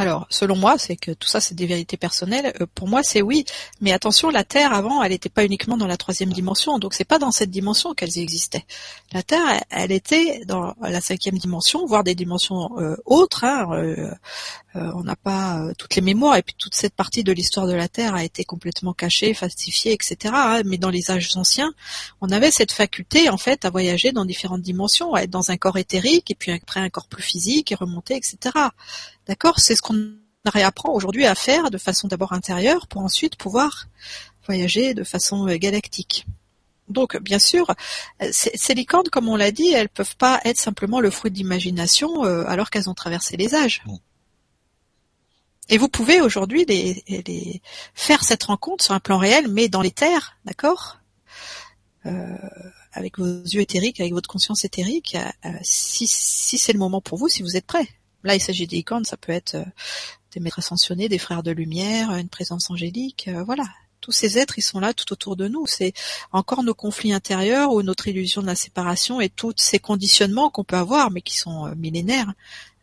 Alors, 0.00 0.26
selon 0.30 0.56
moi, 0.56 0.78
c'est 0.78 0.96
que 0.96 1.10
tout 1.10 1.28
ça, 1.28 1.40
c'est 1.40 1.54
des 1.54 1.66
vérités 1.66 1.98
personnelles. 1.98 2.54
Euh, 2.60 2.66
pour 2.74 2.88
moi, 2.88 3.02
c'est 3.02 3.20
oui. 3.20 3.44
Mais 3.82 3.92
attention, 3.92 4.30
la 4.30 4.44
Terre, 4.44 4.72
avant, 4.72 5.02
elle 5.02 5.12
n'était 5.12 5.28
pas 5.28 5.44
uniquement 5.44 5.76
dans 5.76 5.86
la 5.86 5.98
troisième 5.98 6.32
dimension. 6.32 6.78
Donc, 6.78 6.94
c'est 6.94 7.04
pas 7.04 7.18
dans 7.18 7.32
cette 7.32 7.50
dimension 7.50 7.92
qu'elles 7.92 8.18
existaient. 8.18 8.64
La 9.12 9.22
Terre, 9.22 9.62
elle, 9.68 9.92
était 9.92 10.42
dans 10.46 10.74
la 10.80 11.02
cinquième 11.02 11.36
dimension, 11.36 11.84
voire 11.84 12.02
des 12.02 12.14
dimensions 12.14 12.70
euh, 12.78 12.96
autres. 13.04 13.44
Hein. 13.44 14.14
Euh, 14.76 14.90
on 14.94 15.02
n'a 15.02 15.16
pas 15.16 15.60
toutes 15.78 15.96
les 15.96 16.02
mémoires. 16.02 16.36
Et 16.36 16.42
puis, 16.42 16.54
toute 16.56 16.74
cette 16.74 16.94
partie 16.94 17.24
de 17.24 17.32
l'histoire 17.32 17.66
de 17.66 17.72
la 17.72 17.88
Terre 17.88 18.14
a 18.14 18.24
été 18.24 18.44
complètement 18.44 18.92
cachée, 18.92 19.34
falsifiée, 19.34 19.92
etc. 19.92 20.16
Hein. 20.34 20.62
Mais 20.64 20.78
dans 20.78 20.90
les 20.90 21.10
âges 21.10 21.36
anciens, 21.36 21.72
on 22.20 22.30
avait 22.30 22.50
cette 22.50 22.72
faculté, 22.72 23.28
en 23.28 23.38
fait, 23.38 23.64
à 23.64 23.70
voyager 23.70 24.12
dans 24.12 24.24
différentes 24.24 24.62
dimensions, 24.62 25.14
à 25.14 25.22
être 25.22 25.30
dans 25.30 25.50
un 25.50 25.56
corps 25.56 25.78
éthérique, 25.78 26.30
et 26.30 26.34
puis 26.34 26.52
après 26.52 26.80
un 26.80 26.88
corps 26.88 27.08
plus 27.08 27.22
physique, 27.22 27.72
et 27.72 27.74
remonter, 27.74 28.16
etc. 28.16 28.38
D'accord? 29.26 29.58
C'est 29.58 29.74
ce 29.74 29.82
qu'on 29.82 30.14
réapprend 30.46 30.92
aujourd'hui 30.92 31.26
à 31.26 31.34
faire 31.34 31.70
de 31.70 31.78
façon 31.78 32.08
d'abord 32.08 32.32
intérieure 32.32 32.86
pour 32.86 33.02
ensuite 33.02 33.36
pouvoir 33.36 33.86
voyager 34.46 34.94
de 34.94 35.04
façon 35.04 35.48
euh, 35.48 35.56
galactique. 35.56 36.26
Donc, 36.88 37.16
bien 37.18 37.38
sûr, 37.38 37.70
euh, 38.22 38.28
ces 38.32 38.74
licornes, 38.74 39.08
comme 39.10 39.28
on 39.28 39.36
l'a 39.36 39.52
dit, 39.52 39.68
elles 39.68 39.88
peuvent 39.88 40.16
pas 40.16 40.40
être 40.44 40.58
simplement 40.58 41.00
le 41.00 41.10
fruit 41.10 41.30
d'imagination 41.30 42.24
euh, 42.24 42.44
alors 42.46 42.70
qu'elles 42.70 42.90
ont 42.90 42.94
traversé 42.94 43.36
les 43.36 43.54
âges. 43.54 43.82
Et 45.70 45.78
vous 45.78 45.88
pouvez 45.88 46.20
aujourd'hui 46.20 46.64
les, 46.66 47.62
faire 47.94 48.22
cette 48.24 48.42
rencontre 48.44 48.84
sur 48.84 48.92
un 48.92 49.00
plan 49.00 49.18
réel, 49.18 49.48
mais 49.48 49.68
dans 49.68 49.82
les 49.82 49.90
terres, 49.90 50.36
d'accord? 50.44 50.98
Avec 52.92 53.18
vos 53.18 53.24
yeux 53.24 53.60
éthériques, 53.60 54.00
avec 54.00 54.12
votre 54.12 54.28
conscience 54.28 54.64
éthérique, 54.64 55.16
si, 55.62 56.06
si 56.06 56.58
c'est 56.58 56.72
le 56.72 56.78
moment 56.78 57.00
pour 57.00 57.18
vous, 57.18 57.28
si 57.28 57.42
vous 57.42 57.56
êtes 57.56 57.66
prêt. 57.66 57.88
Là, 58.22 58.34
il 58.34 58.40
s'agit 58.40 58.66
des 58.66 58.84
ça 59.04 59.16
peut 59.16 59.32
être 59.32 59.54
euh, 59.54 59.64
des 60.32 60.40
maîtres 60.40 60.58
ascensionnés, 60.58 61.08
des 61.08 61.18
frères 61.18 61.42
de 61.42 61.50
lumière, 61.50 62.10
une 62.14 62.28
présence 62.28 62.70
angélique, 62.70 63.28
euh, 63.28 63.42
voilà. 63.44 63.64
Tous 64.00 64.12
ces 64.12 64.38
êtres, 64.38 64.58
ils 64.58 64.62
sont 64.62 64.80
là 64.80 64.94
tout 64.94 65.12
autour 65.12 65.36
de 65.36 65.46
nous. 65.46 65.66
C'est 65.66 65.92
encore 66.32 66.62
nos 66.62 66.72
conflits 66.72 67.12
intérieurs 67.12 67.72
ou 67.72 67.82
notre 67.82 68.08
illusion 68.08 68.40
de 68.40 68.46
la 68.46 68.54
séparation 68.54 69.20
et 69.20 69.28
tous 69.28 69.52
ces 69.56 69.78
conditionnements 69.78 70.48
qu'on 70.48 70.64
peut 70.64 70.76
avoir, 70.76 71.10
mais 71.10 71.20
qui 71.20 71.36
sont 71.36 71.66
euh, 71.66 71.74
millénaires, 71.76 72.32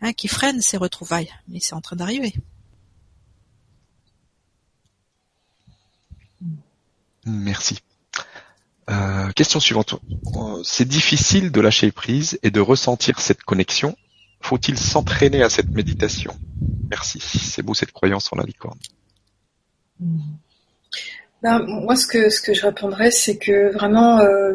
hein, 0.01 0.13
qui 0.13 0.27
freinent 0.27 0.61
ces 0.61 0.77
retrouvailles. 0.77 1.33
Mais 1.47 1.59
c'est 1.59 1.73
en 1.73 1.81
train 1.81 1.95
d'arriver. 1.95 2.33
Merci. 7.27 7.79
question 9.35 9.59
suivante. 9.59 9.95
C'est 10.63 10.87
difficile 10.87 11.51
de 11.51 11.61
lâcher 11.61 11.91
prise 11.91 12.39
et 12.41 12.51
de 12.51 12.59
ressentir 12.59 13.19
cette 13.19 13.43
connexion 13.43 13.95
faut-il 14.41 14.77
s'entraîner 14.77 15.43
à 15.43 15.49
cette 15.49 15.69
méditation? 15.69 16.33
Merci. 16.89 17.19
C'est 17.19 17.61
beau 17.61 17.73
cette 17.73 17.91
croyance 17.91 18.31
en 18.31 18.37
la 18.37 18.43
licorne. 18.43 18.79
Ben, 21.43 21.59
moi, 21.67 21.95
ce 21.95 22.07
que, 22.07 22.53
je 22.53 22.65
répondrais, 22.65 23.11
c'est 23.11 23.37
que 23.37 23.73
vraiment, 23.73 24.19
euh, 24.19 24.53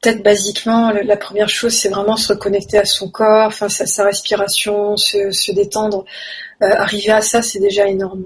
peut-être 0.00 0.22
basiquement, 0.22 0.90
la 0.90 1.16
première 1.16 1.48
chose, 1.48 1.72
c'est 1.74 1.88
vraiment 1.88 2.16
se 2.16 2.32
reconnecter 2.32 2.78
à 2.78 2.84
son 2.84 3.08
corps, 3.08 3.46
enfin 3.46 3.68
sa, 3.68 4.04
respiration, 4.04 4.96
se, 4.96 5.52
détendre. 5.52 6.04
Euh, 6.62 6.74
arriver 6.76 7.12
à 7.12 7.20
ça, 7.20 7.42
c'est 7.42 7.60
déjà 7.60 7.86
énorme. 7.86 8.24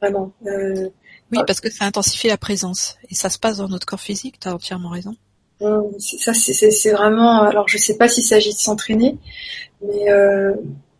Vraiment. 0.00 0.32
Euh, 0.46 0.88
oui, 1.32 1.38
parce 1.46 1.60
que 1.60 1.70
ça 1.70 1.84
intensifie 1.84 2.28
la 2.28 2.36
présence. 2.36 2.96
Et 3.10 3.14
ça 3.14 3.30
se 3.30 3.38
passe 3.38 3.58
dans 3.58 3.68
notre 3.68 3.86
corps 3.86 4.00
physique, 4.00 4.38
tu 4.40 4.48
as 4.48 4.54
entièrement 4.54 4.90
raison. 4.90 5.16
Ça, 5.98 6.32
c'est 6.34 6.92
vraiment. 6.92 7.42
Alors, 7.42 7.68
je 7.68 7.76
sais 7.76 7.96
pas 7.96 8.08
s'il 8.08 8.24
s'agit 8.24 8.54
de 8.54 8.58
s'entraîner, 8.58 9.18
mais 9.82 10.10
euh, 10.10 10.54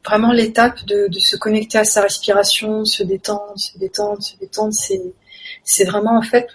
vraiment 0.04 0.32
l'étape 0.32 0.84
de, 0.84 1.08
de, 1.08 1.18
se 1.18 1.36
connecter 1.36 1.78
à 1.78 1.84
sa 1.84 2.02
respiration, 2.02 2.84
se 2.84 3.02
détendre, 3.02 3.54
se 3.56 3.78
détendre, 3.78 4.22
se 4.22 4.36
détendre. 4.36 4.74
C'est 5.64 5.84
vraiment 5.84 6.18
en 6.18 6.22
fait 6.22 6.48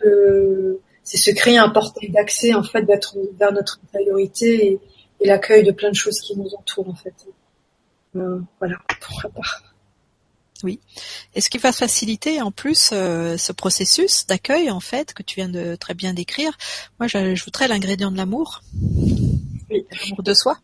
c'est 1.05 1.17
se 1.17 1.31
créer 1.31 1.57
un 1.57 1.69
portail 1.69 2.09
d'accès 2.09 2.53
en 2.53 2.63
fait 2.63 2.83
vers 2.83 3.53
notre 3.53 3.79
intériorité 3.85 4.65
et, 4.65 4.79
et 5.21 5.27
l'accueil 5.27 5.63
de 5.63 5.71
plein 5.71 5.91
de 5.91 5.95
choses 5.95 6.19
qui 6.19 6.37
nous 6.37 6.49
entourent 6.55 6.89
en 6.89 6.95
fait. 6.95 7.13
Euh, 8.15 8.39
voilà 8.59 8.77
pour 9.01 9.21
la 9.23 9.29
part. 9.29 9.74
Oui. 10.63 10.79
Et 11.33 11.41
ce 11.41 11.49
qui 11.49 11.57
va 11.57 11.71
faciliter 11.71 12.41
en 12.41 12.51
plus 12.51 12.91
euh, 12.93 13.37
ce 13.37 13.51
processus 13.51 14.25
d'accueil 14.25 14.71
en 14.71 14.79
fait 14.79 15.13
que 15.13 15.21
tu 15.21 15.35
viens 15.35 15.49
de 15.49 15.75
très 15.75 15.93
bien 15.93 16.13
décrire, 16.13 16.57
moi 16.99 17.07
j'ajouterais 17.07 17.67
l'ingrédient 17.67 18.11
de 18.11 18.17
l'amour, 18.17 18.61
oui. 19.69 19.85
l'amour 19.91 20.23
de 20.23 20.33
soi. 20.33 20.57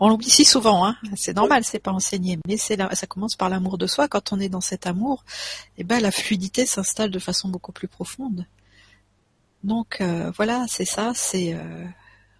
On 0.00 0.08
l'oublie 0.08 0.30
si 0.30 0.44
souvent, 0.44 0.86
hein. 0.86 0.96
c'est 1.16 1.34
normal, 1.34 1.64
c'est 1.64 1.78
pas 1.78 1.92
enseigné, 1.92 2.38
mais 2.46 2.56
c'est 2.56 2.76
ça 2.76 3.06
commence 3.06 3.36
par 3.36 3.48
l'amour 3.48 3.78
de 3.78 3.86
soi. 3.86 4.08
Quand 4.08 4.32
on 4.32 4.40
est 4.40 4.48
dans 4.48 4.60
cet 4.60 4.86
amour, 4.86 5.24
eh 5.78 5.84
ben 5.84 6.00
la 6.00 6.10
fluidité 6.10 6.66
s'installe 6.66 7.10
de 7.10 7.18
façon 7.18 7.48
beaucoup 7.48 7.72
plus 7.72 7.88
profonde. 7.88 8.46
Donc 9.64 10.00
euh, 10.00 10.30
voilà, 10.36 10.64
c'est 10.68 10.84
ça, 10.84 11.12
c'est 11.14 11.54
euh, 11.54 11.84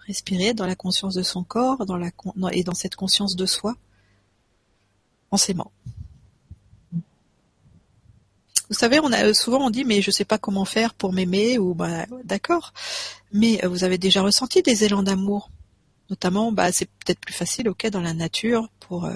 respirer 0.07 0.55
dans 0.55 0.67
la 0.67 0.77
conscience 0.77 1.15
de 1.15 1.23
son 1.23 1.45
corps, 1.45 1.85
dans 1.87 1.97
la 1.97 2.11
et 2.53 2.63
dans 2.63 2.75
cette 2.75 2.97
conscience 2.97 3.37
de 3.37 3.47
soi, 3.47 3.75
en 5.31 5.37
s'aimant. 5.37 5.73
Vous 8.69 8.75
savez, 8.75 8.99
on 9.01 9.13
a 9.13 9.33
souvent 9.33 9.65
on 9.65 9.71
dit 9.71 9.85
mais 9.85 10.03
je 10.03 10.11
sais 10.11 10.25
pas 10.25 10.39
comment 10.39 10.65
faire 10.65 10.93
pour 10.95 11.13
m'aimer 11.13 11.59
ou 11.59 11.75
bah 11.75 12.07
d'accord, 12.25 12.73
mais 13.33 13.65
euh, 13.65 13.69
vous 13.69 13.85
avez 13.85 13.99
déjà 13.99 14.23
ressenti 14.23 14.63
des 14.63 14.85
élans 14.85 15.05
d'amour? 15.05 15.51
Notamment 16.11 16.53
bah, 16.53 16.73
c'est 16.73 16.87
peut-être 16.87 17.21
plus 17.21 17.35
facile 17.35 17.69
ok 17.69 17.89
dans 17.89 18.01
la 18.01 18.13
nature 18.13 18.69
pour 18.81 19.05
euh, 19.05 19.15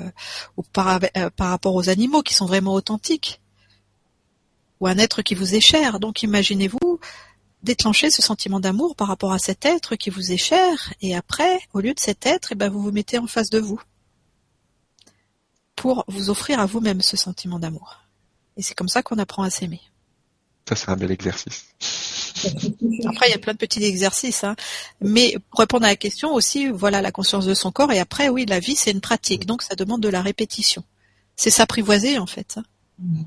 ou 0.56 0.62
par, 0.62 1.00
euh, 1.16 1.30
par 1.30 1.48
rapport 1.48 1.74
aux 1.74 1.88
animaux 1.88 2.22
qui 2.22 2.34
sont 2.34 2.46
vraiment 2.46 2.74
authentiques. 2.74 3.40
Ou 4.80 4.86
un 4.86 4.98
être 4.98 5.22
qui 5.22 5.34
vous 5.34 5.54
est 5.54 5.60
cher. 5.60 6.00
Donc 6.00 6.22
imaginez-vous 6.22 7.00
déclencher 7.62 8.10
ce 8.10 8.22
sentiment 8.22 8.60
d'amour 8.60 8.96
par 8.96 9.08
rapport 9.08 9.32
à 9.32 9.38
cet 9.38 9.66
être 9.66 9.96
qui 9.96 10.10
vous 10.10 10.32
est 10.32 10.38
cher 10.38 10.94
et 11.02 11.14
après 11.14 11.60
au 11.74 11.80
lieu 11.80 11.92
de 11.92 12.00
cet 12.00 12.24
être 12.24 12.52
eh 12.52 12.54
ben 12.54 12.70
vous 12.70 12.80
vous 12.80 12.92
mettez 12.92 13.18
en 13.18 13.26
face 13.26 13.50
de 13.50 13.58
vous 13.58 13.80
pour 15.76 16.04
vous 16.08 16.30
offrir 16.30 16.58
à 16.60 16.66
vous-même 16.66 17.02
ce 17.02 17.18
sentiment 17.18 17.58
d'amour 17.58 17.98
et 18.56 18.62
c'est 18.62 18.74
comme 18.74 18.88
ça 18.88 19.02
qu'on 19.02 19.18
apprend 19.18 19.42
à 19.42 19.50
s'aimer 19.50 19.80
ça 20.68 20.76
c'est 20.76 20.88
un 20.90 20.96
bel 20.96 21.10
exercice 21.10 21.66
après, 23.06 23.28
il 23.28 23.30
y 23.30 23.34
a 23.34 23.38
plein 23.38 23.52
de 23.52 23.58
petits 23.58 23.84
exercices, 23.84 24.44
hein. 24.44 24.56
mais 25.00 25.36
pour 25.50 25.60
répondre 25.60 25.84
à 25.84 25.88
la 25.88 25.96
question 25.96 26.32
aussi, 26.32 26.68
voilà 26.68 27.02
la 27.02 27.12
conscience 27.12 27.46
de 27.46 27.54
son 27.54 27.70
corps. 27.70 27.92
Et 27.92 27.98
après, 27.98 28.28
oui, 28.28 28.46
la 28.46 28.60
vie, 28.60 28.76
c'est 28.76 28.90
une 28.90 29.00
pratique, 29.00 29.46
donc 29.46 29.62
ça 29.62 29.74
demande 29.74 30.00
de 30.00 30.08
la 30.08 30.22
répétition. 30.22 30.84
C'est 31.36 31.50
s'apprivoiser 31.50 32.18
en 32.18 32.26
fait. 32.26 32.56
Hein. 32.56 32.62
Mm. 32.98 33.22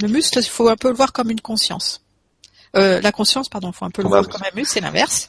Le 0.00 0.08
muscle, 0.08 0.38
il 0.38 0.44
faut 0.44 0.68
un 0.68 0.76
peu 0.76 0.88
le 0.88 0.94
voir 0.94 1.12
comme 1.12 1.30
une 1.30 1.40
conscience. 1.40 2.04
Euh, 2.76 3.00
la 3.00 3.12
conscience, 3.12 3.48
pardon, 3.48 3.70
il 3.70 3.76
faut 3.76 3.84
un 3.84 3.90
peu 3.90 4.02
le 4.02 4.08
voir 4.08 4.28
comme 4.28 4.42
un 4.42 4.54
muscle, 4.54 4.74
c'est 4.74 4.80
l'inverse. 4.80 5.26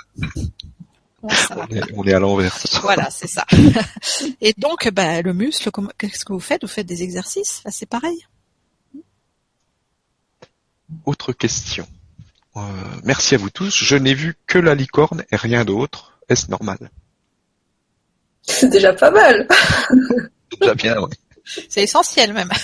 on, 1.21 2.03
est, 2.05 2.13
à 2.13 2.19
l'envers. 2.19 2.55
Voilà, 2.81 3.09
c'est 3.09 3.27
ça. 3.27 3.45
Et 4.41 4.53
donc, 4.57 4.89
bah, 4.89 5.21
le 5.21 5.33
muscle, 5.33 5.69
qu'est-ce 5.97 6.23
que 6.23 6.33
vous 6.33 6.39
faites? 6.39 6.61
Vous 6.61 6.67
faites 6.67 6.85
des 6.85 7.01
exercices? 7.01 7.61
Là, 7.65 7.71
c'est 7.71 7.87
pareil. 7.87 8.25
Autre 11.05 11.33
question. 11.33 11.87
Euh, 12.55 12.61
merci 13.03 13.35
à 13.35 13.37
vous 13.37 13.49
tous. 13.49 13.83
Je 13.83 13.95
n'ai 13.95 14.13
vu 14.13 14.35
que 14.47 14.57
la 14.57 14.75
licorne 14.75 15.23
et 15.31 15.35
rien 15.35 15.65
d'autre. 15.65 16.19
Est-ce 16.29 16.49
normal? 16.49 16.89
C'est 18.41 18.69
déjà 18.69 18.93
pas 18.93 19.11
mal. 19.11 19.47
C'est 20.51 20.59
déjà 20.61 20.75
bien, 20.75 21.01
oui. 21.01 21.09
C'est 21.69 21.83
essentiel 21.83 22.33
même. 22.33 22.49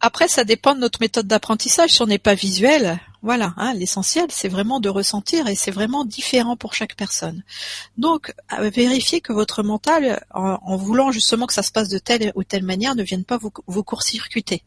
Après, 0.00 0.28
ça 0.28 0.44
dépend 0.44 0.74
de 0.74 0.80
notre 0.80 1.00
méthode 1.00 1.26
d'apprentissage. 1.26 1.90
Si 1.90 2.02
on 2.02 2.06
n'est 2.06 2.18
pas 2.18 2.34
visuel, 2.34 2.98
voilà, 3.22 3.54
hein, 3.56 3.74
l'essentiel, 3.74 4.26
c'est 4.30 4.48
vraiment 4.48 4.80
de 4.80 4.88
ressentir 4.88 5.46
et 5.48 5.54
c'est 5.54 5.70
vraiment 5.70 6.04
différent 6.04 6.56
pour 6.56 6.74
chaque 6.74 6.96
personne. 6.96 7.42
Donc, 7.96 8.34
vérifiez 8.50 9.20
que 9.20 9.32
votre 9.32 9.62
mental, 9.62 10.24
en, 10.32 10.76
voulant 10.76 11.10
justement 11.12 11.46
que 11.46 11.54
ça 11.54 11.62
se 11.62 11.72
passe 11.72 11.88
de 11.88 11.98
telle 11.98 12.32
ou 12.34 12.44
telle 12.44 12.64
manière, 12.64 12.94
ne 12.94 13.02
vienne 13.02 13.24
pas 13.24 13.38
vous, 13.38 13.52
vous 13.66 13.82
court-circuiter. 13.82 14.62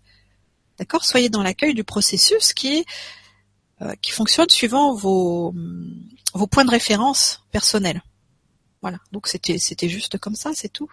D'accord? 0.80 1.06
Soyez 1.06 1.30
dans 1.30 1.44
l'accueil 1.44 1.74
du 1.74 1.84
processus 1.84 2.54
qui 2.54 2.86
euh, 3.82 3.94
qui 4.02 4.12
fonctionne 4.12 4.50
suivant 4.50 4.96
vos 4.96 5.54
vos 6.34 6.48
points 6.48 6.66
de 6.66 6.72
référence 6.72 7.44
personnels. 7.52 8.02
Voilà. 8.82 8.98
Donc 9.12 9.28
c'était 9.28 9.60
c'était 9.60 9.90
juste 9.90 10.18
comme 10.18 10.36
ça, 10.36 10.52
c'est 10.56 10.70
tout. 10.70 10.90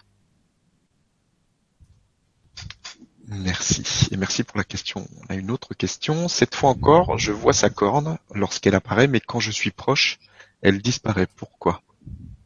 Merci. 3.28 4.08
Et 4.10 4.16
merci 4.16 4.44
pour 4.44 4.58
la 4.58 4.64
question. 4.64 5.08
On 5.22 5.32
a 5.32 5.36
une 5.36 5.50
autre 5.50 5.74
question. 5.74 6.28
Cette 6.28 6.54
fois 6.54 6.70
encore, 6.70 7.18
je 7.18 7.32
vois 7.32 7.52
sa 7.52 7.70
corne 7.70 8.18
lorsqu'elle 8.34 8.74
apparaît, 8.74 9.06
mais 9.06 9.20
quand 9.20 9.40
je 9.40 9.50
suis 9.50 9.70
proche, 9.70 10.18
elle 10.62 10.82
disparaît. 10.82 11.26
Pourquoi? 11.36 11.82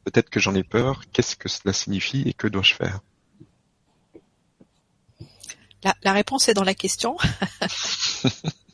Peut-être 0.05 0.31
que 0.31 0.41
j'en 0.41 0.55
ai 0.55 0.63
peur. 0.63 1.03
Qu'est-ce 1.13 1.37
que 1.37 1.49
cela 1.49 1.73
signifie 1.73 2.23
et 2.27 2.33
que 2.33 2.47
dois-je 2.47 2.75
faire? 2.75 3.01
La, 6.03 6.13
réponse 6.13 6.49
est 6.49 6.55
dans 6.55 6.65
la 6.65 6.75
question. 6.75 7.17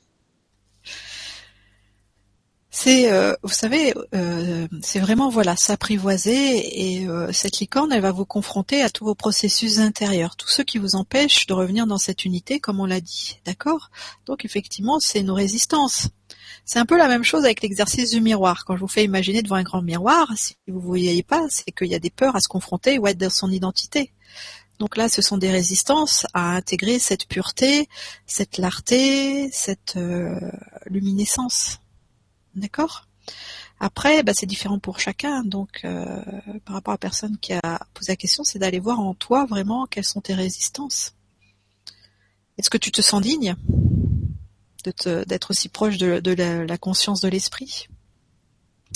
c'est, 2.77 3.13
euh, 3.13 3.35
vous 3.45 3.53
savez, 3.53 3.95
euh, 4.17 4.67
c'est 4.83 4.99
vraiment 4.99 5.29
voilà 5.29 5.55
s'apprivoiser 5.55 6.99
et 6.99 7.07
euh, 7.07 7.31
cette 7.33 7.61
licorne, 7.61 7.93
elle 7.93 8.03
va 8.03 8.11
vous 8.11 8.25
confronter 8.25 8.83
à 8.83 8.91
tous 8.91 9.05
vos 9.05 9.15
processus 9.15 9.79
intérieurs, 9.79 10.35
tous 10.35 10.49
ceux 10.49 10.65
qui 10.65 10.79
vous 10.79 10.97
empêchent 10.97 11.47
de 11.47 11.55
revenir 11.55 11.87
dans 11.87 11.99
cette 11.99 12.25
unité, 12.25 12.59
comme 12.59 12.81
on 12.81 12.87
l'a 12.87 13.01
dit, 13.01 13.39
d'accord? 13.45 13.91
Donc 14.27 14.45
effectivement, 14.45 14.99
c'est 14.99 15.23
nos 15.23 15.35
résistances. 15.35 16.09
C'est 16.65 16.81
un 16.81 16.85
peu 16.85 16.99
la 16.99 17.07
même 17.07 17.23
chose 17.23 17.45
avec 17.45 17.63
l'exercice 17.63 18.11
du 18.11 18.21
miroir. 18.21 18.65
Quand 18.65 18.75
je 18.75 18.81
vous 18.81 18.89
fais 18.89 19.05
imaginer 19.05 19.43
devant 19.43 19.55
un 19.55 19.63
grand 19.63 19.81
miroir, 19.81 20.33
si 20.35 20.57
vous 20.67 20.81
ne 20.81 20.85
voyez 20.85 21.23
pas, 21.23 21.47
c'est 21.51 21.71
qu'il 21.71 21.87
y 21.87 21.95
a 21.95 22.01
des 22.01 22.11
peurs 22.11 22.35
à 22.35 22.41
se 22.41 22.49
confronter 22.49 22.99
ou 22.99 23.07
à 23.07 23.11
être 23.11 23.19
dans 23.19 23.31
son 23.31 23.53
identité. 23.53 24.11
Donc 24.81 24.97
là, 24.97 25.09
ce 25.09 25.23
sont 25.23 25.39
des 25.39 25.53
résistances 25.53 26.27
à 26.35 26.57
intégrer 26.57 26.99
cette 26.99 27.29
pureté, 27.29 27.89
cette 28.27 28.51
clarté, 28.51 29.49
cette 29.53 29.95
euh, 29.97 30.41
luminescence. 30.87 31.79
D'accord? 32.57 33.07
Après, 33.81 34.23
bah, 34.23 34.33
c'est 34.35 34.47
différent 34.47 34.79
pour 34.79 35.01
chacun. 35.01 35.43
Donc, 35.43 35.81
euh, 35.85 36.23
par 36.65 36.75
rapport 36.75 36.93
à 36.93 36.95
la 36.95 36.99
personne 36.99 37.39
qui 37.39 37.53
a 37.53 37.87
posé 37.95 38.13
la 38.13 38.17
question, 38.17 38.45
c'est 38.45 38.59
d'aller 38.59 38.81
voir 38.81 39.01
en 39.01 39.15
toi 39.15 39.47
vraiment 39.47 39.87
quelles 39.87 40.05
sont 40.05 40.21
tes 40.21 40.35
résistances. 40.35 41.15
Est-ce 42.59 42.71
que 42.71 42.79
tu 42.79 42.93
te 42.93 43.03
sens 43.03 43.21
digne 43.21 43.57
d'être 44.85 45.51
aussi 45.51 45.69
proche 45.69 45.97
de, 45.97 46.33
la, 46.67 46.79
conscience 46.79 47.21
de 47.21 47.29
l'esprit? 47.29 47.89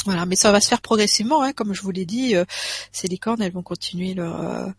Voilà, 0.05 0.27
mais 0.27 0.37
ça 0.37 0.53
va 0.53 0.61
se 0.61 0.69
faire 0.69 0.81
progressivement, 0.81 1.43
hein, 1.43 1.53
comme 1.53 1.75
je 1.75 1.83
vous 1.83 1.91
l'ai 1.91 2.07
dit. 2.07 2.37
Euh, 2.37 2.45
ces 2.93 3.09
licornes, 3.09 3.43
elles 3.43 3.53
vont 3.53 3.65
continuer 3.65 4.15
leur, 4.15 4.73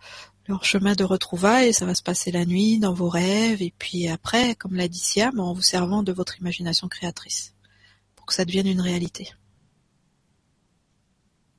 leur 0.49 0.65
chemin 0.65 0.95
de 0.95 1.03
retrouvailles, 1.03 1.73
ça 1.73 1.85
va 1.85 1.93
se 1.93 2.01
passer 2.01 2.31
la 2.31 2.45
nuit, 2.45 2.79
dans 2.79 2.93
vos 2.93 3.07
rêves, 3.07 3.61
et 3.61 3.73
puis 3.77 4.07
après, 4.07 4.55
comme 4.55 4.75
l'a 4.75 4.87
dit 4.87 4.99
Siam, 4.99 5.39
en 5.39 5.53
vous 5.53 5.61
servant 5.61 6.01
de 6.01 6.11
votre 6.11 6.39
imagination 6.39 6.87
créatrice, 6.87 7.53
que 8.29 8.35
ça 8.35 8.45
devienne 8.45 8.67
une 8.67 8.79
réalité. 8.79 9.33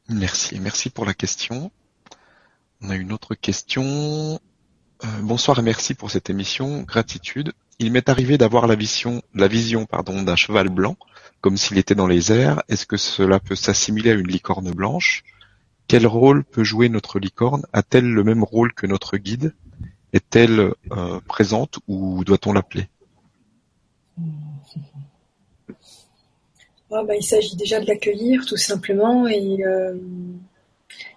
Merci, 0.08 0.58
merci 0.60 0.88
pour 0.88 1.04
la 1.04 1.14
question. 1.14 1.72
On 2.80 2.90
a 2.90 2.96
une 2.96 3.12
autre 3.12 3.34
question. 3.34 4.40
Euh, 5.04 5.20
bonsoir 5.20 5.58
et 5.58 5.62
merci 5.62 5.94
pour 5.94 6.10
cette 6.12 6.30
émission. 6.30 6.82
Gratitude. 6.82 7.52
Il 7.80 7.90
m'est 7.90 8.08
arrivé 8.08 8.38
d'avoir 8.38 8.68
la 8.68 8.76
vision, 8.76 9.20
la 9.34 9.48
vision 9.48 9.84
pardon, 9.84 10.22
d'un 10.22 10.36
cheval 10.36 10.68
blanc, 10.68 10.96
comme 11.40 11.56
s'il 11.56 11.76
était 11.76 11.96
dans 11.96 12.06
les 12.06 12.30
airs. 12.30 12.62
Est-ce 12.68 12.86
que 12.86 12.96
cela 12.96 13.40
peut 13.40 13.56
s'assimiler 13.56 14.10
à 14.10 14.14
une 14.14 14.28
licorne 14.28 14.70
blanche? 14.70 15.24
Quel 15.88 16.06
rôle 16.06 16.44
peut 16.44 16.64
jouer 16.64 16.88
notre 16.88 17.18
licorne? 17.18 17.66
A-t-elle 17.72 18.08
le 18.08 18.22
même 18.22 18.44
rôle 18.44 18.72
que 18.74 18.86
notre 18.86 19.16
guide? 19.16 19.54
Est-elle 20.12 20.72
euh, 20.92 21.20
présente 21.26 21.80
ou 21.88 22.22
doit-on 22.22 22.52
l'appeler? 22.52 22.88
ah, 26.92 27.02
bah, 27.04 27.14
Il 27.16 27.22
s'agit 27.22 27.56
déjà 27.56 27.80
de 27.80 27.86
l'accueillir 27.86 28.44
tout 28.46 28.56
simplement. 28.56 29.26
Et, 29.26 29.64
euh, 29.64 29.94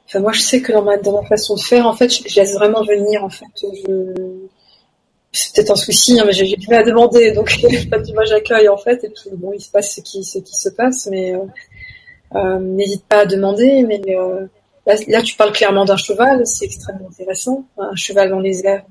enfin, 0.05 0.19
moi 0.19 0.31
je 0.31 0.41
sais 0.41 0.61
que 0.61 0.71
dans 0.71 0.83
ma, 0.83 0.97
dans 0.97 1.21
ma 1.21 1.27
façon 1.27 1.55
de 1.55 1.61
faire, 1.61 1.87
en 1.87 1.93
fait, 1.93 2.09
je, 2.09 2.35
laisse 2.35 2.53
vraiment 2.53 2.83
venir. 2.83 3.23
En 3.23 3.29
fait, 3.29 3.45
c'est 5.31 5.55
peut-être 5.55 5.71
un 5.71 5.75
souci, 5.75 6.19
hein, 6.19 6.23
mais 6.25 6.33
j'ai 6.33 6.55
du 6.55 6.67
mal 6.67 6.81
à 6.81 6.83
demander, 6.83 7.31
donc 7.31 7.57
moi 8.13 8.23
j'accueille 8.25 8.69
en 8.69 8.77
fait, 8.77 9.03
et 9.03 9.09
puis 9.09 9.31
bon, 9.33 9.51
il 9.51 9.61
se 9.61 9.71
passe 9.71 9.95
ce 9.95 10.01
qui, 10.01 10.23
ce 10.23 10.37
qui 10.37 10.55
se 10.55 10.69
passe, 10.69 11.07
mais 11.09 11.33
euh, 12.35 12.59
n'hésite 12.59 13.03
pas 13.05 13.21
à 13.21 13.25
demander, 13.25 13.81
mais 13.81 13.99
Là, 14.85 15.21
tu 15.21 15.35
parles 15.35 15.53
clairement 15.53 15.85
d'un 15.85 15.95
cheval, 15.95 16.45
c'est 16.45 16.65
extrêmement 16.65 17.07
intéressant. 17.09 17.65
Un 17.77 17.95
cheval 17.95 18.29
dans 18.29 18.39
les 18.39 18.65
airs. 18.65 18.83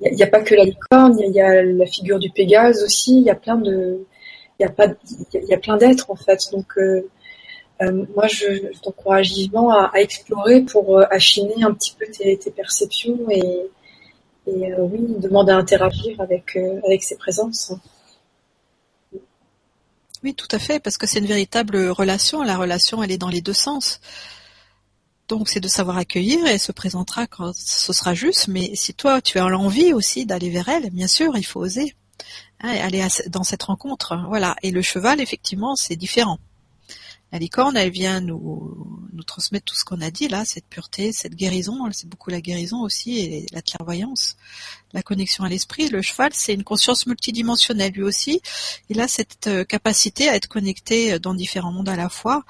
Il 0.00 0.14
n'y 0.14 0.22
a, 0.22 0.26
pas 0.26 0.40
que 0.40 0.54
la 0.54 0.64
licorne, 0.64 1.18
il 1.18 1.32
y, 1.32 1.40
a 1.40 1.62
la 1.62 1.86
figure 1.86 2.18
du 2.18 2.30
Pégase 2.30 2.82
aussi. 2.82 3.18
Il 3.18 3.22
y 3.22 3.30
a 3.30 3.34
plein 3.34 3.56
de, 3.56 4.06
il 4.60 5.48
y 5.48 5.54
a 5.54 5.58
plein 5.58 5.76
d'êtres 5.76 6.10
en 6.10 6.16
fait. 6.16 6.50
Donc, 6.52 6.76
euh, 6.78 7.08
moi, 8.14 8.26
je, 8.26 8.78
t'encourage 8.82 9.30
vivement 9.32 9.70
à, 9.70 9.90
explorer 9.94 10.62
pour 10.62 11.00
affiner 11.10 11.62
un 11.62 11.72
petit 11.72 11.94
peu 11.98 12.06
tes, 12.06 12.50
perceptions 12.50 13.18
et, 13.30 13.70
oui, 14.46 15.14
demander 15.18 15.52
à 15.52 15.56
interagir 15.56 16.20
avec, 16.20 16.56
avec 16.84 17.02
ces 17.02 17.16
présences. 17.16 17.72
Oui, 20.22 20.34
tout 20.34 20.48
à 20.50 20.58
fait, 20.58 20.80
parce 20.80 20.98
que 20.98 21.06
c'est 21.06 21.20
une 21.20 21.26
véritable 21.26 21.88
relation. 21.88 22.42
La 22.42 22.58
relation, 22.58 23.02
elle 23.02 23.10
est 23.10 23.18
dans 23.18 23.30
les 23.30 23.40
deux 23.40 23.54
sens. 23.54 24.00
Donc, 25.28 25.48
c'est 25.48 25.60
de 25.60 25.68
savoir 25.68 25.96
accueillir 25.96 26.44
et 26.46 26.50
elle 26.50 26.60
se 26.60 26.72
présentera 26.72 27.26
quand 27.26 27.54
ce 27.54 27.92
sera 27.92 28.14
juste. 28.14 28.48
Mais 28.48 28.74
si 28.74 28.92
toi, 28.92 29.22
tu 29.22 29.38
as 29.38 29.48
l'envie 29.48 29.94
aussi 29.94 30.26
d'aller 30.26 30.50
vers 30.50 30.68
elle, 30.68 30.90
bien 30.90 31.06
sûr, 31.06 31.36
il 31.36 31.46
faut 31.46 31.60
oser 31.60 31.94
hein, 32.60 32.70
aller 32.70 33.06
dans 33.28 33.44
cette 33.44 33.62
rencontre. 33.62 34.16
Voilà. 34.28 34.56
Et 34.62 34.70
le 34.70 34.82
cheval, 34.82 35.20
effectivement, 35.20 35.76
c'est 35.76 35.96
différent. 35.96 36.38
La 37.32 37.38
licorne, 37.38 37.76
elle 37.76 37.90
vient 37.90 38.20
nous, 38.20 39.08
nous 39.12 39.22
transmettre 39.22 39.66
tout 39.66 39.76
ce 39.76 39.84
qu'on 39.84 40.00
a 40.00 40.10
dit 40.10 40.26
là, 40.26 40.44
cette 40.44 40.64
pureté, 40.64 41.12
cette 41.12 41.36
guérison. 41.36 41.88
C'est 41.92 42.08
beaucoup 42.08 42.28
la 42.28 42.40
guérison 42.40 42.80
aussi 42.80 43.18
et 43.20 43.46
la 43.52 43.62
clairvoyance, 43.62 44.36
la 44.92 45.02
connexion 45.02 45.44
à 45.44 45.48
l'esprit. 45.48 45.88
Le 45.88 46.02
cheval, 46.02 46.32
c'est 46.34 46.54
une 46.54 46.64
conscience 46.64 47.06
multidimensionnelle. 47.06 47.92
Lui 47.92 48.02
aussi, 48.02 48.42
il 48.88 49.00
a 49.00 49.06
cette 49.06 49.46
euh, 49.46 49.64
capacité 49.64 50.28
à 50.28 50.34
être 50.34 50.48
connecté 50.48 51.12
euh, 51.12 51.18
dans 51.20 51.34
différents 51.34 51.70
mondes 51.70 51.88
à 51.88 51.94
la 51.94 52.08
fois. 52.08 52.42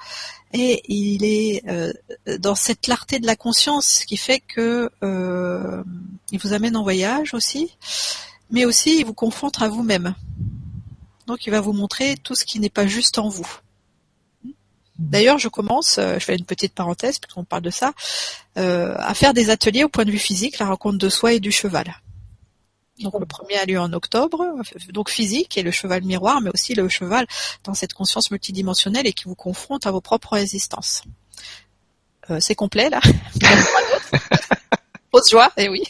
Et 0.51 0.81
il 0.87 1.23
est 1.25 1.61
euh, 1.69 1.93
dans 2.39 2.55
cette 2.55 2.81
clarté 2.81 3.19
de 3.19 3.27
la 3.27 3.35
conscience 3.35 4.03
qui 4.05 4.17
fait 4.17 4.39
que 4.39 4.89
il 6.31 6.39
vous 6.39 6.53
amène 6.53 6.75
en 6.75 6.83
voyage 6.83 7.33
aussi, 7.33 7.77
mais 8.51 8.65
aussi 8.65 8.99
il 8.99 9.05
vous 9.05 9.13
confronte 9.13 9.61
à 9.61 9.69
vous-même. 9.69 10.15
Donc 11.27 11.45
il 11.45 11.51
va 11.51 11.61
vous 11.61 11.73
montrer 11.73 12.17
tout 12.17 12.35
ce 12.35 12.45
qui 12.45 12.59
n'est 12.59 12.69
pas 12.69 12.87
juste 12.87 13.17
en 13.17 13.29
vous. 13.29 13.47
D'ailleurs, 14.99 15.39
je 15.39 15.47
commence, 15.47 15.97
euh, 15.97 16.19
je 16.19 16.25
fais 16.25 16.35
une 16.35 16.45
petite 16.45 16.75
parenthèse 16.75 17.17
puisqu'on 17.17 17.43
parle 17.43 17.63
de 17.63 17.71
ça, 17.71 17.93
euh, 18.57 18.93
à 18.97 19.15
faire 19.15 19.33
des 19.33 19.49
ateliers 19.49 19.83
au 19.83 19.89
point 19.89 20.05
de 20.05 20.11
vue 20.11 20.19
physique, 20.19 20.59
la 20.59 20.67
rencontre 20.67 20.99
de 20.99 21.09
soi 21.09 21.33
et 21.33 21.39
du 21.39 21.51
cheval. 21.51 21.95
Donc 22.99 23.19
le 23.19 23.25
premier 23.25 23.57
a 23.57 23.65
lieu 23.65 23.79
en 23.79 23.91
octobre, 23.93 24.45
donc 24.89 25.09
physique 25.09 25.57
et 25.57 25.63
le 25.63 25.71
cheval 25.71 26.03
miroir, 26.03 26.39
mais 26.41 26.51
aussi 26.53 26.75
le 26.75 26.87
cheval 26.87 27.25
dans 27.63 27.73
cette 27.73 27.93
conscience 27.93 28.29
multidimensionnelle 28.29 29.07
et 29.07 29.13
qui 29.13 29.25
vous 29.25 29.35
confronte 29.35 29.87
à 29.87 29.91
vos 29.91 30.01
propres 30.01 30.33
résistances. 30.33 31.03
Euh, 32.29 32.39
c'est 32.39 32.55
complet 32.55 32.89
là. 32.89 32.99
Fausse 35.11 35.31
joie, 35.31 35.51
eh 35.57 35.67
oui. 35.67 35.83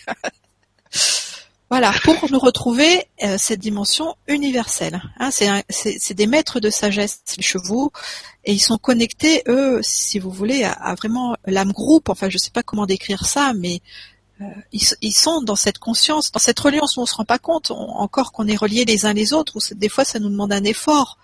Voilà, 1.72 1.94
pour 2.04 2.30
nous 2.30 2.38
retrouver 2.38 3.08
euh, 3.24 3.38
cette 3.38 3.62
dimension 3.62 4.16
universelle. 4.28 5.02
Hein, 5.18 5.30
c'est 5.32 6.14
des 6.14 6.28
maîtres 6.28 6.60
de 6.60 6.70
sagesse, 6.70 7.22
les 7.38 7.44
chevaux, 7.44 7.94
et 8.44 8.52
ils 8.52 8.60
sont 8.60 8.78
connectés, 8.78 9.42
eux, 9.48 9.80
si 9.82 10.20
vous 10.20 10.32
voulez, 10.32 10.66
à, 10.66 10.94
vraiment 10.96 11.38
l'âme 11.46 11.72
groupe. 11.72 12.10
Enfin, 12.10 12.30
je 12.30 12.36
ne 12.36 12.40
sais 12.40 12.52
pas 12.52 12.62
comment 12.62 12.86
décrire 12.86 13.26
ça, 13.26 13.54
mais 13.54 13.80
euh, 14.42 14.46
ils, 14.74 15.14
sont 15.14 15.42
dans 15.44 15.56
cette 15.56 15.78
conscience, 15.78 16.34
dans 16.34 16.42
cette 16.42 16.60
reliance 16.60 16.98
où 16.98 17.02
on 17.04 17.06
se 17.06 17.16
rend 17.16 17.24
pas 17.24 17.40
compte 17.40 17.72
encore 17.72 18.34
qu'on 18.34 18.48
est 18.48 18.58
reliés 18.58 18.84
les 18.84 19.06
uns 19.06 19.14
les 19.14 19.32
autres. 19.32 19.56
Où 19.56 19.74
des 19.74 19.88
fois, 19.88 20.04
ça 20.04 20.20
nous 20.20 20.30
demande 20.30 20.52
un 20.52 20.66
effort 20.66 21.20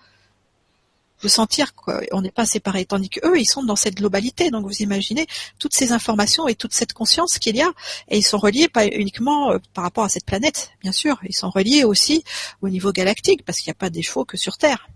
de 1.22 1.28
sentir 1.28 1.74
qu'on 1.74 2.20
n'est 2.20 2.30
pas 2.30 2.46
séparés, 2.46 2.84
tandis 2.84 3.08
qu'eux, 3.08 3.38
ils 3.38 3.46
sont 3.46 3.62
dans 3.62 3.76
cette 3.76 3.96
globalité. 3.96 4.50
Donc 4.50 4.66
vous 4.66 4.82
imaginez 4.82 5.26
toutes 5.58 5.74
ces 5.74 5.92
informations 5.92 6.48
et 6.48 6.54
toute 6.54 6.74
cette 6.74 6.92
conscience 6.92 7.38
qu'il 7.38 7.56
y 7.56 7.62
a, 7.62 7.70
et 8.08 8.18
ils 8.18 8.26
sont 8.26 8.38
reliés 8.38 8.68
pas 8.68 8.86
uniquement 8.86 9.52
euh, 9.52 9.58
par 9.74 9.84
rapport 9.84 10.04
à 10.04 10.08
cette 10.08 10.24
planète, 10.24 10.70
bien 10.80 10.92
sûr, 10.92 11.18
ils 11.24 11.34
sont 11.34 11.50
reliés 11.50 11.84
aussi 11.84 12.24
au 12.62 12.68
niveau 12.68 12.92
galactique, 12.92 13.44
parce 13.44 13.58
qu'il 13.58 13.70
n'y 13.70 13.76
a 13.76 13.80
pas 13.80 13.90
des 13.90 14.02
chevaux 14.02 14.24
que 14.24 14.36
sur 14.36 14.56
Terre 14.56 14.88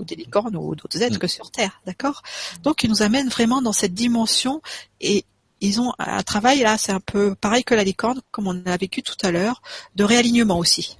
ou 0.00 0.04
des 0.04 0.14
licornes 0.14 0.56
ou 0.56 0.74
d'autres 0.74 1.02
êtres 1.02 1.18
que 1.18 1.26
sur 1.26 1.50
Terre, 1.50 1.80
d'accord? 1.84 2.22
Donc 2.62 2.84
ils 2.84 2.90
nous 2.90 3.02
amènent 3.02 3.28
vraiment 3.28 3.60
dans 3.60 3.74
cette 3.74 3.92
dimension 3.92 4.62
et 5.00 5.26
ils 5.60 5.80
ont 5.80 5.92
un 5.98 6.22
travail 6.22 6.60
là, 6.60 6.78
c'est 6.78 6.92
un 6.92 7.00
peu 7.00 7.34
pareil 7.34 7.64
que 7.64 7.74
la 7.74 7.84
licorne, 7.84 8.20
comme 8.30 8.46
on 8.46 8.64
a 8.66 8.76
vécu 8.76 9.02
tout 9.02 9.16
à 9.22 9.30
l'heure, 9.30 9.62
de 9.94 10.04
réalignement 10.04 10.58
aussi. 10.58 10.96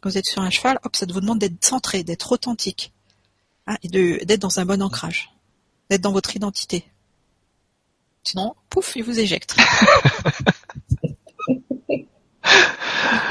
Quand 0.00 0.10
vous 0.10 0.18
êtes 0.18 0.26
sur 0.26 0.42
un 0.42 0.50
cheval, 0.50 0.78
hop, 0.84 0.94
ça 0.94 1.06
vous 1.08 1.20
demande 1.20 1.38
d'être 1.38 1.64
centré, 1.64 2.04
d'être 2.04 2.32
authentique. 2.32 2.92
Ah, 3.66 3.76
et 3.82 3.88
d'être 4.24 4.40
dans 4.40 4.60
un 4.60 4.64
bon 4.64 4.80
ancrage, 4.80 5.30
d'être 5.90 6.02
dans 6.02 6.12
votre 6.12 6.36
identité. 6.36 6.84
Sinon, 8.22 8.54
pouf, 8.70 8.94
il 8.96 9.02
vous 9.02 9.18
éjecte. 9.18 9.56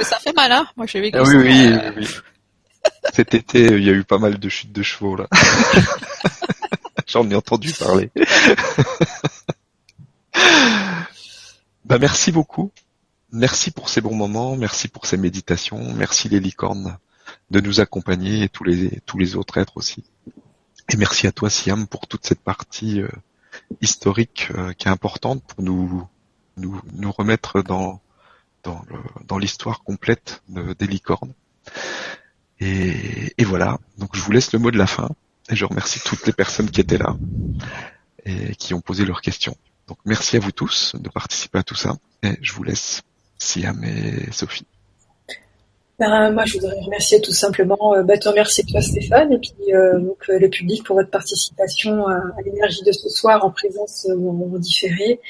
ça 0.02 0.20
fait 0.20 0.34
mal, 0.34 0.52
hein 0.52 0.68
Moi, 0.76 0.86
j'ai 0.88 0.99
vécu 1.02 1.18
ah, 1.18 1.24
oui, 1.24 1.36
oui, 1.36 1.68
oui, 1.68 1.80
oui. 1.98 2.07
Cet 3.14 3.34
été, 3.34 3.66
il 3.66 3.84
y 3.84 3.90
a 3.90 3.94
eu 3.94 4.03
pas 4.03 4.18
mal 4.18 4.38
de 4.40 4.49
chutes 4.49 4.74
de 4.74 4.84
chevaux, 4.84 5.16
là. 5.16 5.28
J'en 7.07 7.30
ai 7.30 7.36
entendu 7.36 7.72
parler. 7.74 8.12
bah, 11.86 11.98
merci 11.99 12.32
beaucoup. 12.32 12.72
Merci 13.32 13.72
pour 13.72 13.90
ces 13.90 14.02
bons 14.02 14.16
moments, 14.16 14.56
merci 14.56 14.88
pour 14.88 15.06
ces 15.06 15.18
méditations, 15.18 15.94
merci 15.94 16.30
les 16.30 16.40
licornes 16.40 16.98
de 17.51 17.59
nous 17.59 17.80
accompagner 17.80 18.43
et 18.43 18.49
tous 18.49 18.63
les 18.63 19.01
tous 19.05 19.17
les 19.17 19.35
autres 19.35 19.57
êtres 19.57 19.77
aussi. 19.77 20.03
Et 20.89 20.97
merci 20.97 21.27
à 21.27 21.31
toi 21.31 21.49
Siam 21.49 21.88
pour 21.88 22.07
toute 22.07 22.26
cette 22.26 22.41
partie 22.41 23.01
euh, 23.01 23.09
historique 23.81 24.49
euh, 24.55 24.73
qui 24.73 24.88
est 24.88 24.91
importante 24.91 25.43
pour 25.43 25.63
nous 25.63 26.07
nous, 26.57 26.81
nous 26.93 27.11
remettre 27.11 27.61
dans 27.61 28.01
dans, 29.27 29.38
l'histoire 29.38 29.84
complète 29.84 30.41
des 30.47 30.88
licornes. 30.88 31.34
Et, 32.59 33.34
et, 33.38 33.43
voilà, 33.43 33.77
donc 33.97 34.15
je 34.15 34.22
vous 34.22 34.31
laisse 34.31 34.53
le 34.53 34.59
mot 34.59 34.72
de 34.72 34.77
la 34.77 34.88
fin 34.88 35.09
et 35.49 35.55
je 35.55 35.65
remercie 35.65 35.99
toutes 35.99 36.26
les 36.26 36.34
personnes 36.34 36.72
qui 36.72 36.81
étaient 36.81 36.97
là 36.97 37.15
et 38.26 38.55
qui 38.55 38.73
ont 38.73 38.81
posé 38.81 39.05
leurs 39.05 39.22
questions. 39.22 39.55
Donc 39.88 39.99
merci 40.05 40.35
à 40.38 40.39
vous 40.39 40.51
tous 40.51 40.95
de 40.95 41.09
participer 41.09 41.59
à 41.59 41.63
tout 41.63 41.76
ça 41.76 41.95
et 42.23 42.38
je 42.41 42.53
vous 42.53 42.63
laisse 42.63 43.03
Siam 43.38 43.84
et 43.84 44.31
Sophie. 44.31 44.65
Ben, 45.97 46.30
moi, 46.31 46.43
je 46.45 46.53
voudrais 46.55 46.77
remercier 46.81 47.22
tout 47.22 47.31
simplement, 47.31 47.93
euh, 47.93 48.03
bah, 48.03 48.17
te 48.17 48.27
remercier 48.27 48.65
toi 48.65 48.81
Stéphane 48.81 49.31
et 49.31 49.39
puis 49.39 49.73
euh, 49.73 49.97
donc, 49.99 50.30
euh, 50.30 50.39
le 50.39 50.49
public 50.49 50.84
pour 50.84 50.97
votre 50.97 51.09
participation 51.09 52.05
à, 52.07 52.19
l'énergie 52.43 52.84
de 52.84 52.91
ce 52.91 53.07
soir 53.07 53.45
en 53.45 53.51
présence 53.51 54.05
ou 54.13 54.30
en, 54.30 54.59
différé. 54.59 55.22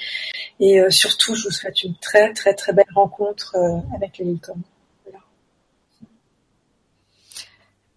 Et 0.59 0.79
surtout, 0.89 1.35
je 1.35 1.43
vous 1.43 1.51
souhaite 1.51 1.83
une 1.83 1.95
très 1.97 2.33
très 2.33 2.55
très 2.55 2.73
belle 2.73 2.85
rencontre 2.95 3.55
avec 3.95 4.17
les 4.17 4.25
licornes. 4.25 4.61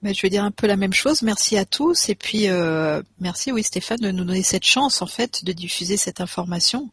Ben, 0.03 0.15
je 0.15 0.23
vais 0.23 0.31
dire 0.31 0.45
un 0.45 0.51
peu 0.51 0.67
la 0.67 0.77
même 0.77 0.93
chose. 0.93 1.23
Merci 1.23 1.57
à 1.57 1.65
tous 1.65 2.09
et 2.09 2.15
puis 2.15 2.49
merci 3.21 3.53
oui 3.53 3.63
Stéphane 3.63 3.99
de 3.99 4.11
nous 4.11 4.25
donner 4.25 4.43
cette 4.43 4.65
chance 4.65 5.01
en 5.01 5.07
fait 5.07 5.45
de 5.45 5.53
diffuser 5.53 5.97
cette 5.97 6.21
information. 6.21 6.91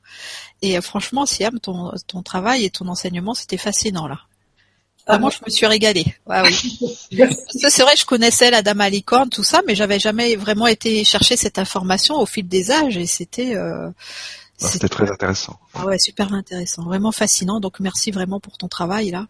Et 0.62 0.80
franchement, 0.82 1.26
Siam, 1.26 1.60
ton, 1.60 1.92
ton 2.08 2.22
travail 2.22 2.64
et 2.64 2.70
ton 2.70 2.88
enseignement, 2.88 3.34
c'était 3.34 3.58
fascinant 3.58 4.08
là. 4.08 4.20
Ah, 5.08 5.20
moi, 5.20 5.30
je 5.30 5.38
me 5.46 5.52
suis 5.52 5.68
régalée. 5.68 6.06
Ouais, 6.26 6.42
oui. 6.42 6.98
c'est 7.50 7.84
vrai, 7.84 7.96
je 7.96 8.06
connaissais 8.06 8.50
la 8.50 8.64
dame 8.64 8.82
à 8.82 8.90
licorne, 8.90 9.30
tout 9.30 9.44
ça, 9.44 9.62
mais 9.68 9.76
j'avais 9.76 10.00
jamais 10.00 10.36
vraiment 10.36 10.66
été 10.66 11.04
chercher 11.04 11.38
cette 11.38 11.60
information 11.60 12.16
au 12.16 12.26
fil 12.26 12.48
des 12.48 12.72
âges 12.72 12.98
et 12.98 13.06
c'était. 13.06 13.56
Euh, 13.56 13.90
bah, 13.90 14.68
c'était 14.70 14.90
très 14.90 15.12
intéressant. 15.12 15.60
Ah 15.76 15.86
ouais, 15.86 16.00
super 16.00 16.34
intéressant, 16.34 16.84
vraiment 16.84 17.12
fascinant. 17.12 17.60
Donc 17.60 17.80
merci 17.80 18.10
vraiment 18.12 18.40
pour 18.40 18.58
ton 18.58 18.68
travail 18.68 19.12
là. 19.12 19.28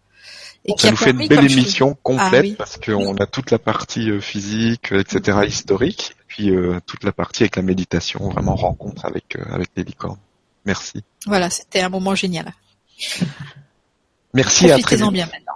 Et 0.64 0.72
ça 0.78 0.90
nous 0.90 0.96
fait 0.96 1.10
une 1.10 1.28
belle 1.28 1.50
émission 1.50 1.96
complète 2.02 2.46
ah 2.52 2.56
parce 2.58 2.78
qu'on 2.78 3.14
a 3.16 3.26
toute 3.26 3.50
la 3.50 3.58
partie 3.58 4.10
euh, 4.10 4.20
physique, 4.20 4.92
etc., 4.92 5.40
historique, 5.46 6.16
puis 6.26 6.50
euh, 6.50 6.80
toute 6.86 7.04
la 7.04 7.12
partie 7.12 7.42
avec 7.42 7.56
la 7.56 7.62
méditation, 7.62 8.30
vraiment 8.30 8.56
rencontre 8.56 9.04
avec 9.04 9.36
avec 9.50 9.68
les 9.76 9.84
licornes. 9.84 10.18
Merci. 10.64 11.04
Voilà, 11.26 11.50
c'était 11.50 11.82
un 11.82 11.88
moment 11.88 12.14
génial. 12.14 12.52
Merci 14.32 14.70
à 14.70 14.78
très 14.78 14.96
bien 14.96 15.26
maintenant. 15.26 15.55